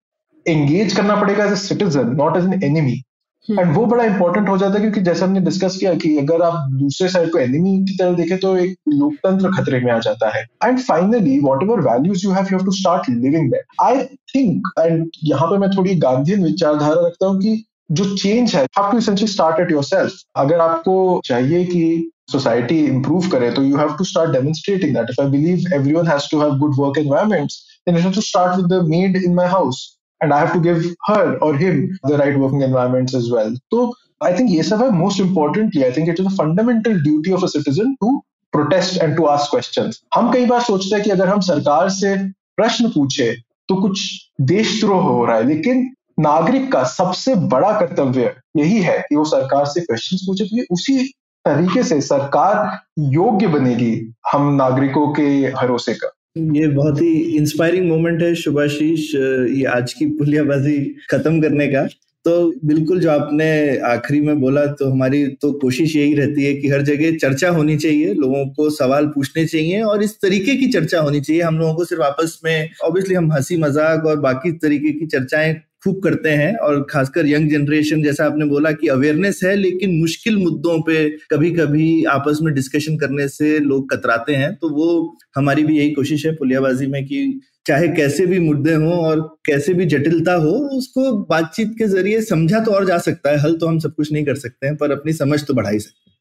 एंगेज 0.48 0.95
करना 0.95 1.16
पड़ेगा 1.16 1.45
as 1.45 1.52
a 1.52 1.56
citizen 1.56 2.16
not 2.16 2.38
as 2.38 2.43
an 2.43 2.64
enemy 2.64 3.02
and 3.50 3.74
वो 3.76 3.86
बड़ा 3.86 4.04
इंपॉर्टेंट 4.04 4.50
हो 4.50 4.58
जाता 4.58 4.74
है 4.74 4.80
क्योंकि 4.80 5.02
जैसे 5.02 5.24
हमने 5.26 5.39
डिस्कस 5.39 5.76
किया 5.80 5.93
कि 5.93 6.18
अगर 6.18 6.41
आप 6.41 6.68
दूसरे 6.72 7.08
साइड 7.10 7.32
को 7.32 7.39
एनिमी 7.39 7.78
की 7.86 7.95
तरह 7.98 8.14
देखें 8.14 8.38
तो 8.39 8.56
एक 8.58 8.76
लोकतंत्र 8.89 9.52
खतरे 9.52 9.80
में 9.80 9.91
आ 9.91 9.98
जाता 10.00 10.30
है। 10.38 10.43
And 10.64 10.80
finally 10.80 11.39
whatever 11.64 11.82
values 11.82 12.26
you 12.26 12.32
have 12.32 12.48
you 12.52 12.58
have 12.58 12.66
to 12.66 12.72
start 12.72 13.10
living 13.10 13.52
that 13.52 13.82
I 13.82 14.04
think 14.36 14.68
and 14.80 15.10
यहाँ 15.24 15.48
पे 15.48 15.58
मैं 15.58 15.70
थोड़ी 15.78 15.95
गांधीन 15.95 16.43
विचारधारा 16.43 17.08
रखता 17.08 17.28
हूँ 17.28 17.39
कि 17.41 17.64
जो 17.91 18.16
चेंज 18.16 18.56
है 18.56 18.64
have 18.80 18.91
to 18.91 18.98
essentially 18.98 19.32
start 19.34 19.60
at 19.60 19.72
yourself 19.72 20.14
अगर 20.36 20.60
आपको 20.60 21.22
चाहिए 21.26 21.64
कि 21.66 22.12
सोसाइटी 22.32 22.80
इंप्रूव 22.86 23.28
करे 23.30 23.52
तो 23.52 23.64
you 23.64 23.78
have 23.78 23.95
to 23.98 24.04
start 24.04 24.32
demonstrating 24.32 24.95
that 24.95 25.10
if 25.10 25.22
I 25.22 25.30
believe 25.32 25.74
everyone 25.74 26.08
has 26.08 26.28
to 26.32 26.41
have 26.41 26.58
good 26.60 26.76
work 26.80 26.98
environments 26.98 27.62
then 27.88 27.98
you 27.98 28.02
have 28.02 28.14
to 28.14 28.22
start 28.22 28.56
with 28.56 28.66
the 28.74 28.84
maid 28.88 29.24
in 29.24 29.34
my 29.36 29.48
house 29.48 29.97
and 30.24 30.34
I 30.34 30.47
to 30.53 30.59
give 30.61 30.84
her 31.09 31.34
और 31.43 31.61
him 31.61 31.82
the 32.07 32.20
right 32.22 32.38
working 32.38 32.63
environment 32.63 33.15
is 33.15 33.34
well 33.34 33.57
तो 33.72 33.91
I 34.24 34.34
think 34.34 34.51
ये 34.51 34.63
सब 34.63 34.84
है 34.84 34.89
most 34.93 35.20
importantly 35.22 35.84
I 35.84 35.91
think 35.97 36.09
it 36.09 36.20
is 36.20 36.28
a 36.28 36.36
fundamental 36.38 37.01
duty 37.03 37.32
of 37.32 37.43
a 37.43 37.47
citizen 37.47 37.93
to 38.01 38.18
protest 38.53 39.01
and 39.01 39.15
to 39.18 39.26
ask 39.26 39.51
question 39.51 39.91
हम 40.15 40.32
कई 40.34 40.45
बार 40.45 40.61
सोचते 40.61 40.95
हैं 40.95 41.03
कि 41.03 41.09
अगर 41.09 41.28
हम 41.28 41.39
सरकार 41.47 41.89
से 41.89 42.15
प्रश्न 42.57 42.89
पूछे 42.89 43.32
तो 43.70 43.76
कुछ 43.82 44.01
देशद्रोह 44.41 45.01
हो 45.03 45.26
रहा 45.26 45.36
है, 45.38 45.47
लेकिन 45.47 45.89
नागरिक 46.20 46.72
का 46.72 46.84
सबसे 46.84 47.34
बड़ा 47.47 47.72
कर्तव्य 47.80 48.34
यही 48.57 48.82
है 48.82 48.97
कि 49.09 49.15
वो 49.15 49.24
सरकार 49.26 49.65
से 49.65 49.82
क्वेश्चन 49.82 50.18
पूछे 50.26 50.43
तो 50.43 50.49
क्योंकि 50.49 50.74
उसी 50.74 50.97
तरीके 51.45 51.84
से 51.84 51.99
सरकार 52.01 52.78
योग्य 53.13 53.47
बनेगी 53.47 53.93
हम 54.32 54.53
नागरिकों 54.55 55.07
के 55.13 55.51
भरोसे 55.51 55.93
का। 55.93 56.09
ये 56.56 56.68
बहुत 56.70 57.02
ही 57.02 57.14
इंस्पायरिंग 57.38 57.88
मोमेंट 57.88 58.22
है 58.24 58.34
शुभाशीष 58.36 59.14
ये 59.16 59.64
आज 59.72 59.94
की 59.94 60.06
पुलियाबाजी 60.18 60.78
खत्म 61.12 61.42
करने 61.42 61.68
का। 61.68 61.88
तो 62.26 62.54
बिल्कुल 62.66 63.00
जो 63.00 63.10
आपने 63.10 63.48
आखिरी 63.88 64.20
में 64.22 64.40
बोला 64.40 64.66
तो 64.74 64.90
हमारी 64.92 65.26
तो 65.42 65.52
कोशिश 65.60 65.96
यही 65.96 66.14
रहती 66.14 66.44
है 66.44 66.54
कि 66.54 66.70
हर 66.70 66.82
जगह 66.82 67.16
चर्चा 67.18 67.50
होनी 67.50 67.78
चाहिए, 67.78 68.14
लोगों 68.14 68.46
को 68.48 68.70
सवाल 68.70 69.06
पूछने 69.08 69.46
चाहिए 69.46 69.82
और 69.82 70.04
इस 70.04 70.16
तरीके 70.22 70.56
की 70.56 70.68
चर्चा 70.68 71.00
होनी 71.00 71.22
चाहिए। 71.22 71.42
हम 71.42 71.60
लोगों 71.60 71.74
को 71.74 71.86
सिर्फ़ 71.86 72.04
आपस 72.04 72.40
में 72.46 72.70
ऑब्वियसली 72.86 73.16
हम 73.16 73.32
हँसी 73.34 73.58
मज़ाक 73.58 74.06
और 74.06 74.20
बाकी 74.20 74.52
तरीके 74.58 74.92
की 74.92 75.06
चर्चाएँ 75.08 75.54
खूब 75.88 76.00
करते 76.04 76.30
हैं 76.30 76.56
और 76.58 76.82
खासकर 76.90 77.28
यंग 77.28 77.50
जनरेशन, 77.50 78.02
जैसा 78.04 78.26
आपने 78.26 78.46
बोला 78.46 78.72
कि 78.72 78.88
अवेयरनेस 78.88 79.40
है, 79.44 79.56
लेकिन 79.56 80.00
मुश्किल 80.00 80.38
मुद्दों 80.38 80.80
पे 80.82 81.10
कभी 81.32 81.52
कभी 81.52 82.04
आपस 82.06 82.40
में 82.42 82.54
डिस्कशन 82.54 82.98
करने 82.98 83.28
से 83.28 83.60
लोग 83.60 83.90
कतराते 83.92 84.36
हैं। 84.36 84.54
तो 84.56 84.70
वो 84.70 85.18
हमारी 85.36 85.64
भी 85.64 85.78
यही 85.78 85.92
कोशिश 85.92 86.26
है 86.26 86.34
पुलियाबाजी 86.36 86.88
में 86.88 87.04
कि 87.06 87.40
चाहे 87.66 87.88
कैसे 87.88 88.26
भी 88.26 88.40
मुद्दे 88.40 88.74
हों 88.74 88.98
और 88.98 89.22
कैसे 89.46 89.74
भी 89.74 89.86
जटिलता 89.86 90.34
हो, 90.34 90.52
उसको 90.78 91.12
बातचीत 91.26 91.72
के 91.78 91.88
ज़रिए 91.88 92.22
समझा 92.22 92.60
तो 92.60 92.72
और 92.72 92.86
जा 92.86 92.98
सकता 92.98 93.30
है। 93.30 93.38
हल 93.38 93.56
तो 93.58 93.68
हम 93.68 93.80
सब 93.80 93.94
कुछ 93.96 94.12
नहीं 94.12 94.26
कर 94.26 94.36
सकते 94.36 94.68
हैं, 94.68 94.76
पर 94.76 94.92
अपनी 94.92 95.14
समझ 95.14 95.44
तो 95.46 95.54
बढ़ा 95.54 95.70
ही 95.70 95.80
सकते 95.80 96.10
हैं। 96.10 96.16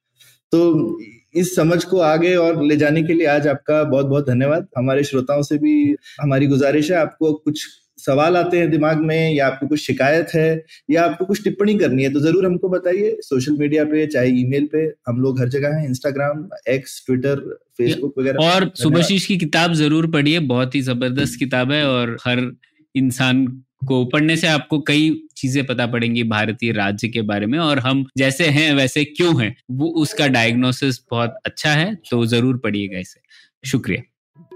तो 0.53 0.99
इस 1.35 1.55
समझ 1.57 1.83
को 1.85 1.99
आगे 2.01 2.35
और 2.35 2.63
ले 2.65 2.77
जाने 2.77 3.03
के 3.03 3.13
लिए 3.13 3.27
आज 3.27 3.47
आपका 3.47 3.83
बहुत 3.85 4.07
बहुत 4.07 4.29
धन्यवाद। 4.29 4.67
हमारे 4.79 5.05
श्रोताओं 5.05 5.43
से 5.43 5.59
भी 5.59 5.75
हमारी 6.21 6.47
गुजारिश 6.47 6.91
है, 6.91 6.97
आपको 6.97 7.33
कुछ 7.35 7.67
सवाल 8.07 8.37
आते 8.37 8.59
हैं 8.59 8.71
दिमाग 8.71 9.01
में 9.05 9.33
या 9.33 9.47
आपको 9.47 9.67
कुछ 9.69 9.81
शिकायत 9.81 10.35
है 10.35 10.65
या 10.91 11.05
आपको 11.05 11.25
कुछ 11.25 11.43
टिप्पणी 11.45 11.75
करनी 11.79 12.03
है 12.03 12.13
तो 12.13 12.21
ज़रूर 12.21 12.47
हमको 12.47 12.69
बताइए। 12.69 13.17
सोशल 13.23 13.57
मीडिया 13.59 13.85
पे 13.85 14.07
चाहे 14.09 14.31
ईमेल 14.41 14.69
पे 14.73 14.83
हम 15.09 15.21
लोग 15.21 15.41
हर 15.41 15.49
जगह 15.51 15.77
हैं। 15.77 15.87
इंस्टाग्राम 15.89 16.49
एक्स 16.69 17.03
ट्विटर 17.07 17.41
फेसबुक 17.79 18.19
वगैरह। 18.19 18.45
और 18.45 18.71
सुबशीष 18.77 19.27
की 19.27 19.37
किताब 19.39 19.73
ज़रूर 19.75 20.11
पढ़िए 20.11 20.39
बहुत 20.49 20.75
ही 20.75 20.81
ज़बरदस्त 20.83 21.39
किताब 21.39 21.73
है 21.73 21.85
और 21.89 22.17
हर 22.25 22.51
इंसान 22.95 23.47
को 23.87 24.05
पढ़ने 24.07 24.37
से 24.37 24.47
आपको 24.49 24.79
कई 24.83 25.11
चीज़ें 25.37 25.65
पता 25.67 25.87
पड़ेंगी 25.87 26.23
भारतीय 26.27 26.73
राज्य 26.73 27.09
के 27.09 27.23
बारे 27.25 27.47
में 27.47 27.59
और 27.59 27.79
हम 27.79 28.05
जैसे 28.19 28.47
हैं 28.49 28.73
वैसे 28.75 29.05
क्यों 29.07 29.41
हैं? 29.43 29.55
वो 29.73 29.89
उसका 30.03 30.27
डायग्नोसिस 30.31 31.01
बहुत 31.11 31.37
अच्छा 31.47 31.71
है 31.73 31.95
तो 32.11 32.25
ज़रूर 32.27 32.57
पढ़िएगा 32.59 32.99
इसे। 32.99 33.21
शुक्रिया। 33.65 34.03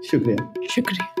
शुक्रिया। 0.03 0.67
शुक्रिया। 0.69 1.20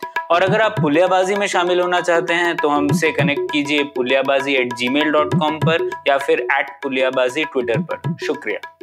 और 0.31 0.43
अगर 0.43 0.61
आप 0.61 0.75
पुलियाबाजी 0.81 1.35
में 1.35 1.47
शामिल 1.47 1.79
होना 1.79 2.01
चाहते 2.01 2.33
हैं 2.33 2.55
तो 2.55 2.69
हमसे 2.69 3.11
कनेक्ट 3.11 3.51
कीजिए 3.51 3.83
पुलियाबाजी 3.83 4.53
एट 4.53 4.73
जी 4.73 4.89
पर 4.89 5.89
या 6.07 6.17
फिर 6.17 6.39
एट 6.39 6.69
पुलियाबाजी 6.83 7.43
ट्विटर 7.43 7.81
पर। 7.81 8.25
शुक्रिया। 8.25 8.80